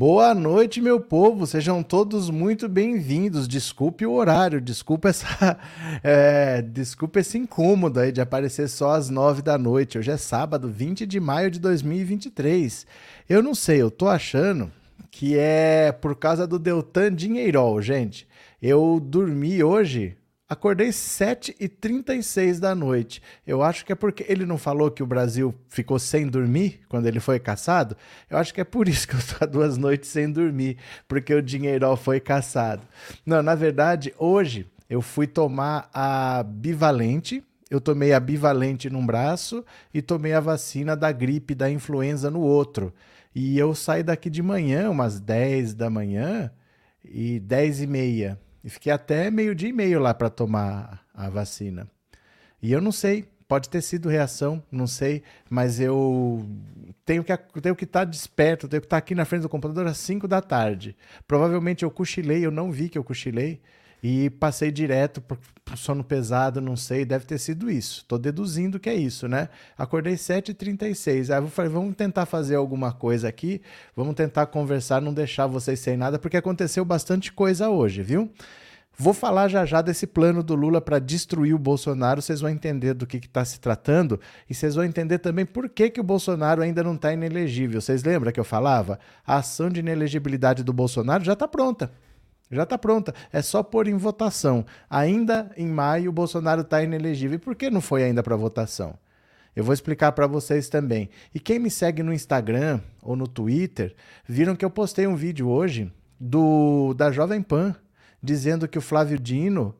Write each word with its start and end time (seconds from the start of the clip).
Boa 0.00 0.32
noite, 0.32 0.80
meu 0.80 1.00
povo. 1.00 1.44
Sejam 1.44 1.82
todos 1.82 2.30
muito 2.30 2.68
bem-vindos. 2.68 3.48
Desculpe 3.48 4.06
o 4.06 4.12
horário, 4.12 4.60
desculpe 4.60 5.08
essa, 5.08 5.58
é, 6.04 6.62
desculpe 6.62 7.18
esse 7.18 7.36
incômodo 7.36 7.98
aí 7.98 8.12
de 8.12 8.20
aparecer 8.20 8.68
só 8.68 8.92
às 8.92 9.10
nove 9.10 9.42
da 9.42 9.58
noite. 9.58 9.98
Hoje 9.98 10.12
é 10.12 10.16
sábado, 10.16 10.68
20 10.68 11.04
de 11.04 11.18
maio 11.18 11.50
de 11.50 11.58
2023. 11.58 12.86
Eu 13.28 13.42
não 13.42 13.56
sei, 13.56 13.82
eu 13.82 13.90
tô 13.90 14.06
achando 14.06 14.70
que 15.10 15.36
é 15.36 15.90
por 15.90 16.14
causa 16.14 16.46
do 16.46 16.60
Deltan 16.60 17.12
Dinheirol, 17.12 17.82
gente. 17.82 18.28
Eu 18.62 19.00
dormi 19.02 19.64
hoje 19.64 20.16
Acordei 20.50 20.88
7h36 20.88 22.58
da 22.58 22.74
noite. 22.74 23.20
Eu 23.46 23.62
acho 23.62 23.84
que 23.84 23.92
é 23.92 23.94
porque 23.94 24.24
ele 24.26 24.46
não 24.46 24.56
falou 24.56 24.90
que 24.90 25.02
o 25.02 25.06
Brasil 25.06 25.54
ficou 25.68 25.98
sem 25.98 26.26
dormir 26.26 26.80
quando 26.88 27.04
ele 27.04 27.20
foi 27.20 27.38
caçado. 27.38 27.94
Eu 28.30 28.38
acho 28.38 28.54
que 28.54 28.60
é 28.62 28.64
por 28.64 28.88
isso 28.88 29.06
que 29.06 29.14
eu 29.14 29.18
estou 29.18 29.46
duas 29.46 29.76
noites 29.76 30.08
sem 30.08 30.32
dormir, 30.32 30.78
porque 31.06 31.34
o 31.34 31.42
dinheirol 31.42 31.98
foi 31.98 32.18
caçado. 32.18 32.80
Não, 33.26 33.42
na 33.42 33.54
verdade, 33.54 34.14
hoje 34.16 34.66
eu 34.88 35.02
fui 35.02 35.26
tomar 35.26 35.90
a 35.92 36.42
bivalente. 36.42 37.44
Eu 37.70 37.78
tomei 37.78 38.14
a 38.14 38.20
bivalente 38.20 38.88
num 38.88 39.04
braço 39.04 39.62
e 39.92 40.00
tomei 40.00 40.32
a 40.32 40.40
vacina 40.40 40.96
da 40.96 41.12
gripe, 41.12 41.54
da 41.54 41.70
influenza 41.70 42.30
no 42.30 42.40
outro. 42.40 42.94
E 43.34 43.58
eu 43.58 43.74
saí 43.74 44.02
daqui 44.02 44.30
de 44.30 44.42
manhã, 44.42 44.88
umas 44.88 45.20
10 45.20 45.74
da 45.74 45.90
manhã 45.90 46.50
e 47.04 47.38
10 47.38 47.82
e 47.82 47.86
meia 47.86 48.40
e 48.62 48.70
fiquei 48.70 48.92
até 48.92 49.30
meio-dia 49.30 49.68
e 49.68 49.72
meio 49.72 50.00
lá 50.00 50.12
para 50.12 50.30
tomar 50.30 51.04
a 51.14 51.28
vacina. 51.28 51.88
E 52.60 52.72
eu 52.72 52.80
não 52.80 52.92
sei, 52.92 53.28
pode 53.46 53.68
ter 53.68 53.80
sido 53.80 54.08
reação, 54.08 54.62
não 54.70 54.86
sei, 54.86 55.22
mas 55.48 55.80
eu 55.80 56.44
tenho 57.04 57.24
que 57.24 57.36
tenho 57.62 57.76
que 57.76 57.84
estar 57.84 58.00
tá 58.00 58.04
desperto, 58.04 58.68
tenho 58.68 58.80
que 58.80 58.86
estar 58.86 58.96
tá 58.96 58.98
aqui 58.98 59.14
na 59.14 59.24
frente 59.24 59.42
do 59.42 59.48
computador 59.48 59.86
às 59.86 59.98
5 59.98 60.28
da 60.28 60.42
tarde. 60.42 60.96
Provavelmente 61.26 61.84
eu 61.84 61.90
cochilei, 61.90 62.44
eu 62.44 62.50
não 62.50 62.70
vi 62.70 62.88
que 62.88 62.98
eu 62.98 63.04
cochilei 63.04 63.60
e 64.02 64.30
passei 64.30 64.70
direto 64.70 65.20
por 65.20 65.38
sono 65.76 66.02
pesado, 66.02 66.60
não 66.60 66.76
sei, 66.76 67.04
deve 67.04 67.26
ter 67.26 67.38
sido 67.38 67.70
isso. 67.70 67.98
Estou 67.98 68.18
deduzindo 68.18 68.80
que 68.80 68.88
é 68.88 68.94
isso, 68.94 69.28
né? 69.28 69.48
Acordei 69.76 70.14
7h36. 70.14 71.30
Aí 71.34 71.42
eu 71.42 71.48
falei, 71.48 71.70
vamos 71.70 71.94
tentar 71.94 72.26
fazer 72.26 72.54
alguma 72.54 72.92
coisa 72.92 73.28
aqui, 73.28 73.60
vamos 73.94 74.14
tentar 74.14 74.46
conversar, 74.46 75.02
não 75.02 75.12
deixar 75.12 75.46
vocês 75.46 75.80
sem 75.80 75.96
nada, 75.96 76.18
porque 76.18 76.36
aconteceu 76.36 76.84
bastante 76.84 77.32
coisa 77.32 77.68
hoje, 77.68 78.02
viu? 78.02 78.30
Vou 79.00 79.14
falar 79.14 79.46
já 79.46 79.64
já 79.64 79.80
desse 79.80 80.08
plano 80.08 80.42
do 80.42 80.56
Lula 80.56 80.80
para 80.80 80.98
destruir 80.98 81.54
o 81.54 81.58
Bolsonaro, 81.58 82.20
vocês 82.20 82.40
vão 82.40 82.50
entender 82.50 82.94
do 82.94 83.06
que 83.06 83.18
está 83.18 83.44
se 83.44 83.60
tratando 83.60 84.18
e 84.50 84.54
vocês 84.54 84.74
vão 84.74 84.82
entender 84.82 85.18
também 85.18 85.46
por 85.46 85.68
que, 85.68 85.88
que 85.88 86.00
o 86.00 86.04
Bolsonaro 86.04 86.62
ainda 86.62 86.82
não 86.82 86.96
está 86.96 87.12
inelegível. 87.12 87.80
Vocês 87.80 88.02
lembram 88.02 88.32
que 88.32 88.40
eu 88.40 88.44
falava? 88.44 88.98
A 89.24 89.36
ação 89.36 89.70
de 89.70 89.78
inelegibilidade 89.78 90.64
do 90.64 90.72
Bolsonaro 90.72 91.22
já 91.22 91.34
está 91.34 91.46
pronta. 91.46 91.92
Já 92.50 92.62
está 92.62 92.78
pronta. 92.78 93.14
É 93.32 93.42
só 93.42 93.62
pôr 93.62 93.88
em 93.88 93.96
votação. 93.96 94.64
Ainda 94.88 95.50
em 95.56 95.66
maio, 95.66 96.10
o 96.10 96.12
Bolsonaro 96.12 96.62
está 96.62 96.82
inelegível. 96.82 97.36
E 97.36 97.38
por 97.38 97.54
que 97.54 97.70
não 97.70 97.80
foi 97.80 98.04
ainda 98.04 98.22
para 98.22 98.36
votação? 98.36 98.98
Eu 99.54 99.64
vou 99.64 99.74
explicar 99.74 100.12
para 100.12 100.26
vocês 100.26 100.68
também. 100.68 101.10
E 101.34 101.40
quem 101.40 101.58
me 101.58 101.70
segue 101.70 102.02
no 102.02 102.12
Instagram 102.12 102.80
ou 103.02 103.16
no 103.16 103.26
Twitter, 103.26 103.94
viram 104.26 104.54
que 104.54 104.64
eu 104.64 104.70
postei 104.70 105.06
um 105.06 105.16
vídeo 105.16 105.48
hoje 105.48 105.92
do 106.18 106.94
da 106.94 107.10
Jovem 107.10 107.42
Pan 107.42 107.74
dizendo 108.22 108.68
que 108.68 108.78
o 108.78 108.82
Flávio 108.82 109.18
Dino 109.18 109.74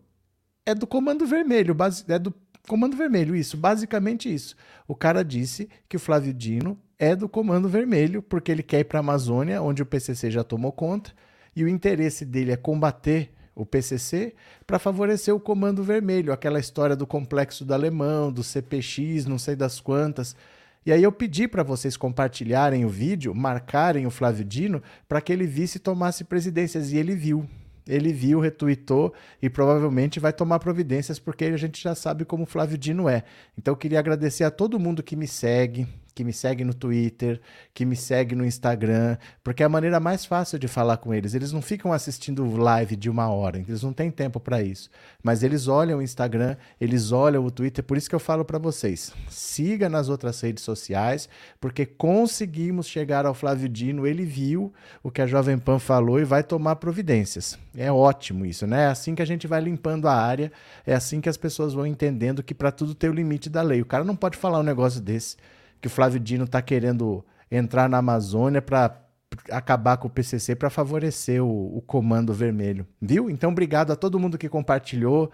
é 0.64 0.74
do 0.74 0.86
Comando 0.86 1.26
Vermelho, 1.26 1.76
é 2.08 2.18
do 2.18 2.34
Comando 2.66 2.96
Vermelho, 2.96 3.34
isso, 3.34 3.56
basicamente 3.56 4.32
isso. 4.32 4.54
O 4.86 4.94
cara 4.94 5.24
disse 5.24 5.68
que 5.88 5.96
o 5.96 6.00
Flávio 6.00 6.34
Dino 6.34 6.78
é 6.98 7.16
do 7.16 7.28
Comando 7.28 7.68
Vermelho 7.68 8.20
porque 8.20 8.52
ele 8.52 8.62
quer 8.62 8.80
ir 8.80 8.84
para 8.84 8.98
a 8.98 9.00
Amazônia, 9.00 9.62
onde 9.62 9.82
o 9.82 9.86
PCC 9.86 10.30
já 10.30 10.44
tomou 10.44 10.72
conta, 10.72 11.12
e 11.54 11.64
o 11.64 11.68
interesse 11.68 12.24
dele 12.24 12.52
é 12.52 12.56
combater 12.56 13.30
o 13.54 13.66
PCC 13.66 14.34
para 14.66 14.78
favorecer 14.78 15.34
o 15.34 15.40
Comando 15.40 15.82
Vermelho, 15.82 16.32
aquela 16.32 16.60
história 16.60 16.94
do 16.94 17.06
complexo 17.06 17.64
do 17.64 17.74
alemão, 17.74 18.32
do 18.32 18.44
CPX, 18.44 19.26
não 19.26 19.38
sei 19.38 19.56
das 19.56 19.80
quantas. 19.80 20.36
E 20.86 20.92
aí 20.92 21.02
eu 21.02 21.10
pedi 21.10 21.48
para 21.48 21.62
vocês 21.62 21.96
compartilharem 21.96 22.84
o 22.84 22.88
vídeo, 22.88 23.34
marcarem 23.34 24.06
o 24.06 24.10
Flávio 24.10 24.44
Dino 24.44 24.82
para 25.08 25.20
que 25.20 25.32
ele 25.32 25.46
visse 25.46 25.78
e 25.78 25.80
tomasse 25.80 26.24
presidências 26.24 26.92
e 26.92 26.96
ele 26.96 27.14
viu. 27.14 27.46
Ele 27.86 28.12
viu, 28.12 28.38
retuitou 28.38 29.12
e 29.42 29.50
provavelmente 29.50 30.20
vai 30.20 30.32
tomar 30.32 30.58
providências 30.58 31.18
porque 31.18 31.46
a 31.46 31.56
gente 31.56 31.82
já 31.82 31.94
sabe 31.94 32.24
como 32.24 32.44
o 32.44 32.46
Flávio 32.46 32.78
Dino 32.78 33.08
é. 33.08 33.24
Então 33.56 33.72
eu 33.72 33.76
queria 33.76 33.98
agradecer 33.98 34.44
a 34.44 34.50
todo 34.50 34.78
mundo 34.78 35.02
que 35.02 35.16
me 35.16 35.26
segue, 35.26 35.86
que 36.18 36.24
me 36.24 36.32
segue 36.32 36.64
no 36.64 36.74
Twitter, 36.74 37.40
que 37.72 37.84
me 37.84 37.94
segue 37.94 38.34
no 38.34 38.44
Instagram, 38.44 39.16
porque 39.44 39.62
é 39.62 39.66
a 39.66 39.68
maneira 39.68 40.00
mais 40.00 40.24
fácil 40.24 40.58
de 40.58 40.66
falar 40.66 40.96
com 40.96 41.14
eles. 41.14 41.32
Eles 41.32 41.52
não 41.52 41.62
ficam 41.62 41.92
assistindo 41.92 42.56
live 42.56 42.96
de 42.96 43.08
uma 43.08 43.28
hora, 43.28 43.58
eles 43.58 43.84
não 43.84 43.92
têm 43.92 44.10
tempo 44.10 44.40
para 44.40 44.60
isso. 44.60 44.90
Mas 45.22 45.44
eles 45.44 45.68
olham 45.68 46.00
o 46.00 46.02
Instagram, 46.02 46.56
eles 46.80 47.12
olham 47.12 47.44
o 47.46 47.52
Twitter, 47.52 47.84
por 47.84 47.96
isso 47.96 48.08
que 48.08 48.16
eu 48.16 48.18
falo 48.18 48.44
para 48.44 48.58
vocês: 48.58 49.12
siga 49.28 49.88
nas 49.88 50.08
outras 50.08 50.40
redes 50.40 50.64
sociais, 50.64 51.28
porque 51.60 51.86
conseguimos 51.86 52.88
chegar 52.88 53.24
ao 53.24 53.32
Flávio 53.32 53.68
Dino, 53.68 54.04
ele 54.04 54.24
viu 54.24 54.72
o 55.04 55.12
que 55.12 55.22
a 55.22 55.26
Jovem 55.26 55.56
Pan 55.56 55.78
falou 55.78 56.18
e 56.18 56.24
vai 56.24 56.42
tomar 56.42 56.74
providências. 56.76 57.56
É 57.76 57.92
ótimo 57.92 58.44
isso, 58.44 58.66
né? 58.66 58.86
É 58.86 58.86
assim 58.86 59.14
que 59.14 59.22
a 59.22 59.24
gente 59.24 59.46
vai 59.46 59.60
limpando 59.60 60.08
a 60.08 60.14
área, 60.14 60.50
é 60.84 60.94
assim 60.94 61.20
que 61.20 61.28
as 61.28 61.36
pessoas 61.36 61.74
vão 61.74 61.86
entendendo 61.86 62.42
que 62.42 62.54
para 62.54 62.72
tudo 62.72 62.92
tem 62.92 63.08
o 63.08 63.14
limite 63.14 63.48
da 63.48 63.62
lei. 63.62 63.80
O 63.80 63.86
cara 63.86 64.02
não 64.02 64.16
pode 64.16 64.36
falar 64.36 64.58
um 64.58 64.64
negócio 64.64 65.00
desse 65.00 65.36
que 65.80 65.86
o 65.86 65.90
Flávio 65.90 66.20
Dino 66.20 66.44
está 66.44 66.60
querendo 66.60 67.24
entrar 67.50 67.88
na 67.88 67.98
Amazônia 67.98 68.60
para 68.60 69.00
acabar 69.50 69.96
com 69.96 70.08
o 70.08 70.10
PCC 70.10 70.54
para 70.54 70.70
favorecer 70.70 71.42
o, 71.42 71.76
o, 71.76 71.82
Comando 71.82 72.32
Vermelho, 72.32 72.86
viu? 73.00 73.30
Então, 73.30 73.50
obrigado 73.50 73.92
a 73.92 73.96
todo 73.96 74.18
mundo 74.18 74.38
que 74.38 74.48
compartilhou, 74.48 75.30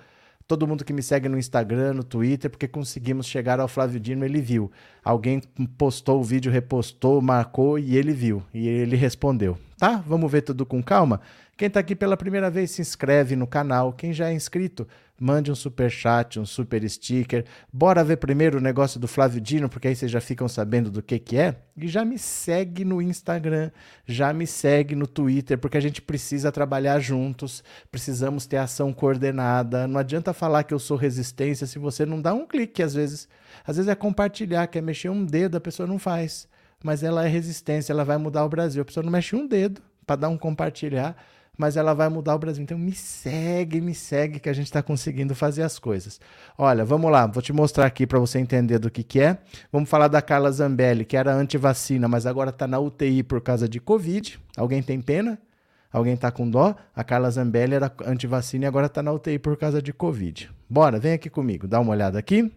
todo 0.47 0.67
mundo 0.67 0.85
que 0.85 0.93
me 0.93 1.03
segue 1.03 1.29
no 1.29 1.39
Instagram, 1.39 1.95
no 1.95 2.05
Twitter, 2.05 2.51
porque 2.51 2.69
conseguimos 2.69 3.27
chegar 3.27 3.61
ao 3.61 3.69
Flávio 3.69 4.01
Dino, 4.01 4.25
ele 4.25 4.41
viu. 4.41 4.71
Alguém 5.03 5.41
postou 5.79 6.21
o 6.21 6.25
vídeo, 6.25 6.53
repostou, 6.53 7.21
marcou 7.21 7.79
e 7.79 7.97
ele 7.97 8.13
viu, 8.13 8.43
e 8.53 8.69
ele 8.69 8.97
respondeu. 8.97 9.57
Tá? 9.79 10.03
Vamos 10.07 10.31
ver 10.31 10.43
tudo 10.43 10.65
com 10.65 10.83
calma? 10.83 11.21
Quem 11.57 11.69
está 11.69 11.79
aqui 11.79 11.95
pela 11.95 12.17
primeira 12.17 12.51
vez, 12.51 12.73
se 12.73 12.83
inscreve 12.83 13.37
no 13.37 13.47
canal. 13.47 13.93
Quem 13.93 14.13
já 14.13 14.29
é 14.29 14.33
inscrito, 14.33 14.89
mande 15.19 15.53
um 15.53 15.55
super 15.55 15.89
chat, 15.89 16.41
um 16.41 16.45
super 16.45 16.89
sticker. 16.91 17.45
Bora 17.73 18.03
ver 18.03 18.17
primeiro 18.17 18.59
o 18.59 18.61
negócio 18.61 18.99
do 18.99 19.07
Flávio 19.07 19.41
Dino, 19.41 19.69
porque 19.69 19.87
aí 19.87 19.95
vocês 19.95 20.11
já 20.11 20.21
ficam 20.21 20.49
sabendo 20.49 20.91
do 20.91 21.01
que 21.01 21.17
que 21.17 21.37
é. 21.37 21.55
E 21.77 21.87
já 21.87 22.05
me 22.05 22.19
segue 22.19 22.85
no 22.85 23.01
Instagram, 23.01 23.71
já 24.05 24.33
me 24.33 24.49
segue 24.49 24.97
no 24.97 25.07
Twitter, 25.07 25.57
porque 25.57 25.79
a 25.79 25.81
gente 25.81 26.03
precisa 26.03 26.51
trabalhar 26.51 26.99
juntos, 26.99 27.63
precisamos 27.89 28.47
ter 28.47 28.57
ação 28.57 28.93
coordenada. 28.93 29.87
Não 29.87 30.01
adianta 30.01 30.33
falar 30.33 30.65
que 30.65 30.75
eu 30.75 30.81
sou 30.81 30.97
resistência 30.97 31.69
se 31.69 31.79
você 31.79 32.05
não 32.05 32.21
dá 32.21 32.35
um 32.35 32.47
clique 32.47 32.83
às 32.83 32.95
vezes. 32.95 33.29
Às 33.65 33.77
vezes 33.77 33.89
é 33.89 33.95
compartilhar, 33.95 34.67
quer 34.67 34.83
mexer 34.83 35.09
um 35.09 35.25
dedo, 35.25 35.57
a 35.57 35.61
pessoa 35.61 35.87
não 35.87 36.01
faz. 36.01 36.49
Mas 36.83 37.05
ela 37.05 37.25
é 37.25 37.29
resistência, 37.29 37.93
ela 37.93 38.05
vai 38.05 38.19
mudar 38.19 38.45
o 38.45 38.49
Brasil. 38.49 38.83
A 38.83 38.85
pessoa 38.85 39.05
não 39.05 39.13
mexe 39.13 39.37
um 39.37 39.47
dedo 39.47 39.81
para 40.05 40.17
dar 40.17 40.29
um 40.29 40.37
compartilhar 40.37 41.17
mas 41.57 41.77
ela 41.77 41.95
vai 41.95 42.09
mudar 42.09 42.35
o 42.35 42.39
Brasil. 42.39 42.63
Então 42.63 42.79
me 42.79 42.93
segue, 42.93 43.81
me 43.81 43.95
segue 43.95 44.41
que 44.41 44.49
a 44.49 44.53
gente 44.53 44.67
está 44.67 44.83
conseguindo 44.83 45.35
fazer 45.35 45.63
as 45.63 45.79
coisas. 45.79 46.21
Olha, 46.59 46.85
vamos 46.85 47.11
lá, 47.11 47.27
vou 47.27 47.43
te 47.43 47.53
mostrar 47.53 47.87
aqui 47.87 48.07
para 48.07 48.19
você 48.19 48.39
entender 48.39 48.79
do 48.79 48.91
que, 48.91 49.03
que 49.03 49.21
é. 49.21 49.39
Vamos 49.73 49.89
falar 49.89 50.09
da 50.09 50.21
Carla 50.21 50.51
Zambelli, 50.51 51.05
que 51.05 51.17
era 51.17 51.33
anti-vacina, 51.33 52.09
mas 52.09 52.27
agora 52.27 52.51
está 52.51 52.67
na 52.67 52.79
UTI 52.79 53.23
por 53.23 53.41
causa 53.41 53.69
de 53.69 53.81
Covid. 53.81 54.39
Alguém 54.57 54.83
tem 54.83 55.01
pena? 55.01 55.39
Alguém 55.93 56.15
está 56.15 56.31
com 56.31 56.51
dó? 56.51 56.75
A 56.95 57.05
Carla 57.05 57.31
Zambelli 57.31 57.75
era 57.75 57.93
anti-vacina 58.05 58.65
e 58.65 58.69
agora 58.69 58.87
está 58.87 59.03
na 59.03 59.13
UTI 59.13 59.39
por 59.39 59.57
causa 59.57 59.81
de 59.81 59.93
Covid. 59.93 60.51
Bora, 60.69 60.99
vem 60.99 61.13
aqui 61.13 61.31
comigo, 61.31 61.69
dá 61.69 61.79
uma 61.79 61.93
olhada 61.93 62.19
aqui. 62.19 62.53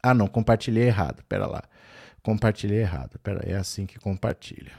Ah, 0.00 0.14
não, 0.14 0.28
compartilhei 0.28 0.84
errado. 0.84 1.24
Pera 1.28 1.46
lá. 1.46 1.64
Compartilhei 2.22 2.78
errado. 2.78 3.18
Pera, 3.18 3.40
é 3.44 3.56
assim 3.56 3.86
que 3.86 3.98
compartilha. 3.98 4.70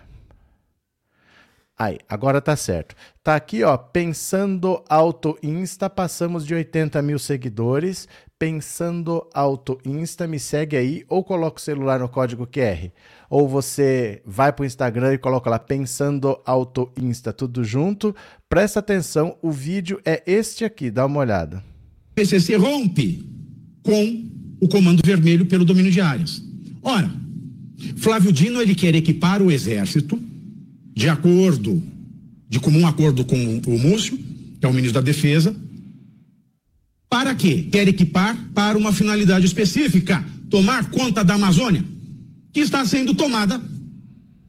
Aí, 1.80 2.00
agora 2.10 2.42
tá 2.42 2.56
certo. 2.56 2.96
Tá 3.24 3.36
aqui, 3.36 3.64
ó, 3.64 3.78
Pensando 3.78 4.84
Auto 4.90 5.38
Insta, 5.44 5.88
passamos 5.88 6.44
de 6.44 6.56
80 6.56 7.00
mil 7.04 7.20
seguidores. 7.20 8.08
Pensando 8.40 9.28
Auto 9.32 9.78
Insta, 9.86 10.26
me 10.26 10.40
segue 10.40 10.76
aí, 10.76 11.06
ou 11.08 11.24
coloca 11.24 11.60
o 11.60 11.62
celular 11.62 12.00
no 12.00 12.10
código 12.10 12.48
QR. 12.48 12.90
Ou 13.30 13.48
você 13.48 14.24
vai 14.26 14.52
pro 14.52 14.66
Instagram 14.66 15.14
e 15.14 15.18
coloca 15.20 15.52
lá 15.52 15.60
Pensando 15.60 16.40
Auto 16.44 16.92
Insta, 17.00 17.32
tudo 17.32 17.64
junto. 17.64 18.16
Presta 18.50 18.80
atenção, 18.80 19.38
o 19.40 19.52
vídeo 19.52 20.02
é 20.04 20.24
este 20.26 20.66
aqui, 20.66 20.90
dá 20.90 21.06
uma 21.06 21.20
olhada. 21.20 21.64
O 22.12 22.16
PCC 22.16 22.56
rompe 22.56 23.24
com 23.84 24.26
o 24.60 24.68
Comando 24.68 25.04
Vermelho 25.06 25.46
pelo 25.46 25.64
domínio 25.64 25.92
de 25.92 26.02
áreas. 26.02 26.42
Ora, 26.82 27.12
Flávio 27.98 28.32
Dino 28.32 28.60
ele 28.60 28.74
quer 28.74 28.96
equipar 28.96 29.44
o 29.44 29.52
exército 29.52 30.20
de 30.98 31.08
acordo, 31.08 31.84
de 32.50 32.60
comum 32.60 32.88
acordo 32.88 33.24
com 33.24 33.62
o 33.68 33.78
Múcio, 33.78 34.18
que 34.60 34.66
é 34.66 34.68
o 34.68 34.74
ministro 34.74 35.00
da 35.00 35.06
Defesa, 35.06 35.56
para 37.08 37.36
quê? 37.36 37.68
Quer 37.72 37.88
equipar 37.88 38.36
para 38.52 38.76
uma 38.76 38.92
finalidade 38.92 39.46
específica, 39.46 40.26
tomar 40.50 40.90
conta 40.90 41.24
da 41.24 41.36
Amazônia, 41.36 41.86
que 42.52 42.62
está 42.62 42.84
sendo 42.84 43.14
tomada, 43.14 43.62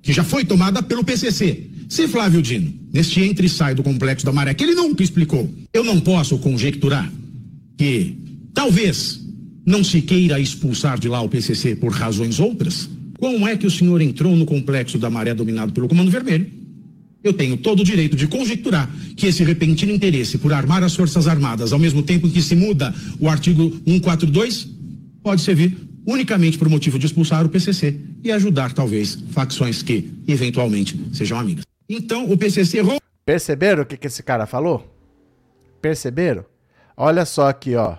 que 0.00 0.10
já 0.10 0.24
foi 0.24 0.42
tomada 0.42 0.82
pelo 0.82 1.04
PCC. 1.04 1.68
Se 1.86 2.08
Flávio 2.08 2.40
Dino, 2.40 2.72
neste 2.94 3.20
entra 3.20 3.44
e 3.44 3.48
sai 3.50 3.74
do 3.74 3.82
complexo 3.82 4.24
da 4.24 4.32
maré, 4.32 4.54
que 4.54 4.64
ele 4.64 4.74
nunca 4.74 5.02
explicou, 5.02 5.54
eu 5.70 5.84
não 5.84 6.00
posso 6.00 6.38
conjecturar 6.38 7.12
que 7.76 8.16
talvez 8.54 9.20
não 9.66 9.84
se 9.84 10.00
queira 10.00 10.40
expulsar 10.40 10.98
de 10.98 11.10
lá 11.10 11.20
o 11.20 11.28
PCC 11.28 11.76
por 11.76 11.92
razões 11.92 12.40
outras, 12.40 12.88
como 13.18 13.46
é 13.46 13.56
que 13.56 13.66
o 13.66 13.70
senhor 13.70 14.00
entrou 14.00 14.34
no 14.34 14.46
complexo 14.46 14.98
da 14.98 15.10
maré 15.10 15.34
dominado 15.34 15.72
pelo 15.72 15.88
Comando 15.88 16.10
Vermelho? 16.10 16.50
Eu 17.22 17.32
tenho 17.32 17.56
todo 17.56 17.80
o 17.80 17.84
direito 17.84 18.16
de 18.16 18.28
conjecturar 18.28 18.88
que 19.16 19.26
esse 19.26 19.42
repentino 19.42 19.92
interesse 19.92 20.38
por 20.38 20.52
armar 20.52 20.84
as 20.84 20.94
Forças 20.94 21.26
Armadas 21.26 21.72
ao 21.72 21.78
mesmo 21.78 22.02
tempo 22.02 22.30
que 22.30 22.40
se 22.40 22.54
muda 22.54 22.94
o 23.18 23.28
artigo 23.28 23.70
142 23.84 24.68
pode 25.22 25.42
servir 25.42 25.76
unicamente 26.06 26.56
por 26.56 26.68
motivo 26.68 26.98
de 26.98 27.06
expulsar 27.06 27.44
o 27.44 27.48
PCC 27.48 28.00
e 28.24 28.32
ajudar, 28.32 28.72
talvez, 28.72 29.18
facções 29.30 29.82
que, 29.82 30.10
eventualmente, 30.26 30.98
sejam 31.12 31.38
amigas. 31.38 31.64
Então, 31.86 32.30
o 32.30 32.38
PCC... 32.38 32.78
Perceberam 33.26 33.82
o 33.82 33.86
que, 33.86 33.96
que 33.96 34.06
esse 34.06 34.22
cara 34.22 34.46
falou? 34.46 34.90
Perceberam? 35.82 36.46
Olha 36.96 37.26
só 37.26 37.48
aqui, 37.48 37.74
ó. 37.74 37.96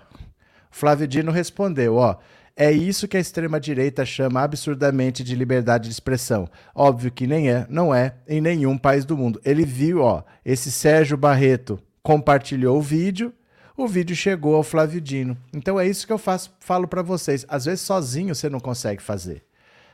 Flávio 0.72 1.08
Dino 1.08 1.32
respondeu, 1.32 1.96
ó. 1.98 2.18
É 2.62 2.74
isso 2.74 3.08
que 3.08 3.16
a 3.16 3.22
extrema-direita 3.22 4.06
chama 4.06 4.42
absurdamente 4.42 5.24
de 5.24 5.34
liberdade 5.34 5.86
de 5.86 5.94
expressão. 5.94 6.46
Óbvio 6.76 7.10
que 7.10 7.26
nem 7.26 7.50
é, 7.50 7.66
não 7.70 7.96
é, 7.96 8.16
em 8.28 8.42
nenhum 8.42 8.78
país 8.78 9.06
do 9.06 9.16
mundo. 9.16 9.40
Ele 9.46 9.64
viu, 9.64 10.02
ó, 10.02 10.24
esse 10.44 10.70
Sérgio 10.70 11.16
Barreto 11.16 11.80
compartilhou 12.04 12.78
o 12.78 12.82
vídeo, 12.82 13.34
o 13.78 13.88
vídeo 13.88 14.14
chegou 14.14 14.56
ao 14.56 14.64
Flávio 14.64 15.00
Dino. 15.00 15.38
Então 15.54 15.80
é 15.80 15.88
isso 15.88 16.06
que 16.06 16.12
eu 16.12 16.18
faço, 16.18 16.54
falo 16.60 16.86
para 16.86 17.02
vocês. 17.02 17.46
Às 17.48 17.64
vezes 17.64 17.80
sozinho 17.80 18.36
você 18.36 18.50
não 18.50 18.60
consegue 18.60 19.02
fazer. 19.02 19.42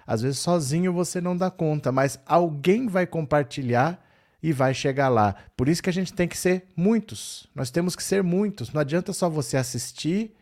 Às 0.08 0.24
vezes 0.24 0.40
sozinho 0.40 0.92
você 0.92 1.22
não 1.22 1.38
dá 1.38 1.52
conta, 1.52 1.92
mas 1.92 2.20
alguém 2.26 2.88
vai 2.88 3.06
compartilhar 3.06 4.04
e 4.42 4.52
vai 4.52 4.74
chegar 4.74 5.10
lá. 5.10 5.36
Por 5.56 5.70
isso 5.70 5.84
que 5.84 5.90
a 5.92 5.94
gente 5.94 6.12
tem 6.12 6.28
que 6.28 6.36
ser 6.36 6.66
muitos. 6.76 7.46
Nós 7.54 7.70
temos 7.70 7.96
que 7.96 8.02
ser 8.02 8.24
muitos. 8.24 8.74
Não 8.74 8.82
adianta 8.82 9.14
só 9.14 9.30
você 9.30 9.56
assistir 9.56 10.34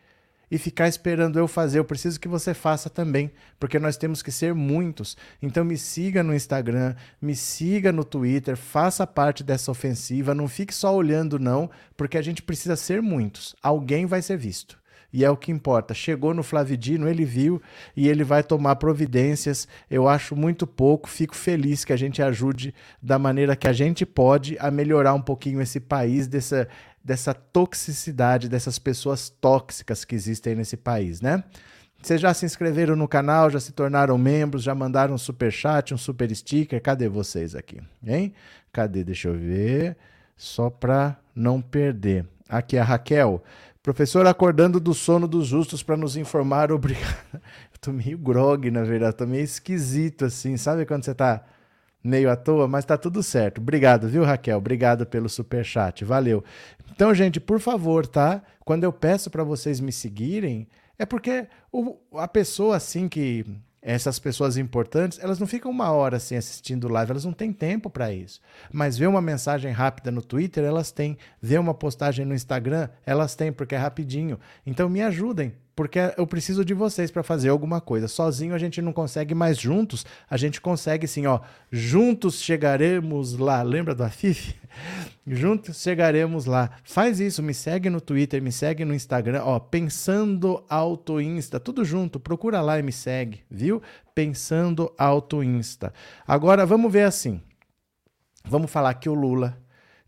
e 0.54 0.58
ficar 0.58 0.86
esperando 0.86 1.36
eu 1.36 1.48
fazer. 1.48 1.80
Eu 1.80 1.84
preciso 1.84 2.20
que 2.20 2.28
você 2.28 2.54
faça 2.54 2.88
também, 2.88 3.32
porque 3.58 3.76
nós 3.76 3.96
temos 3.96 4.22
que 4.22 4.30
ser 4.30 4.54
muitos. 4.54 5.16
Então 5.42 5.64
me 5.64 5.76
siga 5.76 6.22
no 6.22 6.32
Instagram, 6.32 6.94
me 7.20 7.34
siga 7.34 7.90
no 7.90 8.04
Twitter, 8.04 8.56
faça 8.56 9.04
parte 9.04 9.42
dessa 9.42 9.72
ofensiva, 9.72 10.32
não 10.32 10.46
fique 10.46 10.72
só 10.72 10.94
olhando 10.94 11.40
não, 11.40 11.68
porque 11.96 12.16
a 12.16 12.22
gente 12.22 12.40
precisa 12.40 12.76
ser 12.76 13.02
muitos. 13.02 13.56
Alguém 13.60 14.06
vai 14.06 14.22
ser 14.22 14.36
visto 14.36 14.78
e 15.14 15.24
é 15.24 15.30
o 15.30 15.36
que 15.36 15.52
importa. 15.52 15.94
Chegou 15.94 16.34
no 16.34 16.42
Flavidino, 16.42 17.08
ele 17.08 17.24
viu 17.24 17.62
e 17.96 18.08
ele 18.08 18.24
vai 18.24 18.42
tomar 18.42 18.74
providências. 18.74 19.68
Eu 19.88 20.08
acho 20.08 20.34
muito 20.34 20.66
pouco, 20.66 21.08
fico 21.08 21.36
feliz 21.36 21.84
que 21.84 21.92
a 21.92 21.96
gente 21.96 22.20
ajude 22.20 22.74
da 23.00 23.16
maneira 23.16 23.54
que 23.54 23.68
a 23.68 23.72
gente 23.72 24.04
pode 24.04 24.56
a 24.58 24.72
melhorar 24.72 25.14
um 25.14 25.22
pouquinho 25.22 25.62
esse 25.62 25.78
país 25.78 26.26
dessa, 26.26 26.68
dessa 27.04 27.34
toxicidade, 27.34 28.48
dessas 28.48 28.78
pessoas 28.78 29.28
tóxicas 29.28 30.04
que 30.04 30.14
existem 30.14 30.54
nesse 30.54 30.76
país, 30.76 31.20
né? 31.20 31.44
Vocês 32.00 32.20
já 32.20 32.34
se 32.34 32.44
inscreveram 32.44 32.96
no 32.96 33.08
canal, 33.08 33.50
já 33.50 33.60
se 33.60 33.72
tornaram 33.72 34.18
membros, 34.18 34.62
já 34.62 34.74
mandaram 34.74 35.14
um 35.14 35.18
super 35.18 35.50
chat, 35.50 35.94
um 35.94 35.98
super 35.98 36.34
sticker? 36.34 36.80
Cadê 36.82 37.08
vocês 37.08 37.54
aqui? 37.54 37.80
Hein? 38.06 38.34
Cadê? 38.72 39.02
Deixa 39.02 39.28
eu 39.28 39.34
ver. 39.34 39.96
Só 40.36 40.68
para 40.68 41.16
não 41.34 41.62
perder. 41.62 42.26
Aqui 42.48 42.76
é 42.76 42.80
a 42.80 42.84
Raquel. 42.84 43.42
Professor 43.82 44.26
acordando 44.26 44.80
do 44.80 44.92
sono 44.92 45.28
dos 45.28 45.46
justos 45.46 45.82
para 45.82 45.96
nos 45.96 46.16
informar, 46.16 46.72
obrigado. 46.72 47.16
Eu 47.34 47.78
tô 47.80 47.92
meio 47.92 48.16
grog, 48.16 48.70
na 48.70 48.82
verdade, 48.82 49.16
tô 49.16 49.26
meio 49.26 49.44
esquisito 49.44 50.24
assim, 50.24 50.56
sabe 50.56 50.86
quando 50.86 51.04
você 51.04 51.14
tá 51.14 51.44
meio 52.04 52.30
à 52.30 52.36
toa, 52.36 52.68
mas 52.68 52.84
tá 52.84 52.98
tudo 52.98 53.22
certo. 53.22 53.58
Obrigado, 53.62 54.06
viu, 54.06 54.22
Raquel? 54.22 54.58
Obrigado 54.58 55.06
pelo 55.06 55.28
super 55.28 55.64
chat. 55.64 56.04
Valeu. 56.04 56.44
Então, 56.92 57.14
gente, 57.14 57.40
por 57.40 57.58
favor, 57.58 58.06
tá? 58.06 58.42
Quando 58.64 58.84
eu 58.84 58.92
peço 58.92 59.30
para 59.30 59.42
vocês 59.42 59.80
me 59.80 59.90
seguirem, 59.90 60.68
é 60.98 61.06
porque 61.06 61.46
o, 61.72 61.96
a 62.14 62.28
pessoa 62.28 62.76
assim 62.76 63.08
que 63.08 63.44
essas 63.80 64.18
pessoas 64.18 64.56
importantes, 64.56 65.18
elas 65.20 65.38
não 65.38 65.46
ficam 65.46 65.70
uma 65.70 65.92
hora 65.92 66.16
assim 66.16 66.36
assistindo 66.36 66.88
live, 66.88 67.10
elas 67.10 67.24
não 67.26 67.34
têm 67.34 67.52
tempo 67.52 67.90
para 67.90 68.10
isso. 68.12 68.40
Mas 68.72 68.96
ver 68.96 69.06
uma 69.06 69.20
mensagem 69.20 69.70
rápida 69.72 70.10
no 70.10 70.22
Twitter, 70.22 70.64
elas 70.64 70.90
têm. 70.90 71.18
Ver 71.40 71.60
uma 71.60 71.74
postagem 71.74 72.24
no 72.24 72.34
Instagram, 72.34 72.88
elas 73.04 73.34
têm, 73.34 73.52
porque 73.52 73.74
é 73.74 73.78
rapidinho. 73.78 74.40
Então 74.64 74.88
me 74.88 75.02
ajudem, 75.02 75.54
porque 75.74 75.98
eu 76.16 76.26
preciso 76.26 76.64
de 76.64 76.72
vocês 76.72 77.10
para 77.10 77.22
fazer 77.22 77.48
alguma 77.48 77.80
coisa. 77.80 78.06
Sozinho 78.06 78.54
a 78.54 78.58
gente 78.58 78.80
não 78.80 78.92
consegue, 78.92 79.34
mas 79.34 79.58
juntos 79.58 80.06
a 80.30 80.36
gente 80.36 80.60
consegue 80.60 81.06
sim, 81.06 81.26
ó. 81.26 81.40
Juntos 81.70 82.40
chegaremos 82.40 83.36
lá. 83.36 83.62
Lembra 83.62 83.94
do 83.94 84.04
Afif? 84.04 84.54
juntos 85.26 85.80
chegaremos 85.80 86.44
lá. 86.44 86.70
Faz 86.84 87.18
isso, 87.18 87.42
me 87.42 87.52
segue 87.52 87.90
no 87.90 88.00
Twitter, 88.00 88.40
me 88.40 88.52
segue 88.52 88.84
no 88.84 88.94
Instagram, 88.94 89.42
ó, 89.42 89.58
Pensando 89.58 90.64
Auto 90.68 91.20
Insta, 91.20 91.58
tudo 91.58 91.84
junto, 91.84 92.20
procura 92.20 92.60
lá 92.60 92.78
e 92.78 92.82
me 92.82 92.92
segue, 92.92 93.40
viu? 93.50 93.82
Pensando 94.14 94.92
Auto 94.96 95.42
Insta. 95.42 95.92
Agora 96.26 96.64
vamos 96.64 96.92
ver 96.92 97.04
assim. 97.04 97.40
Vamos 98.44 98.70
falar 98.70 98.94
que 98.94 99.08
o 99.08 99.14
Lula 99.14 99.58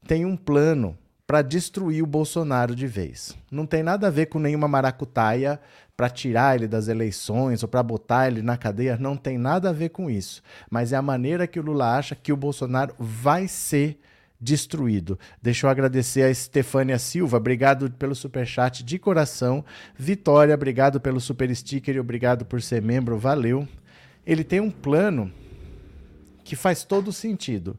tem 0.06 0.24
um 0.24 0.36
plano 0.36 0.96
para 1.26 1.42
destruir 1.42 2.02
o 2.02 2.06
Bolsonaro 2.06 2.74
de 2.74 2.86
vez. 2.86 3.36
Não 3.50 3.66
tem 3.66 3.82
nada 3.82 4.06
a 4.06 4.10
ver 4.10 4.26
com 4.26 4.38
nenhuma 4.38 4.68
maracutaia 4.68 5.60
para 5.96 6.10
tirar 6.10 6.54
ele 6.54 6.68
das 6.68 6.88
eleições 6.88 7.62
ou 7.62 7.68
para 7.68 7.82
botar 7.82 8.28
ele 8.28 8.42
na 8.42 8.56
cadeia, 8.56 8.98
não 8.98 9.16
tem 9.16 9.38
nada 9.38 9.70
a 9.70 9.72
ver 9.72 9.88
com 9.88 10.10
isso. 10.10 10.42
Mas 10.70 10.92
é 10.92 10.96
a 10.96 11.02
maneira 11.02 11.46
que 11.46 11.58
o 11.58 11.62
Lula 11.62 11.96
acha 11.96 12.14
que 12.14 12.32
o 12.32 12.36
Bolsonaro 12.36 12.94
vai 12.98 13.48
ser 13.48 13.98
destruído. 14.38 15.18
Deixa 15.40 15.66
eu 15.66 15.70
agradecer 15.70 16.22
a 16.22 16.30
Estefânia 16.30 16.98
Silva, 16.98 17.38
obrigado 17.38 17.90
pelo 17.92 18.14
super 18.14 18.46
chat 18.46 18.84
de 18.84 18.98
coração. 18.98 19.64
Vitória, 19.96 20.54
obrigado 20.54 21.00
pelo 21.00 21.20
super 21.20 21.54
sticker 21.56 21.96
e 21.96 22.00
obrigado 22.00 22.44
por 22.44 22.60
ser 22.60 22.82
membro, 22.82 23.18
valeu. 23.18 23.66
Ele 24.26 24.44
tem 24.44 24.60
um 24.60 24.70
plano 24.70 25.32
que 26.44 26.54
faz 26.54 26.84
todo 26.84 27.12
sentido. 27.12 27.76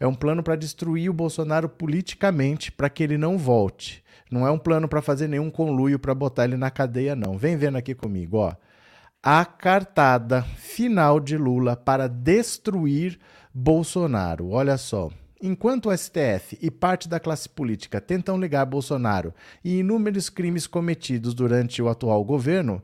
É 0.00 0.06
um 0.06 0.14
plano 0.14 0.42
para 0.42 0.56
destruir 0.56 1.10
o 1.10 1.14
Bolsonaro 1.14 1.68
politicamente, 1.68 2.72
para 2.72 2.88
que 2.88 3.02
ele 3.02 3.18
não 3.18 3.36
volte. 3.36 4.02
Não 4.30 4.46
é 4.46 4.50
um 4.50 4.58
plano 4.58 4.88
para 4.88 5.02
fazer 5.02 5.28
nenhum 5.28 5.50
conluio 5.50 5.98
para 5.98 6.14
botar 6.14 6.44
ele 6.44 6.56
na 6.56 6.70
cadeia, 6.70 7.14
não. 7.14 7.36
Vem 7.36 7.54
vendo 7.54 7.76
aqui 7.76 7.94
comigo, 7.94 8.38
ó. 8.38 8.54
A 9.22 9.44
cartada 9.44 10.42
final 10.42 11.20
de 11.20 11.36
Lula 11.36 11.76
para 11.76 12.08
destruir 12.08 13.18
Bolsonaro. 13.52 14.48
Olha 14.48 14.78
só. 14.78 15.10
Enquanto 15.42 15.90
o 15.90 15.96
STF 15.96 16.58
e 16.62 16.70
parte 16.70 17.06
da 17.06 17.20
classe 17.20 17.48
política 17.48 18.00
tentam 18.00 18.38
ligar 18.38 18.64
Bolsonaro 18.64 19.34
e 19.62 19.80
inúmeros 19.80 20.30
crimes 20.30 20.66
cometidos 20.66 21.34
durante 21.34 21.82
o 21.82 21.88
atual 21.88 22.24
governo, 22.24 22.82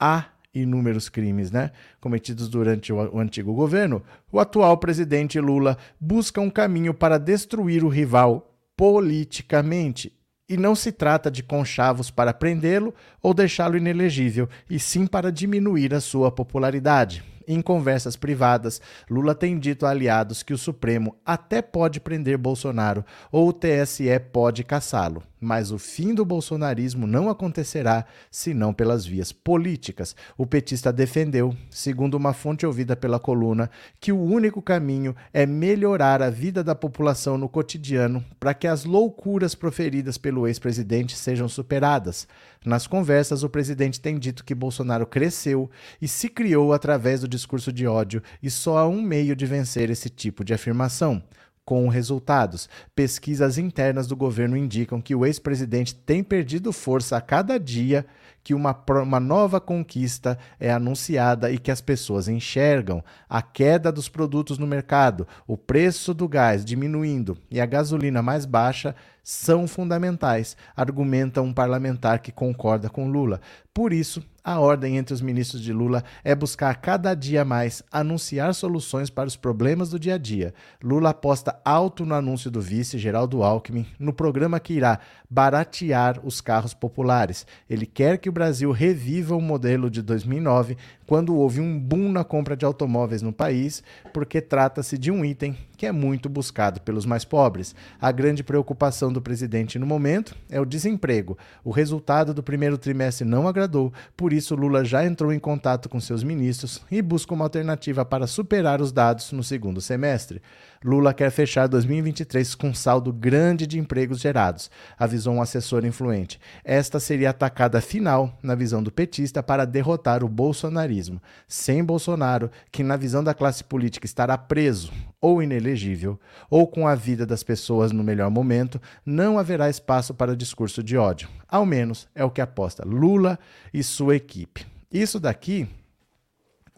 a 0.00 0.26
inúmeros 0.62 1.08
crimes 1.08 1.50
né, 1.50 1.70
cometidos 2.00 2.48
durante 2.48 2.92
o, 2.92 3.18
antigo 3.18 3.52
governo, 3.54 4.02
o 4.30 4.38
atual 4.38 4.76
presidente 4.78 5.40
Lula 5.40 5.76
busca 6.00 6.40
um 6.40 6.50
caminho 6.50 6.92
para 6.92 7.18
destruir 7.18 7.84
o 7.84 7.88
rival 7.88 8.54
politicamente. 8.76 10.12
E 10.48 10.56
não 10.56 10.74
se 10.74 10.90
trata 10.90 11.30
de 11.30 11.42
conchavos 11.42 12.10
para 12.10 12.32
prendê-lo 12.32 12.94
ou 13.22 13.34
deixá-lo 13.34 13.76
inelegível, 13.76 14.48
e 14.70 14.78
sim 14.78 15.06
para 15.06 15.30
diminuir 15.30 15.92
a 15.92 16.00
sua 16.00 16.30
popularidade. 16.32 17.22
Em 17.46 17.62
conversas 17.62 18.14
privadas, 18.14 18.78
Lula 19.08 19.34
tem 19.34 19.58
dito 19.58 19.86
a 19.86 19.90
aliados 19.90 20.42
que 20.42 20.52
o 20.52 20.58
Supremo 20.58 21.16
até 21.24 21.62
pode 21.62 21.98
prender 21.98 22.36
Bolsonaro 22.36 23.02
ou 23.32 23.48
o 23.48 23.52
TSE 23.54 24.06
pode 24.30 24.62
caçá-lo, 24.62 25.22
mas 25.40 25.70
o 25.70 25.78
fim 25.78 26.14
do 26.14 26.24
bolsonarismo 26.24 27.06
não 27.06 27.28
acontecerá 27.28 28.04
senão 28.30 28.72
pelas 28.72 29.06
vias 29.06 29.32
políticas. 29.32 30.14
O 30.36 30.46
petista 30.46 30.92
defendeu, 30.92 31.54
segundo 31.70 32.14
uma 32.14 32.32
fonte 32.32 32.66
ouvida 32.66 32.96
pela 32.96 33.18
coluna, 33.18 33.70
que 34.00 34.12
o 34.12 34.20
único 34.20 34.60
caminho 34.60 35.14
é 35.32 35.46
melhorar 35.46 36.22
a 36.22 36.30
vida 36.30 36.62
da 36.64 36.74
população 36.74 37.38
no 37.38 37.48
cotidiano 37.48 38.24
para 38.38 38.54
que 38.54 38.66
as 38.66 38.84
loucuras 38.84 39.54
proferidas 39.54 40.18
pelo 40.18 40.46
ex-presidente 40.46 41.16
sejam 41.16 41.48
superadas. 41.48 42.26
Nas 42.64 42.86
conversas, 42.86 43.42
o 43.42 43.48
presidente 43.48 44.00
tem 44.00 44.18
dito 44.18 44.44
que 44.44 44.54
Bolsonaro 44.54 45.06
cresceu 45.06 45.70
e 46.02 46.08
se 46.08 46.28
criou 46.28 46.72
através 46.72 47.20
do 47.20 47.28
discurso 47.28 47.72
de 47.72 47.86
ódio 47.86 48.22
e 48.42 48.50
só 48.50 48.78
há 48.78 48.88
um 48.88 49.00
meio 49.00 49.36
de 49.36 49.46
vencer 49.46 49.90
esse 49.90 50.10
tipo 50.10 50.44
de 50.44 50.52
afirmação 50.52 51.22
com 51.68 51.86
resultados. 51.86 52.66
Pesquisas 52.96 53.58
internas 53.58 54.06
do 54.06 54.16
governo 54.16 54.56
indicam 54.56 55.02
que 55.02 55.14
o 55.14 55.26
ex-presidente 55.26 55.94
tem 55.94 56.24
perdido 56.24 56.72
força 56.72 57.14
a 57.18 57.20
cada 57.20 57.60
dia 57.60 58.06
que 58.42 58.54
uma, 58.54 58.76
uma 59.02 59.20
nova 59.20 59.60
conquista 59.60 60.38
é 60.58 60.70
anunciada 60.70 61.50
e 61.50 61.58
que 61.58 61.70
as 61.70 61.80
pessoas 61.80 62.28
enxergam. 62.28 63.02
A 63.28 63.42
queda 63.42 63.92
dos 63.92 64.08
produtos 64.08 64.58
no 64.58 64.66
mercado, 64.66 65.26
o 65.46 65.56
preço 65.56 66.14
do 66.14 66.26
gás 66.28 66.64
diminuindo 66.64 67.36
e 67.50 67.60
a 67.60 67.66
gasolina 67.66 68.22
mais 68.22 68.46
baixa 68.46 68.94
são 69.22 69.68
fundamentais, 69.68 70.56
argumenta 70.74 71.42
um 71.42 71.52
parlamentar 71.52 72.20
que 72.20 72.32
concorda 72.32 72.88
com 72.88 73.10
Lula. 73.10 73.42
Por 73.74 73.92
isso, 73.92 74.24
a 74.42 74.58
ordem 74.58 74.96
entre 74.96 75.12
os 75.12 75.20
ministros 75.20 75.60
de 75.60 75.70
Lula 75.70 76.02
é 76.24 76.34
buscar 76.34 76.74
cada 76.76 77.12
dia 77.12 77.44
mais 77.44 77.82
anunciar 77.92 78.54
soluções 78.54 79.10
para 79.10 79.28
os 79.28 79.36
problemas 79.36 79.90
do 79.90 79.98
dia 79.98 80.14
a 80.14 80.18
dia. 80.18 80.54
Lula 80.82 81.10
aposta 81.10 81.60
alto 81.62 82.06
no 82.06 82.14
anúncio 82.14 82.50
do 82.50 82.58
vice 82.58 82.96
Geraldo 82.96 83.42
Alckmin 83.42 83.86
no 83.98 84.14
programa 84.14 84.58
que 84.58 84.72
irá 84.72 84.98
baratear 85.28 86.18
os 86.24 86.40
carros 86.40 86.72
populares. 86.72 87.46
Ele 87.68 87.84
quer 87.84 88.16
que 88.16 88.27
o 88.28 88.32
Brasil 88.32 88.70
reviva 88.70 89.34
o 89.34 89.40
modelo 89.40 89.90
de 89.90 90.02
2009, 90.02 90.76
quando 91.08 91.34
houve 91.34 91.58
um 91.58 91.80
boom 91.80 92.12
na 92.12 92.22
compra 92.22 92.54
de 92.54 92.66
automóveis 92.66 93.22
no 93.22 93.32
país, 93.32 93.82
porque 94.12 94.42
trata-se 94.42 94.98
de 94.98 95.10
um 95.10 95.24
item 95.24 95.56
que 95.74 95.86
é 95.86 95.92
muito 95.92 96.28
buscado 96.28 96.82
pelos 96.82 97.06
mais 97.06 97.24
pobres. 97.24 97.74
A 97.98 98.12
grande 98.12 98.44
preocupação 98.44 99.10
do 99.10 99.22
presidente 99.22 99.78
no 99.78 99.86
momento 99.86 100.36
é 100.50 100.60
o 100.60 100.66
desemprego. 100.66 101.38
O 101.64 101.70
resultado 101.70 102.34
do 102.34 102.42
primeiro 102.42 102.76
trimestre 102.76 103.26
não 103.26 103.48
agradou, 103.48 103.90
por 104.14 104.34
isso 104.34 104.54
Lula 104.54 104.84
já 104.84 105.02
entrou 105.02 105.32
em 105.32 105.38
contato 105.38 105.88
com 105.88 105.98
seus 105.98 106.22
ministros 106.22 106.82
e 106.90 107.00
busca 107.00 107.32
uma 107.32 107.46
alternativa 107.46 108.04
para 108.04 108.26
superar 108.26 108.82
os 108.82 108.92
dados 108.92 109.32
no 109.32 109.42
segundo 109.42 109.80
semestre. 109.80 110.42
Lula 110.84 111.14
quer 111.14 111.30
fechar 111.30 111.66
2023 111.68 112.54
com 112.54 112.74
saldo 112.74 113.12
grande 113.12 113.66
de 113.66 113.78
empregos 113.78 114.20
gerados, 114.20 114.70
avisou 114.98 115.34
um 115.34 115.42
assessor 115.42 115.84
influente. 115.86 116.38
Esta 116.62 117.00
seria 117.00 117.28
a 117.28 117.30
atacada 117.30 117.80
final, 117.80 118.36
na 118.42 118.54
visão 118.54 118.82
do 118.82 118.92
petista, 118.92 119.42
para 119.42 119.64
derrotar 119.64 120.22
o 120.22 120.28
bolsonarismo. 120.28 120.97
Sem 121.46 121.84
Bolsonaro, 121.84 122.50
que 122.72 122.82
na 122.82 122.96
visão 122.96 123.22
da 123.22 123.34
classe 123.34 123.62
política 123.62 124.06
estará 124.06 124.36
preso 124.36 124.92
ou 125.20 125.42
inelegível, 125.42 126.18
ou 126.50 126.66
com 126.66 126.86
a 126.86 126.94
vida 126.94 127.26
das 127.26 127.42
pessoas 127.42 127.92
no 127.92 128.04
melhor 128.04 128.30
momento, 128.30 128.80
não 129.04 129.38
haverá 129.38 129.68
espaço 129.68 130.14
para 130.14 130.36
discurso 130.36 130.82
de 130.82 130.96
ódio. 130.96 131.28
Ao 131.48 131.64
menos 131.64 132.08
é 132.14 132.24
o 132.24 132.30
que 132.30 132.40
aposta 132.40 132.84
Lula 132.84 133.38
e 133.72 133.82
sua 133.82 134.16
equipe. 134.16 134.66
Isso 134.90 135.20
daqui 135.20 135.68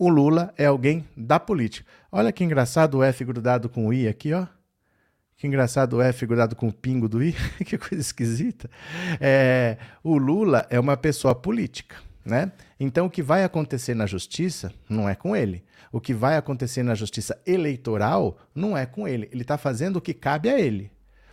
o 0.00 0.08
Lula 0.08 0.50
é 0.56 0.64
alguém 0.64 1.04
da 1.14 1.38
política. 1.38 1.86
Olha 2.10 2.32
que 2.32 2.42
engraçado 2.42 2.96
o 2.96 3.02
F 3.02 3.22
grudado 3.22 3.68
com 3.68 3.86
o 3.86 3.92
I 3.92 4.08
aqui, 4.08 4.32
ó. 4.32 4.46
Que 5.36 5.46
engraçado 5.46 5.98
o 5.98 6.02
F 6.02 6.24
grudado 6.24 6.56
com 6.56 6.68
o 6.68 6.72
pingo 6.72 7.06
do 7.06 7.22
I. 7.22 7.34
que 7.66 7.76
coisa 7.76 8.00
esquisita. 8.00 8.70
É, 9.20 9.76
o 10.02 10.16
Lula 10.16 10.66
é 10.70 10.80
uma 10.80 10.96
pessoa 10.96 11.34
política, 11.34 11.96
né? 12.24 12.52
Então 12.78 13.06
o 13.06 13.10
que 13.10 13.22
vai 13.22 13.44
acontecer 13.44 13.94
na 13.94 14.06
justiça 14.06 14.72
não 14.88 15.08
é 15.08 15.14
com 15.14 15.34
ele. 15.34 15.64
O 15.92 16.00
que 16.00 16.14
vai 16.14 16.36
acontecer 16.36 16.82
na 16.82 16.94
justiça 16.94 17.40
eleitoral 17.46 18.38
não 18.54 18.76
é 18.76 18.86
com 18.86 19.08
ele. 19.08 19.28
Ele 19.32 19.42
está 19.42 19.58
fazendo 19.58 19.96
o 19.96 20.00
que 20.00 20.14
cabe 20.14 20.48
a 20.48 20.58
ele. 20.58 20.90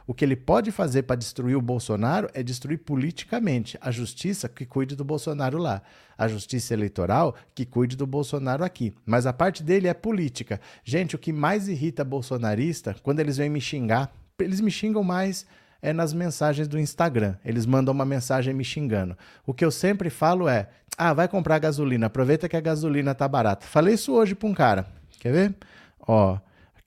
O 0.08 0.14
que 0.14 0.24
ele 0.24 0.38
pode 0.38 0.72
fazer 0.72 1.04
para 1.04 1.18
destruir 1.18 1.58
o 1.58 1.62
Bolsonaro 1.62 2.30
é 2.34 2.42
destruir 2.42 2.78
politicamente 2.78 3.78
a 3.82 3.92
justiça 3.92 4.48
que 4.48 4.66
cuide 4.66 4.96
do 4.96 5.04
Bolsonaro 5.04 5.58
lá, 5.58 5.82
a 6.18 6.30
justiça 6.30 6.74
eleitoral 6.74 7.36
que 7.54 7.66
cuide 7.66 7.98
do 7.98 8.08
Bolsonaro 8.08 8.64
aqui. 8.64 8.94
Mas 9.06 9.26
a 9.26 9.34
parte 9.34 9.62
dele 9.62 9.90
é 9.90 9.94
política. 9.94 10.62
Gente, 10.82 11.14
o 11.14 11.20
que 11.20 11.34
mais 11.34 11.68
irrita 11.68 12.06
bolsonarista 12.06 12.96
quando 13.04 13.20
eles 13.20 13.36
vêm 13.36 13.50
me 13.50 13.60
xingar, 13.60 14.16
eles 14.40 14.62
me 14.62 14.72
xingam 14.72 15.04
mais 15.04 15.46
é 15.82 15.94
nas 15.94 16.14
mensagens 16.14 16.68
do 16.68 16.80
Instagram. 16.80 17.36
Eles 17.44 17.66
mandam 17.66 17.94
uma 17.94 18.06
mensagem 18.06 18.54
me 18.54 18.64
xingando. 18.64 19.18
O 19.46 19.54
que 19.54 19.66
eu 19.66 19.72
sempre 19.72 20.10
falo 20.10 20.48
é: 20.48 20.70
"Ah, 20.98 21.14
vai 21.14 21.28
comprar 21.28 21.60
gasolina, 21.60 22.08
aproveita 22.08 22.50
que 22.50 22.58
a 22.58 22.62
gasolina 22.62 23.14
tá 23.16 23.28
barata". 23.28 23.66
Falei 23.66 23.94
isso 23.96 24.14
hoje 24.14 24.36
para 24.36 24.50
um 24.50 24.54
cara. 24.54 24.86
Quer 25.20 25.32
ver? 25.32 25.56
Ó, 26.00 26.38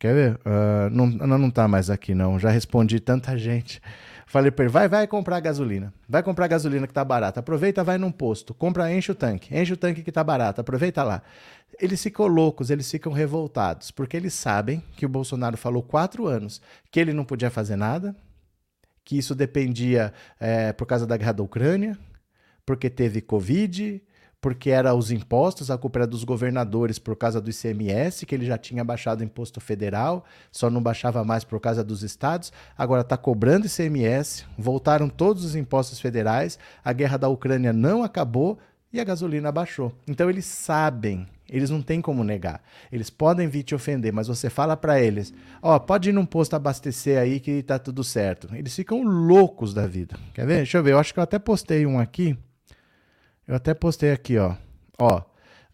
Quer 0.01 0.15
ver? 0.15 0.35
Uh, 0.37 0.89
não, 0.91 1.07
não 1.07 1.51
tá 1.51 1.69
mais 1.69 1.91
aqui, 1.91 2.15
não. 2.15 2.39
Já 2.39 2.49
respondi 2.49 2.99
tanta 3.01 3.37
gente. 3.37 3.83
Falei 4.27 4.51
para 4.51 4.65
ele, 4.65 4.73
vai, 4.73 4.89
vai 4.89 5.07
comprar 5.07 5.39
gasolina. 5.41 5.93
Vai 6.09 6.23
comprar 6.23 6.47
gasolina 6.47 6.87
que 6.87 6.93
tá 6.95 7.05
barata. 7.05 7.41
Aproveita, 7.41 7.85
vai 7.85 7.99
num 7.99 8.11
posto. 8.11 8.55
Compra, 8.55 8.91
enche 8.91 9.13
o 9.13 9.15
tanque. 9.15 9.55
Enche 9.55 9.75
o 9.75 9.77
tanque 9.77 10.03
que 10.03 10.11
tá 10.11 10.25
barato. 10.25 10.59
Aproveita 10.59 11.03
lá. 11.03 11.21
Eles 11.79 12.03
ficam 12.03 12.27
loucos, 12.27 12.71
eles 12.71 12.91
ficam 12.91 13.13
revoltados, 13.13 13.91
porque 13.91 14.17
eles 14.17 14.33
sabem 14.33 14.83
que 14.97 15.05
o 15.05 15.09
Bolsonaro 15.09 15.59
falou 15.59 15.83
quatro 15.83 16.27
anos 16.27 16.63
que 16.91 16.99
ele 16.99 17.13
não 17.13 17.25
podia 17.25 17.51
fazer 17.51 17.77
nada, 17.77 18.17
que 19.05 19.19
isso 19.19 19.35
dependia 19.35 20.13
é, 20.39 20.73
por 20.73 20.87
causa 20.87 21.07
da 21.07 21.17
guerra 21.17 21.33
da 21.33 21.43
Ucrânia, 21.43 21.99
porque 22.65 22.89
teve 22.89 23.21
Covid, 23.21 24.03
porque 24.41 24.71
era 24.71 24.95
os 24.95 25.11
impostos, 25.11 25.71
a 25.71 25.77
culpa 25.77 26.01
era 26.01 26.07
dos 26.07 26.25
governadores 26.25 26.99
por 26.99 27.15
causa 27.15 27.41
do 27.41 27.51
ICMS, 27.51 28.25
que 28.25 28.35
ele 28.35 28.47
já 28.47 28.57
tinha 28.57 28.83
baixado 28.83 29.21
o 29.21 29.25
imposto 29.25 29.61
federal, 29.61 30.25
só 30.51 30.71
não 30.71 30.83
baixava 30.83 31.23
mais 31.23 31.45
por 31.45 31.61
causa 31.61 31.85
dos 31.85 32.03
estados, 32.03 32.53
agora 32.77 33.03
está 33.03 33.17
cobrando 33.17 33.67
ICMS, 33.67 34.47
voltaram 34.57 35.09
todos 35.09 35.45
os 35.45 35.55
impostos 35.55 36.01
federais, 36.01 36.59
a 36.83 36.93
guerra 36.93 37.19
da 37.19 37.29
Ucrânia 37.29 37.73
não 37.73 38.03
acabou 38.03 38.59
e 38.93 38.99
a 38.99 39.05
gasolina 39.05 39.53
baixou. 39.53 39.93
Então 40.09 40.31
eles 40.31 40.47
sabem, 40.47 41.27
eles 41.51 41.69
não 41.69 41.83
têm 41.83 42.01
como 42.01 42.23
negar. 42.23 42.63
Eles 42.91 43.11
podem 43.11 43.49
vir 43.49 43.65
te 43.65 43.75
ofender, 43.75 44.13
mas 44.13 44.29
você 44.29 44.49
fala 44.49 44.77
para 44.77 45.01
eles: 45.01 45.35
ó, 45.61 45.75
oh, 45.75 45.81
pode 45.81 46.11
ir 46.11 46.13
num 46.13 46.25
posto 46.25 46.55
abastecer 46.55 47.19
aí 47.19 47.41
que 47.41 47.63
tá 47.63 47.79
tudo 47.79 48.05
certo. 48.05 48.49
Eles 48.55 48.75
ficam 48.75 49.03
loucos 49.03 49.75
da 49.75 49.87
vida. 49.87 50.17
Quer 50.33 50.47
ver? 50.47 50.57
Deixa 50.59 50.79
eu 50.79 50.83
ver, 50.83 50.93
eu 50.93 50.99
acho 50.99 51.13
que 51.13 51.19
eu 51.19 51.25
até 51.25 51.39
postei 51.39 51.85
um 51.85 51.99
aqui. 51.99 52.39
Eu 53.47 53.57
até 53.57 53.75
postei 53.75 54.13
aqui, 54.13 54.39
ó. 54.39 54.55
Ó, 54.97 55.23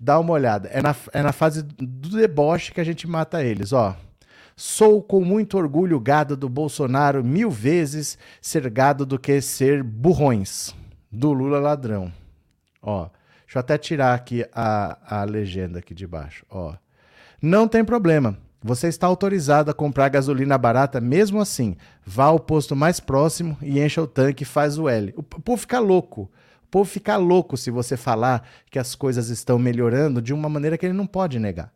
dá 0.00 0.18
uma 0.18 0.33
olhada. 0.33 0.68
É 0.68 0.80
na, 0.80 0.97
é 1.12 1.23
na 1.23 1.33
fase 1.33 1.62
do 1.62 2.09
deboche 2.16 2.73
que 2.73 2.80
a 2.80 2.85
gente 2.85 3.06
mata 3.06 3.45
eles, 3.45 3.73
ó. 3.73 3.95
Sou 4.56 5.02
com 5.02 5.23
muito 5.23 5.59
orgulho 5.59 6.00
gado 6.00 6.35
do 6.35 6.49
Bolsonaro 6.49 7.23
mil 7.23 7.50
vezes 7.50 8.16
ser 8.40 8.71
gado 8.71 9.04
do 9.04 9.18
que 9.18 9.42
ser 9.42 9.83
burrões. 9.83 10.75
Do 11.12 11.35
Lula 11.35 11.61
ladrão. 11.61 12.11
Ó, 12.80 13.11
deixa 13.56 13.58
eu 13.58 13.60
até 13.60 13.78
tirar 13.78 14.14
aqui 14.14 14.44
a, 14.52 15.20
a 15.20 15.25
legenda 15.25 15.78
aqui 15.78 15.94
de 15.94 16.06
baixo. 16.06 16.44
Ó, 16.50 16.75
não 17.40 17.66
tem 17.66 17.84
problema. 17.84 18.36
Você 18.62 18.88
está 18.88 19.06
autorizado 19.06 19.70
a 19.70 19.75
comprar 19.75 20.08
gasolina 20.08 20.58
barata 20.58 21.00
mesmo 21.00 21.40
assim. 21.40 21.76
Vá 22.04 22.25
ao 22.25 22.40
posto 22.40 22.75
mais 22.75 23.00
próximo 23.00 23.56
e 23.62 23.80
encha 23.80 24.02
o 24.02 24.06
tanque 24.06 24.42
e 24.42 24.46
faz 24.46 24.78
o 24.78 24.88
L. 24.88 25.14
O 25.16 25.22
povo 25.22 25.60
fica 25.60 25.78
louco. 25.78 26.30
O 26.64 26.68
povo 26.68 26.90
fica 26.90 27.16
louco 27.16 27.56
se 27.56 27.70
você 27.70 27.96
falar 27.96 28.46
que 28.70 28.78
as 28.78 28.94
coisas 28.94 29.28
estão 29.28 29.58
melhorando 29.58 30.20
de 30.20 30.34
uma 30.34 30.48
maneira 30.48 30.76
que 30.76 30.84
ele 30.84 30.92
não 30.92 31.06
pode 31.06 31.38
negar. 31.38 31.72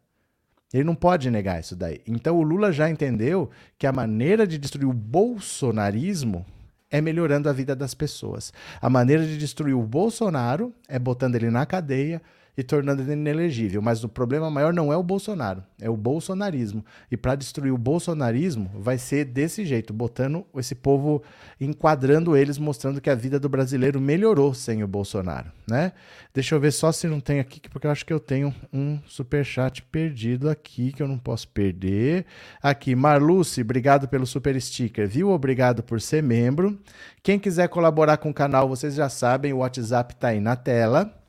Ele 0.72 0.84
não 0.84 0.94
pode 0.94 1.30
negar 1.30 1.60
isso 1.60 1.76
daí. 1.76 2.00
Então 2.06 2.36
o 2.36 2.42
Lula 2.42 2.72
já 2.72 2.90
entendeu 2.90 3.50
que 3.78 3.86
a 3.86 3.92
maneira 3.92 4.46
de 4.46 4.58
destruir 4.58 4.86
o 4.86 4.92
bolsonarismo 4.92 6.44
é 6.90 7.00
melhorando 7.00 7.48
a 7.48 7.52
vida 7.52 7.76
das 7.76 7.94
pessoas. 7.94 8.52
A 8.80 8.90
maneira 8.90 9.24
de 9.24 9.38
destruir 9.38 9.74
o 9.74 9.82
Bolsonaro 9.82 10.74
é 10.88 10.98
botando 10.98 11.36
ele 11.36 11.50
na 11.50 11.64
cadeia, 11.64 12.20
e 12.56 12.62
tornando 12.62 13.02
ele 13.02 13.12
inelegível. 13.12 13.80
Mas 13.80 14.04
o 14.04 14.08
problema 14.08 14.50
maior 14.50 14.72
não 14.72 14.92
é 14.92 14.96
o 14.96 15.02
Bolsonaro, 15.02 15.62
é 15.80 15.88
o 15.88 15.96
bolsonarismo. 15.96 16.84
E 17.10 17.16
para 17.16 17.34
destruir 17.34 17.72
o 17.72 17.78
bolsonarismo, 17.78 18.70
vai 18.74 18.98
ser 18.98 19.24
desse 19.24 19.64
jeito, 19.64 19.92
botando 19.92 20.44
esse 20.56 20.74
povo, 20.74 21.22
enquadrando 21.60 22.36
eles, 22.36 22.58
mostrando 22.58 23.00
que 23.00 23.10
a 23.10 23.14
vida 23.14 23.38
do 23.38 23.48
brasileiro 23.48 24.00
melhorou 24.00 24.54
sem 24.54 24.82
o 24.82 24.88
Bolsonaro, 24.88 25.50
né? 25.68 25.92
Deixa 26.32 26.54
eu 26.54 26.60
ver 26.60 26.72
só 26.72 26.92
se 26.92 27.08
não 27.08 27.18
tem 27.18 27.40
aqui, 27.40 27.60
porque 27.68 27.86
eu 27.86 27.90
acho 27.90 28.06
que 28.06 28.12
eu 28.12 28.20
tenho 28.20 28.54
um 28.72 29.00
super 29.06 29.44
chat 29.44 29.82
perdido 29.82 30.48
aqui 30.48 30.92
que 30.92 31.02
eu 31.02 31.08
não 31.08 31.18
posso 31.18 31.48
perder. 31.48 32.24
Aqui, 32.62 32.94
Marluce, 32.94 33.62
obrigado 33.62 34.06
pelo 34.06 34.26
super 34.26 34.60
sticker, 34.60 35.08
viu? 35.08 35.30
Obrigado 35.30 35.82
por 35.82 36.00
ser 36.00 36.22
membro. 36.22 36.78
Quem 37.22 37.38
quiser 37.38 37.68
colaborar 37.68 38.16
com 38.18 38.30
o 38.30 38.34
canal, 38.34 38.68
vocês 38.68 38.94
já 38.94 39.08
sabem, 39.08 39.52
o 39.52 39.58
WhatsApp 39.58 40.14
está 40.14 40.28
aí 40.28 40.40
na 40.40 40.54
tela. 40.54 41.19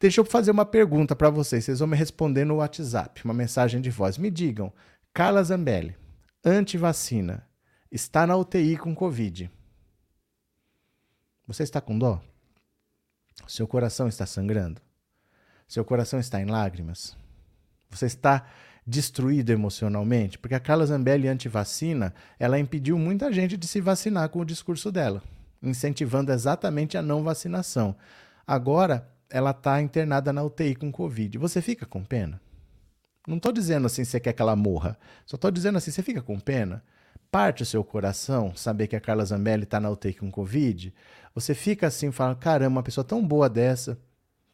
Deixa 0.00 0.18
eu 0.18 0.24
fazer 0.24 0.50
uma 0.50 0.64
pergunta 0.64 1.14
para 1.14 1.28
vocês. 1.28 1.62
Vocês 1.64 1.78
vão 1.80 1.88
me 1.88 1.96
responder 1.96 2.46
no 2.46 2.56
WhatsApp, 2.56 3.22
uma 3.22 3.34
mensagem 3.34 3.82
de 3.82 3.90
voz. 3.90 4.16
Me 4.16 4.30
digam, 4.30 4.72
Carla 5.12 5.44
Zambelli, 5.44 5.94
antivacina, 6.42 7.46
está 7.92 8.26
na 8.26 8.34
UTI 8.34 8.78
com 8.78 8.94
Covid. 8.94 9.50
Você 11.46 11.64
está 11.64 11.82
com 11.82 11.98
dó? 11.98 12.18
Seu 13.46 13.66
coração 13.66 14.08
está 14.08 14.24
sangrando? 14.24 14.80
Seu 15.68 15.84
coração 15.84 16.18
está 16.18 16.40
em 16.40 16.46
lágrimas? 16.46 17.14
Você 17.90 18.06
está 18.06 18.46
destruído 18.86 19.50
emocionalmente? 19.50 20.38
Porque 20.38 20.54
a 20.54 20.60
Carla 20.60 20.86
Zambelli 20.86 21.28
antivacina, 21.28 22.14
ela 22.38 22.58
impediu 22.58 22.98
muita 22.98 23.30
gente 23.30 23.54
de 23.54 23.66
se 23.66 23.82
vacinar 23.82 24.30
com 24.30 24.38
o 24.38 24.46
discurso 24.46 24.90
dela, 24.90 25.22
incentivando 25.62 26.32
exatamente 26.32 26.96
a 26.96 27.02
não 27.02 27.22
vacinação. 27.22 27.94
Agora, 28.46 29.06
ela 29.30 29.50
está 29.50 29.80
internada 29.80 30.32
na 30.32 30.42
UTI 30.42 30.74
com 30.74 30.90
Covid. 30.90 31.38
Você 31.38 31.62
fica 31.62 31.86
com 31.86 32.04
pena? 32.04 32.40
Não 33.26 33.36
estou 33.36 33.52
dizendo 33.52 33.86
assim 33.86 34.04
você 34.04 34.18
quer 34.18 34.32
que 34.32 34.42
ela 34.42 34.56
morra. 34.56 34.98
Só 35.24 35.36
estou 35.36 35.50
dizendo 35.50 35.78
assim, 35.78 35.90
você 35.90 36.02
fica 36.02 36.20
com 36.20 36.38
pena? 36.38 36.82
Parte 37.30 37.62
o 37.62 37.66
seu 37.66 37.84
coração 37.84 38.54
saber 38.56 38.88
que 38.88 38.96
a 38.96 39.00
Carla 39.00 39.24
Zambelli 39.24 39.62
está 39.62 39.78
na 39.78 39.90
UTI 39.90 40.14
com 40.14 40.30
Covid? 40.30 40.92
Você 41.34 41.54
fica 41.54 41.86
assim, 41.86 42.10
fala, 42.10 42.34
caramba, 42.34 42.78
uma 42.78 42.82
pessoa 42.82 43.04
tão 43.04 43.24
boa 43.24 43.48
dessa 43.48 43.96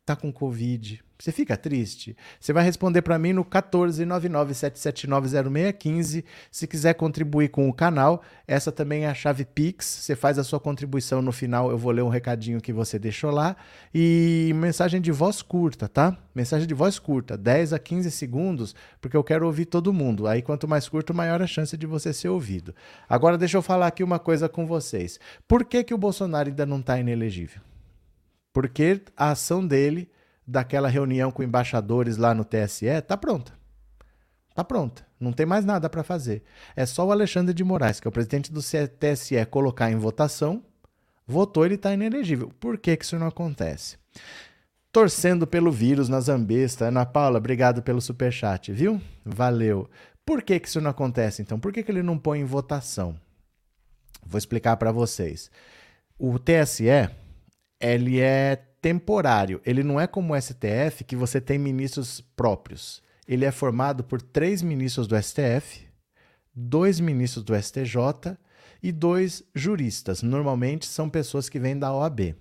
tá 0.06 0.14
com 0.14 0.32
Covid. 0.32 1.04
Você 1.18 1.32
fica 1.32 1.56
triste? 1.56 2.14
Você 2.38 2.52
vai 2.52 2.62
responder 2.62 3.00
para 3.00 3.18
mim 3.18 3.32
no 3.32 3.42
14997790615. 3.44 6.22
Se 6.50 6.66
quiser 6.66 6.92
contribuir 6.94 7.48
com 7.48 7.66
o 7.68 7.72
canal, 7.72 8.22
essa 8.46 8.70
também 8.70 9.04
é 9.04 9.08
a 9.08 9.14
chave 9.14 9.46
Pix. 9.46 9.86
Você 9.86 10.14
faz 10.14 10.38
a 10.38 10.44
sua 10.44 10.60
contribuição 10.60 11.22
no 11.22 11.32
final, 11.32 11.70
eu 11.70 11.78
vou 11.78 11.90
ler 11.90 12.02
um 12.02 12.08
recadinho 12.08 12.60
que 12.60 12.70
você 12.72 12.98
deixou 12.98 13.30
lá. 13.30 13.56
E 13.94 14.52
mensagem 14.54 15.00
de 15.00 15.10
voz 15.10 15.40
curta, 15.40 15.88
tá? 15.88 16.18
Mensagem 16.34 16.68
de 16.68 16.74
voz 16.74 16.98
curta, 16.98 17.34
10 17.36 17.72
a 17.72 17.78
15 17.78 18.10
segundos, 18.10 18.74
porque 19.00 19.16
eu 19.16 19.24
quero 19.24 19.46
ouvir 19.46 19.64
todo 19.64 19.94
mundo. 19.94 20.26
Aí 20.26 20.42
quanto 20.42 20.68
mais 20.68 20.86
curto, 20.88 21.14
maior 21.14 21.40
a 21.40 21.46
chance 21.46 21.74
de 21.76 21.86
você 21.86 22.12
ser 22.12 22.28
ouvido. 22.28 22.74
Agora 23.08 23.38
deixa 23.38 23.56
eu 23.56 23.62
falar 23.62 23.86
aqui 23.86 24.04
uma 24.04 24.18
coisa 24.18 24.50
com 24.50 24.66
vocês. 24.66 25.18
Por 25.48 25.64
que, 25.64 25.82
que 25.82 25.94
o 25.94 25.98
Bolsonaro 25.98 26.50
ainda 26.50 26.66
não 26.66 26.80
está 26.80 27.00
inelegível? 27.00 27.62
Porque 28.56 29.02
a 29.14 29.32
ação 29.32 29.66
dele, 29.66 30.10
daquela 30.46 30.88
reunião 30.88 31.30
com 31.30 31.42
embaixadores 31.42 32.16
lá 32.16 32.32
no 32.32 32.42
TSE, 32.42 32.86
está 32.86 33.14
pronta. 33.14 33.52
Está 34.48 34.64
pronta. 34.64 35.06
Não 35.20 35.30
tem 35.30 35.44
mais 35.44 35.66
nada 35.66 35.90
para 35.90 36.02
fazer. 36.02 36.42
É 36.74 36.86
só 36.86 37.06
o 37.06 37.12
Alexandre 37.12 37.52
de 37.52 37.62
Moraes, 37.62 38.00
que 38.00 38.08
é 38.08 38.10
o 38.10 38.12
presidente 38.12 38.50
do 38.50 38.62
TSE, 38.62 39.44
colocar 39.50 39.90
em 39.90 39.96
votação. 39.96 40.64
Votou, 41.26 41.66
ele 41.66 41.74
está 41.74 41.92
inelegível. 41.92 42.50
Por 42.58 42.78
que, 42.78 42.96
que 42.96 43.04
isso 43.04 43.18
não 43.18 43.26
acontece? 43.26 43.98
Torcendo 44.90 45.46
pelo 45.46 45.70
vírus 45.70 46.08
na 46.08 46.18
Zambesta. 46.18 46.86
Ana 46.86 47.04
Paula, 47.04 47.36
obrigado 47.36 47.82
pelo 47.82 48.00
superchat, 48.00 48.72
viu? 48.72 48.98
Valeu. 49.22 49.86
Por 50.24 50.40
que, 50.40 50.58
que 50.58 50.66
isso 50.66 50.80
não 50.80 50.92
acontece, 50.92 51.42
então? 51.42 51.60
Por 51.60 51.74
que, 51.74 51.82
que 51.82 51.92
ele 51.92 52.02
não 52.02 52.16
põe 52.16 52.40
em 52.40 52.44
votação? 52.46 53.20
Vou 54.24 54.38
explicar 54.38 54.78
para 54.78 54.92
vocês. 54.92 55.50
O 56.18 56.38
TSE 56.38 56.86
ele 57.80 58.20
é 58.20 58.56
temporário. 58.80 59.60
Ele 59.64 59.82
não 59.82 60.00
é 60.00 60.06
como 60.06 60.34
o 60.34 60.40
STF, 60.40 61.04
que 61.04 61.16
você 61.16 61.40
tem 61.40 61.58
ministros 61.58 62.20
próprios. 62.20 63.02
Ele 63.26 63.44
é 63.44 63.50
formado 63.50 64.04
por 64.04 64.22
três 64.22 64.62
ministros 64.62 65.06
do 65.06 65.20
STF, 65.20 65.86
dois 66.54 67.00
ministros 67.00 67.44
do 67.44 67.60
STJ 67.60 68.38
e 68.82 68.92
dois 68.92 69.42
juristas. 69.54 70.22
Normalmente 70.22 70.86
são 70.86 71.10
pessoas 71.10 71.48
que 71.48 71.58
vêm 71.58 71.78
da 71.78 71.92
OAB. 71.92 72.36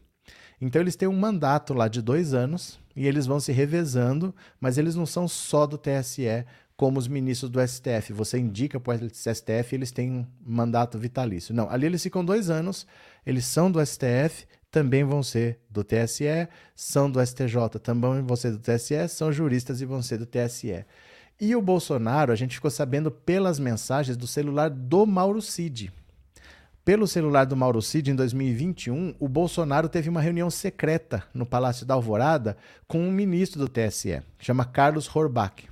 Então 0.61 0.81
eles 0.81 0.95
têm 0.95 1.07
um 1.07 1.19
mandato 1.19 1.73
lá 1.73 1.87
de 1.87 2.01
dois 2.01 2.33
anos 2.33 2.79
e 2.95 3.07
eles 3.07 3.25
vão 3.25 3.39
se 3.39 3.51
revezando, 3.51 4.33
mas 4.59 4.77
eles 4.77 4.95
não 4.95 5.05
são 5.05 5.27
só 5.27 5.65
do 5.65 5.77
TSE 5.77 6.45
como 6.77 6.99
os 6.99 7.07
ministros 7.07 7.49
do 7.49 7.65
STF. 7.65 8.13
Você 8.13 8.37
indica 8.37 8.79
para 8.79 9.03
o 9.03 9.09
STF 9.09 9.73
eles 9.73 9.91
têm 9.91 10.11
um 10.11 10.25
mandato 10.45 10.97
vitalício. 10.97 11.53
Não, 11.53 11.69
ali 11.69 11.85
eles 11.85 12.03
ficam 12.03 12.23
dois 12.23 12.49
anos, 12.49 12.85
eles 13.25 13.45
são 13.45 13.71
do 13.71 13.83
STF, 13.85 14.45
também 14.75 15.05
vão 15.05 15.23
ser 15.23 15.57
do 15.69 15.85
TSE, 15.85 16.49
são 16.75 17.09
do 17.09 17.25
STJ, 17.25 17.79
também 17.81 18.21
vão 18.21 18.35
ser 18.35 18.51
do 18.51 18.59
TSE, 18.59 19.07
são 19.07 19.31
juristas 19.31 19.79
e 19.79 19.85
vão 19.85 20.01
ser 20.01 20.17
do 20.17 20.25
TSE. 20.25 20.83
E 21.39 21.55
o 21.55 21.61
Bolsonaro, 21.61 22.33
a 22.33 22.35
gente 22.35 22.55
ficou 22.55 22.69
sabendo 22.69 23.09
pelas 23.09 23.57
mensagens 23.57 24.17
do 24.17 24.27
celular 24.27 24.69
do 24.69 25.05
Mauro 25.05 25.41
Cid. 25.41 25.93
Pelo 26.83 27.07
celular 27.07 27.45
do 27.45 27.55
Mauro 27.55 27.81
Cid, 27.81 28.11
em 28.11 28.15
2021, 28.15 29.15
o 29.17 29.29
Bolsonaro 29.29 29.87
teve 29.87 30.09
uma 30.09 30.19
reunião 30.19 30.49
secreta 30.49 31.23
no 31.33 31.45
Palácio 31.45 31.85
da 31.85 31.93
Alvorada 31.93 32.57
com 32.85 32.99
um 32.99 33.11
ministro 33.11 33.61
do 33.61 33.69
TSE, 33.69 34.21
chama 34.37 34.65
Carlos 34.65 35.09
Horbach. 35.15 35.69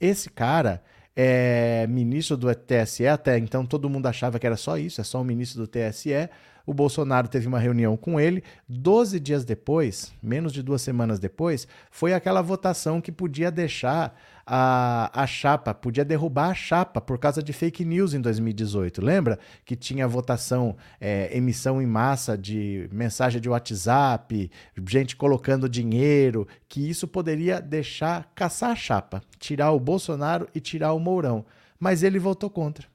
Esse 0.00 0.30
cara 0.30 0.82
é 1.14 1.86
ministro 1.86 2.38
do 2.38 2.48
TSE, 2.54 3.06
até 3.06 3.36
então 3.36 3.66
todo 3.66 3.90
mundo 3.90 4.06
achava 4.06 4.38
que 4.38 4.46
era 4.46 4.56
só 4.56 4.78
isso, 4.78 5.02
é 5.02 5.04
só 5.04 5.20
um 5.20 5.24
ministro 5.24 5.60
do 5.60 5.68
TSE, 5.68 6.30
o 6.66 6.74
Bolsonaro 6.74 7.28
teve 7.28 7.46
uma 7.46 7.58
reunião 7.58 7.96
com 7.96 8.18
ele. 8.18 8.42
Doze 8.68 9.18
dias 9.18 9.44
depois, 9.44 10.12
menos 10.22 10.52
de 10.52 10.62
duas 10.62 10.82
semanas 10.82 11.18
depois, 11.18 11.66
foi 11.90 12.12
aquela 12.12 12.42
votação 12.42 13.00
que 13.00 13.12
podia 13.12 13.50
deixar 13.50 14.14
a, 14.46 15.10
a 15.22 15.26
chapa, 15.26 15.72
podia 15.72 16.04
derrubar 16.04 16.50
a 16.50 16.54
chapa 16.54 17.00
por 17.00 17.18
causa 17.18 17.42
de 17.42 17.52
fake 17.52 17.84
news 17.84 18.14
em 18.14 18.20
2018. 18.20 19.04
Lembra 19.04 19.38
que 19.64 19.76
tinha 19.76 20.06
votação, 20.06 20.76
é, 21.00 21.36
emissão 21.36 21.80
em 21.80 21.86
massa 21.86 22.36
de 22.36 22.88
mensagem 22.92 23.40
de 23.40 23.48
WhatsApp, 23.48 24.50
gente 24.88 25.16
colocando 25.16 25.68
dinheiro, 25.68 26.46
que 26.68 26.88
isso 26.88 27.06
poderia 27.06 27.60
deixar 27.60 28.30
caçar 28.34 28.70
a 28.70 28.76
chapa, 28.76 29.22
tirar 29.38 29.72
o 29.72 29.80
Bolsonaro 29.80 30.48
e 30.54 30.60
tirar 30.60 30.92
o 30.92 31.00
Mourão. 31.00 31.44
Mas 31.78 32.02
ele 32.02 32.18
votou 32.18 32.50
contra 32.50 32.91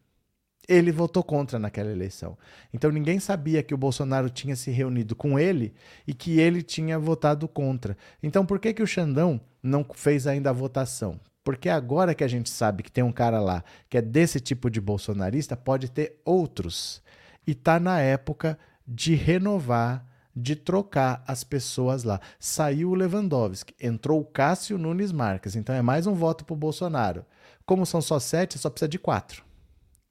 ele 0.67 0.91
votou 0.91 1.23
contra 1.23 1.57
naquela 1.57 1.91
eleição. 1.91 2.37
Então 2.73 2.91
ninguém 2.91 3.19
sabia 3.19 3.63
que 3.63 3.73
o 3.73 3.77
Bolsonaro 3.77 4.29
tinha 4.29 4.55
se 4.55 4.69
reunido 4.69 5.15
com 5.15 5.39
ele 5.39 5.73
e 6.05 6.13
que 6.13 6.39
ele 6.39 6.61
tinha 6.61 6.99
votado 6.99 7.47
contra. 7.47 7.97
Então 8.21 8.45
por 8.45 8.59
que, 8.59 8.73
que 8.73 8.83
o 8.83 8.87
Xandão 8.87 9.39
não 9.63 9.85
fez 9.93 10.27
ainda 10.27 10.49
a 10.49 10.53
votação? 10.53 11.19
Porque 11.43 11.69
agora 11.69 12.13
que 12.13 12.25
a 12.25 12.27
gente 12.27 12.49
sabe 12.49 12.83
que 12.83 12.91
tem 12.91 13.03
um 13.03 13.11
cara 13.11 13.39
lá 13.39 13.63
que 13.89 13.97
é 13.97 14.01
desse 14.01 14.39
tipo 14.39 14.69
de 14.69 14.81
bolsonarista, 14.81 15.55
pode 15.55 15.89
ter 15.89 16.19
outros. 16.25 17.01
E 17.45 17.55
tá 17.55 17.79
na 17.79 18.01
época 18.01 18.59
de 18.85 19.15
renovar, 19.15 20.05
de 20.35 20.57
trocar 20.57 21.23
as 21.25 21.45
pessoas 21.45 22.03
lá. 22.03 22.19
Saiu 22.37 22.89
o 22.89 22.95
Lewandowski, 22.95 23.73
entrou 23.81 24.19
o 24.19 24.25
Cássio 24.25 24.77
Nunes 24.77 25.13
Marques. 25.13 25.55
Então 25.55 25.73
é 25.73 25.81
mais 25.81 26.05
um 26.05 26.13
voto 26.13 26.43
para 26.43 26.53
o 26.53 26.57
Bolsonaro. 26.57 27.25
Como 27.65 27.85
são 27.85 28.01
só 28.01 28.19
sete, 28.19 28.59
só 28.59 28.69
precisa 28.69 28.89
de 28.89 28.99
quatro. 28.99 29.46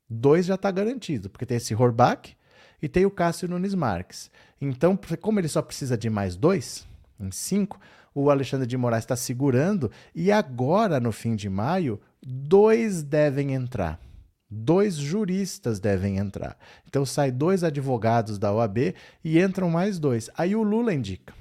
Dois 0.08 0.46
já 0.46 0.54
está 0.54 0.70
garantido, 0.70 1.28
porque 1.28 1.46
tem 1.46 1.56
esse 1.56 1.74
Horbach 1.74 2.36
e 2.80 2.88
tem 2.88 3.04
o 3.04 3.10
Cássio 3.10 3.48
Nunes 3.48 3.74
Marques. 3.74 4.30
Então, 4.60 4.98
como 5.20 5.40
ele 5.40 5.48
só 5.48 5.60
precisa 5.62 5.96
de 5.96 6.08
mais 6.08 6.36
dois, 6.36 6.86
em 7.18 7.30
cinco, 7.30 7.80
o 8.14 8.30
Alexandre 8.30 8.66
de 8.66 8.76
Moraes 8.76 9.04
está 9.04 9.16
segurando 9.16 9.90
e 10.14 10.32
agora, 10.32 10.98
no 10.98 11.12
fim 11.12 11.36
de 11.36 11.48
maio, 11.50 12.00
dois 12.22 13.02
devem 13.02 13.52
entrar. 13.52 14.00
Dois 14.48 14.94
juristas 14.94 15.80
devem 15.80 16.18
entrar. 16.18 16.56
Então 16.86 17.04
sai 17.04 17.32
dois 17.32 17.64
advogados 17.64 18.38
da 18.38 18.52
OAB 18.52 18.94
e 19.24 19.40
entram 19.40 19.68
mais 19.68 19.98
dois. 19.98 20.30
Aí 20.36 20.54
o 20.54 20.62
Lula 20.62 20.94
indica. 20.94 21.34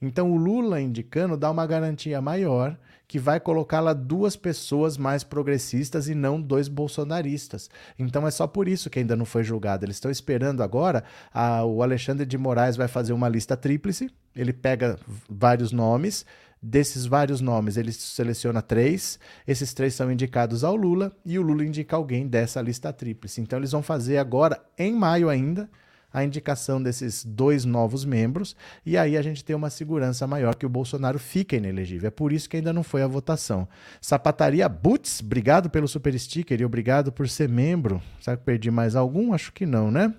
Então 0.00 0.32
o 0.32 0.36
Lula 0.36 0.80
indicando 0.80 1.36
dá 1.36 1.50
uma 1.50 1.66
garantia 1.66 2.20
maior 2.20 2.76
que 3.12 3.18
vai 3.18 3.38
colocar 3.38 3.80
lá 3.80 3.92
duas 3.92 4.36
pessoas 4.36 4.96
mais 4.96 5.22
progressistas 5.22 6.08
e 6.08 6.14
não 6.14 6.40
dois 6.40 6.66
bolsonaristas. 6.66 7.68
Então 7.98 8.26
é 8.26 8.30
só 8.30 8.46
por 8.46 8.66
isso 8.66 8.88
que 8.88 9.00
ainda 9.00 9.14
não 9.14 9.26
foi 9.26 9.44
julgado. 9.44 9.84
Eles 9.84 9.96
estão 9.96 10.10
esperando 10.10 10.62
agora. 10.62 11.04
A, 11.30 11.62
o 11.62 11.82
Alexandre 11.82 12.24
de 12.24 12.38
Moraes 12.38 12.74
vai 12.74 12.88
fazer 12.88 13.12
uma 13.12 13.28
lista 13.28 13.54
tríplice. 13.54 14.10
Ele 14.34 14.50
pega 14.50 14.98
vários 15.28 15.72
nomes. 15.72 16.24
Desses 16.62 17.04
vários 17.04 17.42
nomes, 17.42 17.76
ele 17.76 17.92
seleciona 17.92 18.62
três. 18.62 19.18
Esses 19.46 19.74
três 19.74 19.92
são 19.92 20.10
indicados 20.10 20.64
ao 20.64 20.74
Lula 20.74 21.12
e 21.22 21.38
o 21.38 21.42
Lula 21.42 21.66
indica 21.66 21.96
alguém 21.96 22.26
dessa 22.26 22.62
lista 22.62 22.94
tríplice. 22.94 23.42
Então 23.42 23.58
eles 23.58 23.72
vão 23.72 23.82
fazer 23.82 24.16
agora, 24.16 24.58
em 24.78 24.94
maio 24.94 25.28
ainda, 25.28 25.68
a 26.12 26.24
indicação 26.24 26.82
desses 26.82 27.24
dois 27.24 27.64
novos 27.64 28.04
membros, 28.04 28.54
e 28.84 28.96
aí 28.96 29.16
a 29.16 29.22
gente 29.22 29.44
tem 29.44 29.56
uma 29.56 29.70
segurança 29.70 30.26
maior 30.26 30.54
que 30.54 30.66
o 30.66 30.68
Bolsonaro 30.68 31.18
fica 31.18 31.56
inelegível. 31.56 32.08
É 32.08 32.10
por 32.10 32.32
isso 32.32 32.48
que 32.48 32.56
ainda 32.56 32.72
não 32.72 32.82
foi 32.82 33.02
a 33.02 33.06
votação. 33.06 33.66
Sapataria 34.00 34.68
Butz, 34.68 35.20
obrigado 35.20 35.70
pelo 35.70 35.88
super 35.88 36.18
sticker 36.18 36.60
e 36.60 36.64
obrigado 36.64 37.10
por 37.10 37.28
ser 37.28 37.48
membro. 37.48 38.02
Será 38.20 38.36
que 38.36 38.44
perdi 38.44 38.70
mais 38.70 38.94
algum? 38.94 39.32
Acho 39.32 39.52
que 39.52 39.64
não, 39.64 39.90
né? 39.90 40.14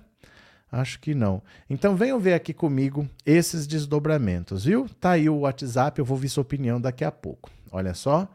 Acho 0.70 0.98
que 0.98 1.14
não. 1.14 1.40
Então 1.70 1.94
venham 1.94 2.18
ver 2.18 2.34
aqui 2.34 2.52
comigo 2.52 3.08
esses 3.24 3.66
desdobramentos, 3.66 4.64
viu? 4.64 4.88
Tá 5.00 5.12
aí 5.12 5.28
o 5.28 5.40
WhatsApp, 5.40 6.00
eu 6.00 6.04
vou 6.04 6.16
ver 6.16 6.28
sua 6.28 6.42
opinião 6.42 6.80
daqui 6.80 7.04
a 7.04 7.12
pouco. 7.12 7.50
Olha 7.70 7.94
só. 7.94 8.28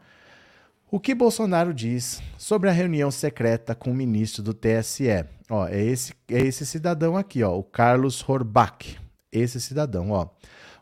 O 0.92 0.98
que 0.98 1.14
Bolsonaro 1.14 1.72
diz 1.72 2.20
sobre 2.36 2.68
a 2.68 2.72
reunião 2.72 3.12
secreta 3.12 3.76
com 3.76 3.92
o 3.92 3.94
ministro 3.94 4.42
do 4.42 4.52
TSE? 4.52 5.24
Ó, 5.48 5.68
é 5.68 5.80
esse, 5.80 6.12
é 6.28 6.40
esse 6.40 6.66
cidadão 6.66 7.16
aqui, 7.16 7.44
ó, 7.44 7.56
o 7.56 7.62
Carlos 7.62 8.28
Horbach. 8.28 8.98
Esse 9.30 9.60
cidadão, 9.60 10.10
ó. 10.10 10.26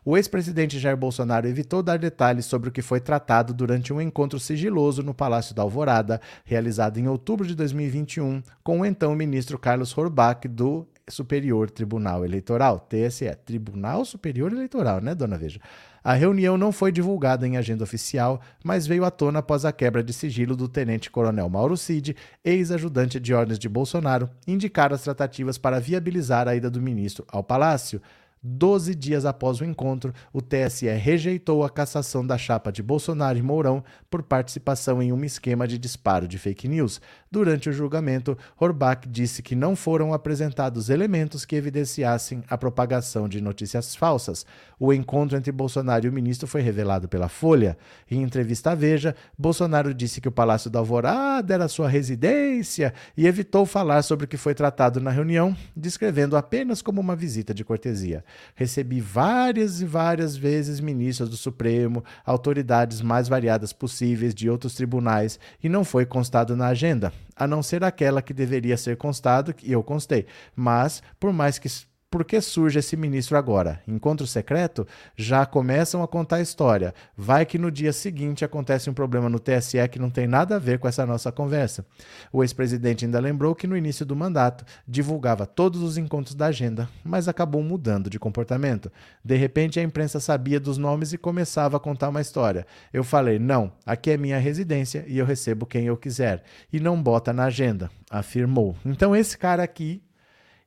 O 0.03 0.17
ex-presidente 0.17 0.79
Jair 0.79 0.97
Bolsonaro 0.97 1.47
evitou 1.47 1.83
dar 1.83 1.99
detalhes 1.99 2.47
sobre 2.47 2.69
o 2.69 2.71
que 2.71 2.81
foi 2.81 2.99
tratado 2.99 3.53
durante 3.53 3.93
um 3.93 4.01
encontro 4.01 4.39
sigiloso 4.39 5.03
no 5.03 5.13
Palácio 5.13 5.53
da 5.53 5.61
Alvorada, 5.61 6.19
realizado 6.43 6.97
em 6.97 7.07
outubro 7.07 7.45
de 7.45 7.53
2021, 7.53 8.41
com 8.63 8.79
o 8.79 8.85
então 8.87 9.13
ministro 9.13 9.59
Carlos 9.59 9.95
Horbach 9.95 10.47
do 10.47 10.87
Superior 11.07 11.69
Tribunal 11.69 12.25
Eleitoral, 12.25 12.79
TSE, 12.79 13.29
Tribunal 13.45 14.03
Superior 14.05 14.51
Eleitoral, 14.51 15.01
né, 15.01 15.13
dona 15.13 15.37
Veja? 15.37 15.59
A 16.03 16.13
reunião 16.13 16.57
não 16.57 16.71
foi 16.71 16.91
divulgada 16.91 17.47
em 17.47 17.57
agenda 17.57 17.83
oficial, 17.83 18.41
mas 18.63 18.87
veio 18.87 19.03
à 19.03 19.11
tona 19.11 19.39
após 19.39 19.65
a 19.65 19.71
quebra 19.71 20.03
de 20.03 20.13
sigilo 20.13 20.55
do 20.55 20.67
tenente-coronel 20.67 21.49
Mauro 21.49 21.75
Cid, 21.75 22.15
ex-ajudante 22.43 23.19
de 23.19 23.33
ordens 23.33 23.59
de 23.59 23.67
Bolsonaro, 23.67 24.29
indicar 24.47 24.93
as 24.93 25.03
tratativas 25.03 25.57
para 25.57 25.79
viabilizar 25.79 26.47
a 26.47 26.55
ida 26.55 26.69
do 26.69 26.81
ministro 26.81 27.25
ao 27.27 27.43
palácio. 27.43 28.01
Doze 28.41 28.95
dias 28.95 29.25
após 29.25 29.59
o 29.59 29.65
encontro, 29.65 30.13
o 30.31 30.41
TSE 30.41 30.87
rejeitou 30.87 31.61
a 31.61 31.69
cassação 31.69 32.25
da 32.25 32.37
chapa 32.37 32.71
de 32.71 32.81
Bolsonaro 32.81 33.37
e 33.37 33.41
Mourão 33.41 33.83
por 34.09 34.23
participação 34.23 35.03
em 35.03 35.11
um 35.11 35.25
esquema 35.25 35.67
de 35.67 35.77
disparo 35.77 36.25
de 36.25 36.37
fake 36.37 36.65
news. 36.69 37.01
Durante 37.31 37.69
o 37.69 37.73
julgamento, 37.73 38.35
Horbach 38.59 39.07
disse 39.07 39.43
que 39.43 39.55
não 39.55 39.75
foram 39.75 40.15
apresentados 40.15 40.89
elementos 40.89 41.45
que 41.45 41.55
evidenciassem 41.55 42.43
a 42.49 42.57
propagação 42.57 43.29
de 43.29 43.39
notícias 43.39 43.95
falsas. 43.95 44.47
O 44.79 44.91
encontro 44.91 45.37
entre 45.37 45.51
Bolsonaro 45.51 46.07
e 46.07 46.09
o 46.09 46.11
ministro 46.13 46.47
foi 46.47 46.61
revelado 46.61 47.07
pela 47.07 47.29
Folha. 47.29 47.77
Em 48.09 48.23
entrevista 48.23 48.71
à 48.71 48.75
Veja, 48.75 49.15
Bolsonaro 49.37 49.93
disse 49.93 50.19
que 50.19 50.27
o 50.27 50.31
Palácio 50.31 50.71
da 50.71 50.79
Alvorada 50.79 51.53
era 51.53 51.67
sua 51.67 51.87
residência 51.87 52.95
e 53.15 53.27
evitou 53.27 53.63
falar 53.63 54.01
sobre 54.01 54.25
o 54.25 54.27
que 54.27 54.37
foi 54.37 54.55
tratado 54.55 54.99
na 54.99 55.11
reunião, 55.11 55.55
descrevendo 55.75 56.35
apenas 56.35 56.81
como 56.81 56.99
uma 56.99 57.15
visita 57.15 57.53
de 57.53 57.63
cortesia. 57.63 58.25
Recebi 58.55 58.99
várias 58.99 59.81
e 59.81 59.85
várias 59.85 60.35
vezes 60.35 60.79
ministros 60.79 61.29
do 61.29 61.37
Supremo, 61.37 62.03
autoridades 62.25 63.01
mais 63.01 63.27
variadas 63.27 63.71
possíveis 63.71 64.33
de 64.33 64.49
outros 64.49 64.73
tribunais 64.73 65.39
e 65.63 65.69
não 65.69 65.83
foi 65.83 66.07
constado 66.07 66.55
na 66.55 66.67
agenda, 66.67 67.13
a 67.35 67.47
não 67.47 67.63
ser 67.63 67.83
aquela 67.83 68.21
que 68.21 68.33
deveria 68.33 68.77
ser 68.77 68.97
constado 68.97 69.55
e 69.63 69.71
eu 69.71 69.81
constei. 69.81 70.25
Mas, 70.55 71.01
por 71.19 71.31
mais 71.31 71.57
que 71.57 71.69
por 72.09 72.25
que 72.25 72.41
surge 72.41 72.79
esse 72.79 72.97
ministro 72.97 73.37
agora? 73.37 73.81
Encontro 73.87 74.25
secreto? 74.25 74.87
Já 75.15 75.45
começam 75.45 76.01
a 76.01 76.07
contar 76.07 76.37
a 76.37 76.41
história. 76.41 76.93
Vai 77.15 77.45
que 77.45 77.59
no 77.59 77.69
dia 77.69 77.93
seguinte 77.93 78.43
acontece 78.43 78.89
um 78.89 78.93
problema 78.93 79.29
no 79.29 79.39
TSE 79.39 79.87
que 79.89 79.99
não 79.99 80.09
tem 80.09 80.27
nada 80.27 80.55
a 80.55 80.59
ver 80.59 80.79
com 80.79 80.87
essa 80.87 81.05
nossa 81.05 81.31
conversa. 81.31 81.85
O 82.31 82.43
ex-presidente 82.43 83.05
ainda 83.05 83.19
lembrou 83.19 83.53
que 83.53 83.67
no 83.67 83.77
início 83.77 84.05
do 84.05 84.15
mandato 84.15 84.65
divulgava 84.87 85.45
todos 85.45 85.81
os 85.83 85.97
encontros 85.97 86.33
da 86.33 86.47
agenda, 86.47 86.89
mas 87.03 87.27
acabou 87.27 87.61
mudando 87.61 88.09
de 88.09 88.17
comportamento. 88.17 88.91
De 89.23 89.35
repente 89.35 89.79
a 89.79 89.83
imprensa 89.83 90.19
sabia 90.19 90.59
dos 90.59 90.77
nomes 90.77 91.13
e 91.13 91.17
começava 91.17 91.77
a 91.77 91.79
contar 91.79 92.09
uma 92.09 92.21
história. 92.21 92.65
Eu 92.91 93.03
falei: 93.03 93.37
não, 93.37 93.71
aqui 93.85 94.09
é 94.09 94.17
minha 94.17 94.39
residência 94.39 95.05
e 95.07 95.19
eu 95.19 95.25
recebo 95.25 95.65
quem 95.65 95.85
eu 95.85 95.95
quiser. 95.95 96.41
E 96.73 96.79
não 96.79 97.01
bota 97.01 97.31
na 97.31 97.45
agenda, 97.45 97.91
afirmou. 98.09 98.75
Então 98.83 99.15
esse 99.15 99.37
cara 99.37 99.61
aqui 99.61 100.01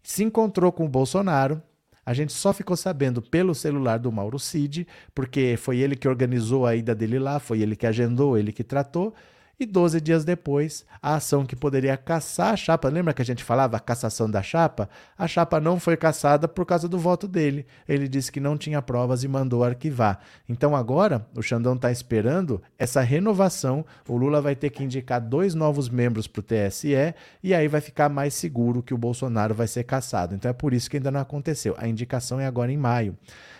se 0.03 0.25
encontrou 0.25 0.73
com 0.73 0.85
o 0.85 0.89
Bolsonaro. 0.89 1.63
A 2.05 2.13
gente 2.13 2.33
só 2.33 2.53
ficou 2.53 2.77
sabendo 2.77 3.23
pelo 3.23 3.55
celular 3.55 3.99
do 3.99 4.11
Mauro 4.11 4.39
Cid, 4.39 4.87
porque 5.15 5.57
foi 5.57 5.79
ele 5.79 5.95
que 5.95 6.09
organizou 6.09 6.67
a 6.67 6.75
ida 6.75 6.95
dele 6.95 7.19
lá, 7.19 7.39
foi 7.39 7.61
ele 7.61 7.77
que 7.77 7.87
agendou, 7.87 8.37
ele 8.37 8.53
que 8.53 8.65
tratou. 8.65 9.15
E 9.61 9.67
12 9.67 10.01
dias 10.01 10.25
depois, 10.25 10.85
a 11.01 11.15
ação 11.15 11.45
que 11.45 11.55
poderia 11.55 11.97
caçar 11.97 12.53
a 12.53 12.57
chapa, 12.57 12.89
lembra 12.89 13.13
que 13.13 13.23
a 13.23 13.25
gente 13.25 13.45
falava 13.45 13.77
a 13.77 13.81
cassação 13.81 14.29
da 14.29 14.43
chapa? 14.43 14.89
A 15.17 15.29
chapa 15.29 15.61
não 15.61 15.79
foi 15.79 15.97
caçada 15.97 16.49
por 16.49 16.67
causa 16.67 16.89
do 16.89 16.99
voto 16.99 17.29
dele. 17.29 17.67
Ele 17.89 18.09
disse 18.09 18.33
que 18.33 18.41
não 18.41 18.57
tinha 18.57 18.83
provas 18.83 19.23
e 19.23 19.29
mandou 19.29 19.63
arquivar. 19.63 20.19
Então 20.49 20.75
agora, 20.75 21.27
o 21.37 21.43
Xandão 21.43 21.75
está 21.75 21.93
esperando 21.93 22.61
essa 22.79 23.03
renovação. 23.03 23.85
O 24.09 24.17
Lula 24.17 24.41
vai 24.41 24.57
ter 24.57 24.71
que 24.71 24.83
indicar 24.83 25.21
dois 25.21 25.55
novos 25.55 25.89
membros 25.89 26.27
para 26.27 26.41
o 26.41 26.43
TSE 26.43 27.15
e 27.43 27.55
aí 27.55 27.69
vai 27.69 27.81
ficar 27.81 28.09
mais 28.09 28.35
seguro 28.35 28.83
que 28.83 28.95
o 28.95 28.99
Bolsonaro 28.99 29.55
vai 29.55 29.69
ser 29.69 29.85
caçado. 29.85 30.35
Então 30.35 30.51
é 30.51 30.55
por 30.55 30.73
isso 30.73 30.91
que 30.91 30.97
ainda 30.97 31.11
não 31.11 31.21
aconteceu. 31.21 31.75
A 31.79 31.87
indicação 31.87 32.41
é 32.41 32.47
agora 32.47 32.73
em 32.73 32.77
maio. 32.77 33.17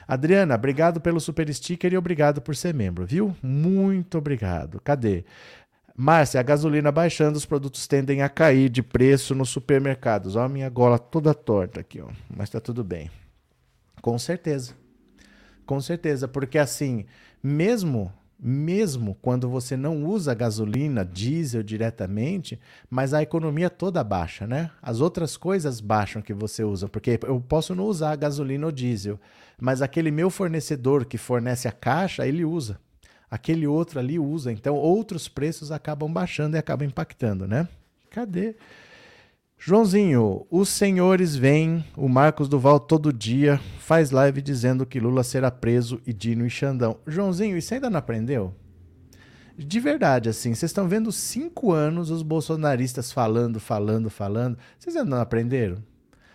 Adriana, 0.07 0.55
obrigado 0.55 1.01
pelo 1.01 1.21
super 1.21 1.53
sticker 1.53 1.93
e 1.93 1.97
obrigado 1.97 2.41
por 2.41 2.57
ser 2.57 2.75
membro, 2.75 3.07
viu? 3.07 3.35
Muito 3.43 4.19
obrigado. 4.19 4.81
Cadê? 4.83 5.25
Márcia, 5.95 6.41
a 6.41 6.43
gasolina 6.43 6.91
baixando, 6.91 7.37
os 7.37 7.45
produtos 7.45 7.87
tendem 7.87 8.23
a 8.23 8.29
cair 8.29 8.69
de 8.71 8.83
preço 8.83 9.35
nos 9.35 9.51
supermercados. 9.51 10.37
Olha 10.37 10.47
a 10.47 10.49
minha 10.49 10.69
gola 10.71 10.99
toda 10.99 11.35
torta 11.35 11.81
aqui, 11.81 12.01
ó. 12.01 12.09
mas 12.35 12.49
tá 12.49 12.61
tudo 12.61 12.83
bem. 12.83 13.11
Com 14.01 14.19
certeza. 14.19 14.75
Com 15.67 15.81
certeza, 15.81 16.27
porque 16.27 16.59
assim, 16.59 17.05
mesmo 17.43 18.13
mesmo 18.45 19.17
quando 19.23 19.49
você 19.49 19.77
não 19.77 20.05
usa 20.05 20.35
gasolina, 20.35 21.05
diesel 21.05 21.63
diretamente, 21.63 22.59
mas 22.91 23.15
a 23.15 23.23
economia 23.23 23.71
toda 23.71 24.03
baixa, 24.03 24.49
né? 24.49 24.73
As 24.83 25.01
outras 25.01 25.37
coisas 25.37 25.81
baixam 25.81 26.21
que 26.21 26.35
você 26.35 26.65
usa, 26.65 26.89
porque 26.89 27.21
eu 27.23 27.41
posso 27.41 27.73
não 27.73 27.85
usar 27.85 28.17
gasolina 28.17 28.67
ou 28.67 28.73
diesel, 28.73 29.21
mas 29.61 29.81
aquele 29.81 30.11
meu 30.11 30.29
fornecedor 30.29 31.05
que 31.05 31.17
fornece 31.17 31.69
a 31.69 31.73
caixa, 31.73 32.27
ele 32.27 32.45
usa 32.45 32.81
aquele 33.33 33.67
outro 33.67 33.99
ali 33.99 34.19
usa. 34.19 34.53
Então, 34.53 34.75
outros 34.75 35.27
preços 35.27 35.73
acabam 35.73 36.13
baixando 36.13 36.55
e 36.55 36.59
acabam 36.59 36.87
impactando, 36.87 37.49
né? 37.49 37.67
Cadê? 38.11 38.55
Joãozinho, 39.59 40.47
os 40.51 40.69
senhores 40.69 41.35
vêm, 41.35 41.83
o 41.97 42.11
Marcos 42.11 42.47
Duval 42.47 42.79
todo 42.79 43.11
dia 43.11 43.59
faz 43.79 44.11
live 44.11 44.43
dizendo 44.43 44.85
que 44.85 45.01
Lula 45.01 45.23
será 45.23 45.51
preso 45.51 45.99
e 46.07 46.13
Dino 46.13 46.45
e 46.45 46.51
Xandão. 46.51 46.99
Joãozinho, 47.07 47.57
isso 47.57 47.73
ainda 47.73 47.89
não 47.89 47.99
aprendeu? 47.99 48.55
De 49.57 49.81
verdade, 49.81 50.29
assim, 50.29 50.55
vocês 50.55 50.71
estão 50.71 50.87
vendo 50.87 51.11
cinco 51.11 51.73
anos 51.73 52.11
os 52.11 52.21
bolsonaristas 52.21 53.11
falando, 53.13 53.59
falando, 53.59 54.11
falando. 54.11 54.59
Vocês 54.79 54.95
ainda 54.95 55.09
não 55.09 55.23
aprenderam? 55.23 55.83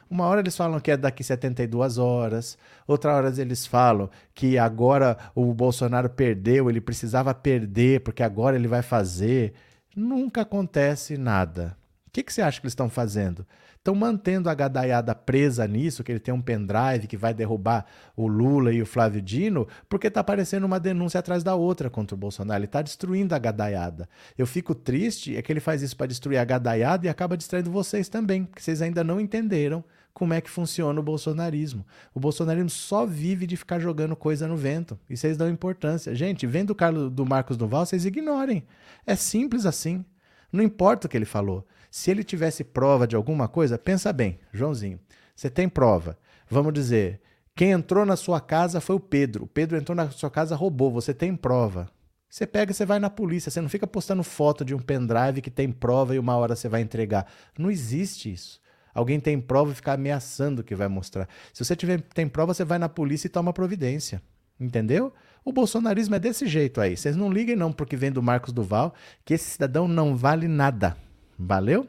Uma 0.10 0.26
hora 0.26 0.40
eles 0.40 0.56
falam 0.56 0.80
que 0.80 0.92
é 0.92 0.98
daqui 0.98 1.24
72 1.24 1.98
horas, 1.98 2.58
outra 2.88 3.14
hora 3.14 3.34
eles 3.38 3.66
falam 3.66 4.10
que 4.34 4.58
agora 4.58 5.18
o 5.36 5.54
Bolsonaro 5.54 6.10
perdeu, 6.10 6.70
ele 6.70 6.80
precisava 6.80 7.34
perder 7.34 8.02
porque 8.02 8.24
agora 8.24 8.56
ele 8.56 8.68
vai 8.68 8.82
fazer. 8.82 9.54
Nunca 9.96 10.42
acontece 10.42 11.18
nada. 11.18 11.76
O 12.08 12.12
que, 12.12 12.24
que 12.24 12.34
você 12.34 12.42
acha 12.42 12.60
que 12.60 12.66
eles 12.66 12.72
estão 12.72 12.90
fazendo? 12.90 13.46
Estão 13.78 13.96
mantendo 13.96 14.50
a 14.50 14.54
gadaiada 14.54 15.16
presa 15.16 15.66
nisso, 15.66 16.04
que 16.04 16.12
ele 16.12 16.20
tem 16.20 16.34
um 16.34 16.42
pendrive 16.42 17.08
que 17.08 17.16
vai 17.16 17.34
derrubar 17.34 17.86
o 18.18 18.28
Lula 18.28 18.74
e 18.74 18.82
o 18.82 18.86
Flávio 18.86 19.22
Dino, 19.22 19.66
porque 19.88 20.08
está 20.08 20.20
aparecendo 20.20 20.66
uma 20.66 20.80
denúncia 20.80 21.20
atrás 21.20 21.42
da 21.44 21.56
outra 21.56 21.90
contra 21.90 22.14
o 22.14 22.18
Bolsonaro. 22.18 22.60
Ele 22.60 22.66
está 22.66 22.82
destruindo 22.82 23.34
a 23.34 23.40
gadaiada. 23.40 24.10
Eu 24.38 24.46
fico 24.46 24.76
triste 24.76 25.38
é 25.38 25.42
que 25.42 25.52
ele 25.54 25.60
faz 25.60 25.82
isso 25.82 25.96
para 25.96 26.08
destruir 26.08 26.38
a 26.38 26.44
gadaiada 26.44 27.06
e 27.06 27.10
acaba 27.10 27.38
destruindo 27.38 27.72
vocês 27.72 28.10
também, 28.10 28.44
porque 28.44 28.62
vocês 28.62 28.82
ainda 28.82 29.04
não 29.06 29.22
entenderam 29.22 29.84
como 30.18 30.34
é 30.34 30.42
que 30.42 30.50
funciona 30.50 31.00
o 31.00 31.04
bolsonarismo. 31.04 31.86
O 32.12 32.20
bolsonarismo 32.20 32.72
só 32.72 33.06
vive 33.06 33.46
de 33.46 33.56
ficar 33.56 33.78
jogando 33.78 34.16
coisa 34.16 34.48
no 34.48 34.58
vento. 34.58 35.00
E 35.08 35.16
vocês 35.16 35.38
dão 35.38 35.48
importância. 35.48 36.16
Gente, 36.16 36.48
vendo 36.48 36.72
o 36.72 36.76
Carlos 36.76 37.12
do 37.12 37.24
Marcos 37.24 37.56
Duval, 37.56 37.86
vocês 37.86 38.04
ignorem. 38.04 38.66
É 39.06 39.16
simples 39.16 39.64
assim. 39.64 40.04
Não 40.52 40.64
importa 40.64 41.06
o 41.06 41.10
que 41.10 41.16
ele 41.16 41.24
falou. 41.24 41.68
Se 41.92 42.10
ele 42.10 42.24
tivesse 42.24 42.64
prova 42.64 43.06
de 43.06 43.16
alguma 43.16 43.48
coisa, 43.48 43.78
pensa 43.78 44.12
bem, 44.12 44.40
Joãozinho. 44.52 45.00
Você 45.36 45.52
tem 45.52 45.70
prova. 45.70 46.18
Vamos 46.50 46.74
dizer, 46.74 47.22
quem 47.56 47.70
entrou 47.70 48.04
na 48.04 48.16
sua 48.16 48.42
casa 48.42 48.82
foi 48.82 48.96
o 48.96 49.00
Pedro. 49.00 49.44
O 49.44 49.48
Pedro 49.48 49.78
entrou 49.78 49.96
na 49.96 50.10
sua 50.10 50.32
casa, 50.32 50.56
roubou. 50.56 50.92
Você 50.92 51.14
tem 51.14 51.36
prova. 51.36 51.92
Você 52.28 52.48
pega, 52.48 52.74
você 52.74 52.88
vai 52.88 52.98
na 52.98 53.12
polícia. 53.12 53.52
Você 53.52 53.62
não 53.62 53.70
fica 53.70 53.86
postando 53.86 54.24
foto 54.24 54.66
de 54.66 54.74
um 54.74 54.80
pendrive 54.80 55.44
que 55.44 55.52
tem 55.52 55.72
prova 55.72 56.16
e 56.16 56.20
uma 56.20 56.36
hora 56.36 56.56
você 56.56 56.68
vai 56.68 56.82
entregar. 56.82 57.32
Não 57.56 57.70
existe 57.70 58.34
isso. 58.34 58.60
Alguém 58.98 59.20
tem 59.20 59.40
prova 59.40 59.72
e 59.72 59.76
fica 59.76 59.94
ameaçando 59.94 60.64
que 60.64 60.74
vai 60.74 60.88
mostrar. 60.88 61.30
Se 61.54 61.64
você 61.64 61.76
tiver, 61.76 62.02
tem 62.16 62.28
prova, 62.28 62.52
você 62.52 62.66
vai 62.66 62.80
na 62.80 62.90
polícia 62.90 63.28
e 63.28 63.30
toma 63.30 63.54
providência. 63.54 64.20
Entendeu? 64.60 65.14
O 65.46 65.54
bolsonarismo 65.54 66.16
é 66.16 66.20
desse 66.20 66.48
jeito 66.48 66.82
aí. 66.82 66.98
Vocês 66.98 67.16
não 67.16 67.32
liguem 67.32 67.56
não 67.56 67.72
porque 67.72 67.96
vem 67.96 68.12
do 68.12 68.24
Marcos 68.24 68.52
Duval, 68.52 68.96
que 69.24 69.36
esse 69.36 69.52
cidadão 69.52 69.88
não 69.88 70.16
vale 70.16 70.48
nada. 70.48 70.98
Valeu? 71.38 71.88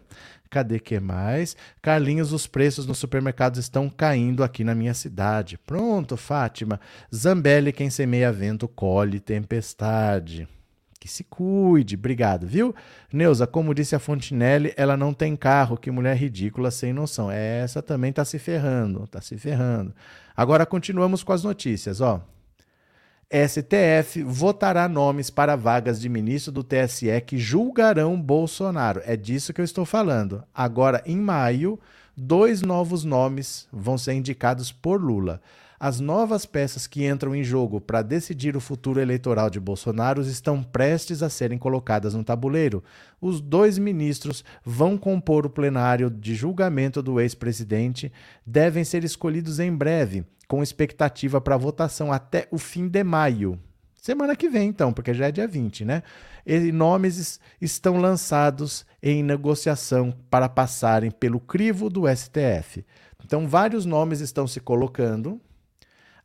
Cadê 0.51 0.79
que 0.79 1.01
mais? 1.01 1.57
Carlinhos, 1.81 2.31
os 2.31 2.47
preços 2.47 2.87
nos 2.87 2.99
supermercados 2.99 3.59
estão 3.59 3.89
caindo 3.89 4.45
aqui 4.45 4.63
na 4.63 4.75
minha 4.75 4.93
cidade. 4.93 5.57
Pronto, 5.57 6.15
Fátima. 6.15 6.79
Zambelli, 7.15 7.73
quem 7.73 7.89
semeia 7.89 8.31
vento, 8.31 8.69
colhe 8.69 9.19
tempestade. 9.19 10.47
Que 11.01 11.07
se 11.09 11.23
cuide, 11.23 11.95
obrigado, 11.95 12.47
viu? 12.47 12.75
Neuza, 13.13 13.47
como 13.47 13.75
disse 13.75 13.95
a 13.95 14.01
Fontinelli, 14.01 14.73
ela 14.77 14.97
não 14.97 15.15
tem 15.15 15.37
carro, 15.37 15.77
que 15.77 15.91
mulher 15.91 16.17
ridícula, 16.17 16.71
sem 16.71 16.93
noção. 16.93 17.31
Essa 17.31 17.81
também 17.81 18.13
tá 18.13 18.25
se 18.25 18.39
ferrando, 18.39 19.07
tá 19.07 19.21
se 19.21 19.39
ferrando. 19.39 19.95
Agora 20.37 20.67
continuamos 20.67 21.23
com 21.23 21.33
as 21.33 21.45
notícias, 21.45 22.01
ó. 22.01 22.21
STF 23.31 24.23
votará 24.23 24.89
nomes 24.89 25.29
para 25.29 25.55
vagas 25.55 26.01
de 26.01 26.09
ministro 26.09 26.51
do 26.51 26.65
TSE 26.65 27.21
que 27.21 27.37
julgarão 27.37 28.21
Bolsonaro. 28.21 29.03
É 29.05 29.17
disso 29.17 29.53
que 29.53 29.61
eu 29.61 29.65
estou 29.67 29.85
falando. 29.85 30.43
Agora, 30.55 31.03
em 31.05 31.19
maio, 31.19 31.79
dois 32.17 32.63
novos 32.63 33.05
nomes 33.05 33.69
vão 33.71 33.99
ser 33.99 34.15
indicados 34.15 34.73
por 34.73 34.99
Lula. 35.01 35.43
As 35.81 36.01
novas 36.01 36.45
peças 36.45 36.89
que 36.89 37.07
entram 37.07 37.37
em 37.37 37.45
jogo 37.45 37.81
para 37.81 38.03
decidir 38.03 38.57
o 38.57 38.61
futuro 38.61 39.01
eleitoral 39.01 39.49
de 39.49 39.61
Bolsonaro 39.61 40.21
estão 40.23 40.61
prestes 40.61 41.23
a 41.23 41.31
serem 41.31 41.57
colocadas 41.57 42.15
no 42.15 42.25
tabuleiro. 42.25 42.83
Os 43.21 43.41
dois 43.41 43.79
ministros 43.79 44.45
vão 44.65 44.99
compor 44.99 45.47
o 45.47 45.51
plenário 45.51 46.11
de 46.11 46.35
julgamento 46.35 47.01
do 47.01 47.21
ex-presidente, 47.21 48.13
devem 48.45 48.83
ser 48.83 49.05
escolhidos 49.05 49.61
em 49.61 49.73
breve, 49.73 50.25
com 50.49 50.65
expectativa 50.65 51.41
para 51.41 51.57
votação 51.57 52.13
até 52.13 52.49
o 52.51 52.59
fim 52.59 52.89
de 52.89 53.05
maio. 53.05 53.57
Semana 54.03 54.35
que 54.35 54.49
vem, 54.49 54.71
então, 54.71 54.93
porque 54.93 55.15
já 55.15 55.29
é 55.29 55.33
dia 55.33 55.47
20, 55.47 55.85
né? 55.85 56.03
E 56.45 56.73
nomes 56.73 57.39
estão 57.61 57.99
lançados 57.99 58.85
em 59.01 59.23
negociação 59.23 60.13
para 60.29 60.49
passarem 60.49 61.11
pelo 61.11 61.39
crivo 61.39 61.89
do 61.89 62.03
STF. 62.09 62.85
Então, 63.25 63.47
vários 63.47 63.85
nomes 63.85 64.21
estão 64.21 64.47
se 64.47 64.59
colocando 64.59 65.41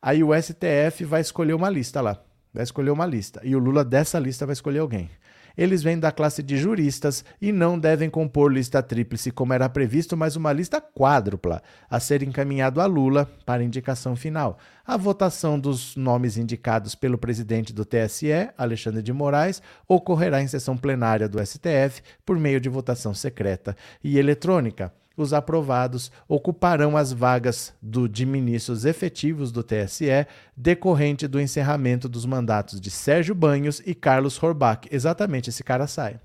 Aí 0.06 0.22
o 0.22 0.34
STF 0.34 1.02
vai 1.06 1.22
escolher 1.22 1.54
uma 1.54 1.70
lista 1.70 2.02
lá. 2.02 2.20
Vai 2.52 2.62
escolher 2.62 2.90
uma 2.90 3.06
lista. 3.06 3.40
E 3.42 3.56
o 3.56 3.58
Lula 3.58 3.82
dessa 3.82 4.18
lista 4.18 4.44
vai 4.44 4.52
escolher 4.52 4.80
alguém. 4.80 5.08
Eles 5.56 5.82
vêm 5.82 5.98
da 5.98 6.12
classe 6.12 6.42
de 6.42 6.58
juristas 6.58 7.24
e 7.40 7.50
não 7.50 7.78
devem 7.78 8.10
compor 8.10 8.52
lista 8.52 8.82
tríplice 8.82 9.30
como 9.30 9.54
era 9.54 9.66
previsto, 9.66 10.14
mas 10.14 10.36
uma 10.36 10.52
lista 10.52 10.78
quádrupla 10.78 11.62
a 11.88 11.98
ser 11.98 12.22
encaminhado 12.22 12.82
a 12.82 12.86
Lula 12.86 13.30
para 13.46 13.64
indicação 13.64 14.14
final. 14.14 14.58
A 14.84 14.98
votação 14.98 15.58
dos 15.58 15.96
nomes 15.96 16.36
indicados 16.36 16.94
pelo 16.94 17.16
presidente 17.16 17.72
do 17.72 17.86
TSE, 17.86 18.50
Alexandre 18.58 19.02
de 19.02 19.12
Moraes, 19.12 19.62
ocorrerá 19.88 20.42
em 20.42 20.48
sessão 20.48 20.76
plenária 20.76 21.26
do 21.26 21.42
STF 21.42 22.02
por 22.26 22.38
meio 22.38 22.60
de 22.60 22.68
votação 22.68 23.14
secreta 23.14 23.74
e 24.02 24.18
eletrônica 24.18 24.92
os 25.16 25.32
aprovados 25.32 26.10
ocuparão 26.28 26.96
as 26.96 27.12
vagas 27.12 27.74
do, 27.80 28.08
de 28.08 28.26
ministros 28.26 28.84
efetivos 28.84 29.52
do 29.52 29.62
TSE 29.62 30.26
decorrente 30.56 31.28
do 31.28 31.40
encerramento 31.40 32.08
dos 32.08 32.26
mandatos 32.26 32.80
de 32.80 32.90
Sérgio 32.90 33.34
Banhos 33.34 33.80
e 33.86 33.94
Carlos 33.94 34.42
Horbach. 34.42 34.88
Exatamente, 34.90 35.50
esse 35.50 35.62
cara 35.62 35.86
sai. 35.86 36.20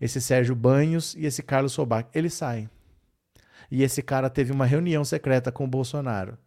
Esse 0.00 0.20
Sérgio 0.20 0.54
Banhos 0.54 1.14
e 1.14 1.26
esse 1.26 1.42
Carlos 1.42 1.78
Horbach, 1.78 2.08
eles 2.14 2.32
saem. 2.34 2.70
E 3.70 3.82
esse 3.82 4.02
cara 4.02 4.30
teve 4.30 4.50
uma 4.50 4.66
reunião 4.66 5.04
secreta 5.04 5.52
com 5.52 5.64
o 5.64 5.68
Bolsonaro. 5.68 6.38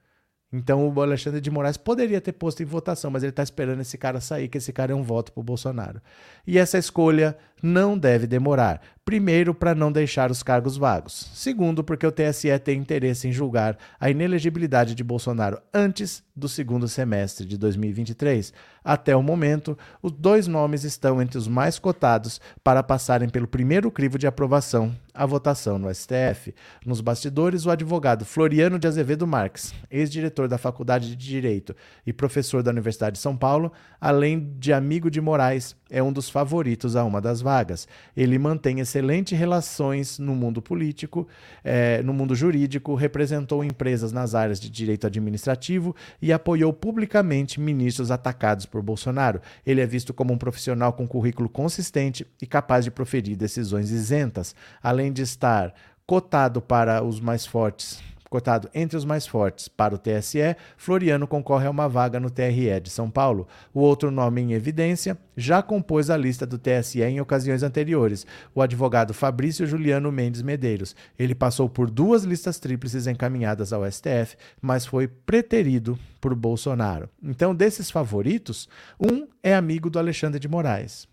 Então 0.54 0.88
o 0.88 1.02
Alexandre 1.02 1.42
de 1.42 1.50
Moraes 1.50 1.78
poderia 1.78 2.22
ter 2.22 2.34
posto 2.34 2.62
em 2.62 2.66
votação, 2.66 3.10
mas 3.10 3.24
ele 3.24 3.32
está 3.32 3.42
esperando 3.42 3.82
esse 3.82 3.98
cara 3.98 4.22
sair, 4.22 4.48
que 4.48 4.60
esse 4.60 4.72
cara 4.72 4.92
é 4.92 4.96
um 4.96 5.02
voto 5.02 5.32
para 5.32 5.42
o 5.42 5.44
Bolsonaro. 5.44 6.00
E 6.46 6.60
essa 6.60 6.78
escolha 6.78 7.36
não 7.64 7.98
deve 7.98 8.28
demorar. 8.28 8.82
Primeiro, 9.06 9.54
para 9.54 9.76
não 9.76 9.92
deixar 9.92 10.32
os 10.32 10.44
cargos 10.44 10.78
vagos. 10.78 11.30
Segundo, 11.34 11.84
porque 11.84 12.08
o 12.08 12.12
TSE 12.12 12.58
tem 12.60 12.80
interesse 12.80 13.28
em 13.28 13.34
julgar 13.34 13.78
a 14.00 14.10
inelegibilidade 14.10 14.96
de 14.96 15.04
Bolsonaro 15.04 15.60
antes 15.74 16.24
do 16.36 16.48
segundo 16.48 16.88
semestre 16.88 17.46
de 17.46 17.58
2023. 17.58 18.54
Até 18.84 19.16
o 19.16 19.22
momento, 19.22 19.78
os 20.02 20.12
dois 20.12 20.48
nomes 20.48 20.84
estão 20.86 21.22
entre 21.22 21.38
os 21.38 21.48
mais 21.50 21.78
cotados 21.78 22.40
para 22.64 22.82
passarem 22.82 23.28
pelo 23.28 23.48
primeiro 23.48 23.92
crivo 23.92 24.18
de 24.18 24.26
aprovação 24.26 24.96
à 25.14 25.26
votação 25.26 25.78
no 25.78 25.94
STF. 25.94 26.56
Nos 26.86 27.02
bastidores, 27.02 27.66
o 27.66 27.72
advogado 27.72 28.26
Floriano 28.26 28.80
de 28.80 28.88
Azevedo 28.88 29.28
Marques, 29.28 29.74
ex-diretor 29.92 30.48
da 30.48 30.58
Faculdade 30.58 31.10
de 31.10 31.16
Direito 31.16 31.76
e 32.06 32.14
professor 32.14 32.64
da 32.64 32.72
Universidade 32.72 33.18
de 33.18 33.22
São 33.22 33.36
Paulo, 33.36 33.72
além 34.00 34.54
de 34.58 34.72
amigo 34.72 35.12
de 35.12 35.22
Moraes, 35.22 35.76
é 35.94 36.02
um 36.02 36.12
dos 36.12 36.28
favoritos 36.28 36.96
a 36.96 37.04
uma 37.04 37.22
das 37.22 37.40
vagas. 37.40 37.88
Ele 38.18 38.40
mantém 38.40 38.80
excelentes 38.80 39.38
relações 39.38 40.18
no 40.18 40.34
mundo 40.34 40.60
político, 40.60 41.28
é, 41.64 42.02
no 42.02 42.12
mundo 42.12 42.34
jurídico, 42.34 42.96
representou 42.96 43.64
empresas 43.64 44.12
nas 44.12 44.34
áreas 44.34 44.60
de 44.60 44.72
direito 44.72 45.06
administrativo 45.06 45.96
e 46.20 46.34
apoiou 46.34 46.74
publicamente 46.74 47.60
ministros 47.60 48.10
atacados 48.10 48.66
por 48.66 48.82
Bolsonaro. 48.82 49.40
Ele 49.66 49.82
é 49.82 49.86
visto 49.86 50.16
como 50.16 50.34
um 50.34 50.38
profissional 50.38 50.94
com 50.94 51.08
currículo 51.08 51.48
consistente 51.48 52.26
e 52.42 52.48
capaz 52.48 52.84
de 52.84 52.90
proferir 52.90 53.38
decisões 53.38 53.92
isentas, 53.92 54.56
além 54.82 55.14
de 55.14 55.22
estar 55.22 55.76
cotado 56.08 56.60
para 56.60 57.04
os 57.04 57.20
mais 57.20 57.46
fortes 57.46 58.02
cotado 58.34 58.68
entre 58.74 58.98
os 58.98 59.06
mais 59.06 59.28
fortes 59.28 59.68
para 59.68 59.94
o 59.94 59.98
TSE, 60.00 60.56
Floriano 60.76 61.28
concorre 61.28 61.68
a 61.68 61.70
uma 61.70 61.88
vaga 61.88 62.20
no 62.20 62.32
TRE 62.32 62.80
de 62.82 62.90
São 62.90 63.08
Paulo. 63.08 63.48
O 63.72 63.80
outro 63.80 64.10
nome 64.10 64.42
em 64.42 64.54
evidência 64.54 65.16
já 65.38 65.62
compôs 65.62 66.10
a 66.10 66.18
lista 66.18 66.44
do 66.44 66.58
TSE 66.58 67.00
em 67.04 67.22
ocasiões 67.22 67.62
anteriores, 67.62 68.26
o 68.56 68.64
advogado 68.64 69.14
Fabrício 69.14 69.68
Juliano 69.68 70.12
Mendes 70.12 70.42
Medeiros. 70.42 70.96
Ele 71.20 71.36
passou 71.36 71.70
por 71.70 71.92
duas 71.92 72.24
listas 72.24 72.58
tríplices 72.58 73.06
encaminhadas 73.06 73.72
ao 73.72 73.86
STF, 73.86 74.36
mas 74.60 74.84
foi 74.84 75.08
preterido 75.08 75.96
por 76.20 76.34
Bolsonaro. 76.34 77.08
Então, 77.22 77.54
desses 77.54 77.92
favoritos, 77.92 78.68
um 79.00 79.28
é 79.44 79.54
amigo 79.54 79.92
do 79.92 80.00
Alexandre 80.00 80.40
de 80.40 80.48
Moraes. 80.48 81.08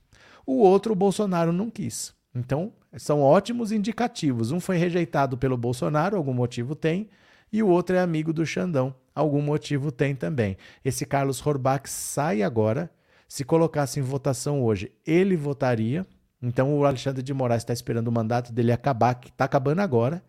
O 0.46 0.54
outro, 0.54 0.94
o 0.94 0.96
Bolsonaro 0.96 1.52
não 1.52 1.68
quis. 1.68 2.14
Então, 2.34 2.72
são 2.96 3.20
ótimos 3.20 3.72
indicativos. 3.72 4.50
Um 4.50 4.60
foi 4.60 4.76
rejeitado 4.76 5.38
pelo 5.38 5.56
Bolsonaro, 5.56 6.16
algum 6.16 6.34
motivo 6.34 6.74
tem, 6.74 7.08
e 7.52 7.62
o 7.62 7.68
outro 7.68 7.96
é 7.96 8.00
amigo 8.00 8.32
do 8.32 8.46
Xandão, 8.46 8.94
algum 9.14 9.42
motivo 9.42 9.90
tem 9.90 10.14
também. 10.14 10.56
Esse 10.84 11.04
Carlos 11.04 11.44
Horbach 11.44 11.88
sai 11.88 12.42
agora. 12.42 12.90
Se 13.28 13.44
colocasse 13.44 14.00
em 14.00 14.02
votação 14.02 14.62
hoje, 14.62 14.92
ele 15.06 15.36
votaria. 15.36 16.06
Então 16.42 16.76
o 16.76 16.84
Alexandre 16.84 17.22
de 17.22 17.34
Moraes 17.34 17.62
está 17.62 17.72
esperando 17.72 18.08
o 18.08 18.12
mandato 18.12 18.52
dele 18.52 18.72
acabar, 18.72 19.14
que 19.14 19.28
está 19.28 19.44
acabando 19.44 19.80
agora. 19.80 20.22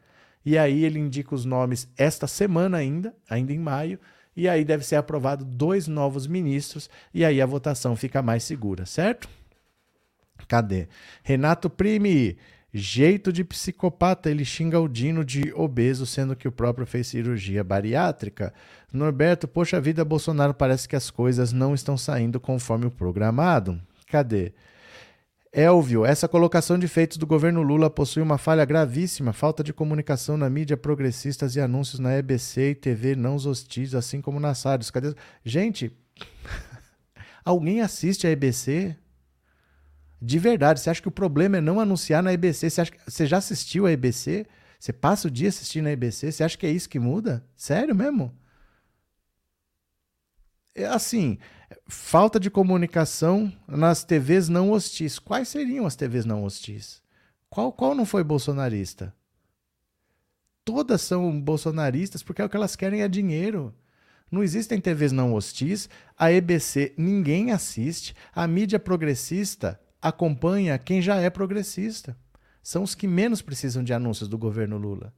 E 0.46 0.58
aí 0.58 0.84
ele 0.84 1.00
indica 1.00 1.34
os 1.34 1.46
nomes 1.46 1.88
esta 1.98 2.28
semana 2.28 2.78
ainda, 2.78 3.16
ainda 3.30 3.54
em 3.54 3.60
maio. 3.60 4.00
E 4.36 4.48
aí 4.48 4.64
deve 4.64 4.86
ser 4.86 4.96
aprovado 4.96 5.44
dois 5.46 5.88
novos 5.88 6.28
ministros. 6.28 6.90
E 7.14 7.24
aí 7.26 7.42
a 7.42 7.46
votação 7.46 7.96
fica 7.96 8.22
mais 8.22 8.44
segura, 8.44 8.86
certo? 8.86 9.28
Cadê? 10.48 10.88
Renato 11.24 11.70
Prime, 11.70 12.38
jeito 12.74 13.32
de 13.32 13.44
psicopata, 13.44 14.30
ele 14.30 14.46
xinga 14.46 14.80
o 14.80 14.88
Dino 14.88 15.26
de 15.26 15.54
obeso, 15.54 16.06
sendo 16.06 16.36
que 16.36 16.48
o 16.48 16.52
próprio 16.52 16.86
fez 16.86 17.08
cirurgia 17.08 17.64
bariátrica. 17.64 18.54
Norberto, 18.92 19.48
poxa 19.48 19.80
vida, 19.80 20.06
Bolsonaro, 20.06 20.54
parece 20.54 20.88
que 20.88 20.96
as 20.96 21.10
coisas 21.10 21.52
não 21.52 21.74
estão 21.74 21.98
saindo 21.98 22.40
conforme 22.40 22.86
o 22.86 22.92
programado. 22.92 23.80
Cadê? 24.08 24.54
Elvio, 25.54 26.06
essa 26.06 26.30
colocação 26.30 26.80
de 26.80 26.88
feitos 26.88 27.18
do 27.18 27.28
governo 27.28 27.62
Lula 27.62 27.90
possui 27.90 28.24
uma 28.24 28.38
falha 28.38 28.64
gravíssima, 28.64 29.34
falta 29.34 29.62
de 29.62 29.74
comunicação 29.74 30.38
na 30.38 30.50
mídia 30.50 30.78
progressistas 30.78 31.58
e 31.58 31.60
anúncios 31.60 32.00
na 32.00 32.18
EBC 32.18 32.70
e 32.70 32.76
TV 32.76 33.18
não 33.18 33.36
hostis, 33.36 33.94
assim 33.94 34.22
como 34.22 34.40
nas 34.40 34.64
rádios. 34.64 34.90
Cadê? 34.90 35.14
Gente, 35.44 35.92
alguém 37.44 37.82
assiste 37.82 38.26
a 38.26 38.32
EBC? 38.32 38.96
De 40.22 40.38
verdade, 40.38 40.80
você 40.80 40.90
acha 40.90 41.02
que 41.02 41.08
o 41.08 41.12
problema 41.12 41.58
é 41.58 41.62
não 41.62 41.80
anunciar 41.80 42.22
na 42.22 42.32
EBC? 42.32 42.70
Você, 42.70 42.82
acha 42.82 42.92
que, 42.92 43.00
você 43.10 43.26
já 43.26 43.38
assistiu 43.38 43.88
a 43.88 43.92
EBC? 43.92 44.46
Você 44.80 44.94
passa 44.94 45.28
o 45.28 45.32
dia 45.32 45.50
assistindo 45.50 45.88
a 45.88 45.92
EBC? 45.92 46.32
Você 46.32 46.44
acha 46.44 46.58
que 46.58 46.68
é 46.68 46.72
isso 46.72 46.88
que 46.88 47.00
muda? 47.00 47.44
Sério 47.56 47.96
mesmo? 47.96 48.32
É 50.76 50.86
assim, 50.86 51.40
falta 51.88 52.40
de 52.40 52.52
comunicação 52.52 53.52
nas 53.68 54.04
TVs 54.04 54.48
não 54.48 54.72
hostis. 54.72 55.18
Quais 55.18 55.48
seriam 55.50 55.88
as 55.88 55.96
TVs 55.96 56.24
não 56.24 56.44
hostis? 56.44 57.02
Qual, 57.50 57.74
qual 57.74 57.96
não 57.96 58.06
foi 58.06 58.24
bolsonarista? 58.24 59.14
Todas 60.64 61.02
são 61.02 61.42
bolsonaristas 61.42 62.22
porque 62.22 62.44
é 62.44 62.46
o 62.46 62.50
que 62.50 62.56
elas 62.56 62.76
querem 62.76 63.02
é 63.02 63.08
dinheiro. 63.08 63.74
Não 64.30 64.44
existem 64.44 64.80
TVs 64.80 65.12
não 65.12 65.34
hostis, 65.34 65.90
a 66.18 66.32
EBC 66.32 66.94
ninguém 66.96 67.52
assiste, 67.52 68.16
a 68.34 68.48
mídia 68.48 68.80
progressista 68.80 69.80
acompanha 70.02 70.78
quem 70.78 71.02
já 71.02 71.18
é 71.18 71.30
progressista. 71.30 72.18
São 72.64 72.84
os 72.84 72.96
que 72.96 73.08
menos 73.08 73.42
precisam 73.42 73.84
de 73.84 73.94
anúncios 73.94 74.30
do 74.30 74.38
governo 74.38 74.78
Lula. 74.78 75.14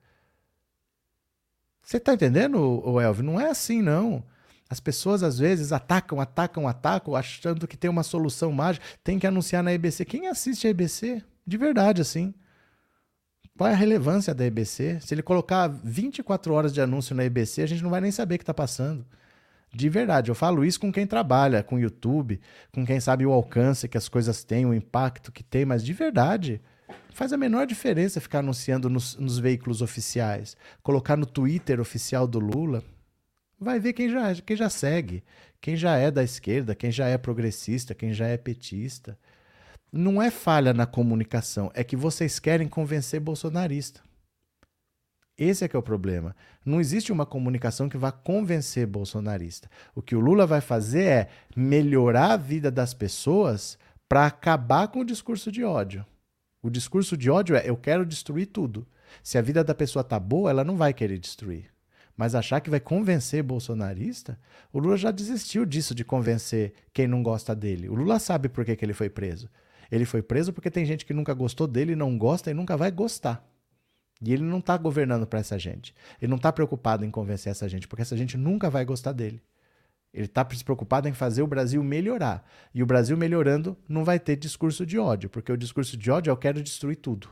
Você 1.82 1.98
está 1.98 2.14
entendendo, 2.14 2.58
o 2.58 3.00
Elvio? 3.00 3.24
Não 3.24 3.40
é 3.40 3.50
assim, 3.50 3.82
não. 3.82 4.24
As 4.70 4.80
pessoas 4.80 5.22
às 5.22 5.38
vezes 5.38 5.72
atacam, 5.72 6.20
atacam, 6.20 6.68
atacam, 6.68 7.16
achando 7.16 7.68
que 7.68 7.78
tem 7.78 7.90
uma 7.90 8.04
solução 8.04 8.52
mágica. 8.52 8.86
Tem 9.04 9.20
que 9.20 9.28
anunciar 9.28 9.62
na 9.62 9.74
EBC. 9.74 10.06
Quem 10.06 10.28
assiste 10.28 10.66
a 10.66 10.70
EBC? 10.70 11.22
De 11.46 11.58
verdade, 11.58 12.02
assim. 12.02 12.34
Qual 13.58 13.70
é 13.70 13.74
a 13.74 13.78
relevância 13.78 14.34
da 14.34 14.46
EBC? 14.46 15.00
Se 15.02 15.14
ele 15.14 15.22
colocar 15.22 15.68
24 15.68 16.54
horas 16.54 16.74
de 16.74 16.82
anúncio 16.82 17.14
na 17.14 17.24
EBC, 17.24 17.62
a 17.62 17.68
gente 17.68 17.84
não 17.84 17.90
vai 17.90 18.02
nem 18.02 18.12
saber 18.12 18.36
o 18.36 18.38
que 18.40 18.44
está 18.44 18.54
passando. 18.54 19.06
De 19.76 19.90
verdade, 19.90 20.30
eu 20.30 20.36
falo 20.36 20.64
isso 20.64 20.80
com 20.80 20.92
quem 20.92 21.08
trabalha 21.08 21.64
com 21.64 21.80
YouTube, 21.80 22.40
com 22.72 22.86
quem 22.86 23.00
sabe 23.00 23.26
o 23.26 23.32
alcance 23.32 23.88
que 23.88 23.98
as 23.98 24.08
coisas 24.08 24.44
têm, 24.44 24.68
o 24.68 24.74
impacto 24.74 25.32
que 25.32 25.44
tem, 25.44 25.66
mas 25.66 25.84
de 25.84 25.94
verdade, 25.94 26.62
faz 27.12 27.34
a 27.34 27.38
menor 27.38 27.66
diferença 27.66 28.22
ficar 28.22 28.40
anunciando 28.40 28.88
nos, 28.88 29.18
nos 29.18 29.40
veículos 29.40 29.82
oficiais. 29.82 30.56
Colocar 30.84 31.18
no 31.18 31.26
Twitter 31.26 31.80
oficial 31.80 32.28
do 32.28 32.38
Lula, 32.38 32.84
vai 33.60 33.80
ver 33.80 33.94
quem 33.94 34.12
já, 34.12 34.36
quem 34.36 34.56
já 34.56 34.70
segue, 34.70 35.24
quem 35.60 35.76
já 35.76 35.98
é 35.98 36.12
da 36.12 36.24
esquerda, 36.24 36.76
quem 36.76 36.92
já 36.92 37.08
é 37.08 37.18
progressista, 37.18 37.96
quem 37.96 38.14
já 38.14 38.28
é 38.28 38.38
petista. 38.38 39.18
Não 39.92 40.22
é 40.22 40.30
falha 40.30 40.72
na 40.72 40.86
comunicação, 40.86 41.72
é 41.74 41.84
que 41.84 41.96
vocês 41.96 42.38
querem 42.38 42.68
convencer 42.68 43.20
bolsonarista. 43.20 44.02
Esse 45.38 45.66
é 45.66 45.68
que 45.68 45.76
é 45.76 45.80
o 45.80 45.84
problema. 45.84 46.36
Não 46.64 46.80
existe 46.80 47.12
uma 47.12 47.26
comunicação 47.26 47.90
que 47.90 47.98
vá 47.98 48.12
convencer 48.12 48.86
bolsonarista. 48.86 49.70
O 49.96 50.02
que 50.02 50.16
o 50.16 50.20
Lula 50.20 50.46
vai 50.46 50.62
fazer 50.62 51.04
é 51.04 51.30
melhorar 51.56 52.34
a 52.34 52.38
vida 52.38 52.70
das 52.70 52.94
pessoas 52.94 53.78
para 54.08 54.28
acabar 54.28 54.88
com 54.90 55.00
o 55.00 55.06
discurso 55.06 55.52
de 55.52 55.64
ódio. 55.64 56.06
O 56.62 56.70
discurso 56.70 57.18
de 57.18 57.32
ódio 57.32 57.56
é 57.56 57.68
eu 57.68 57.76
quero 57.76 58.06
destruir 58.06 58.46
tudo. 58.48 58.88
Se 59.24 59.38
a 59.38 59.42
vida 59.42 59.64
da 59.64 59.74
pessoa 59.74 60.04
tá 60.04 60.20
boa, 60.20 60.52
ela 60.52 60.64
não 60.64 60.78
vai 60.78 60.94
querer 60.94 61.18
destruir. 61.18 61.66
Mas 62.16 62.36
achar 62.36 62.62
que 62.62 62.70
vai 62.70 62.80
convencer 62.80 63.42
bolsonarista, 63.42 64.40
o 64.72 64.78
Lula 64.78 64.98
já 64.98 65.10
desistiu 65.10 65.66
disso 65.66 65.96
de 65.96 66.06
convencer 66.06 66.74
quem 66.94 67.08
não 67.08 67.24
gosta 67.24 67.56
dele. 67.56 67.90
O 67.90 67.96
Lula 67.96 68.20
sabe 68.20 68.50
por 68.50 68.64
que, 68.64 68.76
que 68.76 68.86
ele 68.86 68.94
foi 68.94 69.10
preso. 69.10 69.50
Ele 69.92 70.06
foi 70.06 70.22
preso 70.22 70.54
porque 70.54 70.70
tem 70.70 70.86
gente 70.86 71.06
que 71.06 71.14
nunca 71.14 71.34
gostou 71.34 71.66
dele, 71.66 71.96
não 71.96 72.18
gosta 72.18 72.52
e 72.52 72.54
nunca 72.54 72.78
vai 72.78 72.92
gostar. 72.92 73.44
E 74.22 74.32
ele 74.32 74.44
não 74.44 74.60
está 74.60 74.78
governando 74.78 75.28
para 75.28 75.40
essa 75.40 75.58
gente. 75.60 75.94
Ele 76.22 76.30
não 76.30 76.38
está 76.38 76.52
preocupado 76.52 77.04
em 77.04 77.12
convencer 77.12 77.52
essa 77.52 77.68
gente, 77.68 77.88
porque 77.88 78.02
essa 78.02 78.16
gente 78.16 78.38
nunca 78.38 78.70
vai 78.70 78.86
gostar 78.86 79.12
dele. 79.12 79.42
Ele 80.14 80.26
está 80.26 80.46
preocupado 80.46 81.10
em 81.10 81.14
fazer 81.14 81.42
o 81.42 81.48
Brasil 81.48 81.84
melhorar. 81.84 82.48
E 82.74 82.84
o 82.84 82.86
Brasil 82.86 83.18
melhorando 83.18 83.76
não 83.90 84.06
vai 84.06 84.20
ter 84.20 84.36
discurso 84.36 84.86
de 84.86 85.00
ódio, 85.00 85.30
porque 85.30 85.52
o 85.52 85.58
discurso 85.58 85.98
de 85.98 86.12
ódio 86.12 86.30
é 86.30 86.32
eu 86.32 86.38
quero 86.38 86.62
destruir 86.62 86.98
tudo. 86.98 87.28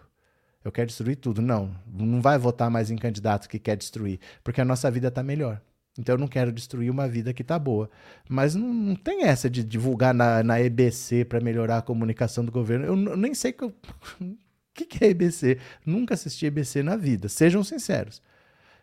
Eu 0.63 0.72
quero 0.72 0.88
destruir 0.88 1.15
tudo. 1.15 1.41
Não, 1.41 1.76
não 1.88 2.22
vai 2.22 2.38
votar 2.38 2.70
mais 2.72 2.89
em 2.89 2.96
candidato 2.96 3.48
que 3.48 3.60
quer 3.60 3.78
destruir, 3.78 4.20
porque 4.44 4.62
a 4.62 4.65
nossa 4.65 4.89
vida 4.89 5.10
está 5.10 5.22
melhor. 5.22 5.62
Então 5.98 6.15
eu 6.15 6.20
não 6.20 6.28
quero 6.28 6.52
destruir 6.52 6.89
uma 6.89 7.08
vida 7.08 7.34
que 7.34 7.41
está 7.41 7.60
boa. 7.60 7.89
Mas 8.28 8.56
não, 8.56 8.74
não, 8.74 8.96
tem 8.96 9.24
essa 9.24 9.50
de 9.50 9.63
divulgar 9.63 10.13
na, 10.13 10.41
na 10.41 10.60
EBC 10.62 11.26
para 11.26 11.41
melhorar 11.41 11.80
a 11.80 11.82
comunicação 11.82 12.46
do 12.46 12.52
governo. 12.52 12.86
Eu, 12.86 13.12
eu 13.12 13.17
nem 13.17 13.34
sei 13.34 13.52
que 13.52 13.63
eu, 13.63 13.74
o 14.71 14.73
que, 14.73 14.86
que 14.86 15.03
é 15.03 15.10
EBC. 15.10 15.60
Nunca 15.86 16.13
assisti 16.13 16.45
EBC 16.45 16.81
na 16.81 16.95
vida. 16.95 17.27
Sejam 17.27 17.63
sinceros. 17.63 18.21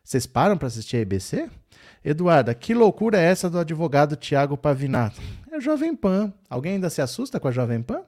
Vocês 0.05 0.27
param 0.27 0.57
para 0.57 0.69
assistir 0.69 0.97
a 0.97 1.01
EBC? 1.01 1.51
Eduarda, 2.05 2.55
que 2.55 2.73
loucura 2.73 3.19
é 3.19 3.25
essa 3.25 3.51
do 3.51 3.59
advogado 3.59 4.17
Tiago 4.17 4.57
Pavinato? 4.57 5.21
É 5.51 5.61
Jovem 5.61 5.95
Pan. 5.95 6.33
Alguém 6.49 6.75
ainda 6.75 6.89
se 6.89 7.03
assusta 7.03 7.41
com 7.41 7.49
a 7.49 7.51
Jovem 7.51 7.83
Pan? 7.83 8.03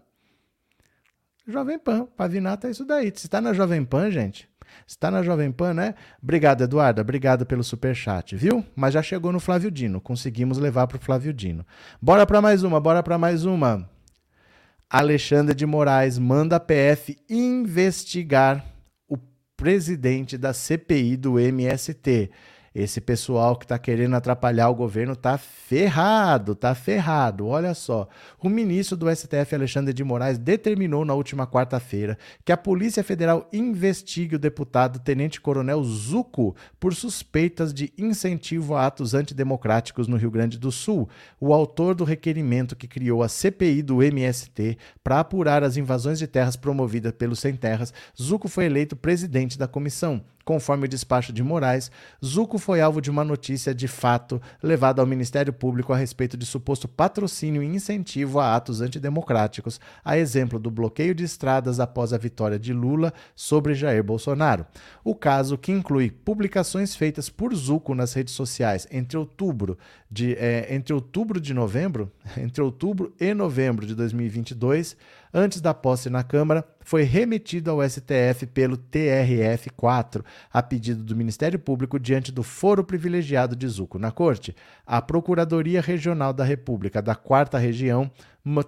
Jovem 1.46 1.78
Pan. 1.78 2.06
Pavinato 2.16 2.66
é 2.66 2.70
isso 2.70 2.84
daí. 2.84 3.12
Se 3.14 3.26
está 3.26 3.40
na 3.40 3.52
Jovem 3.52 3.84
Pan, 3.84 4.10
gente, 4.10 4.48
está 4.86 5.10
na 5.10 5.22
Jovem 5.22 5.50
Pan, 5.50 5.74
né? 5.74 5.94
Obrigado, 6.22 6.62
Eduarda. 6.62 7.02
Obrigado 7.02 7.44
pelo 7.44 7.64
super 7.64 7.94
chat, 7.94 8.36
viu? 8.36 8.64
Mas 8.76 8.94
já 8.94 9.02
chegou 9.02 9.32
no 9.32 9.40
Flávio 9.40 9.70
Dino. 9.70 10.00
Conseguimos 10.00 10.58
levar 10.58 10.86
para 10.86 10.96
o 10.96 11.00
Flávio 11.00 11.32
Dino. 11.32 11.66
Bora 12.00 12.26
para 12.26 12.40
mais 12.40 12.62
uma, 12.62 12.80
bora 12.80 13.02
para 13.02 13.18
mais 13.18 13.44
uma. 13.44 13.88
Alexandre 14.92 15.55
de 15.55 15.64
Moraes 15.64 16.18
manda 16.18 16.57
a 16.57 16.61
PF 16.61 17.16
investigar 17.29 18.66
o 19.09 19.16
presidente 19.57 20.37
da 20.37 20.53
CPI 20.53 21.16
do 21.16 21.38
MST. 21.38 22.29
Esse 22.72 23.00
pessoal 23.00 23.56
que 23.56 23.64
está 23.64 23.76
querendo 23.80 24.14
atrapalhar 24.14 24.68
o 24.68 24.74
governo 24.76 25.14
está 25.14 25.37
ferrado, 25.37 26.52
está 26.52 26.72
ferrado. 26.72 27.48
Olha 27.48 27.74
só. 27.74 28.09
O 28.40 28.48
ministro 28.48 28.96
do 28.96 29.11
STF, 29.11 29.56
Alexandre 29.56 29.92
de 29.92 30.04
Moraes, 30.04 30.38
determinou 30.38 31.04
na 31.04 31.12
última 31.12 31.48
quarta-feira 31.48 32.16
que 32.44 32.52
a 32.52 32.56
Polícia 32.56 33.02
Federal 33.02 33.48
investigue 33.52 34.37
o 34.37 34.38
deputado 34.38 35.00
Tenente 35.00 35.40
Coronel 35.40 35.83
Zuco 35.83 36.54
por 36.78 36.94
suspeitas 36.94 37.74
de 37.74 37.92
incentivo 37.98 38.76
a 38.76 38.87
atos 38.87 39.14
antidemocráticos 39.14 40.06
no 40.06 40.16
Rio 40.16 40.30
Grande 40.30 40.56
do 40.56 40.70
Sul. 40.70 41.09
O 41.40 41.52
autor 41.52 41.96
do 41.96 42.04
requerimento 42.04 42.76
que 42.76 42.87
criou 42.87 43.24
a 43.24 43.28
CPI 43.28 43.83
do 43.83 44.00
MST 44.00 44.78
para 45.02 45.18
apurar 45.18 45.64
as 45.64 45.76
invasões 45.76 46.20
de 46.20 46.28
terras 46.28 46.54
promovidas 46.54 47.11
pelos 47.11 47.40
sem 47.40 47.56
terras, 47.56 47.92
Zuco 48.16 48.46
foi 48.46 48.66
eleito 48.66 48.94
presidente 48.94 49.59
da 49.59 49.66
comissão. 49.66 50.22
Conforme 50.44 50.87
o 50.87 50.88
despacho 50.88 51.33
de 51.33 51.42
Moraes, 51.42 51.90
Zuco 52.24 52.59
foi 52.59 52.81
alvo 52.81 53.00
de 53.00 53.11
uma 53.11 53.24
notícia 53.24 53.74
de 53.74 53.87
fato 53.87 54.40
levada 54.62 55.03
ao 55.03 55.07
Ministério 55.07 55.53
Público 55.53 55.92
a 55.92 55.96
respeito 55.96 56.37
de 56.37 56.46
suposto 56.46 56.88
patrocínio 56.88 57.62
e 57.62 57.66
incentivo 57.66 58.40
a 58.40 58.57
atos 58.57 58.81
antidemocráticos, 58.81 59.81
a 60.05 60.16
exemplo 60.16 60.59
do 60.59 60.70
bloqueio 60.70 61.14
de 61.14 61.24
estradas 61.24 61.79
após 61.79 62.12
a 62.12 62.18
vitória 62.18 62.59
de 62.59 62.72
Lula 62.72 63.12
sobre 63.35 63.74
Jair 63.74 64.03
Bolsonaro. 64.03 64.66
O 65.05 65.14
caso, 65.14 65.59
que 65.59 65.72
inclui 65.72 66.11
publicações 66.11 66.94
feitas 66.94 67.29
por 67.29 67.55
Zuco 67.55 67.94
nas 67.94 68.12
redes 68.14 68.35
sociais 68.35 68.87
entre 68.90 69.18
outubro 69.18 69.79
de, 70.11 70.35
é, 70.35 70.74
entre 70.74 70.92
outubro 70.92 71.40
de 71.40 71.55
novembro, 71.55 72.11
entre 72.37 72.62
outubro 72.62 73.14
e 73.20 73.33
novembro 73.35 73.87
de 73.87 73.94
2022, 73.94 74.96
antes 75.32 75.60
da 75.60 75.72
posse 75.72 76.10
na 76.10 76.22
Câmara, 76.22 76.64
foi 76.80 77.02
remetido 77.02 77.70
ao 77.70 77.88
STF 77.88 78.46
pelo 78.52 78.76
TRF4, 78.76 80.24
a 80.52 80.62
pedido 80.62 81.04
do 81.04 81.14
Ministério 81.14 81.58
Público 81.58 81.98
diante 81.98 82.32
do 82.32 82.42
foro 82.42 82.82
privilegiado 82.82 83.54
de 83.54 83.66
Zuco 83.68 83.98
na 83.98 84.10
Corte. 84.10 84.54
A 84.86 85.00
Procuradoria 85.00 85.80
Regional 85.80 86.32
da 86.32 86.44
República 86.44 87.00
da 87.00 87.14
Quarta 87.14 87.58
Região 87.58 88.10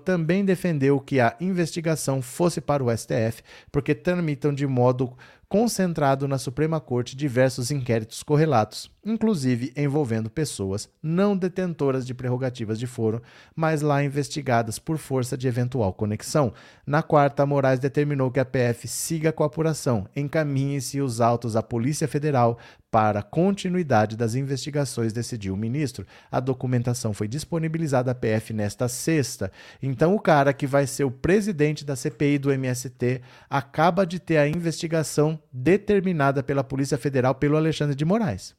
também 0.04 0.44
defendeu 0.44 1.00
que 1.00 1.18
a 1.18 1.34
investigação 1.40 2.20
fosse 2.20 2.60
para 2.60 2.84
o 2.84 2.96
STF, 2.96 3.42
porque 3.70 3.94
tramitam 3.94 4.52
de 4.52 4.66
modo 4.66 5.16
concentrado 5.52 6.26
na 6.26 6.38
Suprema 6.38 6.80
Corte 6.80 7.14
diversos 7.14 7.70
inquéritos 7.70 8.22
correlatos, 8.22 8.90
inclusive 9.04 9.70
envolvendo 9.76 10.30
pessoas 10.30 10.88
não 11.02 11.36
detentoras 11.36 12.06
de 12.06 12.14
prerrogativas 12.14 12.78
de 12.78 12.86
foro, 12.86 13.20
mas 13.54 13.82
lá 13.82 14.02
investigadas 14.02 14.78
por 14.78 14.96
força 14.96 15.36
de 15.36 15.46
eventual 15.46 15.92
conexão. 15.92 16.54
Na 16.86 17.02
quarta, 17.02 17.44
Moraes 17.44 17.78
determinou 17.78 18.30
que 18.30 18.40
a 18.40 18.46
PF 18.46 18.88
siga 18.88 19.30
com 19.30 19.42
a 19.42 19.46
apuração, 19.46 20.08
encaminhe-se 20.16 21.02
os 21.02 21.20
autos 21.20 21.54
à 21.54 21.62
Polícia 21.62 22.08
Federal 22.08 22.56
para 22.92 23.22
continuidade 23.22 24.18
das 24.18 24.34
investigações, 24.34 25.14
decidiu 25.14 25.54
o 25.54 25.56
ministro. 25.56 26.06
A 26.30 26.38
documentação 26.40 27.14
foi 27.14 27.26
disponibilizada 27.26 28.10
à 28.10 28.14
PF 28.14 28.52
nesta 28.52 28.86
sexta. 28.86 29.50
Então, 29.82 30.14
o 30.14 30.20
cara 30.20 30.52
que 30.52 30.66
vai 30.66 30.86
ser 30.86 31.04
o 31.04 31.10
presidente 31.10 31.86
da 31.86 31.96
CPI 31.96 32.36
do 32.36 32.52
MST 32.52 33.22
acaba 33.48 34.04
de 34.04 34.20
ter 34.20 34.36
a 34.36 34.46
investigação 34.46 35.42
determinada 35.50 36.42
pela 36.42 36.62
Polícia 36.62 36.98
Federal 36.98 37.34
pelo 37.34 37.56
Alexandre 37.56 37.96
de 37.96 38.04
Moraes. 38.04 38.54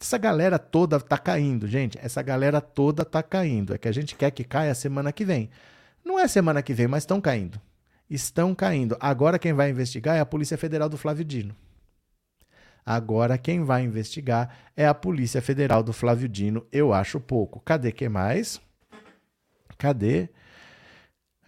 Essa 0.00 0.18
galera 0.18 0.58
toda 0.58 0.98
tá 0.98 1.16
caindo, 1.16 1.68
gente. 1.68 1.96
Essa 2.02 2.22
galera 2.22 2.60
toda 2.60 3.04
tá 3.04 3.22
caindo. 3.22 3.72
É 3.72 3.78
que 3.78 3.86
a 3.86 3.92
gente 3.92 4.16
quer 4.16 4.32
que 4.32 4.42
caia 4.42 4.74
semana 4.74 5.12
que 5.12 5.24
vem. 5.24 5.48
Não 6.04 6.18
é 6.18 6.26
semana 6.26 6.60
que 6.60 6.74
vem, 6.74 6.88
mas 6.88 7.04
estão 7.04 7.20
caindo. 7.20 7.60
Estão 8.08 8.52
caindo. 8.52 8.96
Agora 8.98 9.38
quem 9.38 9.52
vai 9.52 9.70
investigar 9.70 10.16
é 10.16 10.20
a 10.20 10.26
Polícia 10.26 10.58
Federal 10.58 10.88
do 10.88 10.98
Flávio 10.98 11.24
Dino. 11.24 11.54
Agora 12.84 13.38
quem 13.38 13.64
vai 13.64 13.82
investigar 13.82 14.54
é 14.76 14.86
a 14.86 14.94
Polícia 14.94 15.40
Federal 15.42 15.82
do 15.82 15.92
Flávio 15.92 16.28
Dino. 16.28 16.66
Eu 16.72 16.92
acho 16.92 17.20
pouco. 17.20 17.60
Cadê 17.60 17.92
que 17.92 18.08
mais? 18.08 18.60
Cadê? 19.78 20.28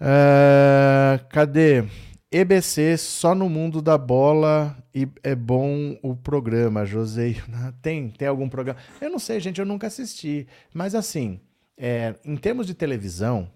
Uh, 0.01 1.25
cadê? 1.29 1.85
EBC 2.31 2.97
só 2.97 3.35
no 3.35 3.47
mundo 3.47 3.83
da 3.83 3.99
bola 3.99 4.75
e 4.95 5.07
é 5.23 5.35
bom 5.35 5.99
o 6.03 6.17
programa, 6.17 6.85
José. 6.87 7.35
Tem, 7.83 8.09
tem 8.09 8.27
algum 8.27 8.49
programa? 8.49 8.81
Eu 9.01 9.11
não 9.11 9.19
sei, 9.19 9.39
gente, 9.39 9.61
eu 9.61 9.67
nunca 9.67 9.87
assisti. 9.87 10.49
Mas 10.73 10.95
assim, 10.95 11.39
é, 11.77 12.15
em 12.25 12.37
termos 12.37 12.67
de 12.67 12.73
televisão, 12.73 13.51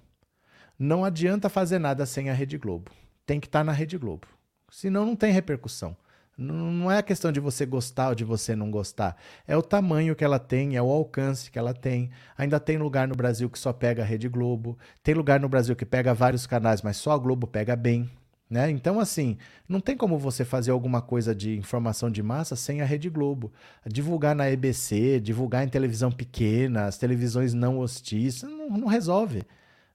não 0.78 1.06
adianta 1.06 1.48
fazer 1.48 1.78
nada 1.78 2.04
sem 2.04 2.28
a 2.28 2.34
Rede 2.34 2.58
Globo. 2.58 2.90
Tem 3.24 3.40
que 3.40 3.46
estar 3.46 3.60
tá 3.60 3.64
na 3.64 3.72
Rede 3.72 3.96
Globo. 3.96 4.26
Senão 4.70 5.06
não 5.06 5.16
tem 5.16 5.32
repercussão. 5.32 5.96
Não 6.38 6.90
é 6.90 6.98
a 6.98 7.02
questão 7.02 7.32
de 7.32 7.40
você 7.40 7.64
gostar 7.64 8.10
ou 8.10 8.14
de 8.14 8.22
você 8.22 8.54
não 8.54 8.70
gostar. 8.70 9.16
É 9.46 9.56
o 9.56 9.62
tamanho 9.62 10.14
que 10.14 10.22
ela 10.22 10.38
tem, 10.38 10.76
é 10.76 10.82
o 10.82 10.90
alcance 10.90 11.50
que 11.50 11.58
ela 11.58 11.72
tem. 11.72 12.10
Ainda 12.36 12.60
tem 12.60 12.76
lugar 12.76 13.08
no 13.08 13.14
Brasil 13.14 13.48
que 13.48 13.58
só 13.58 13.72
pega 13.72 14.02
a 14.02 14.04
Rede 14.04 14.28
Globo. 14.28 14.78
Tem 15.02 15.14
lugar 15.14 15.40
no 15.40 15.48
Brasil 15.48 15.74
que 15.74 15.86
pega 15.86 16.12
vários 16.12 16.46
canais, 16.46 16.82
mas 16.82 16.98
só 16.98 17.12
a 17.12 17.18
Globo 17.18 17.46
pega 17.46 17.74
bem. 17.74 18.10
Né? 18.50 18.70
Então, 18.70 19.00
assim, 19.00 19.38
não 19.66 19.80
tem 19.80 19.96
como 19.96 20.18
você 20.18 20.44
fazer 20.44 20.72
alguma 20.72 21.00
coisa 21.00 21.34
de 21.34 21.56
informação 21.56 22.10
de 22.10 22.22
massa 22.22 22.54
sem 22.54 22.82
a 22.82 22.84
Rede 22.84 23.08
Globo. 23.08 23.50
Divulgar 23.86 24.36
na 24.36 24.50
EBC, 24.50 25.18
divulgar 25.20 25.64
em 25.64 25.70
televisão 25.70 26.12
pequena, 26.12 26.84
as 26.84 26.98
televisões 26.98 27.54
não 27.54 27.78
hostis, 27.78 28.42
não, 28.42 28.68
não 28.68 28.88
resolve. 28.88 29.42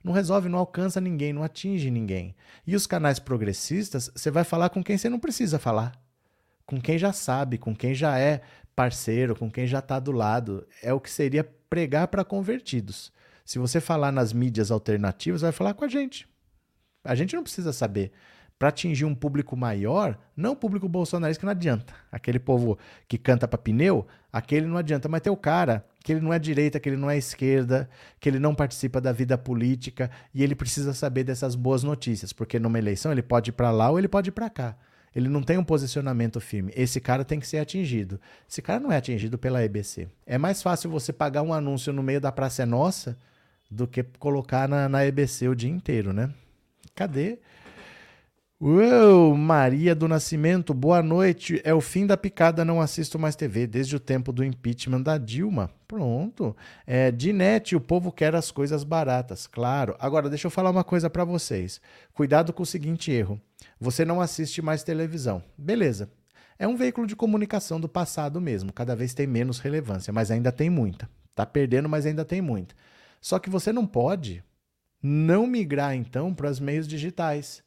Não 0.03 0.11
resolve, 0.11 0.49
não 0.49 0.57
alcança 0.57 0.99
ninguém, 0.99 1.33
não 1.33 1.43
atinge 1.43 1.91
ninguém. 1.91 2.35
E 2.65 2.75
os 2.75 2.87
canais 2.87 3.19
progressistas, 3.19 4.09
você 4.15 4.31
vai 4.31 4.43
falar 4.43 4.69
com 4.69 4.83
quem 4.83 4.97
você 4.97 5.07
não 5.07 5.19
precisa 5.19 5.59
falar 5.59 5.91
com 6.71 6.79
quem 6.79 6.97
já 6.97 7.11
sabe, 7.11 7.57
com 7.57 7.75
quem 7.75 7.93
já 7.93 8.17
é 8.17 8.39
parceiro, 8.73 9.35
com 9.35 9.51
quem 9.51 9.67
já 9.67 9.79
está 9.79 9.99
do 9.99 10.13
lado. 10.13 10.65
É 10.81 10.93
o 10.93 11.01
que 11.01 11.11
seria 11.11 11.43
pregar 11.69 12.07
para 12.07 12.23
convertidos. 12.23 13.11
Se 13.43 13.59
você 13.59 13.81
falar 13.81 14.09
nas 14.09 14.31
mídias 14.31 14.71
alternativas, 14.71 15.41
vai 15.41 15.51
falar 15.51 15.73
com 15.73 15.83
a 15.83 15.89
gente. 15.89 16.25
A 17.03 17.13
gente 17.13 17.35
não 17.35 17.43
precisa 17.43 17.73
saber. 17.73 18.13
Para 18.57 18.69
atingir 18.69 19.03
um 19.03 19.13
público 19.13 19.57
maior, 19.57 20.17
não 20.33 20.53
o 20.53 20.55
público 20.55 20.87
bolsonarista 20.87 21.41
que 21.41 21.45
não 21.45 21.51
adianta. 21.51 21.93
Aquele 22.09 22.39
povo 22.39 22.77
que 23.05 23.17
canta 23.17 23.49
para 23.49 23.57
pneu, 23.57 24.07
aquele 24.31 24.65
não 24.65 24.77
adianta. 24.77 25.09
Mas 25.09 25.19
tem 25.19 25.33
o 25.33 25.35
cara 25.35 25.85
que 26.01 26.13
ele 26.13 26.21
não 26.21 26.31
é 26.31 26.39
direita, 26.39 26.79
que 26.79 26.87
ele 26.87 26.95
não 26.95 27.09
é 27.09 27.17
esquerda, 27.17 27.89
que 28.17 28.29
ele 28.29 28.39
não 28.39 28.55
participa 28.55 29.01
da 29.01 29.11
vida 29.11 29.37
política 29.37 30.09
e 30.33 30.41
ele 30.41 30.55
precisa 30.55 30.93
saber 30.93 31.25
dessas 31.25 31.53
boas 31.53 31.83
notícias, 31.83 32.31
porque 32.31 32.57
numa 32.59 32.79
eleição 32.79 33.11
ele 33.11 33.21
pode 33.21 33.49
ir 33.49 33.53
para 33.53 33.71
lá 33.71 33.89
ou 33.89 33.99
ele 33.99 34.07
pode 34.07 34.29
ir 34.29 34.31
para 34.31 34.49
cá. 34.49 34.77
Ele 35.15 35.27
não 35.27 35.43
tem 35.43 35.57
um 35.57 35.63
posicionamento 35.63 36.39
firme. 36.39 36.71
Esse 36.75 37.01
cara 37.01 37.25
tem 37.25 37.39
que 37.39 37.47
ser 37.47 37.57
atingido. 37.57 38.19
Esse 38.49 38.61
cara 38.61 38.79
não 38.79 38.91
é 38.91 38.97
atingido 38.97 39.37
pela 39.37 39.63
EBC. 39.63 40.07
É 40.25 40.37
mais 40.37 40.61
fácil 40.61 40.89
você 40.89 41.11
pagar 41.11 41.41
um 41.41 41.53
anúncio 41.53 41.91
no 41.91 42.01
meio 42.01 42.21
da 42.21 42.31
Praça 42.31 42.63
é 42.63 42.65
Nossa 42.65 43.17
do 43.69 43.87
que 43.87 44.03
colocar 44.19 44.67
na, 44.67 44.87
na 44.87 45.05
EBC 45.05 45.47
o 45.49 45.55
dia 45.55 45.69
inteiro, 45.69 46.13
né? 46.13 46.33
Cadê? 46.95 47.39
Uou, 48.63 49.35
Maria 49.35 49.95
do 49.95 50.07
Nascimento, 50.07 50.71
boa 50.71 51.01
noite. 51.01 51.59
É 51.63 51.73
o 51.73 51.81
fim 51.81 52.05
da 52.05 52.15
picada, 52.15 52.63
não 52.63 52.79
assisto 52.79 53.17
mais 53.17 53.35
TV 53.35 53.65
desde 53.65 53.95
o 53.95 53.99
tempo 53.99 54.31
do 54.31 54.43
impeachment 54.43 55.01
da 55.01 55.17
Dilma. 55.17 55.71
Pronto. 55.87 56.55
É, 56.85 57.09
Dinete, 57.09 57.75
o 57.75 57.81
povo 57.81 58.11
quer 58.11 58.35
as 58.35 58.51
coisas 58.51 58.83
baratas, 58.83 59.47
claro. 59.47 59.95
Agora, 59.97 60.29
deixa 60.29 60.45
eu 60.45 60.51
falar 60.51 60.69
uma 60.69 60.83
coisa 60.83 61.09
para 61.09 61.25
vocês. 61.25 61.81
Cuidado 62.13 62.53
com 62.53 62.61
o 62.61 62.65
seguinte 62.65 63.11
erro. 63.11 63.41
Você 63.79 64.05
não 64.05 64.21
assiste 64.21 64.61
mais 64.61 64.83
televisão. 64.83 65.43
Beleza. 65.57 66.11
É 66.59 66.67
um 66.67 66.77
veículo 66.77 67.07
de 67.07 67.15
comunicação 67.15 67.81
do 67.81 67.89
passado 67.89 68.39
mesmo, 68.39 68.71
cada 68.71 68.95
vez 68.95 69.15
tem 69.15 69.25
menos 69.25 69.57
relevância, 69.57 70.13
mas 70.13 70.29
ainda 70.29 70.51
tem 70.51 70.69
muita. 70.69 71.09
Tá 71.33 71.47
perdendo, 71.47 71.89
mas 71.89 72.05
ainda 72.05 72.23
tem 72.23 72.41
muito. 72.41 72.75
Só 73.19 73.39
que 73.39 73.49
você 73.49 73.73
não 73.73 73.87
pode 73.87 74.43
não 75.01 75.47
migrar 75.47 75.95
então 75.95 76.31
para 76.31 76.51
os 76.51 76.59
meios 76.59 76.87
digitais. 76.87 77.63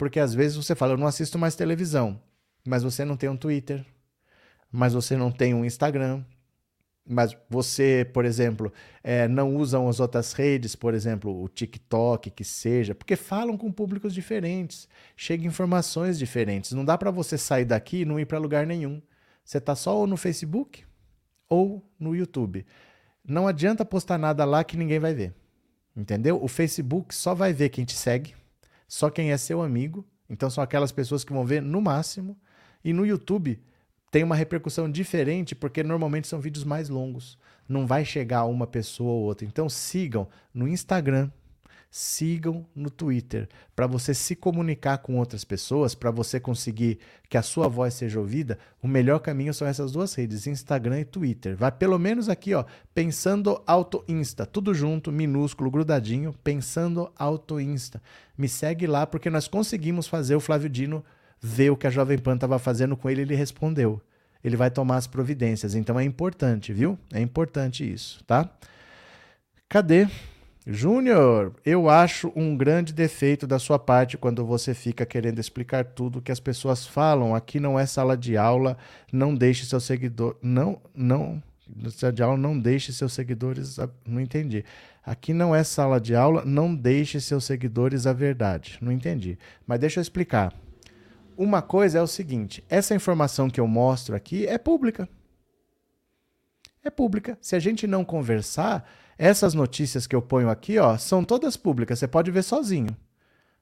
Porque 0.00 0.18
às 0.18 0.32
vezes 0.32 0.56
você 0.56 0.74
fala, 0.74 0.94
eu 0.94 0.96
não 0.96 1.06
assisto 1.06 1.38
mais 1.38 1.54
televisão, 1.54 2.18
mas 2.66 2.82
você 2.82 3.04
não 3.04 3.18
tem 3.18 3.28
um 3.28 3.36
Twitter, 3.36 3.84
mas 4.72 4.94
você 4.94 5.14
não 5.14 5.30
tem 5.30 5.52
um 5.52 5.62
Instagram, 5.62 6.24
mas 7.06 7.36
você, 7.50 8.08
por 8.10 8.24
exemplo, 8.24 8.72
é, 9.04 9.28
não 9.28 9.54
usam 9.54 9.90
as 9.90 10.00
outras 10.00 10.32
redes, 10.32 10.74
por 10.74 10.94
exemplo, 10.94 11.42
o 11.42 11.46
TikTok, 11.50 12.30
que 12.30 12.44
seja, 12.44 12.94
porque 12.94 13.14
falam 13.14 13.58
com 13.58 13.70
públicos 13.70 14.14
diferentes, 14.14 14.88
chegam 15.14 15.46
informações 15.46 16.18
diferentes. 16.18 16.72
Não 16.72 16.82
dá 16.82 16.96
para 16.96 17.10
você 17.10 17.36
sair 17.36 17.66
daqui 17.66 17.98
e 18.00 18.04
não 18.06 18.18
ir 18.18 18.24
para 18.24 18.38
lugar 18.38 18.66
nenhum. 18.66 19.02
Você 19.44 19.58
está 19.58 19.74
só 19.74 19.98
ou 19.98 20.06
no 20.06 20.16
Facebook 20.16 20.82
ou 21.46 21.86
no 21.98 22.16
YouTube. 22.16 22.64
Não 23.22 23.46
adianta 23.46 23.84
postar 23.84 24.16
nada 24.16 24.46
lá 24.46 24.64
que 24.64 24.78
ninguém 24.78 24.98
vai 24.98 25.12
ver. 25.12 25.34
Entendeu? 25.94 26.42
O 26.42 26.48
Facebook 26.48 27.14
só 27.14 27.34
vai 27.34 27.52
ver 27.52 27.68
quem 27.68 27.84
te 27.84 27.94
segue, 27.94 28.39
só 28.90 29.08
quem 29.08 29.30
é 29.30 29.36
seu 29.36 29.62
amigo. 29.62 30.04
Então 30.28 30.50
são 30.50 30.64
aquelas 30.64 30.90
pessoas 30.90 31.22
que 31.22 31.32
vão 31.32 31.46
ver 31.46 31.62
no 31.62 31.80
máximo. 31.80 32.36
E 32.84 32.92
no 32.92 33.06
YouTube 33.06 33.62
tem 34.10 34.24
uma 34.24 34.34
repercussão 34.34 34.90
diferente 34.90 35.54
porque 35.54 35.84
normalmente 35.84 36.26
são 36.26 36.40
vídeos 36.40 36.64
mais 36.64 36.88
longos. 36.88 37.38
Não 37.68 37.86
vai 37.86 38.04
chegar 38.04 38.40
a 38.40 38.46
uma 38.46 38.66
pessoa 38.66 39.12
ou 39.12 39.22
outra. 39.22 39.46
Então 39.46 39.68
sigam 39.68 40.26
no 40.52 40.66
Instagram, 40.66 41.30
sigam 41.90 42.64
no 42.74 42.88
Twitter, 42.88 43.48
para 43.74 43.86
você 43.86 44.14
se 44.14 44.36
comunicar 44.36 44.98
com 44.98 45.18
outras 45.18 45.42
pessoas, 45.42 45.92
para 45.92 46.10
você 46.12 46.38
conseguir 46.38 47.00
que 47.28 47.36
a 47.36 47.42
sua 47.42 47.66
voz 47.66 47.94
seja 47.94 48.20
ouvida. 48.20 48.58
O 48.80 48.86
melhor 48.86 49.18
caminho 49.18 49.52
são 49.52 49.66
essas 49.66 49.90
duas 49.90 50.14
redes, 50.14 50.46
Instagram 50.46 51.00
e 51.00 51.04
Twitter. 51.04 51.56
Vai 51.56 51.72
pelo 51.72 51.98
menos 51.98 52.28
aqui, 52.28 52.54
ó, 52.54 52.64
pensando 52.94 53.60
auto 53.66 54.04
Insta, 54.06 54.46
tudo 54.46 54.72
junto, 54.72 55.10
minúsculo, 55.10 55.70
grudadinho, 55.70 56.32
pensando 56.44 57.12
auto 57.16 57.60
Insta. 57.60 58.00
Me 58.38 58.48
segue 58.48 58.86
lá 58.86 59.04
porque 59.04 59.28
nós 59.28 59.48
conseguimos 59.48 60.06
fazer 60.06 60.36
o 60.36 60.40
Flávio 60.40 60.68
Dino 60.68 61.04
ver 61.40 61.70
o 61.70 61.76
que 61.76 61.88
a 61.88 61.90
Jovem 61.90 62.18
Pan 62.18 62.34
estava 62.34 62.58
fazendo 62.58 62.96
com 62.96 63.10
ele, 63.10 63.22
ele 63.22 63.34
respondeu. 63.34 64.00
Ele 64.44 64.56
vai 64.56 64.70
tomar 64.70 64.96
as 64.96 65.06
providências. 65.06 65.74
Então 65.74 65.98
é 65.98 66.04
importante, 66.04 66.72
viu? 66.72 66.98
É 67.12 67.20
importante 67.20 67.90
isso, 67.90 68.22
tá? 68.24 68.48
Cadê? 69.68 70.08
Júnior, 70.66 71.54
eu 71.64 71.88
acho 71.88 72.30
um 72.36 72.54
grande 72.54 72.92
defeito 72.92 73.46
da 73.46 73.58
sua 73.58 73.78
parte 73.78 74.18
quando 74.18 74.44
você 74.44 74.74
fica 74.74 75.06
querendo 75.06 75.38
explicar 75.38 75.84
tudo 75.84 76.20
que 76.20 76.30
as 76.30 76.40
pessoas 76.40 76.86
falam. 76.86 77.34
Aqui 77.34 77.58
não 77.58 77.78
é 77.78 77.86
sala 77.86 78.16
de 78.16 78.36
aula, 78.36 78.76
não 79.10 79.34
deixe 79.34 79.64
seu 79.64 79.80
seguidor. 79.80 80.36
Não, 80.42 80.80
não. 80.94 81.42
Sala 81.90 82.12
de 82.12 82.22
aula, 82.22 82.36
não 82.36 82.58
deixe 82.58 82.92
seus 82.92 83.14
seguidores. 83.14 83.78
A... 83.78 83.88
Não 84.06 84.20
entendi. 84.20 84.64
Aqui 85.04 85.32
não 85.32 85.54
é 85.54 85.64
sala 85.64 85.98
de 85.98 86.14
aula, 86.14 86.44
não 86.44 86.74
deixe 86.74 87.20
seus 87.20 87.44
seguidores 87.44 88.06
a 88.06 88.12
verdade. 88.12 88.78
Não 88.82 88.92
entendi. 88.92 89.38
Mas 89.66 89.80
deixa 89.80 89.98
eu 89.98 90.02
explicar. 90.02 90.52
Uma 91.38 91.62
coisa 91.62 91.98
é 91.98 92.02
o 92.02 92.06
seguinte: 92.06 92.62
essa 92.68 92.94
informação 92.94 93.48
que 93.48 93.58
eu 93.58 93.66
mostro 93.66 94.14
aqui 94.14 94.46
é 94.46 94.58
pública. 94.58 95.08
É 96.84 96.90
pública. 96.90 97.38
Se 97.40 97.56
a 97.56 97.58
gente 97.58 97.86
não 97.86 98.04
conversar, 98.04 98.86
essas 99.22 99.52
notícias 99.52 100.06
que 100.06 100.16
eu 100.16 100.22
ponho 100.22 100.48
aqui, 100.48 100.78
ó, 100.78 100.96
são 100.96 101.22
todas 101.22 101.54
públicas. 101.54 101.98
Você 101.98 102.08
pode 102.08 102.30
ver 102.30 102.42
sozinho. 102.42 102.96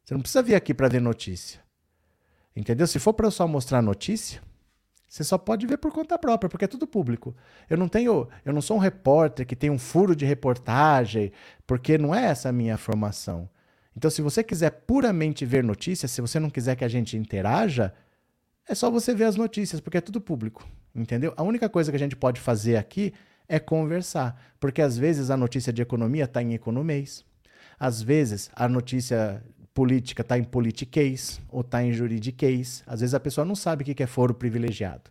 Você 0.05 0.15
não 0.15 0.21
precisa 0.21 0.41
vir 0.41 0.55
aqui 0.55 0.73
para 0.73 0.87
ver 0.87 1.01
notícia. 1.01 1.61
Entendeu? 2.55 2.87
Se 2.87 3.01
for 3.01 3.13
para 3.13 3.27
eu 3.27 3.31
só 3.33 3.49
mostrar 3.49 3.83
notícia, 3.83 4.41
você 5.09 5.25
só 5.25 5.37
pode 5.37 5.67
ver 5.67 5.79
por 5.79 5.91
conta 5.91 6.17
própria, 6.17 6.49
porque 6.49 6.65
é 6.65 6.69
tudo 6.69 6.87
público. 6.87 7.35
Eu 7.69 7.77
não 7.77 7.89
tenho, 7.89 8.29
eu 8.45 8.53
não 8.53 8.61
sou 8.61 8.77
um 8.77 8.81
repórter 8.81 9.45
que 9.45 9.57
tem 9.57 9.69
um 9.69 9.81
furo 9.81 10.15
de 10.15 10.25
reportagem, 10.25 11.33
porque 11.67 11.99
não 11.99 12.15
é 12.15 12.27
essa 12.27 12.51
a 12.51 12.53
minha 12.53 12.77
formação. 12.77 13.51
Então, 13.97 14.13
se 14.13 14.23
você 14.23 14.45
quiser 14.45 14.71
puramente 14.71 15.45
ver 15.45 15.65
notícias, 15.65 16.13
se 16.13 16.21
você 16.21 16.39
não 16.39 16.51
quiser 16.51 16.77
que 16.77 16.85
a 16.85 16.89
gente 16.89 17.17
interaja, 17.17 17.93
é 18.69 18.77
só 18.77 18.89
você 18.93 19.13
ver 19.13 19.25
as 19.25 19.35
notícias, 19.35 19.81
porque 19.81 19.99
é 19.99 20.01
tudo 20.01 20.21
público, 20.21 20.65
entendeu? 20.95 21.35
A 21.37 21.43
única 21.43 21.69
coisa 21.69 21.91
que 21.91 21.97
a 21.97 21.99
gente 21.99 22.15
pode 22.15 22.41
fazer 22.41 22.77
aqui 22.77 23.13
é 23.49 23.59
conversar. 23.59 24.41
Porque 24.61 24.83
às 24.83 24.97
vezes 24.99 25.31
a 25.31 25.37
notícia 25.37 25.73
de 25.73 25.83
economia 25.83 26.25
está 26.25 26.43
em 26.43 26.55
economês, 26.55 27.25
às 27.79 28.03
vezes 28.03 28.51
a 28.55 28.69
notícia 28.69 29.43
política 29.73 30.23
está 30.23 30.37
em 30.37 30.45
politiquês 30.45 31.41
ou 31.49 31.61
está 31.61 31.83
em 31.83 31.93
juridiquês. 31.93 32.83
Às 32.87 33.01
vezes 33.01 33.15
a 33.15 33.21
pessoa 33.21 33.45
não 33.45 33.55
sabe 33.55 33.83
o 33.83 33.95
que 33.95 34.03
é 34.03 34.07
foro 34.07 34.35
privilegiado. 34.35 35.11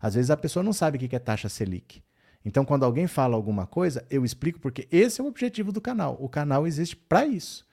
Às 0.00 0.14
vezes 0.14 0.30
a 0.30 0.36
pessoa 0.36 0.62
não 0.62 0.72
sabe 0.72 0.96
o 0.96 1.08
que 1.08 1.14
é 1.14 1.18
taxa 1.18 1.48
Selic. 1.48 2.02
Então, 2.44 2.64
quando 2.64 2.84
alguém 2.84 3.06
fala 3.06 3.34
alguma 3.34 3.66
coisa, 3.66 4.06
eu 4.08 4.24
explico 4.24 4.60
porque 4.60 4.88
esse 4.90 5.20
é 5.20 5.24
o 5.24 5.26
objetivo 5.26 5.72
do 5.72 5.80
canal. 5.80 6.16
O 6.20 6.28
canal 6.28 6.66
existe 6.66 6.96
para 6.96 7.26
isso. 7.26 7.66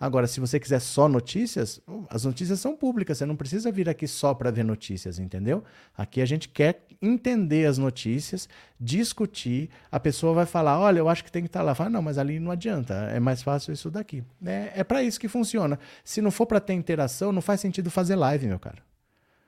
Agora, 0.00 0.26
se 0.26 0.40
você 0.40 0.58
quiser 0.58 0.80
só 0.80 1.06
notícias, 1.06 1.78
as 2.08 2.24
notícias 2.24 2.58
são 2.58 2.74
públicas, 2.74 3.18
você 3.18 3.26
não 3.26 3.36
precisa 3.36 3.70
vir 3.70 3.86
aqui 3.86 4.08
só 4.08 4.32
para 4.32 4.50
ver 4.50 4.64
notícias, 4.64 5.18
entendeu? 5.18 5.62
Aqui 5.94 6.22
a 6.22 6.24
gente 6.24 6.48
quer 6.48 6.86
entender 7.02 7.66
as 7.66 7.76
notícias, 7.76 8.48
discutir, 8.80 9.68
a 9.92 10.00
pessoa 10.00 10.32
vai 10.32 10.46
falar, 10.46 10.80
olha, 10.80 11.00
eu 11.00 11.08
acho 11.08 11.22
que 11.22 11.30
tem 11.30 11.42
que 11.42 11.48
estar 11.48 11.60
tá 11.60 11.64
lá. 11.64 11.74
Fala, 11.74 11.90
não, 11.90 12.00
mas 12.00 12.16
ali 12.16 12.40
não 12.40 12.50
adianta, 12.50 12.94
é 13.12 13.20
mais 13.20 13.42
fácil 13.42 13.74
isso 13.74 13.90
daqui. 13.90 14.24
É, 14.42 14.72
é 14.76 14.84
para 14.84 15.02
isso 15.02 15.20
que 15.20 15.28
funciona. 15.28 15.78
Se 16.02 16.22
não 16.22 16.30
for 16.30 16.46
para 16.46 16.60
ter 16.60 16.72
interação, 16.72 17.30
não 17.30 17.42
faz 17.42 17.60
sentido 17.60 17.90
fazer 17.90 18.16
live, 18.16 18.46
meu 18.46 18.58
cara. 18.58 18.78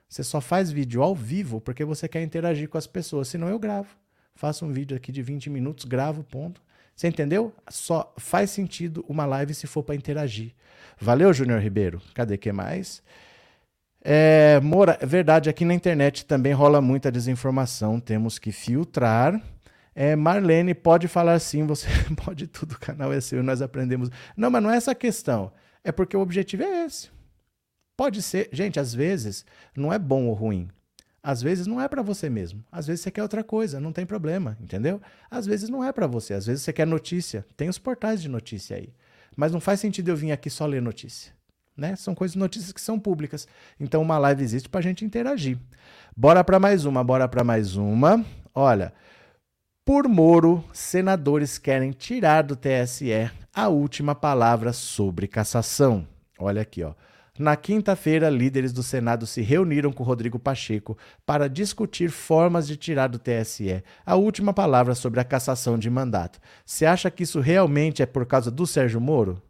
Você 0.07 0.23
só 0.23 0.39
faz 0.39 0.71
vídeo 0.71 1.01
ao 1.01 1.15
vivo 1.15 1.59
porque 1.59 1.83
você 1.83 2.07
quer 2.07 2.21
interagir 2.21 2.69
com 2.69 2.77
as 2.77 2.85
pessoas, 2.85 3.27
senão 3.27 3.49
eu 3.49 3.57
gravo. 3.57 3.89
Faço 4.35 4.65
um 4.67 4.71
vídeo 4.71 4.95
aqui 4.95 5.11
de 5.11 5.23
20 5.23 5.49
minutos, 5.49 5.85
gravo, 5.85 6.23
ponto. 6.23 6.61
Você 6.95 7.07
entendeu? 7.07 7.53
Só 7.69 8.13
faz 8.17 8.51
sentido 8.51 9.03
uma 9.07 9.25
live 9.25 9.53
se 9.53 9.67
for 9.67 9.83
para 9.83 9.95
interagir. 9.95 10.53
Valeu, 10.99 11.33
Júnior 11.33 11.59
Ribeiro. 11.59 12.01
Cadê 12.13 12.37
que 12.37 12.51
mais? 12.51 13.01
É, 14.03 14.59
Mora, 14.61 14.97
é 14.99 15.05
verdade, 15.05 15.49
aqui 15.49 15.63
na 15.63 15.73
internet 15.73 16.25
também 16.25 16.51
rola 16.51 16.81
muita 16.81 17.11
desinformação, 17.11 17.99
temos 17.99 18.37
que 18.37 18.51
filtrar. 18.51 19.41
É, 19.95 20.15
Marlene, 20.15 20.73
pode 20.73 21.07
falar 21.07 21.39
sim, 21.39 21.65
você 21.65 21.87
pode 22.25 22.47
tudo, 22.47 22.73
o 22.73 22.79
canal 22.79 23.13
é 23.13 23.21
seu, 23.21 23.41
nós 23.41 23.61
aprendemos. 23.61 24.09
Não, 24.35 24.51
mas 24.51 24.61
não 24.61 24.71
é 24.71 24.75
essa 24.75 24.93
questão. 24.93 25.51
É 25.83 25.91
porque 25.91 26.17
o 26.17 26.21
objetivo 26.21 26.63
é 26.63 26.85
esse. 26.85 27.09
Pode 27.95 28.21
ser, 28.21 28.49
gente, 28.51 28.79
às 28.79 28.93
vezes 28.93 29.45
não 29.75 29.93
é 29.93 29.99
bom 29.99 30.25
ou 30.25 30.33
ruim. 30.33 30.67
Às 31.23 31.41
vezes 31.41 31.65
não 31.65 31.79
é 31.79 31.87
para 31.87 32.01
você 32.01 32.29
mesmo. 32.29 32.61
Às 32.69 32.85
vezes 32.85 33.01
você 33.01 33.09
quer 33.09 33.21
outra 33.21 33.45
coisa, 33.45 33.79
não 33.79 33.93
tem 33.93 34.05
problema, 34.05 34.57
entendeu? 34.59 35.01
Às 35.31 35.45
vezes 35.45 35.69
não 35.69 35.81
é 35.81 35.93
para 35.93 36.05
você. 36.05 36.33
Às 36.33 36.45
vezes 36.45 36.63
você 36.63 36.73
quer 36.73 36.85
notícia. 36.85 37.45
Tem 37.55 37.69
os 37.69 37.79
portais 37.79 38.21
de 38.21 38.27
notícia 38.27 38.75
aí. 38.75 38.89
Mas 39.35 39.53
não 39.53 39.61
faz 39.61 39.79
sentido 39.79 40.09
eu 40.09 40.17
vir 40.17 40.33
aqui 40.33 40.49
só 40.49 40.65
ler 40.65 40.81
notícia. 40.81 41.31
Né? 41.77 41.95
São 41.95 42.13
coisas, 42.13 42.35
notícias 42.35 42.73
que 42.73 42.81
são 42.81 42.99
públicas. 42.99 43.47
Então 43.79 44.01
uma 44.01 44.17
live 44.17 44.43
existe 44.43 44.67
para 44.67 44.81
a 44.81 44.83
gente 44.83 45.05
interagir. 45.05 45.57
Bora 46.15 46.43
para 46.43 46.59
mais 46.59 46.83
uma, 46.83 47.01
bora 47.01 47.27
para 47.27 47.43
mais 47.43 47.77
uma. 47.77 48.23
Olha, 48.53 48.93
por 49.85 50.07
Moro, 50.07 50.63
senadores 50.73 51.57
querem 51.57 51.91
tirar 51.91 52.43
do 52.43 52.55
TSE 52.55 53.31
a 53.55 53.69
última 53.69 54.13
palavra 54.13 54.73
sobre 54.73 55.27
cassação. 55.27 56.05
Olha 56.37 56.61
aqui, 56.61 56.83
ó. 56.83 56.93
Na 57.39 57.55
quinta-feira, 57.55 58.29
líderes 58.29 58.71
do 58.71 58.83
Senado 58.83 59.25
se 59.25 59.41
reuniram 59.41 59.91
com 59.91 60.03
Rodrigo 60.03 60.37
Pacheco 60.37 60.95
para 61.25 61.49
discutir 61.49 62.11
formas 62.11 62.67
de 62.67 62.77
tirar 62.77 63.07
do 63.07 63.17
TSE 63.17 63.83
a 64.05 64.15
última 64.15 64.53
palavra 64.53 64.93
sobre 64.93 65.19
a 65.19 65.23
cassação 65.23 65.75
de 65.75 65.89
mandato. 65.89 66.39
Você 66.63 66.85
acha 66.85 67.09
que 67.09 67.23
isso 67.23 67.39
realmente 67.39 68.03
é 68.03 68.05
por 68.05 68.23
causa 68.27 68.51
do 68.51 68.67
Sérgio 68.67 69.01
Moro? 69.01 69.41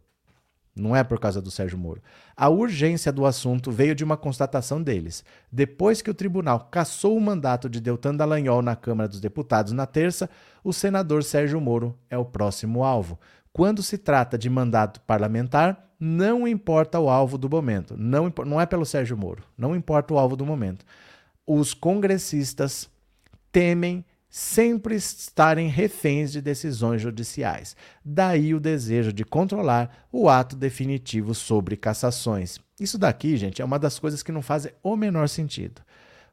Não 0.74 0.96
é 0.96 1.04
por 1.04 1.20
causa 1.20 1.42
do 1.42 1.50
Sérgio 1.50 1.76
Moro. 1.76 2.00
A 2.34 2.48
urgência 2.48 3.12
do 3.12 3.26
assunto 3.26 3.70
veio 3.70 3.94
de 3.94 4.02
uma 4.02 4.16
constatação 4.16 4.82
deles. 4.82 5.22
Depois 5.52 6.00
que 6.00 6.10
o 6.10 6.14
tribunal 6.14 6.68
cassou 6.70 7.14
o 7.14 7.20
mandato 7.20 7.68
de 7.68 7.82
Deltan 7.82 8.16
Dallagnol 8.16 8.62
na 8.62 8.74
Câmara 8.74 9.10
dos 9.10 9.20
Deputados 9.20 9.72
na 9.72 9.84
terça, 9.84 10.30
o 10.64 10.72
senador 10.72 11.22
Sérgio 11.22 11.60
Moro 11.60 11.94
é 12.08 12.16
o 12.16 12.24
próximo 12.24 12.82
alvo. 12.82 13.20
Quando 13.52 13.82
se 13.82 13.98
trata 13.98 14.38
de 14.38 14.48
mandato 14.48 15.02
parlamentar, 15.02 15.93
não 16.06 16.46
importa 16.46 17.00
o 17.00 17.08
alvo 17.08 17.38
do 17.38 17.48
momento. 17.48 17.96
Não, 17.96 18.30
não 18.44 18.60
é 18.60 18.66
pelo 18.66 18.84
Sérgio 18.84 19.16
Moro. 19.16 19.42
Não 19.56 19.74
importa 19.74 20.12
o 20.12 20.18
alvo 20.18 20.36
do 20.36 20.44
momento. 20.44 20.84
Os 21.46 21.72
congressistas 21.72 22.90
temem 23.50 24.04
sempre 24.28 24.96
estarem 24.96 25.68
reféns 25.68 26.30
de 26.30 26.42
decisões 26.42 27.00
judiciais. 27.00 27.74
Daí 28.04 28.54
o 28.54 28.60
desejo 28.60 29.14
de 29.14 29.24
controlar 29.24 30.06
o 30.12 30.28
ato 30.28 30.54
definitivo 30.54 31.34
sobre 31.34 31.74
cassações. 31.74 32.60
Isso 32.78 32.98
daqui, 32.98 33.34
gente, 33.38 33.62
é 33.62 33.64
uma 33.64 33.78
das 33.78 33.98
coisas 33.98 34.22
que 34.22 34.32
não 34.32 34.42
fazem 34.42 34.72
o 34.82 34.96
menor 34.96 35.26
sentido. 35.26 35.80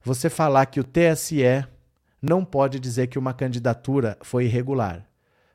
Você 0.04 0.30
falar 0.30 0.66
que 0.66 0.82
o 0.82 0.84
TSE 0.84 1.66
não 2.22 2.44
pode 2.44 2.78
dizer 2.78 3.08
que 3.08 3.18
uma 3.18 3.34
candidatura 3.34 4.18
foi 4.22 4.46
irregular. 4.46 5.08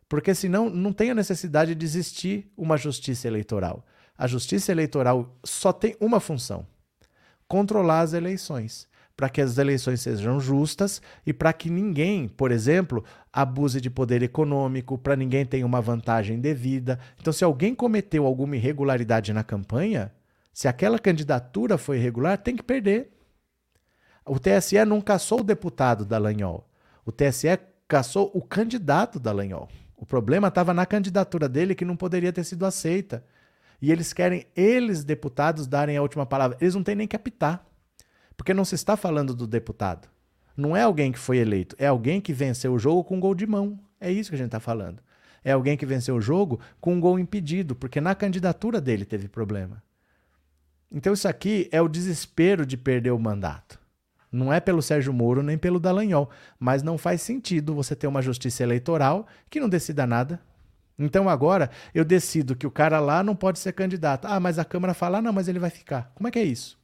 Porque 0.08 0.34
senão 0.34 0.70
não 0.70 0.92
tem 0.92 1.10
a 1.10 1.14
necessidade 1.14 1.74
de 1.74 1.84
existir 1.84 2.50
uma 2.56 2.78
justiça 2.78 3.28
eleitoral. 3.28 3.84
A 4.16 4.26
justiça 4.26 4.72
eleitoral 4.72 5.36
só 5.44 5.72
tem 5.72 5.96
uma 6.00 6.20
função: 6.20 6.66
controlar 7.46 8.00
as 8.00 8.12
eleições. 8.12 8.88
para 9.16 9.30
que 9.30 9.40
as 9.40 9.56
eleições 9.56 10.02
sejam 10.02 10.38
justas 10.38 11.00
e 11.24 11.32
para 11.32 11.52
que 11.52 11.70
ninguém, 11.70 12.28
por 12.28 12.52
exemplo, 12.52 13.02
abuse 13.32 13.80
de 13.80 13.88
poder 13.88 14.22
econômico, 14.22 14.98
para 14.98 15.16
ninguém 15.16 15.46
tenha 15.46 15.64
uma 15.64 15.80
vantagem 15.80 16.38
devida. 16.38 17.00
Então, 17.18 17.32
se 17.32 17.42
alguém 17.42 17.74
cometeu 17.74 18.26
alguma 18.26 18.56
irregularidade 18.56 19.32
na 19.32 19.42
campanha, 19.42 20.12
se 20.52 20.68
aquela 20.68 20.98
candidatura 20.98 21.78
foi 21.78 21.96
irregular, 21.96 22.36
tem 22.36 22.54
que 22.54 22.62
perder. 22.62 23.10
O 24.26 24.38
TSE 24.38 24.84
não 24.84 25.00
caçou 25.00 25.40
o 25.40 25.44
deputado 25.44 26.04
Dallagnol. 26.04 26.68
O 27.04 27.12
TSE 27.12 27.58
caçou 27.88 28.30
o 28.34 28.42
candidato 28.42 29.18
Dallagnol. 29.18 29.68
O 29.96 30.04
problema 30.04 30.48
estava 30.48 30.74
na 30.74 30.84
candidatura 30.84 31.48
dele 31.48 31.74
que 31.74 31.84
não 31.84 31.96
poderia 31.96 32.32
ter 32.32 32.44
sido 32.44 32.66
aceita. 32.66 33.24
E 33.80 33.92
eles 33.92 34.12
querem, 34.12 34.46
eles, 34.54 35.04
deputados, 35.04 35.66
darem 35.66 35.96
a 35.96 36.02
última 36.02 36.26
palavra. 36.26 36.56
Eles 36.60 36.74
não 36.74 36.82
têm 36.82 36.94
nem 36.94 37.06
que 37.06 37.16
apitar. 37.16 37.64
Porque 38.36 38.54
não 38.54 38.64
se 38.64 38.74
está 38.74 38.96
falando 38.96 39.34
do 39.34 39.46
deputado. 39.46 40.08
Não 40.56 40.76
é 40.76 40.82
alguém 40.82 41.12
que 41.12 41.18
foi 41.18 41.36
eleito, 41.36 41.76
é 41.78 41.86
alguém 41.86 42.20
que 42.20 42.32
venceu 42.32 42.72
o 42.72 42.78
jogo 42.78 43.04
com 43.04 43.16
um 43.16 43.20
gol 43.20 43.34
de 43.34 43.46
mão. 43.46 43.78
É 44.00 44.10
isso 44.10 44.30
que 44.30 44.36
a 44.36 44.38
gente 44.38 44.46
está 44.46 44.60
falando. 44.60 45.02
É 45.44 45.52
alguém 45.52 45.76
que 45.76 45.84
venceu 45.84 46.16
o 46.16 46.20
jogo 46.20 46.58
com 46.80 46.94
um 46.94 47.00
gol 47.00 47.18
impedido, 47.18 47.76
porque 47.76 48.00
na 48.00 48.14
candidatura 48.14 48.80
dele 48.80 49.04
teve 49.04 49.28
problema. 49.28 49.82
Então 50.90 51.12
isso 51.12 51.28
aqui 51.28 51.68
é 51.70 51.80
o 51.80 51.88
desespero 51.88 52.64
de 52.64 52.76
perder 52.76 53.10
o 53.10 53.18
mandato. 53.18 53.78
Não 54.32 54.52
é 54.52 54.60
pelo 54.60 54.82
Sérgio 54.82 55.12
Moro 55.12 55.42
nem 55.42 55.56
pelo 55.56 55.78
Dallagnol, 55.78 56.30
mas 56.58 56.82
não 56.82 56.98
faz 56.98 57.22
sentido 57.22 57.74
você 57.74 57.94
ter 57.94 58.06
uma 58.06 58.22
justiça 58.22 58.62
eleitoral 58.62 59.26
que 59.48 59.60
não 59.60 59.68
decida 59.68 60.06
nada. 60.06 60.40
Então 60.98 61.28
agora 61.28 61.70
eu 61.94 62.04
decido 62.04 62.56
que 62.56 62.66
o 62.66 62.70
cara 62.70 62.98
lá 63.00 63.22
não 63.22 63.36
pode 63.36 63.58
ser 63.58 63.72
candidato. 63.72 64.26
Ah, 64.26 64.40
mas 64.40 64.58
a 64.58 64.64
Câmara 64.64 64.94
fala, 64.94 65.18
ah, 65.18 65.22
não, 65.22 65.32
mas 65.32 65.48
ele 65.48 65.58
vai 65.58 65.70
ficar. 65.70 66.10
Como 66.14 66.26
é 66.26 66.30
que 66.30 66.38
é 66.38 66.44
isso? 66.44 66.78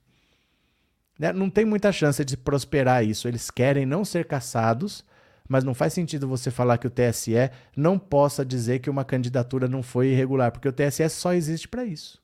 Né? 1.19 1.33
Não 1.33 1.49
tem 1.49 1.65
muita 1.65 1.93
chance 1.93 2.25
de 2.25 2.37
prosperar 2.37 3.05
isso. 3.05 3.27
Eles 3.27 3.51
querem 3.51 3.87
não 3.87 4.05
ser 4.05 4.27
caçados, 4.27 5.05
mas 5.49 5.65
não 5.65 5.75
faz 5.75 5.93
sentido 5.93 6.29
você 6.29 6.51
falar 6.51 6.79
que 6.79 6.87
o 6.87 6.91
TSE 6.91 7.51
não 7.77 7.99
possa 7.99 8.45
dizer 8.45 8.81
que 8.81 8.91
uma 8.91 9.05
candidatura 9.05 9.69
não 9.69 9.83
foi 9.83 10.09
irregular, 10.09 10.53
porque 10.53 10.69
o 10.69 10.73
TSE 10.73 11.09
só 11.09 11.33
existe 11.33 11.69
para 11.69 11.85
isso. 11.85 12.21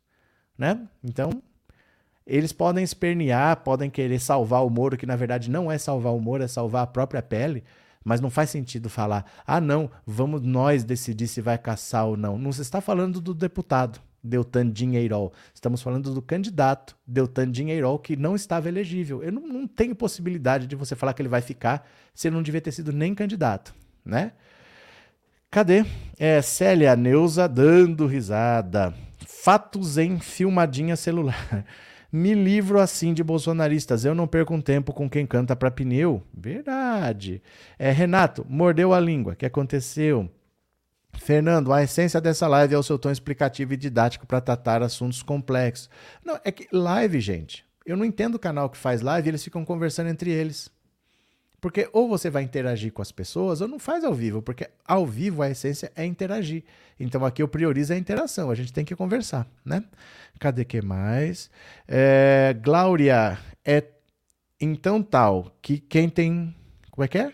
Né? 0.57 0.80
Então, 1.03 1.43
eles 2.26 2.53
podem 2.53 2.84
espernear, 2.84 3.62
podem 3.62 3.89
querer 3.89 4.20
salvar 4.20 4.64
o 4.64 4.68
Moro, 4.68 4.99
que 4.99 5.07
na 5.07 5.16
verdade 5.16 5.51
não 5.51 5.72
é 5.72 5.78
salvar 5.78 6.12
o 6.12 6.20
Moro, 6.20 6.43
é 6.43 6.49
salvar 6.49 6.82
a 6.82 6.86
própria 6.86 7.22
pele, 7.22 7.64
mas 8.09 8.23
não 8.23 8.31
faz 8.31 8.49
sentido 8.49 8.89
falar, 8.89 9.27
ah, 9.47 9.61
não, 9.61 9.91
vamos 10.07 10.41
nós 10.41 10.83
decidir 10.83 11.29
se 11.29 11.43
vai 11.43 11.59
caçar 11.59 12.07
ou 12.07 12.17
não. 12.17 12.39
Não 12.39 12.51
se 12.51 12.63
está 12.63 12.81
falando 12.81 13.21
do 13.21 13.35
deputado. 13.35 14.01
Deltan 14.25 14.71
Dinheirol. 14.71 15.33
Estamos 15.55 15.83
falando 15.83 16.13
do 16.13 16.23
candidato 16.23 16.97
Deltan 17.07 17.51
Dinheirol 17.51 17.99
que 17.99 18.17
não 18.17 18.35
estava 18.35 18.67
elegível. 18.67 19.23
Eu 19.23 19.31
não, 19.31 19.47
não 19.47 19.67
tenho 19.69 19.95
possibilidade 19.95 20.67
de 20.67 20.75
você 20.75 20.97
falar 20.97 21.13
que 21.13 21.21
ele 21.21 21.29
vai 21.29 21.43
ficar 21.43 21.87
se 22.15 22.29
ele 22.29 22.35
não 22.35 22.43
devia 22.43 22.63
ter 22.63 22.73
sido 22.73 22.93
nem 22.93 23.15
candidato, 23.15 23.75
né? 24.03 24.33
Cadê? 25.51 25.85
É 26.19 26.41
Célia 26.41 26.97
Neuza 26.97 27.47
dando 27.47 28.07
risada. 28.07 28.95
Fatos 29.27 29.99
em 29.99 30.19
filmadinha 30.19 30.97
celular. 30.97 31.65
Me 32.11 32.35
livro 32.35 32.81
assim 32.81 33.13
de 33.13 33.23
bolsonaristas. 33.23 34.05
Eu 34.05 34.15
não 34.15 34.27
perco 34.27 34.55
um 34.55 34.61
tempo 34.61 34.93
com 34.93 35.09
quem 35.09 35.27
canta 35.27 35.55
para 35.55 35.71
pneu. 35.71 36.23
Verdade. 36.33 37.43
É, 37.79 37.91
Renato, 37.91 38.47
mordeu 38.49 38.95
a 38.95 39.01
língua. 39.01 39.35
O 39.35 39.37
que 39.37 39.45
aconteceu? 39.45 40.31
Fernando, 41.19 41.73
a 41.73 41.83
essência 41.83 42.21
dessa 42.21 42.47
live 42.47 42.75
é 42.75 42.79
o 42.79 42.83
seu 42.83 42.99
tom 42.99 43.11
explicativo 43.11 43.75
e 43.75 43.77
didático 43.77 44.27
para 44.27 44.41
tratar 44.41 44.83
assuntos 44.83 45.23
complexos. 45.23 45.91
Não, 46.25 46.39
é 46.45 46.51
que 46.51 46.69
live, 46.73 47.21
gente. 47.21 47.65
Eu 47.85 47.97
não 47.97 48.05
entendo 48.05 48.37
o 48.37 48.39
canal 48.39 48.71
que 48.71 48.77
faz 48.77 49.01
live, 49.01 49.29
eles 49.29 49.43
ficam 49.43 49.65
conversando 49.65 50.09
entre 50.09 50.31
eles. 50.31 50.71
Porque 51.61 51.89
ou 51.93 52.09
você 52.09 52.31
vai 52.31 52.45
interagir 52.45 52.93
com 52.93 53.03
as 53.03 53.11
pessoas 53.11 53.61
ou 53.61 53.67
não 53.67 53.79
faz 53.79 54.05
ao 54.05 54.15
vivo, 54.15 54.41
porque 54.41 54.69
ao 54.87 55.05
vivo 55.05 55.43
a 55.43 55.51
essência 55.51 55.91
é 55.97 56.05
interagir. 56.05 56.63
Então 57.01 57.25
aqui 57.25 57.43
eu 57.43 57.49
priorizo 57.49 57.93
a 57.93 57.97
interação, 57.97 58.51
a 58.51 58.55
gente 58.55 58.73
tem 58.73 58.85
que 58.85 58.95
conversar, 58.95 59.47
né? 59.65 59.83
Cadê 60.39 60.65
que 60.65 60.81
mais? 60.81 61.51
É, 61.87 62.55
Glória, 62.63 63.39
é 63.65 63.83
então 64.61 65.03
tal 65.03 65.57
que 65.61 65.79
quem 65.79 66.09
tem. 66.09 66.55
Como 66.93 67.05
é 67.05 67.09
que 67.09 67.19
é? 67.19 67.33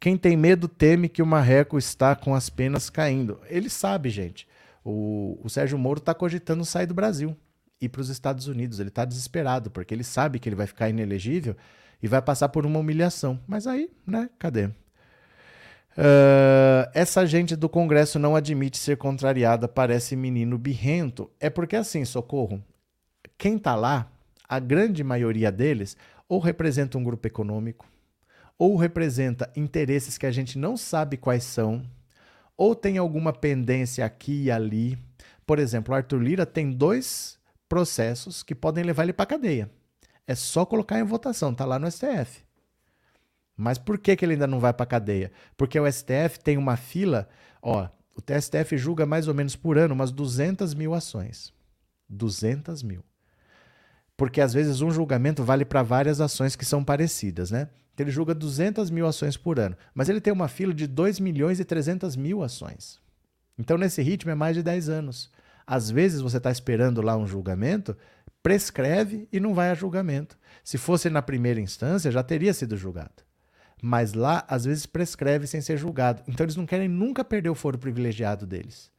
Quem 0.00 0.16
tem 0.16 0.36
medo 0.36 0.68
teme 0.68 1.08
que 1.08 1.22
o 1.22 1.26
marreco 1.26 1.76
está 1.76 2.14
com 2.14 2.34
as 2.34 2.48
penas 2.48 2.88
caindo. 2.88 3.40
Ele 3.48 3.68
sabe, 3.68 4.08
gente. 4.10 4.46
O, 4.84 5.38
o 5.42 5.50
Sérgio 5.50 5.76
Moro 5.76 5.98
está 5.98 6.14
cogitando 6.14 6.64
sair 6.64 6.86
do 6.86 6.94
Brasil 6.94 7.36
e 7.80 7.86
ir 7.86 7.88
para 7.88 8.00
os 8.00 8.08
Estados 8.08 8.46
Unidos. 8.46 8.78
Ele 8.78 8.90
está 8.90 9.04
desesperado, 9.04 9.70
porque 9.70 9.92
ele 9.92 10.04
sabe 10.04 10.38
que 10.38 10.48
ele 10.48 10.56
vai 10.56 10.66
ficar 10.66 10.88
inelegível 10.88 11.56
e 12.02 12.08
vai 12.08 12.22
passar 12.22 12.48
por 12.48 12.64
uma 12.64 12.78
humilhação. 12.78 13.40
Mas 13.46 13.66
aí, 13.66 13.90
né? 14.06 14.30
Cadê? 14.38 14.66
Uh, 15.98 16.86
essa 16.94 17.26
gente 17.26 17.56
do 17.56 17.68
Congresso 17.68 18.20
não 18.20 18.36
admite 18.36 18.78
ser 18.78 18.96
contrariada, 18.96 19.66
parece 19.66 20.14
menino 20.14 20.56
birrento. 20.56 21.28
É 21.40 21.50
porque 21.50 21.74
assim, 21.74 22.04
socorro, 22.04 22.62
quem 23.36 23.56
está 23.56 23.74
lá, 23.74 24.08
a 24.48 24.60
grande 24.60 25.02
maioria 25.02 25.50
deles, 25.50 25.96
ou 26.28 26.38
representa 26.38 26.96
um 26.96 27.02
grupo 27.02 27.26
econômico, 27.26 27.84
ou 28.56 28.76
representa 28.76 29.50
interesses 29.56 30.16
que 30.16 30.26
a 30.26 30.30
gente 30.30 30.56
não 30.58 30.76
sabe 30.76 31.16
quais 31.16 31.42
são, 31.42 31.82
ou 32.56 32.74
tem 32.74 32.98
alguma 32.98 33.32
pendência 33.32 34.04
aqui 34.04 34.44
e 34.44 34.50
ali. 34.50 34.98
Por 35.46 35.58
exemplo, 35.58 35.94
Arthur 35.94 36.20
Lira 36.20 36.46
tem 36.46 36.70
dois 36.70 37.38
processos 37.68 38.42
que 38.42 38.54
podem 38.54 38.84
levar 38.84 39.02
ele 39.04 39.12
para 39.12 39.26
cadeia. 39.26 39.70
É 40.28 40.34
só 40.34 40.66
colocar 40.66 41.00
em 41.00 41.04
votação, 41.04 41.54
tá 41.54 41.64
lá 41.64 41.78
no 41.78 41.90
STF. 41.90 42.44
Mas 43.56 43.78
por 43.78 43.98
que, 43.98 44.14
que 44.14 44.24
ele 44.24 44.34
ainda 44.34 44.46
não 44.46 44.60
vai 44.60 44.72
para 44.72 44.86
cadeia? 44.86 45.32
Porque 45.56 45.80
o 45.80 45.90
STF 45.90 46.38
tem 46.44 46.56
uma 46.56 46.76
fila, 46.76 47.28
ó, 47.60 47.88
o 48.14 48.20
TSTF 48.20 48.76
julga 48.76 49.06
mais 49.06 49.26
ou 49.26 49.34
menos 49.34 49.56
por 49.56 49.78
ano 49.78 49.94
umas 49.94 50.12
200 50.12 50.74
mil 50.74 50.92
ações. 50.92 51.52
200 52.08 52.82
mil. 52.82 53.02
Porque 54.18 54.40
às 54.40 54.52
vezes 54.52 54.80
um 54.80 54.90
julgamento 54.90 55.42
vale 55.42 55.64
para 55.64 55.82
várias 55.82 56.20
ações 56.20 56.54
que 56.54 56.64
são 56.64 56.84
parecidas, 56.84 57.50
né? 57.50 57.68
Então, 57.94 58.04
ele 58.04 58.12
julga 58.12 58.34
200 58.34 58.90
mil 58.90 59.06
ações 59.06 59.36
por 59.36 59.58
ano, 59.58 59.76
mas 59.94 60.08
ele 60.08 60.20
tem 60.20 60.32
uma 60.32 60.46
fila 60.46 60.72
de 60.72 60.86
2 60.86 61.18
milhões 61.18 61.58
e 61.58 61.64
300 61.64 62.14
mil 62.16 62.44
ações. 62.44 63.00
Então, 63.58 63.76
nesse 63.76 64.02
ritmo, 64.02 64.30
é 64.30 64.36
mais 64.36 64.54
de 64.54 64.62
10 64.62 64.88
anos. 64.88 65.32
Às 65.66 65.90
vezes, 65.90 66.20
você 66.20 66.36
está 66.36 66.50
esperando 66.50 67.02
lá 67.02 67.16
um 67.16 67.26
julgamento, 67.26 67.96
prescreve 68.42 69.28
e 69.32 69.40
não 69.40 69.54
vai 69.54 69.70
a 69.70 69.74
julgamento. 69.74 70.38
Se 70.64 70.78
fosse 70.78 71.10
na 71.10 71.22
primeira 71.22 71.60
instância, 71.60 72.10
já 72.10 72.22
teria 72.22 72.54
sido 72.54 72.76
julgado. 72.76 73.22
Mas 73.80 74.12
lá, 74.12 74.44
às 74.48 74.64
vezes, 74.64 74.86
prescreve 74.86 75.46
sem 75.46 75.60
ser 75.60 75.76
julgado. 75.76 76.22
Então, 76.26 76.44
eles 76.44 76.56
não 76.56 76.66
querem 76.66 76.88
nunca 76.88 77.24
perder 77.24 77.50
o 77.50 77.54
foro 77.54 77.78
privilegiado 77.78 78.46
deles. 78.46 78.90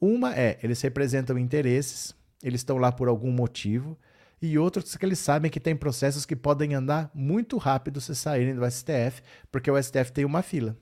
Uma 0.00 0.34
é, 0.36 0.58
eles 0.62 0.80
representam 0.80 1.38
interesses, 1.38 2.14
eles 2.42 2.60
estão 2.60 2.76
lá 2.76 2.92
por 2.92 3.08
algum 3.08 3.32
motivo, 3.32 3.98
e 4.40 4.56
outros 4.56 4.96
que 4.96 5.04
eles 5.04 5.18
sabem 5.18 5.50
que 5.50 5.58
tem 5.58 5.74
processos 5.74 6.24
que 6.24 6.36
podem 6.36 6.74
andar 6.74 7.10
muito 7.12 7.56
rápido 7.56 8.00
se 8.00 8.14
saírem 8.14 8.54
do 8.54 8.70
STF, 8.70 9.22
porque 9.50 9.70
o 9.70 9.82
STF 9.82 10.12
tem 10.12 10.24
uma 10.24 10.42
fila 10.42 10.76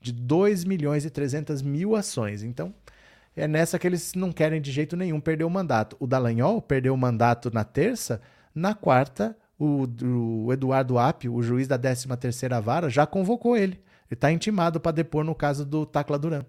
de 0.00 0.12
2 0.12 0.64
milhões 0.64 1.04
e 1.04 1.10
300 1.10 1.62
mil 1.62 1.96
ações. 1.96 2.42
Então, 2.42 2.74
é 3.38 3.48
nessa 3.48 3.78
que 3.78 3.86
eles 3.86 4.14
não 4.14 4.32
querem 4.32 4.60
de 4.60 4.72
jeito 4.72 4.96
nenhum 4.96 5.20
perder 5.20 5.44
o 5.44 5.50
mandato. 5.50 5.96
O 6.00 6.06
Dallagnol 6.06 6.60
perdeu 6.60 6.92
o 6.92 6.98
mandato 6.98 7.50
na 7.52 7.64
terça, 7.64 8.20
na 8.54 8.74
quarta, 8.74 9.36
o, 9.58 9.86
o 10.44 10.52
Eduardo 10.52 10.98
Apio, 10.98 11.34
o 11.34 11.42
juiz 11.42 11.68
da 11.68 11.78
13ª 11.78 12.60
Vara, 12.60 12.90
já 12.90 13.06
convocou 13.06 13.56
ele. 13.56 13.74
Ele 13.74 14.14
está 14.14 14.32
intimado 14.32 14.80
para 14.80 14.92
depor 14.92 15.24
no 15.24 15.34
caso 15.34 15.64
do 15.64 15.86
Tacla 15.86 16.18
Duran. 16.18 16.44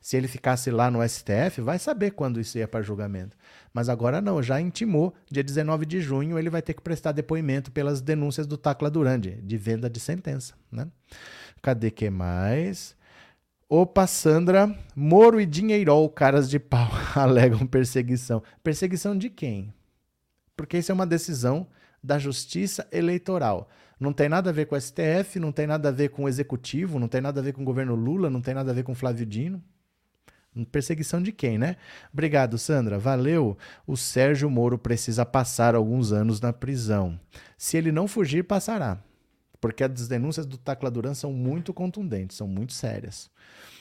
Se 0.00 0.16
ele 0.16 0.28
ficasse 0.28 0.70
lá 0.70 0.90
no 0.90 1.06
STF, 1.06 1.60
vai 1.60 1.78
saber 1.78 2.12
quando 2.12 2.40
isso 2.40 2.56
ia 2.58 2.68
para 2.68 2.82
julgamento. 2.82 3.36
Mas 3.72 3.88
agora 3.88 4.20
não, 4.20 4.42
já 4.42 4.60
intimou. 4.60 5.14
Dia 5.30 5.42
19 5.42 5.84
de 5.84 6.00
junho 6.00 6.38
ele 6.38 6.50
vai 6.50 6.62
ter 6.62 6.74
que 6.74 6.82
prestar 6.82 7.12
depoimento 7.12 7.72
pelas 7.72 8.00
denúncias 8.00 8.46
do 8.46 8.56
Tacla 8.56 8.90
Durande, 8.90 9.40
de 9.42 9.56
venda 9.56 9.90
de 9.90 9.98
sentença. 9.98 10.54
Né? 10.70 10.86
Cadê 11.60 11.90
que 11.90 12.08
mais? 12.08 12.96
Opa, 13.68 14.06
Sandra, 14.06 14.72
Moro 14.94 15.40
e 15.40 15.44
Dinheirol, 15.44 16.08
caras 16.08 16.48
de 16.48 16.56
pau, 16.56 16.88
alegam 17.16 17.66
perseguição. 17.66 18.40
Perseguição 18.62 19.18
de 19.18 19.28
quem? 19.28 19.74
Porque 20.56 20.78
isso 20.78 20.92
é 20.92 20.94
uma 20.94 21.06
decisão 21.06 21.66
da 22.00 22.16
Justiça 22.16 22.86
Eleitoral. 22.92 23.68
Não 23.98 24.12
tem 24.12 24.28
nada 24.28 24.50
a 24.50 24.52
ver 24.52 24.66
com 24.66 24.76
o 24.76 24.80
STF, 24.80 25.40
não 25.40 25.50
tem 25.50 25.66
nada 25.66 25.88
a 25.88 25.92
ver 25.92 26.10
com 26.10 26.24
o 26.24 26.28
Executivo, 26.28 27.00
não 27.00 27.08
tem 27.08 27.20
nada 27.20 27.40
a 27.40 27.42
ver 27.42 27.54
com 27.54 27.62
o 27.62 27.64
governo 27.64 27.96
Lula, 27.96 28.30
não 28.30 28.40
tem 28.40 28.54
nada 28.54 28.70
a 28.70 28.74
ver 28.74 28.84
com 28.84 28.94
Flávio 28.94 29.26
Dino. 29.26 29.60
Perseguição 30.70 31.20
de 31.20 31.32
quem, 31.32 31.58
né? 31.58 31.76
Obrigado, 32.12 32.56
Sandra. 32.58 33.00
Valeu. 33.00 33.58
O 33.84 33.96
Sérgio 33.96 34.48
Moro 34.48 34.78
precisa 34.78 35.26
passar 35.26 35.74
alguns 35.74 36.12
anos 36.12 36.40
na 36.40 36.52
prisão. 36.52 37.18
Se 37.58 37.76
ele 37.76 37.90
não 37.90 38.06
fugir, 38.06 38.44
passará. 38.44 38.98
Porque 39.68 39.84
as 39.84 40.08
denúncias 40.08 40.46
do 40.46 40.56
Tacla 40.56 40.90
Duran 40.90 41.14
são 41.14 41.32
muito 41.32 41.72
contundentes, 41.72 42.36
são 42.36 42.46
muito 42.46 42.72
sérias. 42.72 43.30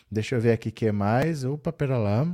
Deixa 0.09 0.35
eu 0.35 0.41
ver 0.41 0.53
aqui 0.53 0.69
o 0.69 0.71
que 0.71 0.91
mais. 0.91 1.43
Opa, 1.43 1.71
pera 1.73 1.97
lá. 1.97 2.27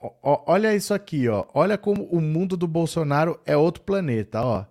O, 0.00 0.12
olha 0.22 0.74
isso 0.74 0.92
aqui, 0.92 1.28
ó. 1.28 1.46
Olha 1.54 1.78
como 1.78 2.04
o 2.04 2.20
mundo 2.20 2.56
do 2.56 2.66
Bolsonaro 2.66 3.40
é 3.46 3.56
outro 3.56 3.82
planeta, 3.82 4.42
ó. 4.42 4.64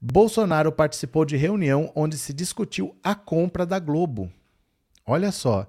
Bolsonaro 0.00 0.70
participou 0.70 1.24
de 1.24 1.36
reunião 1.36 1.90
onde 1.94 2.16
se 2.18 2.32
discutiu 2.32 2.94
a 3.02 3.14
compra 3.14 3.66
da 3.66 3.78
Globo. 3.78 4.30
Olha 5.06 5.32
só. 5.32 5.66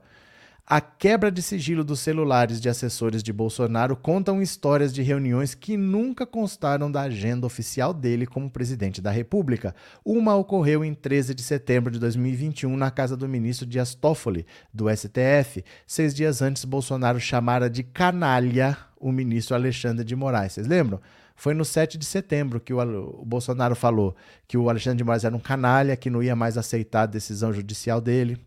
A 0.70 0.82
quebra 0.82 1.32
de 1.32 1.41
sigilo 1.41 1.82
dos 1.82 2.01
celulares 2.01 2.59
de 2.59 2.68
assessores 2.68 3.24
de 3.24 3.32
Bolsonaro 3.32 3.95
contam 3.95 4.41
histórias 4.41 4.93
de 4.93 5.01
reuniões 5.01 5.55
que 5.55 5.78
nunca 5.78 6.26
constaram 6.26 6.91
da 6.91 7.03
agenda 7.03 7.47
oficial 7.47 7.93
dele 7.93 8.28
como 8.28 8.51
presidente 8.51 8.99
da 9.01 9.09
República. 9.09 9.74
Uma 10.03 10.36
ocorreu 10.36 10.84
em 10.84 10.93
13 10.93 11.34
de 11.34 11.41
setembro 11.41 11.89
de 11.89 11.99
2021 11.99 12.76
na 12.76 12.91
casa 12.91 13.15
do 13.15 13.30
ministro 13.30 13.65
Dias 13.65 13.95
Toffoli, 13.95 14.45
do 14.74 14.93
STF. 14.93 15.63
Seis 15.86 16.13
dias 16.13 16.41
antes, 16.41 16.65
Bolsonaro 16.65 17.18
chamara 17.18 17.70
de 17.70 17.82
canalha 17.82 18.78
o 18.99 19.09
ministro 19.09 19.55
Alexandre 19.55 20.03
de 20.03 20.18
Moraes. 20.18 20.51
Vocês 20.51 20.68
lembram? 20.68 20.99
Foi 21.34 21.53
no 21.53 21.63
7 21.63 21.97
de 21.97 22.05
setembro 22.05 22.59
que 22.59 22.74
o, 22.74 23.24
Bolsonaro 23.24 23.76
falou 23.76 24.15
que 24.47 24.57
o 24.57 24.70
Alexandre 24.70 24.97
de 24.97 25.03
Moraes 25.05 25.24
era 25.24 25.36
um 25.36 25.39
canalha, 25.39 25.95
que 25.95 26.09
não 26.09 26.22
ia 26.22 26.36
mais 26.36 26.57
aceitar 26.57 27.03
a 27.03 27.05
decisão 27.05 27.53
judicial 27.53 28.01
dele. 28.01 28.38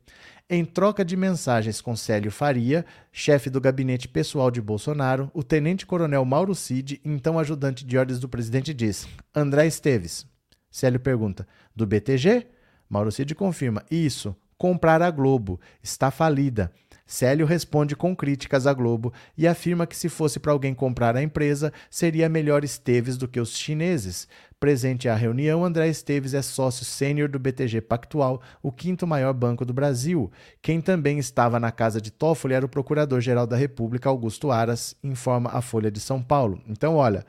Em 0.53 0.64
troca 0.64 1.05
de 1.05 1.16
mensagens 1.16 1.80
com 1.80 1.94
Célio 1.94 2.32
Faria, 2.32 2.84
chefe 3.12 3.48
do 3.48 3.61
gabinete 3.61 4.09
pessoal 4.09 4.51
de 4.51 4.61
Bolsonaro, 4.61 5.30
o 5.32 5.44
tenente-coronel 5.44 6.24
Mauro 6.24 6.57
Cid, 6.57 7.01
então 7.05 7.38
ajudante 7.38 7.84
de 7.84 7.96
ordens 7.96 8.18
do 8.18 8.28
presidente, 8.28 8.74
diz: 8.74 9.07
André 9.32 9.68
Esteves. 9.68 10.26
Célio 10.68 10.98
pergunta: 10.98 11.46
do 11.74 11.86
BTG? 11.86 12.48
Mauro 12.88 13.12
Cid 13.12 13.32
confirma: 13.36 13.84
Isso, 13.88 14.34
comprar 14.59 15.01
a 15.03 15.11
Globo. 15.12 15.61
Está 15.80 16.11
falida. 16.11 16.72
Célio 17.11 17.45
responde 17.45 17.97
com 17.97 18.15
críticas 18.15 18.69
à 18.69 18.73
Globo 18.73 19.13
e 19.37 19.49
afirma 19.49 19.85
que 19.85 19.97
se 19.97 20.09
fosse 20.09 20.39
para 20.39 20.53
alguém 20.53 20.73
comprar 20.73 21.17
a 21.17 21.23
empresa, 21.23 21.73
seria 21.91 22.29
melhor 22.29 22.63
Esteves 22.63 23.17
do 23.17 23.27
que 23.27 23.41
os 23.41 23.57
chineses. 23.57 24.29
Presente 24.61 25.09
à 25.09 25.17
reunião, 25.17 25.65
André 25.65 25.89
Esteves 25.89 26.35
é 26.35 26.41
sócio 26.41 26.85
sênior 26.85 27.29
do 27.29 27.37
BTG 27.37 27.81
Pactual, 27.81 28.41
o 28.63 28.71
quinto 28.71 29.09
maior 29.09 29.33
banco 29.33 29.65
do 29.65 29.73
Brasil. 29.73 30.31
Quem 30.63 30.81
também 30.81 31.19
estava 31.19 31.59
na 31.59 31.73
casa 31.73 32.01
de 32.01 32.13
Toffoli 32.13 32.55
era 32.55 32.65
o 32.65 32.69
Procurador-Geral 32.69 33.45
da 33.45 33.57
República, 33.57 34.09
Augusto 34.09 34.53
Aras, 34.53 34.95
informa 35.03 35.51
a 35.53 35.61
Folha 35.61 35.91
de 35.91 35.99
São 35.99 36.23
Paulo. 36.23 36.63
Então, 36.69 36.95
olha, 36.95 37.27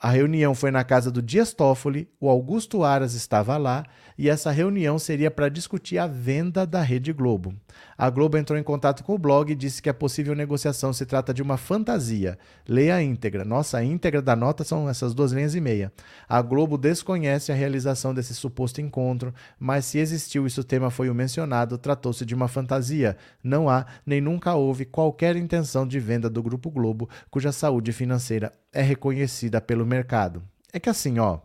a 0.00 0.08
reunião 0.08 0.54
foi 0.54 0.70
na 0.70 0.82
casa 0.82 1.10
do 1.10 1.20
Dias 1.20 1.52
Toffoli, 1.52 2.08
o 2.18 2.30
Augusto 2.30 2.82
Aras 2.82 3.12
estava 3.12 3.58
lá 3.58 3.84
e 4.16 4.30
essa 4.30 4.50
reunião 4.50 4.98
seria 4.98 5.30
para 5.30 5.50
discutir 5.50 5.98
a 5.98 6.06
venda 6.06 6.66
da 6.66 6.80
Rede 6.80 7.12
Globo. 7.12 7.54
A 7.96 8.10
Globo 8.10 8.36
entrou 8.36 8.58
em 8.58 8.62
contato 8.62 9.04
com 9.04 9.14
o 9.14 9.18
blog 9.18 9.50
e 9.50 9.54
disse 9.54 9.80
que 9.80 9.88
a 9.88 9.94
possível 9.94 10.34
negociação 10.34 10.92
se 10.92 11.06
trata 11.06 11.32
de 11.32 11.42
uma 11.42 11.56
fantasia. 11.56 12.38
Leia 12.68 12.96
a 12.96 13.02
íntegra. 13.02 13.44
Nossa, 13.44 13.78
a 13.78 13.84
íntegra 13.84 14.20
da 14.20 14.34
nota 14.34 14.64
são 14.64 14.88
essas 14.88 15.14
duas 15.14 15.32
linhas 15.32 15.54
e 15.54 15.60
meia. 15.60 15.92
A 16.28 16.42
Globo 16.42 16.76
desconhece 16.76 17.52
a 17.52 17.54
realização 17.54 18.12
desse 18.12 18.34
suposto 18.34 18.80
encontro, 18.80 19.32
mas 19.58 19.84
se 19.84 19.98
existiu 19.98 20.46
e 20.46 20.50
se 20.50 20.60
o 20.60 20.64
tema 20.64 20.90
foi 20.90 21.08
o 21.08 21.14
mencionado, 21.14 21.78
tratou-se 21.78 22.24
de 22.24 22.34
uma 22.34 22.48
fantasia. 22.48 23.16
Não 23.42 23.68
há, 23.68 23.86
nem 24.04 24.20
nunca 24.20 24.54
houve, 24.54 24.84
qualquer 24.84 25.36
intenção 25.36 25.86
de 25.86 26.00
venda 26.00 26.28
do 26.28 26.42
Grupo 26.42 26.70
Globo, 26.70 27.08
cuja 27.30 27.52
saúde 27.52 27.92
financeira 27.92 28.52
é 28.72 28.82
reconhecida 28.82 29.60
pelo 29.60 29.86
mercado. 29.86 30.42
É 30.72 30.80
que 30.80 30.90
assim, 30.90 31.18
ó, 31.18 31.36
o 31.36 31.40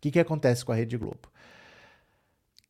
que, 0.00 0.10
que 0.10 0.20
acontece 0.20 0.64
com 0.64 0.72
a 0.72 0.74
Rede 0.74 0.96
Globo? 0.96 1.28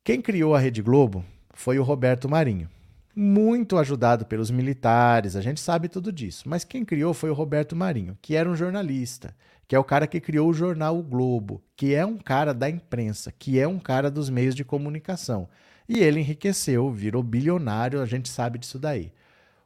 Quem 0.02 0.20
criou 0.20 0.54
a 0.54 0.58
Rede 0.58 0.82
Globo 0.82 1.24
foi 1.56 1.78
o 1.78 1.82
Roberto 1.82 2.28
Marinho. 2.28 2.68
Muito 3.14 3.78
ajudado 3.78 4.26
pelos 4.26 4.50
militares, 4.50 5.34
a 5.34 5.40
gente 5.40 5.58
sabe 5.58 5.88
tudo 5.88 6.12
disso. 6.12 6.46
Mas 6.46 6.64
quem 6.64 6.84
criou 6.84 7.14
foi 7.14 7.30
o 7.30 7.34
Roberto 7.34 7.74
Marinho, 7.74 8.16
que 8.20 8.36
era 8.36 8.48
um 8.48 8.54
jornalista, 8.54 9.34
que 9.66 9.74
é 9.74 9.78
o 9.78 9.82
cara 9.82 10.06
que 10.06 10.20
criou 10.20 10.50
o 10.50 10.54
jornal 10.54 10.98
o 10.98 11.02
Globo, 11.02 11.62
que 11.74 11.94
é 11.94 12.04
um 12.04 12.18
cara 12.18 12.52
da 12.52 12.68
imprensa, 12.68 13.32
que 13.32 13.58
é 13.58 13.66
um 13.66 13.78
cara 13.78 14.10
dos 14.10 14.28
meios 14.28 14.54
de 14.54 14.64
comunicação. 14.64 15.48
E 15.88 15.98
ele 15.98 16.20
enriqueceu, 16.20 16.92
virou 16.92 17.22
bilionário, 17.22 18.02
a 18.02 18.06
gente 18.06 18.28
sabe 18.28 18.58
disso 18.58 18.78
daí. 18.78 19.10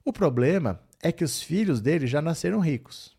O 0.05 0.13
problema 0.13 0.81
é 1.03 1.11
que 1.11 1.25
os 1.25 1.43
filhos 1.43 1.81
dele 1.81 2.07
já 2.07 2.23
nasceram 2.23 2.61
ricos 2.61 3.19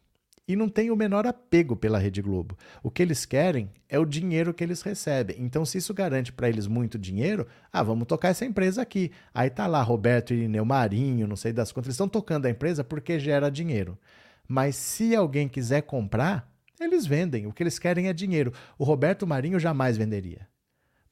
e 0.52 0.56
não 0.56 0.68
tem 0.68 0.92
o 0.92 0.98
menor 0.98 1.26
apego 1.26 1.78
pela 1.78 1.98
Rede 1.98 2.22
Globo. 2.22 2.58
O 2.84 2.92
que 2.92 3.02
eles 3.02 3.24
querem 3.26 3.70
é 3.88 3.98
o 3.98 4.04
dinheiro 4.04 4.54
que 4.54 4.62
eles 4.62 4.82
recebem. 4.82 5.38
Então, 5.40 5.66
se 5.66 5.78
isso 5.78 5.94
garante 5.94 6.34
para 6.34 6.50
eles 6.50 6.68
muito 6.68 7.00
dinheiro, 7.00 7.48
ah, 7.72 7.82
vamos 7.82 8.06
tocar 8.06 8.28
essa 8.28 8.44
empresa 8.44 8.82
aqui. 8.82 9.12
Aí 9.34 9.50
tá 9.50 9.66
lá 9.66 9.82
Roberto 9.82 10.34
Irineu 10.34 10.66
Marinho, 10.66 11.26
não 11.26 11.38
sei 11.38 11.54
das 11.54 11.72
quantas, 11.72 11.88
eles 11.88 11.96
estão 11.96 12.10
tocando 12.10 12.48
a 12.48 12.50
empresa 12.50 12.84
porque 12.84 13.18
gera 13.18 13.50
dinheiro. 13.50 13.98
Mas 14.46 14.76
se 14.76 15.16
alguém 15.16 15.48
quiser 15.48 15.84
comprar, 15.84 16.52
eles 16.82 17.06
vendem. 17.06 17.48
O 17.48 17.54
que 17.54 17.64
eles 17.64 17.80
querem 17.80 18.10
é 18.10 18.14
dinheiro. 18.14 18.52
O 18.78 18.84
Roberto 18.84 19.26
Marinho 19.26 19.58
jamais 19.58 19.96
venderia. 19.96 20.50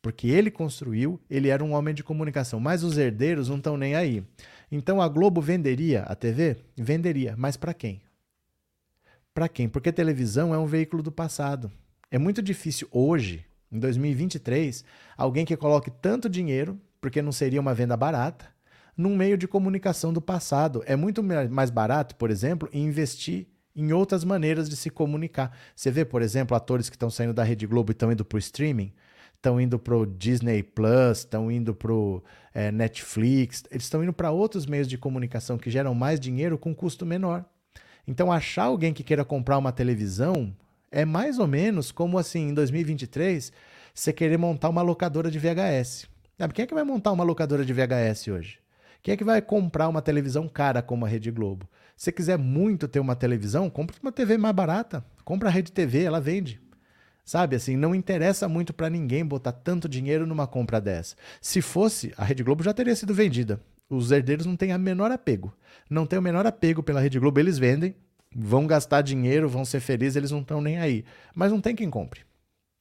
Porque 0.01 0.27
ele 0.27 0.51
construiu, 0.51 1.17
ele 1.29 1.47
era 1.47 1.63
um 1.63 1.71
homem 1.71 1.95
de 1.95 2.03
comunicação, 2.03 2.59
mas 2.59 2.83
os 2.83 2.97
herdeiros 2.97 3.47
não 3.47 3.55
estão 3.55 3.77
nem 3.77 3.95
aí. 3.95 4.21
Então 4.69 5.01
a 5.01 5.07
Globo 5.07 5.39
venderia 5.39 6.03
a 6.03 6.13
TV? 6.13 6.57
Venderia, 6.75 7.35
mas 7.37 7.55
para 7.55 7.73
quem? 7.73 8.01
Para 9.33 9.47
quem? 9.47 9.69
Porque 9.69 9.91
televisão 9.91 10.53
é 10.53 10.57
um 10.57 10.65
veículo 10.65 11.03
do 11.03 11.11
passado. 11.11 11.71
É 12.11 12.17
muito 12.17 12.41
difícil 12.41 12.87
hoje, 12.91 13.45
em 13.71 13.79
2023, 13.79 14.83
alguém 15.15 15.45
que 15.45 15.55
coloque 15.55 15.91
tanto 15.91 16.29
dinheiro, 16.29 16.79
porque 16.99 17.21
não 17.21 17.31
seria 17.31 17.61
uma 17.61 17.73
venda 17.73 17.95
barata, 17.95 18.45
num 18.97 19.15
meio 19.15 19.37
de 19.37 19.47
comunicação 19.47 20.11
do 20.11 20.19
passado. 20.21 20.83
É 20.85 20.95
muito 20.95 21.23
mais 21.23 21.69
barato, 21.69 22.15
por 22.15 22.29
exemplo, 22.29 22.67
investir 22.73 23.47
em 23.75 23.93
outras 23.93 24.23
maneiras 24.23 24.69
de 24.69 24.75
se 24.75 24.89
comunicar. 24.89 25.55
Você 25.75 25.89
vê, 25.89 26.03
por 26.03 26.21
exemplo, 26.21 26.55
atores 26.55 26.89
que 26.89 26.95
estão 26.95 27.09
saindo 27.09 27.33
da 27.33 27.43
Rede 27.43 27.65
Globo 27.65 27.91
e 27.91 27.93
estão 27.93 28.11
indo 28.11 28.25
para 28.25 28.35
o 28.35 28.39
streaming, 28.39 28.91
estão 29.35 29.61
indo 29.61 29.79
para 29.79 29.95
o 29.95 30.05
Disney 30.05 30.63
Plus, 30.63 31.19
estão 31.19 31.49
indo 31.49 31.73
para 31.73 31.93
o 31.93 32.21
é, 32.53 32.71
Netflix, 32.71 33.63
eles 33.71 33.85
estão 33.85 34.03
indo 34.03 34.11
para 34.11 34.31
outros 34.31 34.65
meios 34.65 34.87
de 34.87 34.97
comunicação 34.97 35.57
que 35.57 35.69
geram 35.69 35.95
mais 35.95 36.19
dinheiro 36.19 36.57
com 36.57 36.75
custo 36.75 37.05
menor. 37.05 37.45
Então, 38.09 38.31
achar 38.31 38.63
alguém 38.63 38.91
que 38.91 39.03
queira 39.03 39.23
comprar 39.23 39.59
uma 39.59 39.71
televisão 39.71 40.51
é 40.91 41.05
mais 41.05 41.37
ou 41.37 41.45
menos 41.45 41.91
como 41.91 42.17
assim, 42.17 42.49
em 42.49 42.53
2023, 42.55 43.53
você 43.93 44.11
querer 44.11 44.35
montar 44.35 44.67
uma 44.69 44.81
locadora 44.81 45.29
de 45.29 45.37
VHS. 45.37 46.07
Sabe, 46.35 46.55
quem 46.55 46.63
é 46.63 46.65
que 46.65 46.73
vai 46.73 46.83
montar 46.83 47.11
uma 47.11 47.23
locadora 47.23 47.63
de 47.63 47.71
VHS 47.71 48.29
hoje? 48.29 48.57
Quem 49.03 49.13
é 49.13 49.15
que 49.15 49.23
vai 49.23 49.39
comprar 49.43 49.87
uma 49.87 50.01
televisão 50.01 50.47
cara 50.47 50.81
como 50.81 51.05
a 51.05 51.07
Rede 51.07 51.29
Globo? 51.29 51.69
Se 51.95 52.11
quiser 52.11 52.35
muito 52.35 52.87
ter 52.87 52.99
uma 52.99 53.15
televisão, 53.15 53.69
compra 53.69 53.95
uma 54.01 54.11
TV 54.11 54.39
mais 54.39 54.55
barata. 54.55 55.05
Compra 55.23 55.47
a 55.47 55.51
Rede 55.51 55.71
TV, 55.71 56.01
ela 56.01 56.19
vende. 56.19 56.59
Sabe 57.23 57.57
assim, 57.57 57.77
não 57.77 57.93
interessa 57.93 58.49
muito 58.49 58.73
para 58.73 58.89
ninguém 58.89 59.23
botar 59.23 59.51
tanto 59.51 59.87
dinheiro 59.87 60.25
numa 60.25 60.47
compra 60.47 60.81
dessa. 60.81 61.15
Se 61.39 61.61
fosse, 61.61 62.11
a 62.17 62.23
Rede 62.23 62.41
Globo 62.41 62.63
já 62.63 62.73
teria 62.73 62.95
sido 62.95 63.13
vendida. 63.13 63.61
Os 63.89 64.11
herdeiros 64.11 64.45
não 64.45 64.55
têm 64.55 64.71
a 64.71 64.77
menor 64.77 65.11
apego. 65.11 65.51
Não 65.89 66.05
têm 66.05 66.19
o 66.19 66.21
menor 66.21 66.45
apego 66.45 66.83
pela 66.83 67.01
Rede 67.01 67.19
Globo. 67.19 67.39
Eles 67.39 67.57
vendem, 67.57 67.95
vão 68.35 68.67
gastar 68.67 69.01
dinheiro, 69.01 69.49
vão 69.49 69.65
ser 69.65 69.79
felizes, 69.79 70.15
eles 70.15 70.31
não 70.31 70.41
estão 70.41 70.61
nem 70.61 70.77
aí. 70.77 71.03
Mas 71.33 71.51
não 71.51 71.59
tem 71.59 71.75
quem 71.75 71.89
compre. 71.89 72.21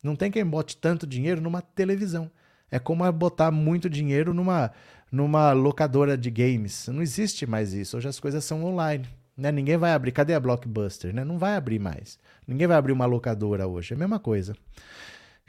Não 0.03 0.15
tem 0.15 0.31
quem 0.31 0.45
bote 0.45 0.77
tanto 0.77 1.07
dinheiro 1.07 1.41
numa 1.41 1.63
televisão. 1.63 2.31
É 2.71 2.79
como 2.79 3.11
botar 3.11 3.51
muito 3.51 3.89
dinheiro 3.89 4.35
numa, 4.35 4.71
numa 5.11 5.53
locadora 5.53 6.17
de 6.17 6.31
games. 6.31 6.89
Não 6.89 7.03
existe 7.03 7.47
mais 7.47 7.73
isso. 7.73 7.97
Hoje 7.97 8.09
as 8.09 8.21
coisas 8.21 8.45
são 8.45 8.65
online. 8.65 9.07
Né? 9.37 9.51
Ninguém 9.51 9.77
vai 9.77 9.93
abrir. 9.93 10.13
Cadê 10.13 10.35
a 10.35 10.41
Blockbuster? 10.41 11.15
Né? 11.15 11.25
Não 11.25 11.39
vai 11.39 11.57
abrir 11.57 11.79
mais. 11.79 12.19
Ninguém 12.47 12.67
vai 12.67 12.77
abrir 12.77 12.93
uma 12.93 13.07
locadora 13.07 13.67
hoje. 13.67 13.95
É 13.95 13.97
a 13.97 13.99
mesma 13.99 14.19
coisa. 14.19 14.55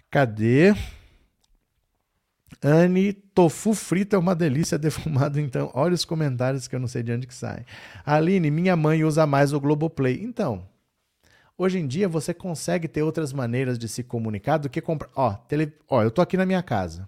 Cadê? 0.10 0.74
Anne, 2.62 3.14
tofu 3.14 3.74
frito 3.74 4.16
é 4.16 4.20
uma 4.20 4.36
delícia 4.36 4.78
defumado, 4.80 5.40
então. 5.40 5.72
Olha 5.74 5.94
os 5.94 6.06
comentários 6.06 6.68
que 6.68 6.76
eu 6.76 6.80
não 6.80 6.88
sei 6.88 7.04
de 7.04 7.12
onde 7.12 7.28
que 7.28 7.34
saem. 7.34 7.66
Aline, 8.06 8.52
minha 8.52 8.76
mãe 8.76 9.04
usa 9.04 9.26
mais 9.26 9.54
o 9.54 9.60
Globoplay. 9.60 10.22
Então, 10.24 10.68
hoje 11.58 11.80
em 11.80 11.88
dia 11.88 12.08
você 12.08 12.34
consegue 12.34 12.88
ter 12.88 13.04
outras 13.04 13.32
maneiras 13.32 13.78
de 13.78 13.88
se 13.88 14.04
comunicar 14.04 14.58
do 14.58 14.70
que 14.70 14.82
comprar. 14.82 15.10
Ó, 15.16 15.34
tele... 15.34 15.74
Ó, 15.88 16.04
eu 16.04 16.12
tô 16.12 16.22
aqui 16.22 16.36
na 16.36 16.46
minha 16.46 16.64
casa. 16.64 17.08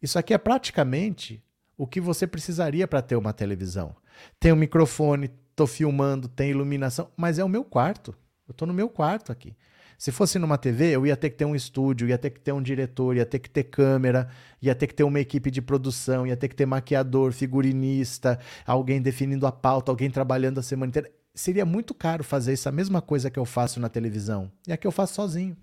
Isso 0.00 0.18
aqui 0.18 0.34
é 0.34 0.38
praticamente 0.38 1.42
o 1.76 1.86
que 1.86 2.00
você 2.00 2.26
precisaria 2.26 2.86
para 2.86 3.02
ter 3.02 3.16
uma 3.16 3.32
televisão. 3.32 3.94
Tem 4.38 4.52
um 4.52 4.56
microfone, 4.56 5.30
tô 5.54 5.66
filmando, 5.66 6.28
tem 6.28 6.50
iluminação, 6.50 7.10
mas 7.16 7.38
é 7.38 7.44
o 7.44 7.48
meu 7.48 7.64
quarto. 7.64 8.14
Eu 8.46 8.54
tô 8.54 8.66
no 8.66 8.74
meu 8.74 8.88
quarto 8.88 9.32
aqui. 9.32 9.56
Se 10.02 10.10
fosse 10.10 10.36
numa 10.36 10.58
TV, 10.58 10.90
eu 10.90 11.06
ia 11.06 11.16
ter 11.16 11.30
que 11.30 11.36
ter 11.36 11.44
um 11.44 11.54
estúdio, 11.54 12.08
ia 12.08 12.18
ter 12.18 12.30
que 12.30 12.40
ter 12.40 12.50
um 12.50 12.60
diretor, 12.60 13.16
ia 13.16 13.24
ter 13.24 13.38
que 13.38 13.48
ter 13.48 13.62
câmera, 13.62 14.28
ia 14.60 14.74
ter 14.74 14.88
que 14.88 14.94
ter 14.96 15.04
uma 15.04 15.20
equipe 15.20 15.48
de 15.48 15.62
produção, 15.62 16.26
ia 16.26 16.36
ter 16.36 16.48
que 16.48 16.56
ter 16.56 16.66
maquiador, 16.66 17.30
figurinista, 17.30 18.36
alguém 18.66 19.00
definindo 19.00 19.46
a 19.46 19.52
pauta, 19.52 19.92
alguém 19.92 20.10
trabalhando 20.10 20.58
a 20.58 20.62
semana 20.64 20.90
inteira. 20.90 21.08
Seria 21.32 21.64
muito 21.64 21.94
caro 21.94 22.24
fazer 22.24 22.52
essa 22.52 22.72
mesma 22.72 23.00
coisa 23.00 23.30
que 23.30 23.38
eu 23.38 23.44
faço 23.44 23.78
na 23.78 23.88
televisão. 23.88 24.50
E 24.66 24.72
aqui 24.72 24.88
eu 24.88 24.90
faço 24.90 25.14
sozinho. 25.14 25.56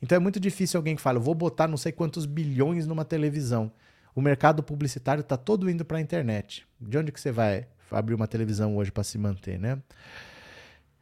Então 0.00 0.14
é 0.14 0.20
muito 0.20 0.38
difícil 0.38 0.78
alguém 0.78 0.94
que 0.94 1.02
fala, 1.02 1.18
vou 1.18 1.34
botar 1.34 1.66
não 1.66 1.76
sei 1.76 1.90
quantos 1.90 2.26
bilhões 2.26 2.86
numa 2.86 3.04
televisão. 3.04 3.72
O 4.14 4.20
mercado 4.22 4.62
publicitário 4.62 5.22
está 5.22 5.36
todo 5.36 5.68
indo 5.68 5.84
para 5.84 5.98
a 5.98 6.00
internet. 6.00 6.64
De 6.80 6.96
onde 6.96 7.10
que 7.10 7.20
você 7.20 7.32
vai 7.32 7.66
abrir 7.90 8.14
uma 8.14 8.28
televisão 8.28 8.76
hoje 8.76 8.92
para 8.92 9.02
se 9.02 9.18
manter, 9.18 9.58
né? 9.58 9.82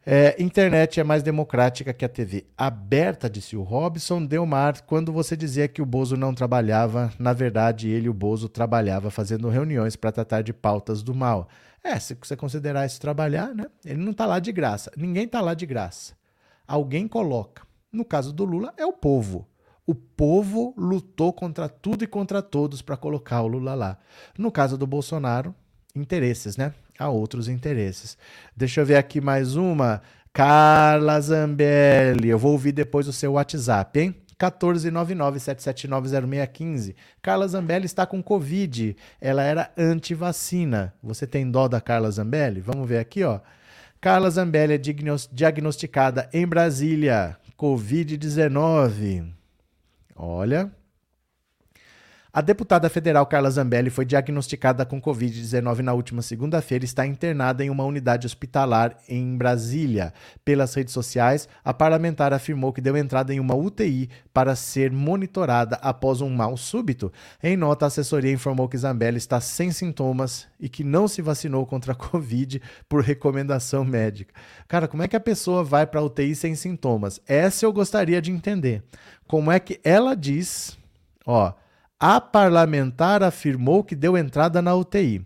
É, 0.05 0.35
internet 0.41 0.99
é 0.99 1.03
mais 1.03 1.23
democrática 1.23 1.93
que 1.93 2.03
a 2.03 2.09
TV 2.09 2.45
aberta, 2.57 3.29
disse 3.29 3.55
o 3.55 3.63
Robson 3.63 4.25
Delmar, 4.25 4.83
quando 4.83 5.13
você 5.13 5.37
dizia 5.37 5.65
que 5.69 5.81
o 5.81 5.85
Bozo 5.85 6.17
não 6.17 6.33
trabalhava. 6.33 7.13
Na 7.17 7.31
verdade, 7.31 7.89
ele, 7.89 8.09
o 8.09 8.13
Bozo, 8.13 8.49
trabalhava 8.49 9.09
fazendo 9.09 9.47
reuniões 9.47 9.95
para 9.95 10.11
tratar 10.11 10.41
de 10.41 10.51
pautas 10.51 11.01
do 11.01 11.15
mal. 11.15 11.47
É, 11.81 11.97
se 11.99 12.15
você 12.15 12.35
considerar 12.35 12.85
isso 12.85 12.99
trabalhar, 12.99 13.55
né? 13.55 13.65
Ele 13.85 14.01
não 14.01 14.11
está 14.11 14.25
lá 14.25 14.39
de 14.39 14.51
graça. 14.51 14.91
Ninguém 14.97 15.23
está 15.23 15.39
lá 15.39 15.53
de 15.53 15.65
graça. 15.65 16.13
Alguém 16.67 17.07
coloca. 17.07 17.63
No 17.91 18.03
caso 18.03 18.33
do 18.33 18.43
Lula, 18.43 18.73
é 18.75 18.85
o 18.85 18.93
povo. 18.93 19.47
O 19.85 19.95
povo 19.95 20.73
lutou 20.77 21.31
contra 21.31 21.69
tudo 21.69 22.03
e 22.03 22.07
contra 22.07 22.41
todos 22.41 22.81
para 22.81 22.97
colocar 22.97 23.41
o 23.41 23.47
Lula 23.47 23.73
lá. 23.73 23.97
No 24.37 24.51
caso 24.51 24.77
do 24.77 24.87
Bolsonaro, 24.87 25.55
interesses, 25.95 26.57
né? 26.57 26.73
Há 26.97 27.09
outros 27.09 27.47
interesses. 27.47 28.17
Deixa 28.55 28.81
eu 28.81 28.85
ver 28.85 28.97
aqui 28.97 29.19
mais 29.19 29.55
uma. 29.55 30.01
Carla 30.31 31.19
Zambelli, 31.21 32.29
eu 32.29 32.39
vou 32.39 32.53
ouvir 32.53 32.71
depois 32.71 33.07
o 33.07 33.13
seu 33.13 33.33
WhatsApp, 33.33 33.99
hein? 33.99 34.15
14997790615. 34.37 36.95
Carla 37.21 37.47
Zambelli 37.47 37.85
está 37.85 38.05
com 38.05 38.21
Covid. 38.21 38.97
Ela 39.21 39.43
era 39.43 39.71
anti-vacina. 39.77 40.93
Você 41.01 41.25
tem 41.27 41.49
dó 41.49 41.67
da 41.67 41.79
Carla 41.79 42.11
Zambelli? 42.11 42.61
Vamos 42.61 42.87
ver 42.87 42.99
aqui, 42.99 43.23
ó. 43.23 43.39
Carla 44.01 44.29
Zambelli 44.29 44.73
é 44.73 44.81
diagnosticada 45.31 46.29
em 46.33 46.45
Brasília. 46.45 47.37
Covid-19. 47.57 49.31
Olha, 50.15 50.71
a 52.35 52.41
deputada 52.41 52.89
federal 52.89 53.27
Carla 53.27 53.51
Zambelli 53.51 53.91
foi 53.91 54.05
diagnosticada 54.05 54.83
com 54.87 54.99
Covid-19 54.99 55.81
na 55.81 55.93
última 55.93 56.23
segunda-feira 56.23 56.83
e 56.83 56.87
está 56.87 57.05
internada 57.05 57.63
em 57.63 57.69
uma 57.69 57.83
unidade 57.83 58.25
hospitalar 58.25 58.97
em 59.07 59.37
Brasília. 59.37 60.11
Pelas 60.43 60.73
redes 60.73 60.95
sociais, 60.95 61.47
a 61.63 61.71
parlamentar 61.71 62.33
afirmou 62.33 62.73
que 62.73 62.81
deu 62.81 62.97
entrada 62.97 63.31
em 63.31 63.39
uma 63.39 63.53
UTI 63.53 64.09
para 64.33 64.55
ser 64.55 64.91
monitorada 64.91 65.75
após 65.75 66.21
um 66.21 66.29
mal 66.31 66.57
súbito. 66.57 67.13
Em 67.43 67.55
nota, 67.55 67.85
a 67.85 67.87
assessoria 67.87 68.31
informou 68.31 68.67
que 68.67 68.79
Zambelli 68.79 69.17
está 69.17 69.39
sem 69.39 69.71
sintomas 69.71 70.47
e 70.59 70.67
que 70.67 70.83
não 70.83 71.07
se 71.07 71.21
vacinou 71.21 71.67
contra 71.67 71.91
a 71.91 71.95
Covid 72.09 72.59
por 72.89 73.03
recomendação 73.03 73.85
médica. 73.85 74.33
Cara, 74.67 74.87
como 74.87 75.03
é 75.03 75.07
que 75.07 75.15
a 75.15 75.19
pessoa 75.19 75.63
vai 75.63 75.85
para 75.85 75.99
a 75.99 76.03
UTI 76.03 76.33
sem 76.33 76.55
sintomas? 76.55 77.21
Essa 77.27 77.63
eu 77.63 77.71
gostaria 77.71 78.19
de 78.19 78.31
entender. 78.31 78.81
Como 79.27 79.51
é 79.51 79.59
que 79.59 79.79
ela 79.83 80.15
diz, 80.15 80.75
ó 81.27 81.53
a 82.05 82.19
parlamentar 82.19 83.23
afirmou 83.23 83.81
que 83.81 83.95
deu 83.95 84.17
entrada 84.17 84.61
na 84.61 84.75
UTI. 84.75 85.25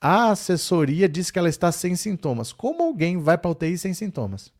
A 0.00 0.30
assessoria 0.30 1.06
diz 1.06 1.30
que 1.30 1.38
ela 1.38 1.50
está 1.50 1.70
sem 1.70 1.94
sintomas. 1.94 2.54
Como 2.54 2.82
alguém 2.82 3.18
vai 3.18 3.36
para 3.36 3.50
a 3.50 3.52
UTI 3.52 3.76
sem 3.76 3.92
sintomas? 3.92 4.50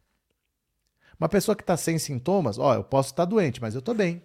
Uma 1.19 1.31
pessoa 1.31 1.57
que 1.57 1.63
está 1.63 1.75
sem 1.75 1.99
sintomas, 1.99 2.59
ó, 2.59 2.75
eu 2.75 2.85
posso 2.85 3.13
estar 3.13 3.25
doente, 3.25 3.59
mas 3.59 3.75
eu 3.75 3.79
estou 3.79 3.95
bem. 3.95 4.23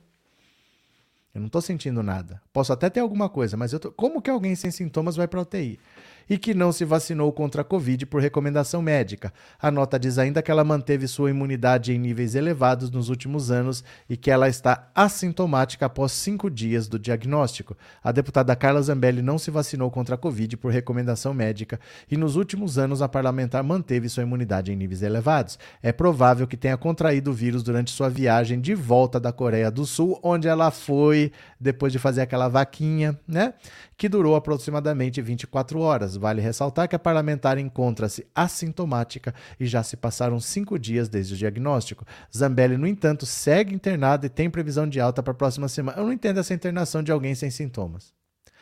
Eu 1.34 1.40
não 1.40 1.48
estou 1.48 1.62
sentindo 1.62 2.04
nada. 2.04 2.42
Posso 2.52 2.74
até 2.74 2.90
ter 2.90 3.00
alguma 3.00 3.30
coisa, 3.30 3.56
mas 3.56 3.72
eu 3.72 3.80
tô... 3.80 3.94
como 3.94 4.22
que 4.22 4.30
alguém 4.30 4.54
sem 4.54 4.70
sintomas 4.70 5.16
vai 5.16 5.26
para 5.26 5.40
a 5.40 5.44
UTI? 5.44 5.80
E 6.32 6.38
que 6.38 6.54
não 6.54 6.72
se 6.72 6.86
vacinou 6.86 7.30
contra 7.34 7.62
a 7.62 7.66
Covid 7.66 8.06
por 8.06 8.22
recomendação 8.22 8.82
médica. 8.82 9.34
A 9.62 9.70
nota 9.70 10.00
diz 10.00 10.18
ainda 10.18 10.42
que 10.42 10.50
ela 10.50 10.64
manteve 10.64 11.06
sua 11.06 11.30
imunidade 11.30 11.92
em 11.92 12.00
níveis 12.00 12.36
elevados 12.36 12.90
nos 12.90 13.10
últimos 13.10 13.52
anos 13.52 13.84
e 14.10 14.16
que 14.16 14.32
ela 14.32 14.48
está 14.48 14.90
assintomática 14.96 15.88
após 15.88 16.14
cinco 16.14 16.50
dias 16.50 16.88
do 16.88 16.98
diagnóstico. 16.98 17.76
A 18.02 18.14
deputada 18.14 18.56
Carla 18.56 18.82
Zambelli 18.82 19.22
não 19.22 19.38
se 19.38 19.52
vacinou 19.52 19.92
contra 19.92 20.16
a 20.16 20.18
Covid 20.18 20.56
por 20.56 20.72
recomendação 20.72 21.34
médica 21.34 21.78
e 22.10 22.16
nos 22.16 22.38
últimos 22.38 22.78
anos 22.78 23.02
a 23.02 23.10
parlamentar 23.10 23.62
manteve 23.62 24.08
sua 24.08 24.24
imunidade 24.24 24.72
em 24.72 24.76
níveis 24.78 25.02
elevados. 25.02 25.60
É 25.84 25.92
provável 25.92 26.48
que 26.48 26.56
tenha 26.56 26.78
contraído 26.78 27.32
o 27.32 27.34
vírus 27.34 27.62
durante 27.62 27.92
sua 27.92 28.08
viagem 28.08 28.62
de 28.62 28.74
volta 28.74 29.20
da 29.20 29.34
Coreia 29.34 29.70
do 29.70 29.86
Sul, 29.86 30.18
onde 30.24 30.48
ela 30.48 30.72
foi 30.72 31.34
depois 31.60 31.92
de 31.92 32.00
fazer 32.00 32.22
aquela 32.22 32.48
vaquinha, 32.48 33.20
né? 33.28 33.54
Que 34.02 34.10
durou 34.10 34.36
aproximadamente 34.36 35.22
24 35.22 35.80
horas. 35.80 36.16
Vale 36.16 36.42
ressaltar 36.42 36.90
que 36.90 36.96
a 36.96 36.98
parlamentar 36.98 37.60
encontra-se 37.60 38.26
assintomática 38.34 39.32
e 39.60 39.68
já 39.68 39.84
se 39.84 39.96
passaram 39.96 40.40
cinco 40.40 40.80
dias 40.80 41.08
desde 41.08 41.36
o 41.36 41.38
diagnóstico. 41.38 42.04
Zambelli, 42.36 42.78
no 42.78 42.88
entanto, 42.88 43.28
segue 43.28 43.76
internada 43.76 44.26
e 44.26 44.30
tem 44.30 44.50
previsão 44.50 44.90
de 44.90 45.00
alta 45.00 45.22
para 45.22 45.34
a 45.34 45.36
próxima 45.36 45.68
semana. 45.68 46.00
Eu 46.00 46.06
não 46.06 46.12
entendo 46.12 46.40
essa 46.40 46.52
internação 46.52 47.04
de 47.04 47.12
alguém 47.12 47.36
sem 47.36 47.52
sintomas. 47.52 48.12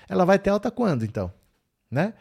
Ela 0.09 0.25
vai 0.25 0.37
ter 0.37 0.49
alta 0.49 0.69
quando, 0.69 1.05
então? 1.05 1.31
Né? 1.89 2.15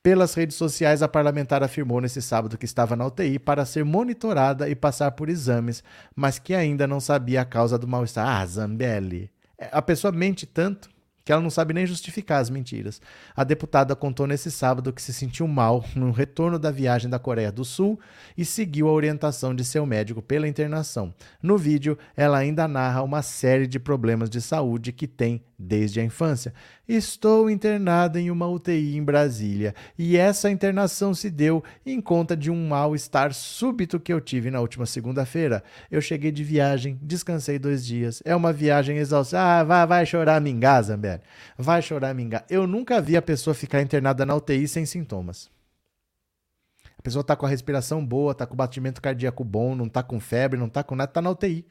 Pelas 0.00 0.34
redes 0.34 0.54
sociais, 0.54 1.02
a 1.02 1.08
parlamentar 1.08 1.64
afirmou 1.64 2.00
nesse 2.00 2.22
sábado 2.22 2.56
que 2.56 2.66
estava 2.66 2.94
na 2.94 3.04
UTI 3.04 3.40
para 3.40 3.66
ser 3.66 3.84
monitorada 3.84 4.68
e 4.68 4.76
passar 4.76 5.10
por 5.10 5.28
exames, 5.28 5.82
mas 6.14 6.38
que 6.38 6.54
ainda 6.54 6.86
não 6.86 7.00
sabia 7.00 7.40
a 7.40 7.44
causa 7.44 7.76
do 7.76 7.88
mal-estar. 7.88 8.28
Ah, 8.28 8.46
Zambelli. 8.46 9.28
É, 9.58 9.68
a 9.72 9.82
pessoa 9.82 10.12
mente 10.12 10.46
tanto 10.46 10.88
que 11.24 11.32
ela 11.32 11.40
não 11.40 11.50
sabe 11.50 11.74
nem 11.74 11.86
justificar 11.86 12.40
as 12.40 12.50
mentiras. 12.50 13.00
A 13.36 13.44
deputada 13.44 13.94
contou 13.94 14.26
nesse 14.26 14.50
sábado 14.50 14.92
que 14.92 15.02
se 15.02 15.12
sentiu 15.12 15.46
mal 15.46 15.84
no 15.94 16.10
retorno 16.10 16.58
da 16.58 16.70
viagem 16.70 17.10
da 17.10 17.18
Coreia 17.18 17.52
do 17.52 17.64
Sul 17.64 17.98
e 18.36 18.44
seguiu 18.44 18.88
a 18.88 18.92
orientação 18.92 19.54
de 19.54 19.64
seu 19.64 19.84
médico 19.84 20.22
pela 20.22 20.48
internação. 20.48 21.14
No 21.42 21.58
vídeo, 21.58 21.98
ela 22.16 22.38
ainda 22.38 22.66
narra 22.66 23.02
uma 23.02 23.22
série 23.22 23.66
de 23.66 23.78
problemas 23.78 24.30
de 24.30 24.40
saúde 24.40 24.92
que 24.92 25.06
tem 25.06 25.42
desde 25.60 26.00
a 26.00 26.04
infância. 26.04 26.54
Estou 26.88 27.50
internada 27.50 28.18
em 28.18 28.30
uma 28.30 28.48
UTI 28.48 28.96
em 28.96 29.04
Brasília 29.04 29.74
e 29.98 30.16
essa 30.16 30.50
internação 30.50 31.12
se 31.12 31.28
deu 31.28 31.62
em 31.84 32.00
conta 32.00 32.34
de 32.36 32.50
um 32.50 32.68
mal-estar 32.68 33.34
súbito 33.34 34.00
que 34.00 34.12
eu 34.12 34.20
tive 34.20 34.50
na 34.50 34.60
última 34.60 34.86
segunda-feira. 34.86 35.62
Eu 35.90 36.00
cheguei 36.00 36.32
de 36.32 36.42
viagem, 36.42 36.98
descansei 37.02 37.58
dois 37.58 37.84
dias. 37.84 38.22
É 38.24 38.34
uma 38.34 38.52
viagem 38.52 38.96
exausta. 38.96 39.38
Ah, 39.38 39.62
vai, 39.62 39.86
vai 39.86 40.06
chorar 40.06 40.40
mingá, 40.40 40.80
Zambelli. 40.80 41.20
Vai 41.58 41.82
chorar 41.82 42.14
mingá. 42.14 42.42
Eu 42.48 42.66
nunca 42.66 43.00
vi 43.00 43.16
a 43.16 43.22
pessoa 43.22 43.52
ficar 43.52 43.82
internada 43.82 44.24
na 44.24 44.34
UTI 44.34 44.66
sem 44.66 44.86
sintomas. 44.86 45.50
A 46.98 47.02
pessoa 47.02 47.20
está 47.20 47.36
com 47.36 47.46
a 47.46 47.48
respiração 47.48 48.04
boa, 48.04 48.32
está 48.32 48.46
com 48.46 48.54
o 48.54 48.56
batimento 48.56 49.00
cardíaco 49.00 49.44
bom, 49.44 49.74
não 49.74 49.86
está 49.86 50.02
com 50.02 50.18
febre, 50.20 50.58
não 50.58 50.66
está 50.66 50.82
com 50.82 50.94
nada, 50.94 51.10
está 51.10 51.22
na 51.22 51.30
UTI. 51.30 51.66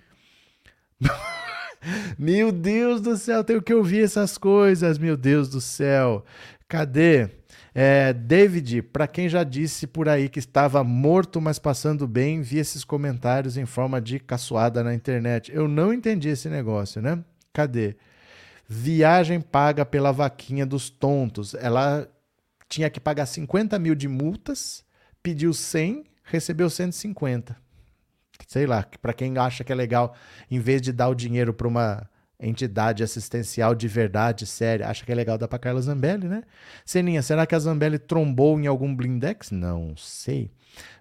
Meu 2.18 2.52
Deus 2.52 3.02
do 3.02 3.16
céu, 3.18 3.44
tenho 3.44 3.62
que 3.62 3.74
ouvir 3.74 4.04
essas 4.04 4.38
coisas, 4.38 4.98
meu 4.98 5.16
Deus 5.16 5.50
do 5.50 5.62
céu. 5.62 6.24
Cadê? 6.68 7.30
É, 7.74 8.12
David, 8.14 8.82
para 8.82 9.08
quem 9.08 9.30
já 9.30 9.44
disse 9.44 9.88
por 9.88 10.10
aí 10.10 10.28
que 10.28 10.40
estava 10.40 10.84
morto, 10.84 11.40
mas 11.40 11.60
passando 11.60 12.08
bem, 12.08 12.42
vi 12.42 12.58
esses 12.58 12.84
comentários 12.84 13.58
em 13.58 13.66
forma 13.66 14.02
de 14.02 14.20
caçoada 14.20 14.84
na 14.84 14.94
internet. 14.94 15.52
Eu 15.54 15.68
não 15.68 15.94
entendi 15.94 16.30
esse 16.30 16.50
negócio, 16.50 17.02
né? 17.02 17.24
Cadê? 17.54 17.96
Viagem 18.68 19.40
paga 19.40 19.86
pela 19.86 20.12
vaquinha 20.12 20.66
dos 20.66 20.90
tontos. 20.90 21.54
Ela 21.56 22.08
tinha 22.68 22.90
que 22.90 23.00
pagar 23.00 23.26
50 23.26 23.80
mil 23.80 23.96
de 23.96 24.08
multas, 24.08 24.84
pediu 25.24 25.54
100, 25.54 26.04
recebeu 26.24 26.70
150 26.70 27.69
sei 28.50 28.66
lá, 28.66 28.84
para 29.00 29.14
quem 29.14 29.38
acha 29.38 29.64
que 29.64 29.72
é 29.72 29.76
legal, 29.76 30.16
em 30.50 30.60
vez 30.60 30.82
de 30.82 30.92
dar 30.92 31.08
o 31.08 31.14
dinheiro 31.14 31.54
para 31.54 31.68
uma 31.68 32.10
entidade 32.40 33.04
assistencial 33.04 33.76
de 33.76 33.88
verdade, 33.88 34.48
séria, 34.48 34.88
acha 34.88 35.06
que 35.06 35.12
é 35.12 35.16
legal 35.16 35.38
dar 35.38 35.48
para 35.48 35.60
Carla 35.60 35.80
Zambelli, 35.80 36.28
né? 36.28 36.42
Seninha, 36.84 37.22
será 37.22 37.46
que 37.46 37.54
a 37.54 37.60
Zambelli 37.60 38.00
trombou 38.00 38.60
em 38.60 38.66
algum 38.66 38.96
blindex? 38.96 39.52
Não 39.52 39.96
sei. 39.96 40.50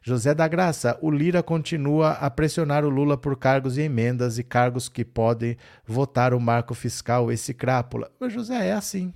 José 0.03 0.35
da 0.35 0.47
Graça, 0.47 0.99
o 1.01 1.11
Lira 1.11 1.43
continua 1.43 2.11
a 2.13 2.29
pressionar 2.29 2.85
o 2.85 2.91
Lula 2.91 3.17
por 3.17 3.35
cargos 3.35 3.79
e 3.79 3.83
emendas 3.83 4.39
e 4.39 4.45
cargos 4.45 4.87
que 4.87 5.05
podem 5.05 5.57
votar 5.87 6.35
o 6.35 6.41
marco 6.41 6.75
fiscal, 6.75 7.33
esse 7.33 7.55
crápula. 7.55 8.11
Mas 8.21 8.31
José, 8.31 8.69
é 8.69 8.73
assim. 8.73 9.15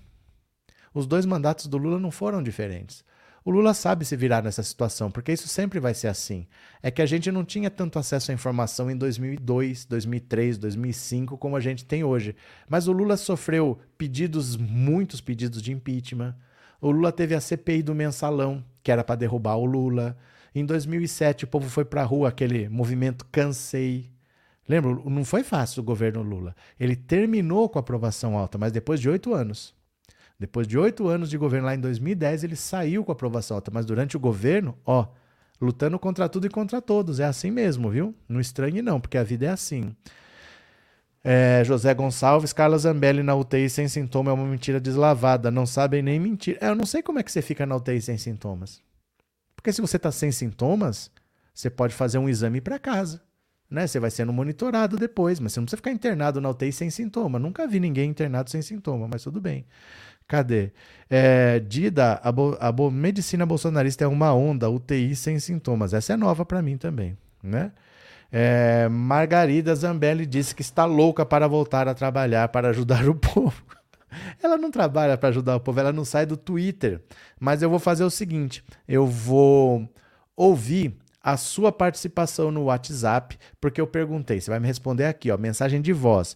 Os 0.94 1.06
dois 1.06 1.26
mandatos 1.26 1.66
do 1.66 1.76
Lula 1.76 1.98
não 1.98 2.10
foram 2.10 2.42
diferentes. 2.42 3.04
O 3.44 3.50
Lula 3.50 3.74
sabe 3.74 4.04
se 4.04 4.16
virar 4.16 4.40
nessa 4.42 4.62
situação, 4.62 5.10
porque 5.10 5.32
isso 5.32 5.48
sempre 5.48 5.80
vai 5.80 5.94
ser 5.94 6.06
assim. 6.06 6.46
É 6.80 6.92
que 6.92 7.02
a 7.02 7.06
gente 7.06 7.30
não 7.32 7.44
tinha 7.44 7.68
tanto 7.68 7.98
acesso 7.98 8.30
à 8.30 8.34
informação 8.34 8.88
em 8.88 8.96
2002, 8.96 9.84
2003, 9.84 10.58
2005 10.58 11.36
como 11.36 11.56
a 11.56 11.60
gente 11.60 11.84
tem 11.84 12.04
hoje. 12.04 12.36
Mas 12.68 12.86
o 12.86 12.92
Lula 12.92 13.16
sofreu 13.16 13.80
pedidos, 13.98 14.56
muitos 14.56 15.20
pedidos 15.20 15.60
de 15.60 15.72
impeachment. 15.72 16.36
O 16.80 16.92
Lula 16.92 17.10
teve 17.10 17.34
a 17.34 17.40
CPI 17.40 17.82
do 17.82 17.94
mensalão, 17.94 18.64
que 18.82 18.92
era 18.92 19.02
para 19.02 19.16
derrubar 19.16 19.56
o 19.56 19.64
Lula. 19.64 20.16
Em 20.54 20.64
2007, 20.64 21.44
o 21.44 21.48
povo 21.48 21.68
foi 21.68 21.84
para 21.84 22.02
a 22.02 22.04
rua, 22.04 22.28
aquele 22.28 22.68
movimento 22.68 23.26
Cansei. 23.32 24.08
Lembra? 24.68 24.94
Não 25.04 25.24
foi 25.24 25.42
fácil 25.42 25.80
o 25.80 25.84
governo 25.84 26.22
Lula. 26.22 26.54
Ele 26.78 26.94
terminou 26.94 27.68
com 27.68 27.78
a 27.78 27.80
aprovação 27.80 28.38
alta, 28.38 28.56
mas 28.56 28.70
depois 28.70 29.00
de 29.00 29.08
oito 29.08 29.34
anos. 29.34 29.74
Depois 30.42 30.66
de 30.66 30.76
oito 30.76 31.06
anos 31.06 31.30
de 31.30 31.38
governo, 31.38 31.66
lá 31.66 31.74
em 31.76 31.78
2010, 31.78 32.42
ele 32.42 32.56
saiu 32.56 33.04
com 33.04 33.12
a 33.12 33.14
aprovação 33.14 33.56
alta, 33.56 33.70
mas 33.72 33.86
durante 33.86 34.16
o 34.16 34.20
governo, 34.20 34.76
ó, 34.84 35.06
lutando 35.60 35.96
contra 36.00 36.28
tudo 36.28 36.48
e 36.48 36.50
contra 36.50 36.82
todos. 36.82 37.20
É 37.20 37.24
assim 37.24 37.48
mesmo, 37.48 37.88
viu? 37.88 38.12
Não 38.28 38.40
estranhe 38.40 38.82
não, 38.82 39.00
porque 39.00 39.16
a 39.16 39.22
vida 39.22 39.46
é 39.46 39.50
assim. 39.50 39.94
É, 41.22 41.62
José 41.64 41.94
Gonçalves, 41.94 42.52
Carla 42.52 42.76
Zambelli 42.76 43.22
na 43.22 43.36
UTI 43.36 43.70
sem 43.70 43.86
sintoma 43.86 44.32
é 44.32 44.34
uma 44.34 44.44
mentira 44.44 44.80
deslavada. 44.80 45.48
Não 45.48 45.64
sabem 45.64 46.02
nem 46.02 46.18
mentir. 46.18 46.58
É, 46.60 46.70
eu 46.70 46.74
não 46.74 46.84
sei 46.84 47.02
como 47.02 47.20
é 47.20 47.22
que 47.22 47.30
você 47.30 47.40
fica 47.40 47.64
na 47.64 47.76
UTI 47.76 48.02
sem 48.02 48.18
sintomas. 48.18 48.82
Porque 49.54 49.72
se 49.72 49.80
você 49.80 49.96
está 49.96 50.10
sem 50.10 50.32
sintomas, 50.32 51.08
Você 51.54 51.70
pode 51.70 51.94
fazer 51.94 52.18
um 52.18 52.28
exame 52.28 52.60
para 52.60 52.78
casa. 52.80 53.22
Né? 53.70 53.86
Você 53.86 54.00
vai 54.00 54.10
sendo 54.10 54.32
monitorado 54.32 54.96
depois, 54.96 55.40
mas 55.40 55.52
você 55.52 55.60
não 55.60 55.64
precisa 55.66 55.76
ficar 55.78 55.92
internado 55.92 56.40
na 56.40 56.50
UTI 56.50 56.72
sem 56.72 56.90
sintoma. 56.90 57.38
Nunca 57.38 57.66
vi 57.66 57.78
ninguém 57.80 58.10
internado 58.10 58.50
sem 58.50 58.60
sintoma, 58.60 59.08
mas 59.08 59.22
tudo 59.22 59.40
bem. 59.40 59.64
Cadê? 60.32 60.70
É, 61.10 61.58
Dida, 61.60 62.18
a, 62.24 62.32
bo, 62.32 62.56
a 62.58 62.72
bo, 62.72 62.90
medicina 62.90 63.44
bolsonarista 63.44 64.04
é 64.04 64.06
uma 64.06 64.32
onda, 64.32 64.70
UTI 64.70 65.14
sem 65.14 65.38
sintomas. 65.38 65.92
Essa 65.92 66.14
é 66.14 66.16
nova 66.16 66.42
para 66.42 66.62
mim 66.62 66.78
também, 66.78 67.18
né? 67.42 67.70
É, 68.32 68.88
Margarida 68.88 69.74
Zambelli 69.74 70.24
disse 70.24 70.54
que 70.54 70.62
está 70.62 70.86
louca 70.86 71.26
para 71.26 71.46
voltar 71.46 71.86
a 71.86 71.92
trabalhar 71.92 72.48
para 72.48 72.70
ajudar 72.70 73.06
o 73.06 73.12
povo. 73.20 73.62
Ela 74.42 74.56
não 74.56 74.70
trabalha 74.70 75.18
para 75.18 75.28
ajudar 75.28 75.56
o 75.56 75.60
povo, 75.60 75.80
ela 75.80 75.92
não 75.92 76.02
sai 76.02 76.24
do 76.24 76.38
Twitter. 76.38 77.02
Mas 77.38 77.60
eu 77.60 77.68
vou 77.68 77.78
fazer 77.78 78.04
o 78.04 78.10
seguinte: 78.10 78.64
eu 78.88 79.06
vou 79.06 79.86
ouvir 80.34 80.96
a 81.22 81.36
sua 81.36 81.70
participação 81.70 82.50
no 82.50 82.64
WhatsApp, 82.64 83.38
porque 83.60 83.82
eu 83.82 83.86
perguntei. 83.86 84.40
Você 84.40 84.50
vai 84.50 84.60
me 84.60 84.66
responder 84.66 85.04
aqui, 85.04 85.30
ó, 85.30 85.36
mensagem 85.36 85.82
de 85.82 85.92
voz. 85.92 86.34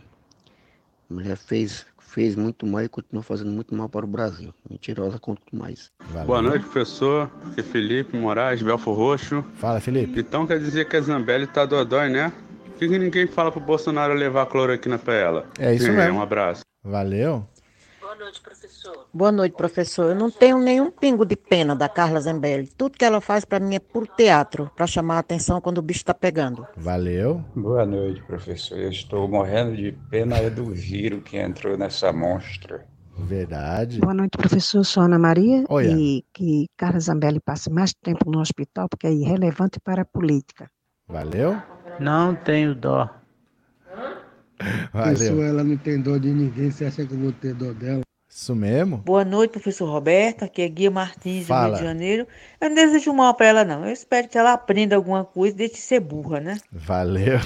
A 1.10 1.14
mulher 1.14 1.38
fez, 1.38 1.86
fez 2.00 2.36
muito 2.36 2.66
mal 2.66 2.84
e 2.84 2.90
continua 2.90 3.22
fazendo 3.24 3.52
muito 3.52 3.76
mal 3.76 3.90
para 3.90 4.06
o 4.06 4.08
Brasil. 4.08 4.54
Mentirosa 4.70 5.20
quanto 5.20 5.44
mais. 5.54 5.92
Valeu. 6.10 6.28
Boa 6.28 6.42
noite, 6.42 6.64
professor. 6.64 7.30
Aqui 7.48 7.60
é 7.60 7.64
Felipe 7.64 8.18
Moraes, 8.18 8.62
Belfor 8.62 8.96
Roxo. 8.96 9.44
Fala, 9.56 9.80
Felipe. 9.80 10.20
Então 10.20 10.48
quer 10.48 10.60
dizer 10.60 10.86
que 10.88 10.96
a 10.98 11.02
Zambelli 11.02 11.48
tá 11.48 11.66
dodói, 11.66 12.10
né? 12.10 12.32
Por 12.66 12.78
que, 12.78 12.88
que 12.88 12.98
ninguém 13.00 13.28
fala 13.28 13.52
pro 13.52 13.62
Bolsonaro 13.62 14.14
levar 14.14 14.44
a 14.44 14.46
cloroquina 14.46 14.98
pra 14.98 15.14
ela? 15.14 15.46
É 15.60 15.74
isso 15.76 15.86
Sim, 15.86 15.92
mesmo. 15.92 16.18
Um 16.18 16.22
abraço. 16.22 16.64
Valeu. 16.84 17.48
Boa 18.00 18.16
noite, 18.16 18.42
professor. 18.42 18.61
Boa 19.14 19.32
noite, 19.32 19.56
professor. 19.56 20.12
Eu 20.12 20.16
não 20.16 20.32
tenho 20.32 20.58
nenhum 20.58 20.90
pingo 20.90 21.26
de 21.26 21.36
pena 21.36 21.76
da 21.76 21.90
Carla 21.90 22.22
Zambelli. 22.22 22.68
Tudo 22.68 22.98
que 22.98 23.04
ela 23.04 23.20
faz 23.20 23.44
para 23.44 23.60
mim 23.60 23.76
é 23.76 23.80
por 23.80 24.08
teatro, 24.08 24.72
para 24.76 24.88
chamar 24.88 25.16
a 25.16 25.20
atenção 25.20 25.60
quando 25.60 25.80
o 25.80 25.82
bicho 25.82 26.00
está 26.00 26.14
pegando. 26.14 26.66
Valeu. 26.78 27.44
Boa 27.56 27.86
noite, 27.86 28.22
professor. 28.24 28.78
Eu 28.78 28.90
estou 28.90 29.28
morrendo 29.28 29.76
de 29.76 29.92
pena 30.10 30.38
é 30.38 30.50
do 30.50 30.72
vírus 30.72 31.24
que 31.24 31.38
entrou 31.38 31.78
nessa 31.78 32.14
monstra. 32.14 32.86
Verdade. 33.18 34.00
Boa 34.00 34.14
noite, 34.14 34.38
professor. 34.38 34.84
Sou 34.84 35.04
Ana 35.04 35.20
Maria. 35.20 35.64
Oi, 35.70 35.88
e 35.88 36.26
que 36.34 36.68
Carla 36.78 37.00
Zambelli 37.00 37.40
passe 37.40 37.70
mais 37.70 37.94
tempo 37.94 38.32
no 38.32 38.40
hospital 38.40 38.88
porque 38.90 39.08
é 39.08 39.14
irrelevante 39.14 39.80
para 39.80 40.04
a 40.04 40.06
política. 40.06 40.70
Valeu. 41.08 41.62
Não 42.00 42.34
tenho 42.34 42.74
dó. 42.74 43.10
Valeu. 44.94 45.18
Pessoa, 45.18 45.46
ela 45.46 45.64
não 45.64 45.78
tem 45.78 46.02
dó 46.02 46.18
de 46.18 46.30
ninguém, 46.32 46.72
você 46.72 46.86
acha 46.86 47.06
que 47.06 47.14
eu 47.14 47.20
vou 47.20 47.32
ter 47.32 47.54
dó 47.54 47.74
dela? 47.74 48.02
Isso 48.34 48.56
mesmo? 48.56 48.98
Boa 48.98 49.26
noite, 49.26 49.52
professor 49.52 49.90
Roberto. 49.90 50.44
Aqui 50.44 50.62
é 50.62 50.70
Guia 50.70 50.90
Martins, 50.90 51.48
do 51.48 51.54
Rio 51.54 51.74
de 51.74 51.84
Janeiro. 51.84 52.28
Eu 52.62 52.70
não 52.70 52.76
desejo 52.76 53.14
mal 53.14 53.34
para 53.34 53.48
ela, 53.48 53.66
não. 53.66 53.86
Eu 53.86 53.92
espero 53.92 54.30
que 54.30 54.38
ela 54.38 54.54
aprenda 54.54 54.96
alguma 54.96 55.26
coisa 55.26 55.54
e 55.54 55.58
deixe 55.58 55.74
de 55.74 55.82
ser 55.82 56.00
burra, 56.00 56.40
né? 56.40 56.58
Valeu. 56.72 57.40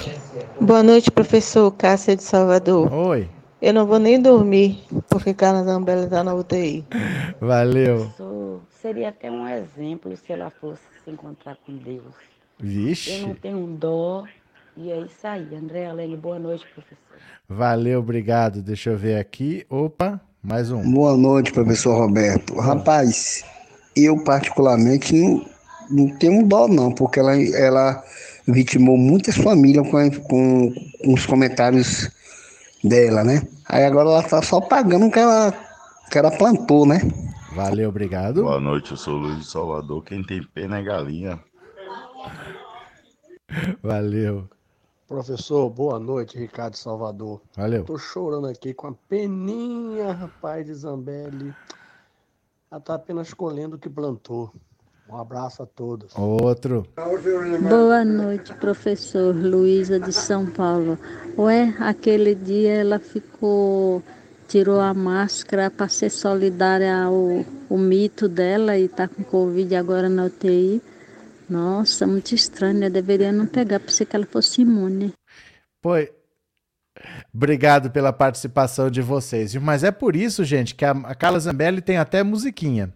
Boa 0.61 0.83
noite, 0.83 1.09
professor 1.11 1.71
Cássia 1.71 2.15
de 2.15 2.21
Salvador. 2.21 2.93
Oi. 2.93 3.27
Eu 3.59 3.73
não 3.73 3.87
vou 3.87 3.97
nem 3.97 4.21
dormir, 4.21 4.83
porque 5.09 5.33
Carla 5.33 5.63
Zambella 5.63 6.03
está 6.03 6.23
na 6.23 6.35
UTI. 6.35 6.85
Valeu. 7.41 7.97
Professor, 7.97 8.61
seria 8.79 9.09
até 9.09 9.31
um 9.31 9.47
exemplo 9.47 10.15
se 10.15 10.31
ela 10.31 10.51
fosse 10.51 10.83
se 11.03 11.09
encontrar 11.09 11.57
com 11.65 11.75
Deus. 11.77 12.13
Vixe. 12.59 13.21
Eu 13.21 13.29
não 13.29 13.33
tenho 13.33 13.65
dó 13.65 14.23
e 14.77 14.91
é 14.91 14.99
isso 14.99 15.25
aí. 15.25 15.55
André 15.55 15.87
Alene, 15.87 16.15
boa 16.15 16.37
noite, 16.37 16.63
professor. 16.75 16.97
Valeu, 17.49 17.99
obrigado. 18.01 18.61
Deixa 18.61 18.91
eu 18.91 18.97
ver 18.97 19.17
aqui. 19.17 19.65
Opa, 19.67 20.21
mais 20.45 20.71
um. 20.71 20.91
Boa 20.91 21.17
noite, 21.17 21.51
professor 21.51 21.97
Roberto. 21.97 22.55
Rapaz, 22.55 23.43
eu 23.95 24.23
particularmente 24.23 25.13
não, 25.13 25.45
não 25.89 26.17
tenho 26.17 26.45
dó 26.45 26.67
não, 26.67 26.91
porque 26.91 27.19
ela, 27.19 27.35
ela 27.35 28.03
vitimou 28.47 28.95
muitas 28.95 29.35
famílias 29.35 29.89
com, 29.89 30.11
com, 30.21 30.73
com 31.03 31.13
os 31.13 31.25
comentários 31.25 32.09
dela, 32.83 33.23
né? 33.23 33.41
Aí 33.67 33.83
agora 33.83 34.09
ela 34.09 34.23
tá 34.23 34.41
só 34.41 34.61
pagando 34.61 35.07
o 35.07 35.11
que 35.11 35.19
ela, 35.19 35.51
que 36.11 36.17
ela 36.17 36.29
plantou, 36.29 36.85
né? 36.85 37.01
Valeu, 37.55 37.89
obrigado. 37.89 38.43
Boa 38.43 38.59
noite, 38.59 38.91
eu 38.91 38.97
sou 38.97 39.15
o 39.15 39.17
Luiz 39.17 39.39
de 39.39 39.45
Salvador. 39.45 40.03
Quem 40.03 40.23
tem 40.23 40.43
pena 40.53 40.77
é 40.77 40.83
galinha. 40.83 41.39
Valeu. 43.81 44.47
Professor, 45.07 45.69
boa 45.69 45.99
noite, 45.99 46.35
Ricardo 46.35 46.75
Salvador. 46.75 47.39
Valeu. 47.55 47.83
Tô 47.83 47.95
chorando 47.95 48.47
aqui 48.47 48.73
com 48.73 48.87
a 48.87 48.93
peninha, 49.07 50.11
rapaz, 50.11 50.65
de 50.65 50.73
Zambelli. 50.73 51.53
Ela 52.71 52.81
tá 52.81 52.95
apenas 52.95 53.31
colhendo 53.31 53.75
o 53.75 53.79
que 53.79 53.87
plantou. 53.87 54.51
Um 55.07 55.15
abraço 55.15 55.61
a 55.61 55.65
todos. 55.67 56.11
Outro. 56.17 56.87
Boa 57.69 58.03
noite, 58.03 58.51
professor 58.55 59.35
Luísa 59.35 59.99
de 59.99 60.11
São 60.11 60.47
Paulo. 60.47 60.97
Ué, 61.37 61.75
aquele 61.79 62.33
dia 62.33 62.73
ela 62.73 62.97
ficou, 62.97 64.01
tirou 64.47 64.79
a 64.79 64.95
máscara 64.95 65.69
para 65.69 65.87
ser 65.87 66.09
solidária 66.09 67.03
ao, 67.03 67.45
ao 67.69 67.77
mito 67.77 68.27
dela 68.27 68.75
e 68.79 68.87
tá 68.87 69.07
com 69.07 69.23
Covid 69.23 69.75
agora 69.75 70.09
na 70.09 70.25
UTI. 70.25 70.81
Nossa, 71.49 72.07
muito 72.07 72.33
estranho, 72.33 72.79
né? 72.79 72.89
Deveria 72.89 73.31
não 73.31 73.45
pegar, 73.45 73.79
para 73.79 73.91
ser 73.91 74.05
que 74.05 74.15
ela 74.15 74.25
fosse 74.25 74.61
imune. 74.61 75.13
Foi. 75.81 76.11
Obrigado 77.33 77.91
pela 77.91 78.13
participação 78.13 78.89
de 78.89 79.01
vocês. 79.01 79.55
Mas 79.55 79.83
é 79.83 79.91
por 79.91 80.15
isso, 80.15 80.43
gente, 80.43 80.73
que 80.73 80.85
a 80.85 81.15
Carla 81.15 81.39
Zambelli 81.39 81.81
tem 81.81 81.97
até 81.97 82.23
musiquinha. 82.23 82.93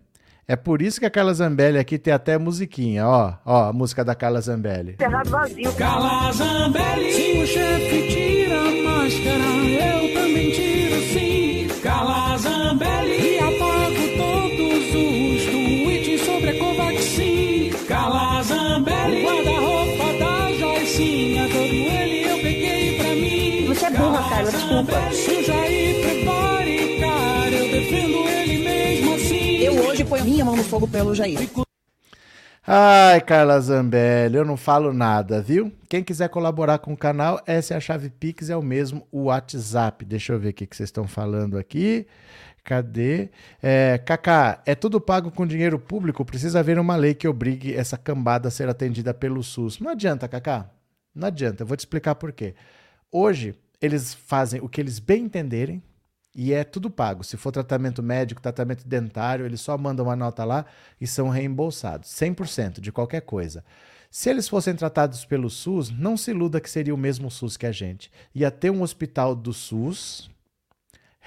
É 0.47 0.55
por 0.55 0.81
isso 0.81 0.99
que 0.99 1.05
a 1.05 1.11
Carla 1.11 1.31
Zambelli 1.31 1.77
aqui 1.77 1.99
tem 1.99 2.11
até 2.11 2.35
musiquinha. 2.37 3.05
Ó, 3.05 3.33
ó, 3.45 3.69
a 3.69 3.73
música 3.73 4.03
da 4.03 4.15
Carla 4.15 4.41
Zambelli. 4.41 4.95
vazio. 5.27 5.71
Carla 5.75 6.31
Zambelli. 6.31 7.13
Se 7.13 7.37
o 7.37 7.45
chefe 7.45 8.07
tira 8.07 8.59
a 8.59 8.83
máscara, 8.83 9.43
eu 9.79 10.13
também 10.15 10.51
tiro 10.51 10.68
eu 27.51 27.71
defendo 27.71 28.29
ele 28.29 28.57
mesmo 28.63 29.15
assim. 29.15 29.57
Eu 29.57 29.73
hoje 29.85 30.05
ponho 30.05 30.23
minha 30.23 30.45
mão 30.45 30.55
no 30.55 30.63
fogo 30.63 30.87
pelo 30.87 31.13
Jair. 31.13 31.37
Ai, 32.71 33.19
Carla 33.21 33.59
Zambelli, 33.59 34.35
eu 34.35 34.45
não 34.45 34.55
falo 34.55 34.93
nada, 34.93 35.41
viu? 35.41 35.71
Quem 35.89 36.03
quiser 36.03 36.29
colaborar 36.29 36.77
com 36.77 36.93
o 36.93 36.97
canal, 36.97 37.41
essa 37.47 37.73
é 37.73 37.77
a 37.77 37.79
chave 37.79 38.11
Pix, 38.11 38.49
é 38.49 38.55
o 38.55 38.61
mesmo 38.61 39.07
o 39.11 39.23
WhatsApp. 39.23 40.05
Deixa 40.05 40.33
eu 40.33 40.39
ver 40.39 40.49
o 40.49 40.53
que 40.53 40.67
vocês 40.69 40.89
estão 40.89 41.07
falando 41.07 41.57
aqui. 41.57 42.05
Cadê? 42.63 43.29
É, 43.63 43.97
Kaká, 43.97 44.61
é 44.67 44.75
tudo 44.75 45.01
pago 45.01 45.31
com 45.31 45.47
dinheiro 45.47 45.79
público? 45.79 46.23
Precisa 46.23 46.59
haver 46.59 46.77
uma 46.77 46.95
lei 46.95 47.15
que 47.15 47.27
obrigue 47.27 47.73
essa 47.73 47.97
cambada 47.97 48.49
a 48.49 48.51
ser 48.51 48.69
atendida 48.69 49.15
pelo 49.15 49.41
SUS. 49.41 49.79
Não 49.79 49.89
adianta, 49.89 50.27
Kaká. 50.27 50.69
Não 51.15 51.27
adianta. 51.27 51.63
Eu 51.63 51.67
vou 51.67 51.75
te 51.75 51.79
explicar 51.79 52.13
por 52.13 52.31
quê. 52.31 52.53
Hoje, 53.11 53.55
eles 53.81 54.13
fazem 54.13 54.59
o 54.61 54.69
que 54.69 54.81
eles 54.81 54.99
bem 54.99 55.23
entenderem 55.25 55.81
E 56.35 56.53
é 56.53 56.63
tudo 56.63 56.89
pago. 56.89 57.23
Se 57.23 57.37
for 57.37 57.51
tratamento 57.51 58.03
médico, 58.03 58.41
tratamento 58.41 58.87
dentário, 58.87 59.45
eles 59.45 59.61
só 59.61 59.77
mandam 59.77 60.05
uma 60.05 60.15
nota 60.15 60.45
lá 60.45 60.65
e 61.01 61.07
são 61.07 61.29
reembolsados. 61.29 62.09
100% 62.11 62.79
de 62.79 62.91
qualquer 62.91 63.21
coisa. 63.21 63.63
Se 64.11 64.29
eles 64.29 64.47
fossem 64.47 64.75
tratados 64.75 65.25
pelo 65.25 65.49
SUS, 65.49 65.91
não 65.91 66.17
se 66.17 66.31
iluda 66.31 66.61
que 66.61 66.69
seria 66.69 66.93
o 66.93 66.97
mesmo 66.97 67.29
SUS 67.29 67.57
que 67.57 67.65
a 67.65 67.71
gente. 67.71 68.11
Ia 68.33 68.49
ter 68.51 68.71
um 68.71 68.81
hospital 68.81 69.35
do 69.35 69.53
SUS, 69.53 70.29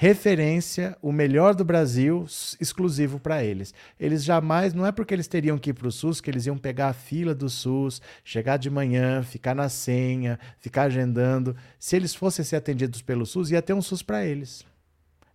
referência, 0.02 0.98
o 1.00 1.12
melhor 1.12 1.54
do 1.54 1.64
Brasil, 1.64 2.26
exclusivo 2.60 3.20
para 3.20 3.44
eles. 3.44 3.72
Eles 4.00 4.24
jamais, 4.24 4.74
não 4.74 4.84
é 4.84 4.90
porque 4.90 5.14
eles 5.14 5.28
teriam 5.28 5.56
que 5.56 5.70
ir 5.70 5.74
para 5.74 5.86
o 5.86 5.92
SUS 5.92 6.20
que 6.20 6.28
eles 6.28 6.44
iam 6.44 6.58
pegar 6.58 6.88
a 6.88 6.92
fila 6.92 7.32
do 7.32 7.48
SUS, 7.48 8.02
chegar 8.24 8.56
de 8.56 8.68
manhã, 8.68 9.22
ficar 9.22 9.54
na 9.54 9.68
senha, 9.68 10.40
ficar 10.58 10.82
agendando. 10.86 11.54
Se 11.78 11.94
eles 11.94 12.16
fossem 12.16 12.44
ser 12.44 12.56
atendidos 12.56 13.00
pelo 13.00 13.24
SUS, 13.24 13.52
ia 13.52 13.62
ter 13.62 13.74
um 13.74 13.80
SUS 13.80 14.02
para 14.02 14.26
eles. 14.26 14.64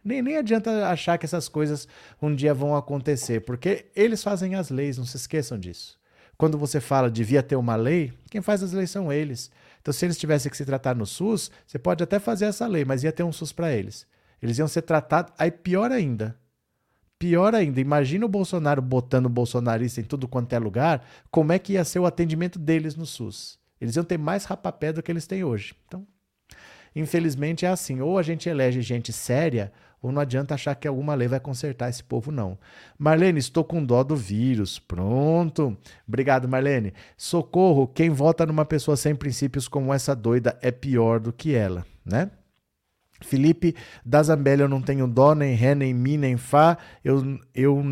Nem, 0.04 0.22
nem 0.22 0.36
adianta 0.36 0.90
achar 0.90 1.18
que 1.18 1.26
essas 1.26 1.48
coisas 1.48 1.88
um 2.22 2.36
dia 2.36 2.54
vão 2.54 2.76
acontecer, 2.76 3.40
porque 3.46 3.86
eles 3.96 4.22
fazem 4.22 4.56
as 4.56 4.70
leis, 4.70 4.98
não 4.98 5.06
se 5.06 5.16
esqueçam 5.16 5.58
disso. 5.58 5.98
Quando 6.38 6.58
você 6.58 6.82
fala 6.82 7.10
devia 7.10 7.42
ter 7.42 7.56
uma 7.56 7.78
lei, 7.78 8.12
quem 8.30 8.42
faz 8.42 8.62
as 8.62 8.74
leis 8.74 8.92
são 8.92 9.14
eles. 9.14 9.50
Então, 9.82 9.94
se 9.94 10.06
eles 10.06 10.18
tivessem 10.18 10.52
que 10.52 10.58
se 10.58 10.66
tratar 10.66 10.94
no 10.94 11.06
SUS, 11.06 11.50
você 11.66 11.80
pode 11.80 12.04
até 12.04 12.20
fazer 12.20 12.44
essa 12.44 12.68
lei, 12.68 12.84
mas 12.84 13.06
ia 13.06 13.14
ter 13.14 13.24
um 13.24 13.32
SUS 13.32 13.54
para 13.54 13.74
eles. 13.74 14.06
Eles 14.42 14.58
iam 14.58 14.68
ser 14.68 14.84
tratados. 14.84 15.34
Aí 15.38 15.52
pior 15.52 15.92
ainda. 15.92 16.38
Pior 17.20 17.56
ainda, 17.56 17.82
imagina 17.82 18.26
o 18.28 18.30
Bolsonaro 18.30 18.80
botando 18.80 19.28
bolsonarista 19.28 20.00
em 20.00 20.04
tudo 20.04 20.28
quanto 20.28 20.54
é 20.54 20.60
lugar, 20.60 21.04
como 21.32 21.52
é 21.52 21.58
que 21.58 21.74
ia 21.74 21.84
ser 21.84 21.98
o 21.98 22.06
atendimento 22.06 22.60
deles 22.60 22.96
no 22.96 23.08
SUS? 23.08 23.58
Eles 23.82 23.96
iam 23.96 24.06
ter 24.06 24.20
mais 24.20 24.46
rapapé 24.46 24.94
do 24.94 25.02
que 25.02 25.12
eles 25.12 25.26
têm 25.26 25.44
hoje. 25.44 25.74
Então, 25.88 26.06
infelizmente 26.96 27.66
é 27.66 27.70
assim, 27.70 28.02
ou 28.02 28.20
a 28.20 28.22
gente 28.24 28.48
elege 28.48 28.84
gente 28.84 29.12
séria, 29.12 29.72
ou 30.00 30.12
não 30.12 30.22
adianta 30.22 30.54
achar 30.54 30.76
que 30.76 30.88
alguma 30.88 31.16
lei 31.16 31.28
vai 31.28 31.40
consertar 31.40 31.90
esse 31.90 32.04
povo, 32.04 32.32
não. 32.32 32.56
Marlene, 33.00 33.40
estou 33.40 33.64
com 33.64 33.84
dó 33.84 34.04
do 34.04 34.16
vírus. 34.16 34.78
Pronto. 34.78 35.76
Obrigado, 36.08 36.48
Marlene. 36.48 36.94
Socorro, 37.18 37.88
quem 37.88 38.12
vota 38.12 38.46
numa 38.46 38.64
pessoa 38.64 38.96
sem 38.96 39.16
princípios 39.16 39.68
como 39.68 39.92
essa 39.92 40.16
doida 40.16 40.56
é 40.62 40.72
pior 40.72 41.20
do 41.20 41.34
que 41.34 41.56
ela, 41.56 41.84
né? 42.06 42.30
Felipe 43.22 43.76
da 44.06 44.22
Zambelli, 44.24 44.62
eu 44.62 44.70
não 44.70 44.82
tenho 44.82 45.08
dó, 45.08 45.34
nem 45.34 45.56
ré, 45.56 45.74
nem 45.76 45.94
mi, 45.94 46.18
nem 46.18 46.38
fá. 46.38 46.78
Eu, 47.04 47.40
eu 47.54 47.84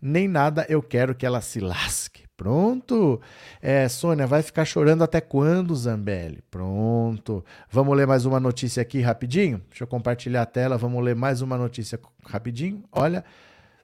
nem 0.00 0.28
nada 0.28 0.66
eu 0.68 0.82
quero 0.82 1.14
que 1.14 1.26
ela 1.26 1.40
se 1.40 1.60
lasque. 1.60 2.28
Pronto. 2.36 3.20
É, 3.60 3.88
Sônia, 3.88 4.24
vai 4.24 4.42
ficar 4.42 4.64
chorando 4.64 5.02
até 5.02 5.20
quando, 5.20 5.74
Zambelli? 5.74 6.40
Pronto. 6.48 7.44
Vamos 7.68 7.96
ler 7.96 8.06
mais 8.06 8.24
uma 8.24 8.38
notícia 8.38 8.80
aqui 8.80 9.00
rapidinho? 9.00 9.60
Deixa 9.68 9.82
eu 9.82 9.88
compartilhar 9.88 10.42
a 10.42 10.46
tela. 10.46 10.78
Vamos 10.78 11.02
ler 11.02 11.16
mais 11.16 11.42
uma 11.42 11.58
notícia 11.58 11.98
rapidinho. 12.24 12.84
Olha, 12.92 13.24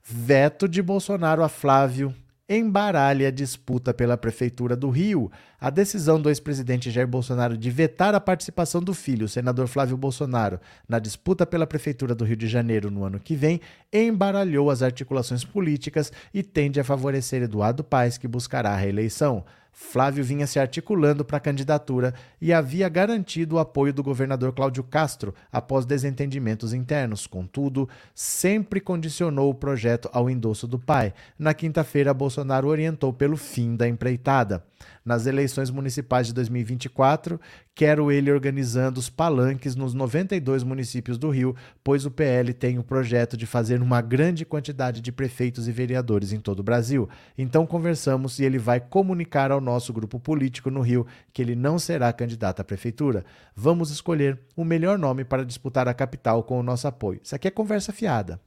veto 0.04 0.68
de 0.68 0.80
Bolsonaro 0.80 1.42
a 1.42 1.48
Flávio 1.48 2.14
embaralha 2.48 3.28
a 3.28 3.30
disputa 3.30 3.94
pela 3.94 4.16
Prefeitura 4.16 4.76
do 4.76 4.90
Rio. 4.90 5.30
A 5.60 5.70
decisão 5.70 6.20
do 6.20 6.28
ex-presidente 6.28 6.90
Jair 6.90 7.08
Bolsonaro 7.08 7.56
de 7.56 7.70
vetar 7.70 8.14
a 8.14 8.20
participação 8.20 8.82
do 8.82 8.92
filho, 8.92 9.24
o 9.24 9.28
senador 9.28 9.66
Flávio 9.66 9.96
Bolsonaro, 9.96 10.60
na 10.88 10.98
disputa 10.98 11.46
pela 11.46 11.66
Prefeitura 11.66 12.14
do 12.14 12.24
Rio 12.24 12.36
de 12.36 12.46
Janeiro 12.46 12.90
no 12.90 13.04
ano 13.04 13.18
que 13.18 13.34
vem, 13.34 13.60
embaralhou 13.92 14.70
as 14.70 14.82
articulações 14.82 15.44
políticas 15.44 16.12
e 16.32 16.42
tende 16.42 16.78
a 16.78 16.84
favorecer 16.84 17.42
Eduardo 17.42 17.82
Paes, 17.82 18.18
que 18.18 18.28
buscará 18.28 18.72
a 18.72 18.76
reeleição. 18.76 19.44
Flávio 19.74 20.22
vinha 20.22 20.46
se 20.46 20.60
articulando 20.60 21.24
para 21.24 21.36
a 21.36 21.40
candidatura 21.40 22.14
e 22.40 22.52
havia 22.52 22.88
garantido 22.88 23.56
o 23.56 23.58
apoio 23.58 23.92
do 23.92 24.04
governador 24.04 24.52
Cláudio 24.52 24.84
Castro 24.84 25.34
após 25.52 25.84
desentendimentos 25.84 26.72
internos. 26.72 27.26
Contudo, 27.26 27.88
sempre 28.14 28.80
condicionou 28.80 29.50
o 29.50 29.54
projeto 29.54 30.08
ao 30.12 30.30
endosso 30.30 30.68
do 30.68 30.78
pai. 30.78 31.12
Na 31.36 31.52
quinta-feira, 31.52 32.14
Bolsonaro 32.14 32.68
orientou 32.68 33.12
pelo 33.12 33.36
fim 33.36 33.74
da 33.74 33.88
empreitada 33.88 34.64
nas 35.04 35.26
eleições 35.26 35.70
municipais 35.70 36.26
de 36.26 36.32
2024, 36.32 37.38
quero 37.74 38.10
ele 38.10 38.32
organizando 38.32 38.98
os 38.98 39.10
palanques 39.10 39.76
nos 39.76 39.92
92 39.92 40.62
municípios 40.62 41.18
do 41.18 41.28
Rio, 41.28 41.54
pois 41.82 42.06
o 42.06 42.10
PL 42.10 42.54
tem 42.54 42.78
o 42.78 42.84
projeto 42.84 43.36
de 43.36 43.46
fazer 43.46 43.82
uma 43.82 44.00
grande 44.00 44.44
quantidade 44.44 45.00
de 45.00 45.12
prefeitos 45.12 45.68
e 45.68 45.72
vereadores 45.72 46.32
em 46.32 46.40
todo 46.40 46.60
o 46.60 46.62
Brasil. 46.62 47.08
Então 47.36 47.66
conversamos 47.66 48.38
e 48.38 48.44
ele 48.44 48.58
vai 48.58 48.80
comunicar 48.80 49.50
ao 49.50 49.60
nosso 49.64 49.92
grupo 49.92 50.20
político 50.20 50.70
no 50.70 50.80
Rio 50.80 51.06
que 51.32 51.42
ele 51.42 51.56
não 51.56 51.78
será 51.78 52.12
candidato 52.12 52.60
à 52.60 52.64
prefeitura. 52.64 53.24
Vamos 53.56 53.90
escolher 53.90 54.38
o 54.54 54.64
melhor 54.64 54.98
nome 54.98 55.24
para 55.24 55.44
disputar 55.44 55.88
a 55.88 55.94
capital 55.94 56.44
com 56.44 56.60
o 56.60 56.62
nosso 56.62 56.86
apoio. 56.86 57.20
Isso 57.22 57.34
aqui 57.34 57.48
é 57.48 57.50
conversa 57.50 57.92
fiada. 57.92 58.40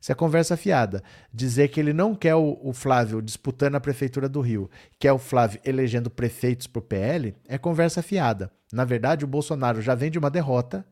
Se 0.00 0.12
a 0.12 0.14
conversa 0.14 0.56
fiada 0.56 1.02
dizer 1.32 1.68
que 1.68 1.80
ele 1.80 1.92
não 1.92 2.14
quer 2.14 2.34
o, 2.34 2.58
o, 2.62 2.72
Flávio 2.72 3.22
disputando 3.22 3.76
a 3.76 3.80
prefeitura 3.80 4.28
do 4.28 4.40
Rio, 4.40 4.70
quer 4.98 5.12
o 5.12 5.18
Flávio 5.18 5.60
elegendo 5.64 6.10
prefeitos 6.10 6.66
para 6.66 6.80
o 6.80 6.82
PL, 6.82 7.34
é 7.48 7.58
conversa 7.58 8.02
fiada. 8.02 8.50
Na 8.72 8.84
verdade, 8.84 9.24
o 9.24 9.28
Bolsonaro 9.28 9.80
já 9.80 9.94
vem 9.94 10.10
de 10.10 10.18
uma 10.18 10.30
derrota, 10.30 10.84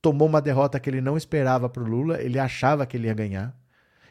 tomou 0.00 0.28
uma 0.28 0.40
derrota 0.40 0.78
que 0.78 0.88
ele 0.88 1.00
não 1.00 1.16
esperava 1.16 1.68
para 1.68 1.82
o 1.82 1.86
Lula, 1.86 2.20
ele 2.20 2.38
achava 2.38 2.86
que 2.86 2.96
ele 2.96 3.08
ia 3.08 3.14
ganhar. 3.14 3.54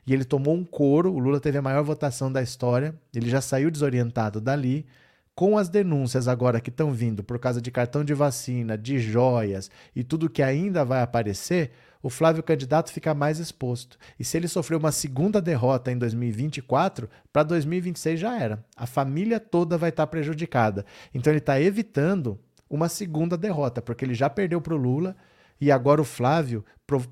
E 0.05 0.13
ele 0.13 0.23
tomou 0.23 0.53
um 0.53 0.63
couro, 0.63 1.11
o 1.11 1.19
Lula 1.19 1.39
teve 1.39 1.57
a 1.57 1.61
maior 1.61 1.83
votação 1.83 2.31
da 2.31 2.41
história, 2.41 2.95
ele 3.13 3.29
já 3.29 3.41
saiu 3.41 3.71
desorientado 3.71 4.39
dali. 4.39 4.85
Com 5.33 5.57
as 5.57 5.67
denúncias 5.67 6.29
agora 6.29 6.61
que 6.61 6.69
estão 6.69 6.93
vindo 6.93 7.21
por 7.21 7.37
causa 7.37 7.61
de 7.61 7.69
cartão 7.69 8.05
de 8.05 8.13
vacina, 8.13 8.77
de 8.77 8.99
joias 8.99 9.69
e 9.93 10.01
tudo 10.01 10.29
que 10.29 10.41
ainda 10.41 10.85
vai 10.85 11.01
aparecer, 11.01 11.71
o 12.01 12.09
Flávio 12.09 12.43
candidato 12.43 12.91
fica 12.91 13.13
mais 13.13 13.39
exposto. 13.39 13.97
E 14.17 14.23
se 14.23 14.37
ele 14.37 14.47
sofreu 14.47 14.77
uma 14.77 14.91
segunda 14.91 15.41
derrota 15.41 15.91
em 15.91 15.97
2024, 15.97 17.09
para 17.33 17.43
2026 17.43 18.19
já 18.19 18.39
era. 18.39 18.63
A 18.77 18.85
família 18.85 19.39
toda 19.39 19.77
vai 19.77 19.89
estar 19.89 20.05
tá 20.05 20.07
prejudicada. 20.07 20.85
Então 21.13 21.33
ele 21.33 21.39
está 21.39 21.59
evitando 21.59 22.39
uma 22.69 22.87
segunda 22.87 23.35
derrota, 23.35 23.81
porque 23.81 24.05
ele 24.05 24.13
já 24.13 24.29
perdeu 24.29 24.61
para 24.61 24.73
o 24.73 24.77
Lula 24.77 25.15
e 25.59 25.71
agora 25.71 26.01
o 26.01 26.05
Flávio 26.05 26.63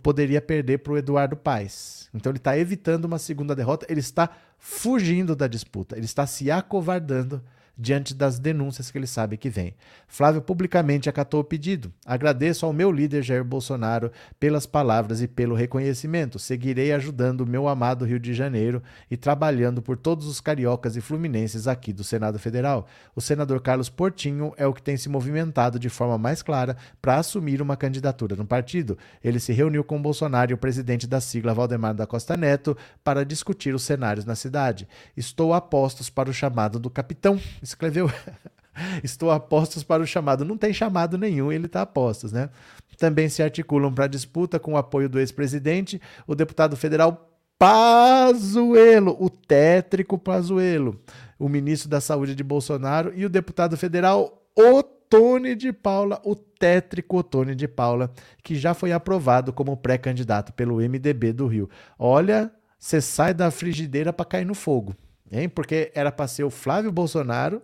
poderia 0.02 0.42
perder 0.42 0.80
para 0.80 0.94
o 0.94 0.98
Eduardo 0.98 1.36
Paes. 1.36 2.10
Então 2.14 2.32
ele 2.32 2.38
está 2.38 2.58
evitando 2.58 3.06
uma 3.06 3.18
segunda 3.18 3.56
derrota, 3.56 3.86
ele 3.90 4.00
está 4.00 4.30
fugindo 4.58 5.36
da 5.36 5.48
disputa, 5.48 5.96
ele 5.96 6.06
está 6.06 6.28
se 6.28 6.52
acovardando 6.52 7.44
diante 7.78 8.14
das 8.14 8.38
denúncias 8.38 8.92
que 8.92 8.98
ele 8.98 9.08
sabe 9.08 9.38
que 9.38 9.50
vem. 9.50 9.74
Flávio 10.08 10.42
publicamente 10.42 11.10
acatou 11.10 11.40
o 11.40 11.44
pedido. 11.44 11.92
Agradeço 12.06 12.66
ao 12.66 12.74
meu 12.74 12.92
líder 12.92 13.24
Jair 13.24 13.44
Bolsonaro 13.44 14.12
pelas 14.40 14.66
palavras 14.66 15.22
e 15.22 15.28
pelo 15.28 15.56
reconhecimento. 15.56 16.38
Seguirei 16.38 16.94
ajudando 16.94 17.42
o 17.42 17.48
meu 17.48 17.68
amado 17.68 18.06
Rio 18.06 18.20
de 18.20 18.34
Janeiro 18.34 18.82
e 19.10 19.18
trabalhando 19.18 19.82
por 19.82 19.98
todos 19.98 20.28
os 20.28 20.40
cariocas 20.40 20.96
e 20.96 21.02
fluminenses 21.02 21.68
aqui 21.68 21.92
do 21.92 22.04
Senado 22.04 22.38
Federal. 22.38 22.88
O 23.16 23.22
senador 23.22 23.60
Carlos 23.62 23.90
Portinho 23.90 24.54
é 24.56 24.68
o 24.68 24.74
que 24.74 24.82
tem 24.82 24.96
se 24.96 25.10
movimentado 25.10 25.80
de 25.80 25.90
forma 25.90 26.18
mais 26.18 26.44
clara 26.44 26.78
para 27.02 27.18
assumir 27.18 27.62
uma 27.62 27.76
candidatura 27.76 28.36
no 28.36 28.46
partido. 28.46 28.98
Ele 29.24 29.40
se 29.40 29.52
reuniu 29.52 29.84
com 29.84 30.02
Bolsonaro 30.02 30.52
e 30.52 30.54
o 30.54 30.58
presidente 30.58 31.08
da 31.08 31.20
sigla 31.20 31.54
Valdemar 31.54 31.96
da 31.96 32.06
Costa 32.06 32.38
Neto 32.38 32.78
para 33.04 33.26
discutir 33.26 33.74
os 33.74 33.84
cenários 33.84 34.26
na 34.26 34.36
cidade. 34.36 34.88
Estou 35.18 35.54
a 35.54 35.62
postos 35.62 36.10
para 36.10 36.30
o 36.30 36.34
chamado 36.34 36.78
do 36.78 36.90
capitão 36.90 37.40
escreveu. 37.64 38.12
Estou 39.04 39.32
a 39.32 39.40
postos 39.40 39.84
para 39.84 40.04
o 40.04 40.08
chamado. 40.08 40.44
Não 40.44 40.58
tem 40.58 40.74
chamado 40.74 41.18
nenhum, 41.18 41.52
ele 41.52 41.68
está 41.68 41.82
a 41.82 41.86
postos, 41.86 42.32
né? 42.32 42.50
Também 42.98 43.30
se 43.30 43.42
articulam 43.42 43.94
para 43.94 44.08
disputa 44.08 44.60
com 44.60 44.74
o 44.74 44.78
apoio 44.78 45.10
do 45.10 45.20
ex-presidente, 45.20 46.02
o 46.28 46.36
deputado 46.36 46.76
federal 46.76 47.30
Pazuello, 47.58 49.16
o 49.20 49.30
tétrico 49.30 50.18
Pazuello, 50.18 51.00
o 51.40 51.48
ministro 51.48 51.90
da 51.90 52.02
Saúde 52.02 52.36
de 52.36 52.44
Bolsonaro 52.44 53.14
e 53.16 53.26
o 53.26 53.30
deputado 53.30 53.78
federal 53.78 54.44
Otone 54.56 55.56
de 55.56 55.72
Paula, 55.72 56.22
o 56.24 56.36
tétrico 56.36 57.18
Otone 57.18 57.56
de 57.56 57.68
Paula, 57.68 58.12
que 58.44 58.56
já 58.56 58.74
foi 58.74 58.92
aprovado 58.92 59.54
como 59.54 59.78
pré-candidato 59.78 60.52
pelo 60.54 60.78
MDB 60.78 61.34
do 61.34 61.48
Rio. 61.48 61.70
Olha, 61.98 62.52
você 62.78 63.00
sai 63.00 63.34
da 63.34 63.50
frigideira 63.50 64.12
para 64.12 64.26
cair 64.26 64.46
no 64.46 64.56
fogo 64.56 64.96
hein? 65.34 65.50
Porque 65.50 65.92
era 65.96 66.12
para 66.12 66.28
ser 66.28 66.44
o 66.44 66.50
Flávio 66.50 66.92
Bolsonaro, 66.92 67.62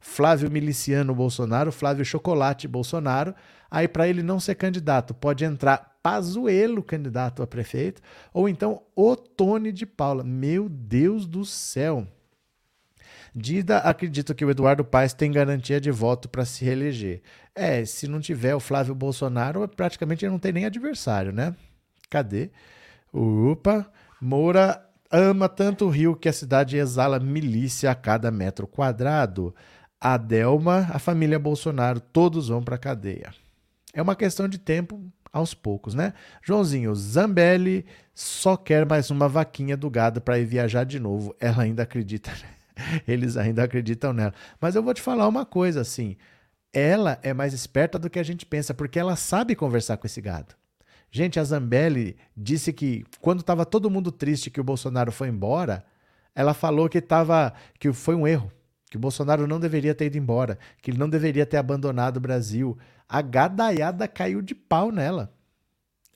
Flávio 0.00 0.50
Miliciano 0.50 1.14
Bolsonaro, 1.14 1.70
Flávio 1.70 2.04
Chocolate 2.04 2.66
Bolsonaro. 2.66 3.34
Aí, 3.70 3.86
para 3.86 4.08
ele 4.08 4.22
não 4.22 4.40
ser 4.40 4.54
candidato, 4.54 5.14
pode 5.14 5.44
entrar 5.44 5.98
Pazuello, 6.02 6.82
candidato 6.82 7.42
a 7.42 7.46
prefeito, 7.46 8.00
ou 8.32 8.48
então 8.48 8.82
Otone 8.96 9.70
de 9.70 9.84
Paula. 9.84 10.24
Meu 10.24 10.68
Deus 10.68 11.26
do 11.26 11.44
céu! 11.44 12.06
Dida 13.34 13.78
acredita 13.78 14.34
que 14.34 14.44
o 14.44 14.50
Eduardo 14.50 14.84
Paes 14.84 15.12
tem 15.12 15.30
garantia 15.30 15.80
de 15.80 15.90
voto 15.90 16.28
para 16.28 16.44
se 16.44 16.64
reeleger. 16.64 17.22
É, 17.54 17.84
se 17.84 18.08
não 18.08 18.18
tiver 18.18 18.54
o 18.54 18.60
Flávio 18.60 18.94
Bolsonaro, 18.94 19.68
praticamente 19.68 20.24
ele 20.24 20.32
não 20.32 20.38
tem 20.38 20.52
nem 20.52 20.64
adversário, 20.64 21.32
né? 21.32 21.54
Cadê? 22.08 22.50
Opa! 23.12 23.88
Moura 24.20 24.89
ama 25.10 25.48
tanto 25.48 25.86
o 25.86 25.90
Rio 25.90 26.16
que 26.16 26.28
a 26.28 26.32
cidade 26.32 26.76
exala 26.76 27.18
milícia 27.18 27.90
a 27.90 27.94
cada 27.94 28.30
metro 28.30 28.66
quadrado. 28.66 29.54
A 30.00 30.16
Delma, 30.16 30.88
a 30.92 30.98
família 30.98 31.38
Bolsonaro, 31.38 32.00
todos 32.00 32.48
vão 32.48 32.62
para 32.62 32.78
cadeia. 32.78 33.34
É 33.92 34.00
uma 34.00 34.16
questão 34.16 34.48
de 34.48 34.58
tempo, 34.58 35.04
aos 35.32 35.54
poucos, 35.54 35.94
né? 35.94 36.12
Joãozinho, 36.42 36.94
Zambelli 36.94 37.86
só 38.14 38.56
quer 38.56 38.86
mais 38.86 39.10
uma 39.10 39.28
vaquinha 39.28 39.76
do 39.76 39.88
gado 39.88 40.20
para 40.20 40.38
ir 40.38 40.44
viajar 40.44 40.84
de 40.84 40.98
novo. 40.98 41.34
Ela 41.38 41.62
ainda 41.62 41.82
acredita, 41.82 42.30
né? 42.30 42.60
eles 43.06 43.36
ainda 43.36 43.64
acreditam 43.64 44.12
nela. 44.12 44.34
Mas 44.60 44.74
eu 44.74 44.82
vou 44.82 44.94
te 44.94 45.02
falar 45.02 45.28
uma 45.28 45.44
coisa 45.44 45.80
assim, 45.80 46.16
ela 46.72 47.18
é 47.22 47.32
mais 47.32 47.52
esperta 47.52 47.98
do 47.98 48.10
que 48.10 48.18
a 48.18 48.22
gente 48.22 48.44
pensa, 48.46 48.74
porque 48.74 48.98
ela 48.98 49.16
sabe 49.16 49.54
conversar 49.54 49.96
com 49.96 50.06
esse 50.06 50.20
gado. 50.20 50.54
Gente, 51.10 51.40
a 51.40 51.44
Zambelli 51.44 52.16
disse 52.36 52.72
que 52.72 53.04
quando 53.20 53.40
estava 53.40 53.66
todo 53.66 53.90
mundo 53.90 54.12
triste 54.12 54.50
que 54.50 54.60
o 54.60 54.64
Bolsonaro 54.64 55.10
foi 55.10 55.28
embora, 55.28 55.84
ela 56.34 56.54
falou 56.54 56.88
que 56.88 57.00
tava, 57.00 57.52
que 57.78 57.92
foi 57.92 58.14
um 58.14 58.26
erro, 58.26 58.50
que 58.88 58.96
o 58.96 59.00
Bolsonaro 59.00 59.46
não 59.46 59.58
deveria 59.58 59.94
ter 59.94 60.06
ido 60.06 60.18
embora, 60.18 60.58
que 60.80 60.90
ele 60.90 60.98
não 60.98 61.08
deveria 61.08 61.44
ter 61.44 61.56
abandonado 61.56 62.18
o 62.18 62.20
Brasil. 62.20 62.78
A 63.08 63.20
gadaiada 63.22 64.06
caiu 64.06 64.40
de 64.40 64.54
pau 64.54 64.92
nela. 64.92 65.34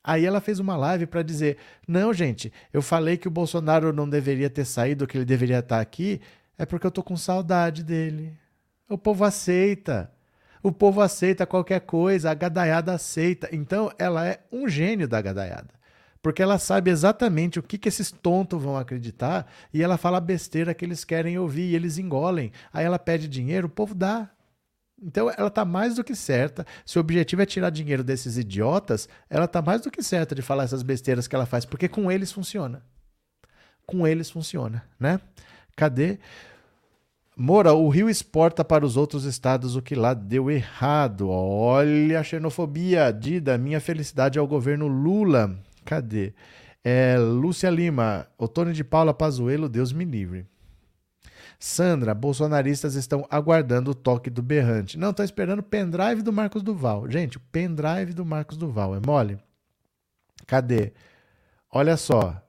Aí 0.03 0.25
ela 0.25 0.41
fez 0.41 0.61
uma 0.61 0.77
live 0.77 1.07
para 1.07 1.23
dizer: 1.23 1.57
"Não, 1.89 2.13
gente, 2.13 2.53
eu 2.73 2.83
falei 2.83 3.17
que 3.17 3.27
o 3.27 3.31
Bolsonaro 3.31 3.93
não 3.93 4.09
deveria 4.09 4.51
ter 4.51 4.65
saído, 4.65 5.07
que 5.07 5.17
ele 5.17 5.25
deveria 5.25 5.59
estar 5.59 5.81
aqui, 5.81 6.21
é 6.57 6.65
porque 6.65 6.87
eu 6.87 6.91
tô 6.91 7.03
com 7.03 7.17
saudade 7.17 7.83
dele". 7.83 8.37
O 8.89 8.99
povo 8.99 9.25
aceita. 9.25 10.13
O 10.65 10.73
povo 10.73 11.03
aceita 11.03 11.45
qualquer 11.45 11.81
coisa, 11.83 12.31
a 12.31 12.35
gadaiada 12.35 12.95
aceita. 12.95 13.51
Então, 13.53 13.93
ela 13.99 14.27
é 14.27 14.41
um 14.51 14.67
gênio 14.67 15.07
da 15.07 15.21
gadaiada. 15.21 15.69
Porque 16.23 16.43
ela 16.43 16.59
sabe 16.59 16.91
exatamente 16.91 17.59
o 17.59 17.63
que, 17.63 17.77
que 17.77 17.87
esses 17.87 18.11
tontos 18.11 18.63
vão 18.63 18.75
acreditar 18.75 19.47
e 19.75 19.83
ela 19.83 19.99
fala 19.99 20.19
besteira 20.19 20.73
que 20.73 20.83
eles 20.83 21.05
querem 21.05 21.39
ouvir 21.39 21.71
e 21.71 21.75
eles 21.75 21.99
engolem. 21.99 22.51
Aí 22.73 22.83
ela 22.83 22.99
pede 22.99 23.29
dinheiro, 23.29 23.67
o 23.67 23.71
povo 23.71 23.95
dá. 23.95 24.31
Então 25.03 25.31
ela 25.37 25.49
está 25.49 25.67
mais 25.67 25.97
do 25.97 26.03
que 26.03 26.15
certa. 26.15 26.67
Se 26.87 26.97
o 26.97 27.01
objetivo 27.03 27.43
é 27.43 27.47
tirar 27.47 27.69
dinheiro 27.69 28.03
desses 28.03 28.39
idiotas, 28.39 29.07
ela 29.29 29.45
está 29.45 29.61
mais 29.61 29.83
do 29.83 29.91
que 29.91 30.03
certa 30.03 30.35
de 30.35 30.41
falar 30.41 30.65
essas 30.65 30.83
besteiras 30.83 31.29
que 31.29 31.37
ela 31.37 31.45
faz, 31.45 31.67
porque 31.67 31.91
com 31.91 32.11
eles 32.11 32.33
funciona. 32.33 32.83
Com 33.87 34.07
eles 34.07 34.31
funciona, 34.31 34.83
né? 34.99 35.21
Cadê? 35.77 36.19
Moura, 37.37 37.73
o 37.73 37.89
Rio 37.89 38.09
exporta 38.09 38.65
para 38.65 38.87
os 38.87 38.97
outros 38.97 39.25
estados 39.25 39.75
o 39.75 39.83
que 39.83 39.97
lá 39.97 40.15
deu 40.15 40.49
errado. 40.49 41.29
Olha 41.29 42.21
a 42.21 42.23
xenofobia. 42.23 43.13
Dida, 43.13 43.59
minha 43.59 43.81
felicidade 43.81 44.39
ao 44.39 44.47
governo 44.47 44.87
Lula. 44.87 45.59
Cadê? 45.85 46.33
É, 46.85 47.17
Lúcia 47.19 47.71
Lima, 47.71 48.29
Otônio 48.39 48.73
de 48.73 48.85
Paula 48.85 49.13
Pazuello, 49.13 49.69
Deus 49.69 49.93
me 49.93 50.05
livre. 50.05 50.47
Sandra, 51.59 52.15
bolsonaristas 52.15 52.95
estão 52.95 53.27
aguardando 53.31 53.91
o 53.91 53.95
toque 53.95 54.29
do 54.29 54.43
berrante. 54.43 54.99
Não, 54.99 55.11
estão 55.11 55.25
esperando 55.25 55.61
o 55.61 55.63
pendrive 55.63 56.23
do 56.23 56.33
Marcos 56.33 56.63
Duval. 56.63 57.11
Gente, 57.11 57.39
o 57.39 57.41
pendrive 57.41 58.13
do 58.13 58.25
Marcos 58.25 58.57
Duval, 58.57 58.95
é 58.95 59.01
mole? 59.05 59.39
Cadê? 60.47 60.93
Olha 61.73 61.97
só, 61.97 62.44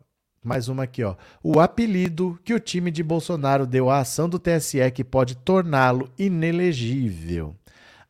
mais 0.46 0.68
uma 0.68 0.84
aqui, 0.84 1.04
ó. 1.04 1.16
O 1.44 1.60
apelido 1.60 2.40
que 2.44 2.54
o 2.54 2.60
time 2.60 2.92
de 2.92 3.02
Bolsonaro 3.02 3.66
deu 3.66 3.90
à 3.90 4.00
ação 4.00 4.30
do 4.30 4.40
TSE 4.40 4.92
que 4.92 5.04
pode 5.04 5.36
torná-lo 5.36 6.10
inelegível. 6.18 7.56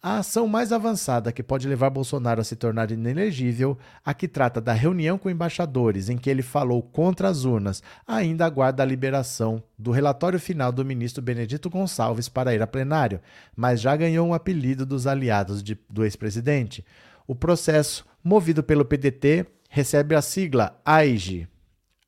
A 0.07 0.19
ação 0.19 0.47
mais 0.47 0.71
avançada 0.71 1.31
que 1.31 1.41
pode 1.41 1.67
levar 1.67 1.89
Bolsonaro 1.89 2.39
a 2.39 2.43
se 2.43 2.55
tornar 2.55 2.91
inelegível, 2.91 3.75
a 4.05 4.13
que 4.13 4.27
trata 4.27 4.61
da 4.61 4.71
reunião 4.71 5.17
com 5.17 5.31
embaixadores 5.31 6.09
em 6.09 6.17
que 6.17 6.29
ele 6.29 6.43
falou 6.43 6.83
contra 6.83 7.27
as 7.27 7.43
urnas, 7.43 7.81
ainda 8.05 8.45
aguarda 8.45 8.83
a 8.83 8.85
liberação 8.85 9.63
do 9.79 9.89
relatório 9.89 10.39
final 10.39 10.71
do 10.71 10.85
ministro 10.85 11.23
Benedito 11.23 11.71
Gonçalves 11.71 12.29
para 12.29 12.53
ir 12.53 12.61
a 12.61 12.67
plenário, 12.67 13.19
mas 13.55 13.81
já 13.81 13.95
ganhou 13.95 14.27
um 14.27 14.33
apelido 14.35 14.85
dos 14.85 15.07
aliados 15.07 15.63
de, 15.63 15.75
do 15.89 16.03
ex-presidente. 16.03 16.85
O 17.25 17.33
processo, 17.33 18.05
movido 18.23 18.61
pelo 18.61 18.85
PDT, 18.85 19.47
recebe 19.69 20.13
a 20.13 20.21
sigla 20.21 20.79
AIGE, 20.85 21.47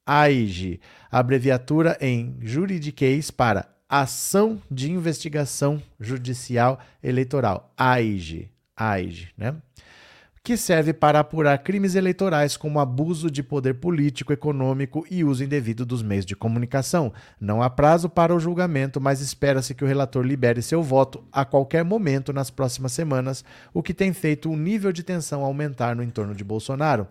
AIGE, 0.07 0.79
abreviatura 1.11 1.97
em 1.99 2.37
juridiquês 2.41 3.29
para 3.29 3.67
Ação 3.89 4.61
de 4.71 4.89
Investigação 4.89 5.83
Judicial 5.99 6.79
Eleitoral, 7.03 7.73
AIGE, 7.77 8.49
AIGE, 8.75 9.33
né? 9.37 9.55
que 10.47 10.55
serve 10.55 10.93
para 10.93 11.19
apurar 11.19 11.57
crimes 11.57 11.93
eleitorais 11.93 12.55
como 12.55 12.79
abuso 12.79 13.29
de 13.29 13.43
poder 13.43 13.73
político, 13.73 14.31
econômico 14.31 15.05
e 15.11 15.21
uso 15.21 15.43
indevido 15.43 15.85
dos 15.85 16.01
meios 16.01 16.25
de 16.25 16.37
comunicação. 16.37 17.11
Não 17.37 17.61
há 17.61 17.69
prazo 17.69 18.07
para 18.07 18.33
o 18.33 18.39
julgamento, 18.39 19.01
mas 19.01 19.19
espera-se 19.19 19.75
que 19.75 19.83
o 19.83 19.87
relator 19.87 20.25
libere 20.25 20.61
seu 20.61 20.81
voto 20.81 21.21
a 21.33 21.43
qualquer 21.43 21.83
momento 21.83 22.31
nas 22.31 22.49
próximas 22.49 22.93
semanas, 22.93 23.43
o 23.73 23.83
que 23.83 23.93
tem 23.93 24.13
feito 24.13 24.49
o 24.49 24.55
nível 24.55 24.93
de 24.93 25.03
tensão 25.03 25.43
aumentar 25.43 25.93
no 25.97 26.01
entorno 26.01 26.33
de 26.33 26.45
Bolsonaro 26.45 27.09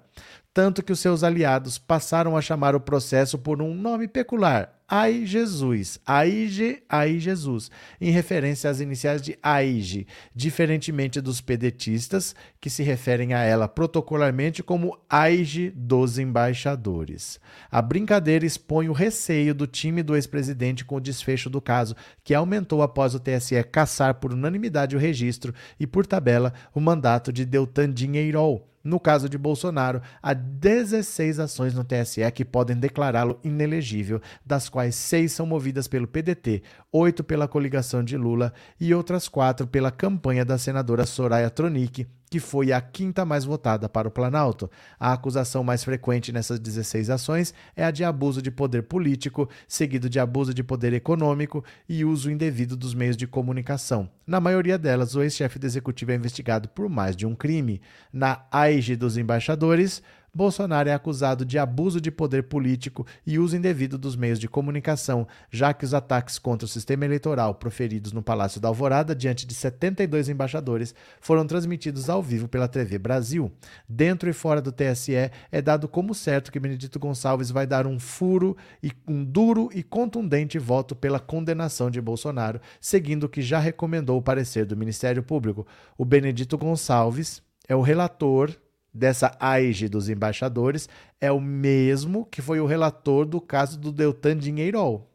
tanto 0.57 0.83
que 0.83 0.91
os 0.91 1.01
seus 1.01 1.23
aliados 1.23 1.77
passaram 1.77 2.35
a 2.35 2.41
chamar 2.41 2.75
o 2.75 2.81
processo 2.81 3.37
por 3.37 3.61
um 3.61 3.75
nome 3.75 4.09
peculiar, 4.09 4.73
Ai 4.89 5.27
Jesus, 5.27 6.01
AIG, 6.07 6.83
Ai 6.89 7.19
Jesus, 7.19 7.71
em 8.01 8.11
referência 8.11 8.71
às 8.71 8.81
iniciais 8.81 9.21
de 9.21 9.37
AIG, 9.43 10.07
diferentemente 10.35 11.21
dos 11.21 11.43
pedetistas, 11.43 12.35
que 12.59 12.71
se 12.71 12.83
referem 12.83 13.35
a 13.35 13.41
ela 13.41 13.69
protocolarmente 13.69 14.63
como 14.63 14.99
AIG 15.11 15.73
dos 15.77 16.19
embaixadores. 16.19 17.39
A 17.71 17.83
brincadeira 17.83 18.47
expõe 18.47 18.89
o 18.89 18.95
receio 18.95 19.55
do 19.55 19.67
time 19.67 20.03
do 20.03 20.17
ex-presidente 20.17 20.87
com 20.87 20.97
o 20.97 21.01
desfecho 21.01 21.51
do 21.51 21.61
caso, 21.61 21.95
que 22.25 22.33
aumentou 22.33 22.81
após 22.81 23.15
o 23.15 23.21
TSE 23.21 23.63
caçar 23.65 24.15
por 24.15 24.33
unanimidade 24.33 24.97
o 24.97 24.99
registro 24.99 25.53
e, 25.79 25.87
por 25.87 26.07
tabela, 26.07 26.55
o 26.73 26.81
mandato 26.81 27.31
de 27.31 27.45
Deltan 27.45 27.93
Dinheirol, 27.93 28.67
no 28.87 29.01
caso 29.01 29.29
de 29.29 29.37
Bolsonaro, 29.37 30.01
há 30.23 30.33
16 30.33 31.41
ações 31.41 31.75
no 31.75 31.83
TSE 31.83 32.31
que 32.31 32.45
podem 32.45 32.77
declará-lo 32.77 33.39
inelegível, 33.43 34.21
das 34.45 34.69
quais 34.69 34.95
seis 34.95 35.33
são 35.33 35.45
movidas 35.45 35.89
pelo 35.89 36.07
PDT, 36.07 36.63
oito 36.93 37.25
pela 37.25 37.49
coligação 37.49 38.05
de 38.05 38.17
Lula 38.17 38.53
e 38.81 38.95
outras 38.95 39.29
quatro 39.29 39.67
pela 39.67 39.91
campanha 39.91 40.45
da 40.45 40.57
senadora 40.57 41.05
Soraya 41.05 41.51
Tronic, 41.51 42.07
que 42.29 42.41
foi 42.41 42.73
a 42.73 42.81
quinta 42.81 43.25
mais 43.25 43.45
votada 43.45 43.89
para 43.89 44.09
o 44.09 44.11
Planalto. 44.11 44.71
A 44.99 45.13
acusação 45.13 45.63
mais 45.63 45.85
frequente 45.85 46.33
nessas 46.33 46.59
16 46.59 47.11
ações 47.11 47.55
é 47.77 47.85
a 47.85 47.91
de 47.91 48.05
abuso 48.05 48.43
de 48.43 48.51
poder 48.51 48.83
político, 48.83 49.49
seguido 49.69 50.09
de 50.09 50.19
abuso 50.19 50.53
de 50.53 50.63
poder 50.63 50.93
econômico 50.93 51.65
e 51.89 52.05
uso 52.05 52.31
indevido 52.31 52.77
dos 52.77 52.95
meios 52.95 53.17
de 53.17 53.27
comunicação. 53.27 54.09
Na 54.27 54.41
maioria 54.41 54.77
delas, 54.77 55.15
o 55.15 55.23
ex-chefe 55.23 55.59
do 55.59 55.67
executivo 55.67 56.11
é 56.11 56.15
investigado 56.17 56.69
por 56.69 56.89
mais 56.89 57.15
de 57.15 57.27
um 57.27 57.35
crime. 57.35 57.81
Na 58.13 58.45
AIG 58.51 58.97
dos 58.97 59.17
embaixadores, 59.17 60.03
Bolsonaro 60.37 60.91
é 60.91 60.93
acusado 60.93 61.47
de 61.47 61.59
abuso 61.59 61.99
de 61.99 62.11
poder 62.11 62.43
político 62.43 63.07
e 63.27 63.39
uso 63.39 63.57
indevido 63.57 63.97
dos 63.97 64.15
meios 64.15 64.39
de 64.39 64.47
comunicação, 64.47 65.27
já 65.51 65.73
que 65.73 65.83
os 65.83 65.95
ataques 65.95 66.39
contra 66.39 66.67
o 66.67 66.69
sistema 66.69 67.07
eleitoral 67.07 67.55
proferidos 67.55 68.13
no 68.13 68.23
Palácio 68.23 68.61
da 68.61 68.69
Alvorada 68.69 69.15
diante 69.15 69.47
de 69.47 69.55
72 69.55 70.29
embaixadores 70.29 70.95
foram 71.23 71.47
transmitidos 71.47 72.11
ao 72.11 72.23
vivo 72.23 72.49
pela 72.49 72.69
TV 72.69 72.99
Brasil. 72.99 73.51
Dentro 73.89 74.29
e 74.29 74.35
fora 74.35 74.61
do 74.61 74.71
TSE, 74.71 75.15
é 75.51 75.63
dado 75.63 75.89
como 75.89 76.15
certo 76.15 76.53
que 76.53 76.61
Benedito 76.61 76.99
Gonçalves 76.99 77.51
vai 77.51 77.67
dar 77.67 77.87
um 77.87 77.99
furo 77.99 78.55
e 78.83 78.93
um 79.09 79.25
duro 79.25 79.71
e 79.73 79.83
contundente 79.83 80.59
voto 80.59 80.95
pela 80.95 81.19
condenação 81.19 81.91
de 81.91 81.99
Bolsonaro, 81.99 82.61
seguindo 82.79 83.25
o 83.25 83.29
que 83.31 83.41
já 83.41 83.59
recomendou 83.59 84.19
o 84.19 84.23
parecer 84.23 84.67
do 84.67 84.77
Ministério 84.77 85.23
Público. 85.23 85.67
O 85.97 86.05
Benedito 86.05 86.59
Gonçalves 86.59 87.43
é 87.67 87.75
o 87.75 87.81
relator 87.81 88.55
dessa 88.97 89.37
AIG 89.39 89.89
dos 89.89 90.09
embaixadores 90.09 90.89
é 91.21 91.31
o 91.31 91.41
mesmo 91.41 92.27
que 92.27 92.43
foi 92.43 92.61
o 92.61 92.67
relator 92.67 93.27
do 93.27 93.41
caso 93.41 93.79
do 93.79 93.93
Deltan 93.93 94.37
Dinheirol. 94.37 95.09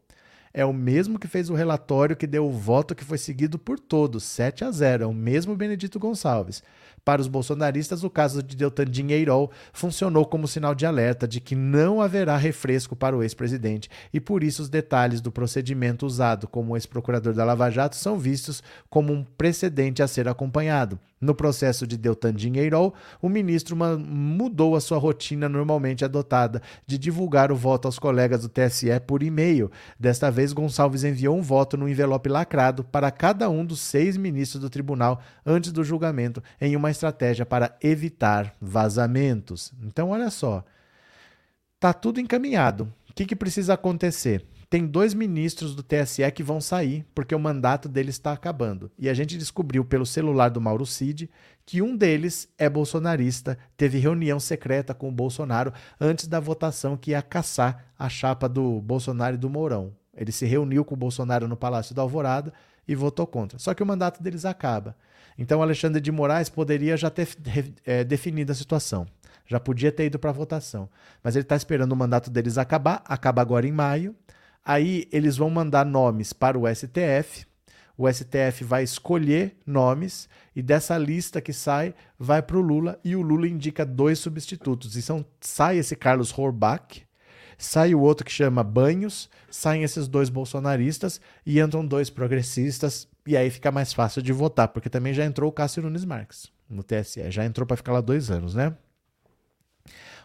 É 0.54 0.64
o 0.66 0.72
mesmo 0.72 1.18
que 1.18 1.26
fez 1.26 1.48
o 1.48 1.54
relatório 1.54 2.14
que 2.14 2.26
deu 2.26 2.46
o 2.46 2.52
voto 2.52 2.94
que 2.94 3.04
foi 3.04 3.16
seguido 3.16 3.58
por 3.58 3.78
todos, 3.78 4.22
7 4.24 4.64
a 4.64 4.70
0. 4.70 5.04
É 5.04 5.06
o 5.06 5.12
mesmo 5.12 5.56
Benedito 5.56 5.98
Gonçalves. 5.98 6.62
Para 7.04 7.22
os 7.22 7.26
bolsonaristas, 7.26 8.04
o 8.04 8.10
caso 8.10 8.42
de 8.42 8.54
Deltan 8.54 8.84
Dinheirol 8.84 9.50
funcionou 9.72 10.26
como 10.26 10.46
sinal 10.46 10.74
de 10.74 10.86
alerta 10.86 11.26
de 11.26 11.40
que 11.40 11.56
não 11.56 12.00
haverá 12.00 12.36
refresco 12.36 12.94
para 12.94 13.16
o 13.16 13.22
ex-presidente 13.22 13.88
e 14.12 14.20
por 14.20 14.44
isso 14.44 14.62
os 14.62 14.68
detalhes 14.68 15.20
do 15.20 15.32
procedimento 15.32 16.06
usado 16.06 16.46
como 16.46 16.76
ex-procurador 16.76 17.32
da 17.32 17.44
Lava 17.44 17.70
Jato 17.70 17.96
são 17.96 18.18
vistos 18.18 18.62
como 18.88 19.12
um 19.12 19.24
precedente 19.24 20.02
a 20.02 20.06
ser 20.06 20.28
acompanhado. 20.28 21.00
No 21.22 21.36
processo 21.36 21.86
de 21.86 21.96
Deltan 21.96 22.34
Dinheirol, 22.34 22.92
o 23.20 23.28
ministro 23.28 23.76
mudou 23.76 24.74
a 24.74 24.80
sua 24.80 24.98
rotina 24.98 25.48
normalmente 25.48 26.04
adotada 26.04 26.60
de 26.84 26.98
divulgar 26.98 27.52
o 27.52 27.56
voto 27.56 27.86
aos 27.86 27.96
colegas 27.96 28.42
do 28.42 28.48
TSE 28.48 28.98
por 29.06 29.22
e-mail. 29.22 29.70
Desta 29.96 30.32
vez, 30.32 30.52
Gonçalves 30.52 31.04
enviou 31.04 31.38
um 31.38 31.40
voto 31.40 31.76
no 31.76 31.88
envelope 31.88 32.28
lacrado 32.28 32.82
para 32.82 33.08
cada 33.12 33.48
um 33.48 33.64
dos 33.64 33.78
seis 33.78 34.16
ministros 34.16 34.60
do 34.60 34.68
tribunal 34.68 35.22
antes 35.46 35.70
do 35.70 35.84
julgamento, 35.84 36.42
em 36.60 36.74
uma 36.74 36.90
estratégia 36.90 37.46
para 37.46 37.76
evitar 37.80 38.56
vazamentos. 38.60 39.72
Então, 39.80 40.10
olha 40.10 40.28
só. 40.28 40.64
Tá 41.78 41.92
tudo 41.92 42.20
encaminhado. 42.20 42.92
O 43.08 43.14
que, 43.14 43.26
que 43.26 43.36
precisa 43.36 43.74
acontecer? 43.74 44.44
Tem 44.72 44.86
dois 44.86 45.12
ministros 45.12 45.74
do 45.74 45.82
TSE 45.82 46.22
que 46.34 46.42
vão 46.42 46.58
sair 46.58 47.04
porque 47.14 47.34
o 47.34 47.38
mandato 47.38 47.90
deles 47.90 48.14
está 48.14 48.32
acabando. 48.32 48.90
E 48.98 49.06
a 49.06 49.12
gente 49.12 49.36
descobriu 49.36 49.84
pelo 49.84 50.06
celular 50.06 50.48
do 50.48 50.62
Mauro 50.62 50.86
Cid 50.86 51.28
que 51.66 51.82
um 51.82 51.94
deles 51.94 52.48
é 52.56 52.70
bolsonarista, 52.70 53.58
teve 53.76 53.98
reunião 53.98 54.40
secreta 54.40 54.94
com 54.94 55.10
o 55.10 55.12
Bolsonaro 55.12 55.74
antes 56.00 56.26
da 56.26 56.40
votação 56.40 56.96
que 56.96 57.10
ia 57.10 57.20
caçar 57.20 57.84
a 57.98 58.08
chapa 58.08 58.48
do 58.48 58.80
Bolsonaro 58.80 59.34
e 59.34 59.38
do 59.38 59.50
Mourão. 59.50 59.94
Ele 60.16 60.32
se 60.32 60.46
reuniu 60.46 60.86
com 60.86 60.94
o 60.94 60.98
Bolsonaro 60.98 61.46
no 61.46 61.56
Palácio 61.56 61.94
da 61.94 62.00
Alvorada 62.00 62.50
e 62.88 62.94
votou 62.94 63.26
contra. 63.26 63.58
Só 63.58 63.74
que 63.74 63.82
o 63.82 63.86
mandato 63.86 64.22
deles 64.22 64.46
acaba. 64.46 64.96
Então 65.36 65.60
Alexandre 65.60 66.00
de 66.00 66.10
Moraes 66.10 66.48
poderia 66.48 66.96
já 66.96 67.10
ter 67.10 67.28
é, 67.84 68.04
definido 68.04 68.52
a 68.52 68.54
situação. 68.54 69.06
Já 69.44 69.60
podia 69.60 69.92
ter 69.92 70.06
ido 70.06 70.18
para 70.18 70.32
votação. 70.32 70.88
Mas 71.22 71.36
ele 71.36 71.42
está 71.42 71.56
esperando 71.56 71.92
o 71.92 71.96
mandato 71.96 72.30
deles 72.30 72.56
acabar, 72.56 73.02
acaba 73.04 73.42
agora 73.42 73.66
em 73.66 73.72
maio. 73.72 74.16
Aí 74.64 75.08
eles 75.10 75.36
vão 75.36 75.50
mandar 75.50 75.84
nomes 75.84 76.32
para 76.32 76.58
o 76.58 76.72
STF. 76.72 77.46
O 77.96 78.10
STF 78.10 78.64
vai 78.64 78.82
escolher 78.82 79.56
nomes 79.66 80.28
e 80.56 80.62
dessa 80.62 80.96
lista 80.96 81.40
que 81.40 81.52
sai 81.52 81.94
vai 82.18 82.40
para 82.42 82.56
o 82.56 82.60
Lula 82.60 82.98
e 83.04 83.14
o 83.14 83.22
Lula 83.22 83.46
indica 83.46 83.84
dois 83.84 84.18
substitutos. 84.18 84.96
E 84.96 85.02
são, 85.02 85.24
sai 85.40 85.78
esse 85.78 85.94
Carlos 85.94 86.36
Horbach, 86.36 87.02
sai 87.58 87.94
o 87.94 88.00
outro 88.00 88.24
que 88.24 88.32
chama 88.32 88.64
Banhos, 88.64 89.28
saem 89.50 89.82
esses 89.82 90.08
dois 90.08 90.28
bolsonaristas 90.28 91.20
e 91.44 91.60
entram 91.60 91.86
dois 91.86 92.08
progressistas 92.08 93.08
e 93.26 93.36
aí 93.36 93.50
fica 93.50 93.70
mais 93.70 93.92
fácil 93.92 94.22
de 94.22 94.32
votar, 94.32 94.68
porque 94.68 94.90
também 94.90 95.14
já 95.14 95.24
entrou 95.24 95.48
o 95.48 95.52
Cássio 95.52 95.82
Nunes 95.82 96.04
Marques 96.04 96.50
no 96.68 96.82
TSE, 96.82 97.30
já 97.30 97.44
entrou 97.44 97.66
para 97.66 97.76
ficar 97.76 97.92
lá 97.92 98.00
dois 98.00 98.30
anos, 98.30 98.54
né? 98.54 98.74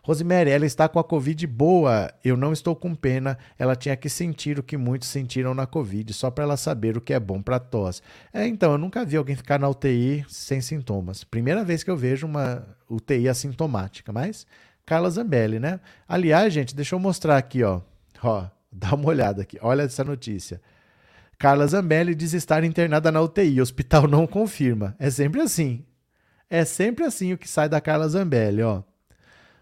Rosemary, 0.04 0.50
ela 0.50 0.66
está 0.66 0.88
com 0.88 1.00
a 1.00 1.04
Covid 1.04 1.46
boa. 1.48 2.12
Eu 2.24 2.38
não 2.38 2.54
estou 2.54 2.76
com 2.76 2.96
pena. 2.96 3.38
Ela 3.58 3.76
tinha 3.76 3.96
que 3.96 4.10
sentir 4.10 4.58
o 4.60 4.64
que 4.64 4.78
muitos 4.78 5.10
sentiram 5.10 5.54
na 5.54 5.66
Covid, 5.66 6.14
só 6.14 6.32
para 6.32 6.44
ela 6.44 6.58
saber 6.58 6.98
o 6.98 7.02
que 7.02 7.14
é 7.14 7.20
bom 7.20 7.42
para 7.42 7.60
tosse. 7.60 8.02
É, 8.34 8.48
então, 8.48 8.72
eu 8.72 8.78
nunca 8.78 9.04
vi 9.06 9.18
alguém 9.18 9.36
ficar 9.36 9.60
na 9.60 9.70
UTI 9.70 10.26
sem 10.30 10.62
sintomas. 10.62 11.24
Primeira 11.24 11.64
vez 11.64 11.84
que 11.84 11.92
eu 11.92 11.98
vejo 11.98 12.26
uma 12.26 12.66
UTI 12.90 13.28
assintomática, 13.28 14.12
mas 14.12 14.46
Carla 14.86 15.10
Zambelli, 15.10 15.60
né? 15.60 15.80
Aliás, 16.08 16.54
gente, 16.54 16.76
deixa 16.76 16.96
eu 16.96 17.00
mostrar 17.00 17.38
aqui, 17.38 17.64
ó. 17.64 17.82
Ó, 18.24 18.46
dá 18.72 18.96
uma 18.96 19.10
olhada 19.10 19.42
aqui. 19.42 19.58
Olha 19.62 19.84
essa 19.84 20.04
notícia. 20.04 20.62
Carla 21.38 21.68
Zambelli 21.68 22.16
diz 22.16 22.34
estar 22.34 22.64
internada 22.64 23.12
na 23.12 23.22
UTI. 23.22 23.60
O 23.60 23.64
hospital 23.64 24.08
não 24.08 24.26
confirma. 24.26 24.96
É 24.98 25.10
sempre 25.10 25.42
assim. 25.42 25.86
É 26.50 26.64
sempre 26.64 27.04
assim 27.04 27.34
o 27.34 27.38
que 27.38 27.48
sai 27.48 27.68
da 27.68 27.82
Carla 27.82 28.08
Zambelli, 28.08 28.64
ó. 28.64 28.82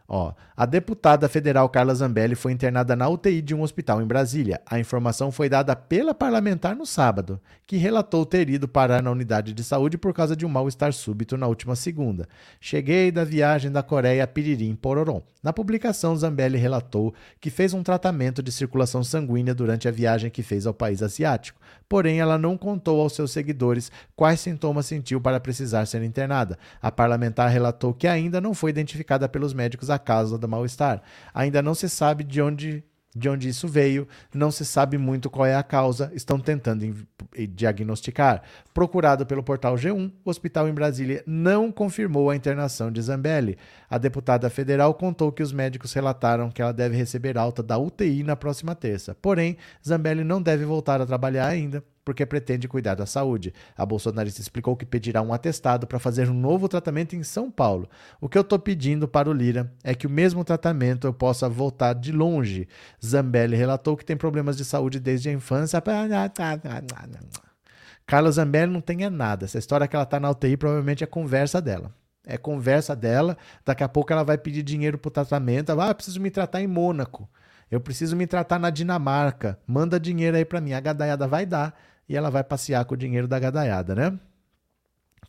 Ó, 0.07 0.35
a 0.57 0.65
deputada 0.65 1.27
federal 1.27 1.67
Carla 1.67 1.93
Zambelli 1.93 2.33
foi 2.33 2.53
internada 2.53 2.95
na 2.95 3.09
UTI 3.09 3.41
de 3.41 3.53
um 3.53 3.61
hospital 3.61 4.01
em 4.01 4.05
Brasília. 4.05 4.61
A 4.65 4.79
informação 4.79 5.29
foi 5.29 5.49
dada 5.49 5.75
pela 5.75 6.13
parlamentar 6.13 6.73
no 6.77 6.85
sábado, 6.85 7.41
que 7.67 7.75
relatou 7.75 8.25
ter 8.25 8.49
ido 8.49 8.65
parar 8.65 9.03
na 9.03 9.11
unidade 9.11 9.53
de 9.53 9.63
saúde 9.65 9.97
por 9.97 10.13
causa 10.13 10.33
de 10.33 10.45
um 10.45 10.49
mal-estar 10.49 10.93
súbito 10.93 11.35
na 11.35 11.45
última 11.45 11.75
segunda. 11.75 12.25
Cheguei 12.61 13.11
da 13.11 13.25
viagem 13.25 13.69
da 13.69 13.83
Coreia 13.83 14.23
a 14.23 14.27
Piririm, 14.27 14.75
Pororom. 14.75 15.21
Na 15.43 15.51
publicação, 15.51 16.15
Zambelli 16.15 16.57
relatou 16.57 17.13
que 17.39 17.49
fez 17.49 17.73
um 17.73 17.83
tratamento 17.83 18.41
de 18.41 18.51
circulação 18.51 19.03
sanguínea 19.03 19.53
durante 19.53 19.87
a 19.87 19.91
viagem 19.91 20.31
que 20.31 20.41
fez 20.41 20.65
ao 20.65 20.73
país 20.73 21.03
asiático. 21.03 21.59
Porém, 21.87 22.19
ela 22.19 22.37
não 22.37 22.57
contou 22.57 22.99
aos 22.99 23.13
seus 23.13 23.31
seguidores 23.31 23.91
quais 24.15 24.39
sintomas 24.39 24.87
sentiu 24.87 25.21
para 25.21 25.39
precisar 25.39 25.85
ser 25.85 26.01
internada. 26.01 26.57
A 26.81 26.91
parlamentar 26.91 27.49
relatou 27.49 27.93
que 27.93 28.07
ainda 28.07 28.41
não 28.41 28.55
foi 28.55 28.71
identificada 28.71 29.29
pelos 29.29 29.53
médicos 29.53 29.89
a 29.89 29.99
causa 29.99 30.44
mal-estar. 30.47 31.01
Ainda 31.33 31.61
não 31.61 31.75
se 31.75 31.89
sabe 31.89 32.23
de 32.23 32.41
onde 32.41 32.83
de 33.15 33.29
onde 33.29 33.47
isso 33.47 33.67
veio, 33.67 34.07
não 34.33 34.51
se 34.51 34.65
sabe 34.65 34.97
muito 34.97 35.29
qual 35.29 35.45
é 35.45 35.55
a 35.55 35.63
causa, 35.63 36.11
estão 36.13 36.37
tentando 36.37 37.07
diagnosticar. 37.49 38.43
Procurado 38.73 39.25
pelo 39.25 39.41
portal 39.41 39.75
G1, 39.75 40.11
o 40.23 40.29
hospital 40.29 40.67
em 40.67 40.73
Brasília 40.73 41.23
não 41.25 41.71
confirmou 41.71 42.29
a 42.29 42.35
internação 42.35 42.91
de 42.91 43.01
Zambelli. 43.01 43.57
A 43.89 43.97
deputada 43.97 44.49
federal 44.49 44.93
contou 44.93 45.31
que 45.31 45.41
os 45.41 45.53
médicos 45.53 45.93
relataram 45.93 46.51
que 46.51 46.61
ela 46.61 46.73
deve 46.73 46.97
receber 46.97 47.37
alta 47.37 47.63
da 47.63 47.77
UTI 47.77 48.21
na 48.21 48.35
próxima 48.35 48.75
terça. 48.75 49.15
Porém, 49.15 49.55
Zambelli 49.85 50.25
não 50.25 50.41
deve 50.41 50.65
voltar 50.65 50.99
a 50.99 51.05
trabalhar 51.05 51.47
ainda, 51.47 51.81
porque 52.05 52.25
pretende 52.25 52.67
cuidar 52.67 52.93
da 52.93 53.07
saúde. 53.07 53.51
A 53.75 53.83
bolsonarista 53.83 54.39
explicou 54.39 54.77
que 54.77 54.85
pedirá 54.85 55.23
um 55.23 55.33
atestado 55.33 55.87
para 55.87 55.97
fazer 55.97 56.29
um 56.29 56.33
novo 56.33 56.69
tratamento 56.69 57.15
em 57.15 57.23
São 57.23 57.49
Paulo. 57.49 57.89
O 58.21 58.29
que 58.29 58.37
eu 58.37 58.43
estou 58.43 58.59
pedindo 58.59 59.07
para 59.07 59.27
o 59.27 59.33
Lira 59.33 59.73
é 59.83 59.95
que 59.95 60.05
o 60.05 60.09
mesmo 60.09 60.43
tratamento 60.43 61.07
eu 61.07 61.13
possa 61.13 61.49
voltar 61.49 61.93
de 61.93 62.11
longe. 62.11 62.67
Zambelli 63.03 63.57
relatou 63.57 63.97
que 63.97 64.05
tem 64.05 64.15
problemas 64.15 64.55
de 64.55 64.63
saúde 64.63 64.99
desde 64.99 65.29
a 65.29 65.33
infância. 65.33 65.81
Carla 68.05 68.31
Zambelli 68.31 68.71
não 68.71 68.81
tem 68.81 69.09
nada. 69.09 69.45
Essa 69.45 69.57
história 69.57 69.87
que 69.87 69.95
ela 69.95 70.03
está 70.03 70.19
na 70.19 70.29
UTI 70.29 70.55
provavelmente 70.55 71.03
é 71.03 71.07
conversa 71.07 71.59
dela. 71.59 71.91
É 72.23 72.37
conversa 72.37 72.95
dela. 72.95 73.35
Daqui 73.65 73.83
a 73.83 73.89
pouco 73.89 74.13
ela 74.13 74.23
vai 74.23 74.37
pedir 74.37 74.61
dinheiro 74.61 74.99
para 74.99 75.09
o 75.09 75.11
tratamento. 75.11 75.71
Ah, 75.71 75.93
preciso 75.93 76.21
me 76.21 76.29
tratar 76.29 76.61
em 76.61 76.67
Mônaco. 76.67 77.27
Eu 77.69 77.79
preciso 77.79 78.15
me 78.15 78.27
tratar 78.27 78.59
na 78.59 78.69
Dinamarca. 78.69 79.59
Manda 79.65 79.99
dinheiro 79.99 80.37
aí 80.37 80.45
para 80.45 80.61
mim. 80.61 80.73
A 80.73 80.79
gadaiada 80.79 81.27
vai 81.27 81.45
dar 81.45 81.75
e 82.07 82.15
ela 82.15 82.29
vai 82.29 82.43
passear 82.43 82.85
com 82.85 82.93
o 82.93 82.97
dinheiro 82.97 83.27
da 83.27 83.39
gadaiada, 83.39 83.95
né? 83.95 84.19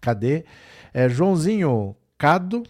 Cadê? 0.01 0.45
É, 0.93 1.09
Joãozinho, 1.09 1.97
Cado. 2.19 2.63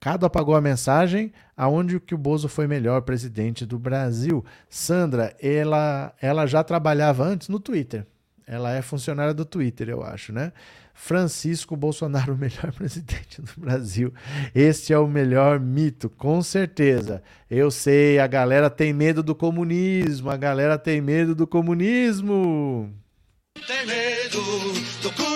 Cado 0.00 0.26
apagou 0.26 0.54
a 0.54 0.60
mensagem. 0.60 1.32
Aonde 1.56 1.98
que 1.98 2.14
o 2.14 2.18
Bozo 2.18 2.48
foi 2.48 2.66
melhor 2.66 3.02
presidente 3.02 3.64
do 3.64 3.78
Brasil? 3.78 4.44
Sandra, 4.68 5.34
ela, 5.40 6.14
ela 6.20 6.46
já 6.46 6.62
trabalhava 6.62 7.24
antes 7.24 7.48
no 7.48 7.58
Twitter. 7.58 8.06
Ela 8.46 8.74
é 8.74 8.80
funcionária 8.80 9.34
do 9.34 9.44
Twitter, 9.44 9.88
eu 9.88 10.04
acho, 10.04 10.32
né? 10.32 10.52
Francisco 10.94 11.76
Bolsonaro, 11.76 12.32
o 12.34 12.38
melhor 12.38 12.72
presidente 12.72 13.42
do 13.42 13.52
Brasil. 13.56 14.14
Este 14.54 14.92
é 14.92 14.98
o 14.98 15.08
melhor 15.08 15.58
mito, 15.58 16.08
com 16.08 16.40
certeza. 16.42 17.22
Eu 17.50 17.70
sei, 17.70 18.18
a 18.18 18.26
galera 18.26 18.70
tem 18.70 18.92
medo 18.92 19.22
do 19.22 19.34
comunismo, 19.34 20.30
a 20.30 20.36
galera 20.36 20.78
tem 20.78 21.00
medo 21.00 21.34
do 21.34 21.46
comunismo. 21.46 22.94
Tem 23.66 23.84
medo 23.84 24.40
do 25.02 25.12
comunismo, 25.12 25.35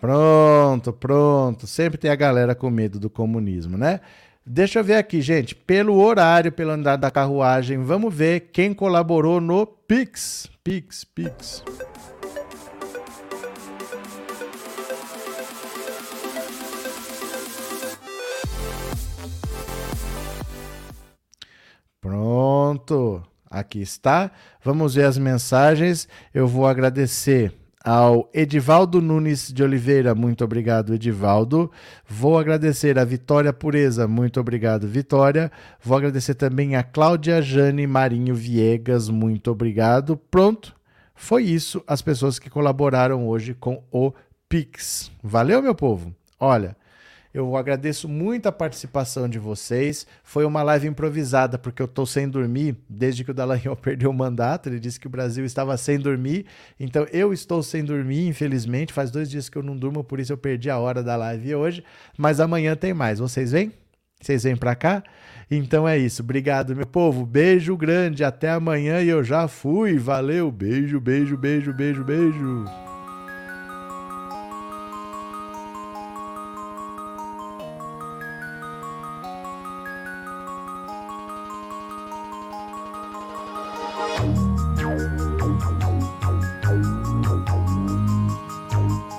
Pronto, 0.00 0.94
pronto. 0.94 1.66
Sempre 1.66 1.98
tem 1.98 2.10
a 2.10 2.16
galera 2.16 2.54
com 2.54 2.70
medo 2.70 2.98
do 2.98 3.10
comunismo, 3.10 3.76
né? 3.76 4.00
Deixa 4.44 4.78
eu 4.78 4.84
ver 4.84 4.94
aqui, 4.94 5.20
gente. 5.20 5.54
Pelo 5.54 6.00
horário, 6.00 6.50
pelo 6.50 6.70
andar 6.70 6.96
da 6.96 7.10
carruagem, 7.10 7.84
vamos 7.84 8.12
ver 8.12 8.50
quem 8.52 8.72
colaborou 8.72 9.40
no 9.40 9.66
Pix. 9.66 10.48
Pix, 10.64 11.04
Pix. 11.04 11.62
Pronto. 22.00 23.22
Aqui 23.50 23.82
está. 23.82 24.30
Vamos 24.64 24.94
ver 24.94 25.04
as 25.04 25.18
mensagens. 25.18 26.08
Eu 26.32 26.48
vou 26.48 26.66
agradecer 26.66 27.59
ao 27.82 28.28
Edivaldo 28.34 29.00
Nunes 29.00 29.52
de 29.52 29.62
Oliveira, 29.62 30.14
muito 30.14 30.44
obrigado, 30.44 30.94
Edivaldo. 30.94 31.70
Vou 32.06 32.38
agradecer 32.38 32.98
a 32.98 33.04
Vitória 33.04 33.52
Pureza, 33.52 34.06
muito 34.06 34.38
obrigado, 34.38 34.86
Vitória. 34.86 35.50
Vou 35.82 35.96
agradecer 35.96 36.34
também 36.34 36.76
a 36.76 36.82
Cláudia 36.82 37.40
Jane 37.40 37.86
Marinho 37.86 38.34
Viegas, 38.34 39.08
muito 39.08 39.50
obrigado. 39.50 40.16
Pronto, 40.30 40.74
foi 41.14 41.44
isso 41.44 41.82
as 41.86 42.02
pessoas 42.02 42.38
que 42.38 42.50
colaboraram 42.50 43.26
hoje 43.26 43.54
com 43.54 43.82
o 43.90 44.12
Pix. 44.48 45.10
Valeu, 45.22 45.62
meu 45.62 45.74
povo? 45.74 46.14
Olha, 46.38 46.76
eu 47.32 47.56
agradeço 47.56 48.08
muito 48.08 48.46
a 48.46 48.52
participação 48.52 49.28
de 49.28 49.38
vocês. 49.38 50.06
Foi 50.24 50.44
uma 50.44 50.62
live 50.64 50.88
improvisada, 50.88 51.56
porque 51.56 51.80
eu 51.80 51.86
estou 51.86 52.04
sem 52.04 52.28
dormir 52.28 52.76
desde 52.88 53.22
que 53.22 53.30
o 53.30 53.34
Dallagnol 53.34 53.76
perdeu 53.76 54.10
o 54.10 54.14
mandato. 54.14 54.68
Ele 54.68 54.80
disse 54.80 54.98
que 54.98 55.06
o 55.06 55.10
Brasil 55.10 55.44
estava 55.44 55.76
sem 55.76 55.98
dormir. 55.98 56.46
Então 56.78 57.06
eu 57.12 57.32
estou 57.32 57.62
sem 57.62 57.84
dormir, 57.84 58.26
infelizmente. 58.26 58.92
Faz 58.92 59.10
dois 59.10 59.30
dias 59.30 59.48
que 59.48 59.56
eu 59.56 59.62
não 59.62 59.76
durmo, 59.76 60.02
por 60.02 60.18
isso 60.18 60.32
eu 60.32 60.38
perdi 60.38 60.68
a 60.68 60.78
hora 60.78 61.02
da 61.02 61.14
live 61.14 61.54
hoje. 61.54 61.84
Mas 62.18 62.40
amanhã 62.40 62.74
tem 62.74 62.92
mais. 62.92 63.20
Vocês 63.20 63.52
vêm? 63.52 63.72
Vocês 64.20 64.42
vêm 64.42 64.56
para 64.56 64.74
cá? 64.74 65.02
Então 65.48 65.88
é 65.88 65.96
isso. 65.96 66.22
Obrigado, 66.22 66.74
meu 66.74 66.86
povo. 66.86 67.24
Beijo 67.24 67.76
grande. 67.76 68.24
Até 68.24 68.50
amanhã 68.50 69.00
e 69.00 69.08
eu 69.08 69.22
já 69.22 69.46
fui. 69.46 69.98
Valeu. 69.98 70.50
Beijo, 70.50 71.00
beijo, 71.00 71.36
beijo, 71.36 71.72
beijo, 71.72 72.04
beijo. 72.04 72.89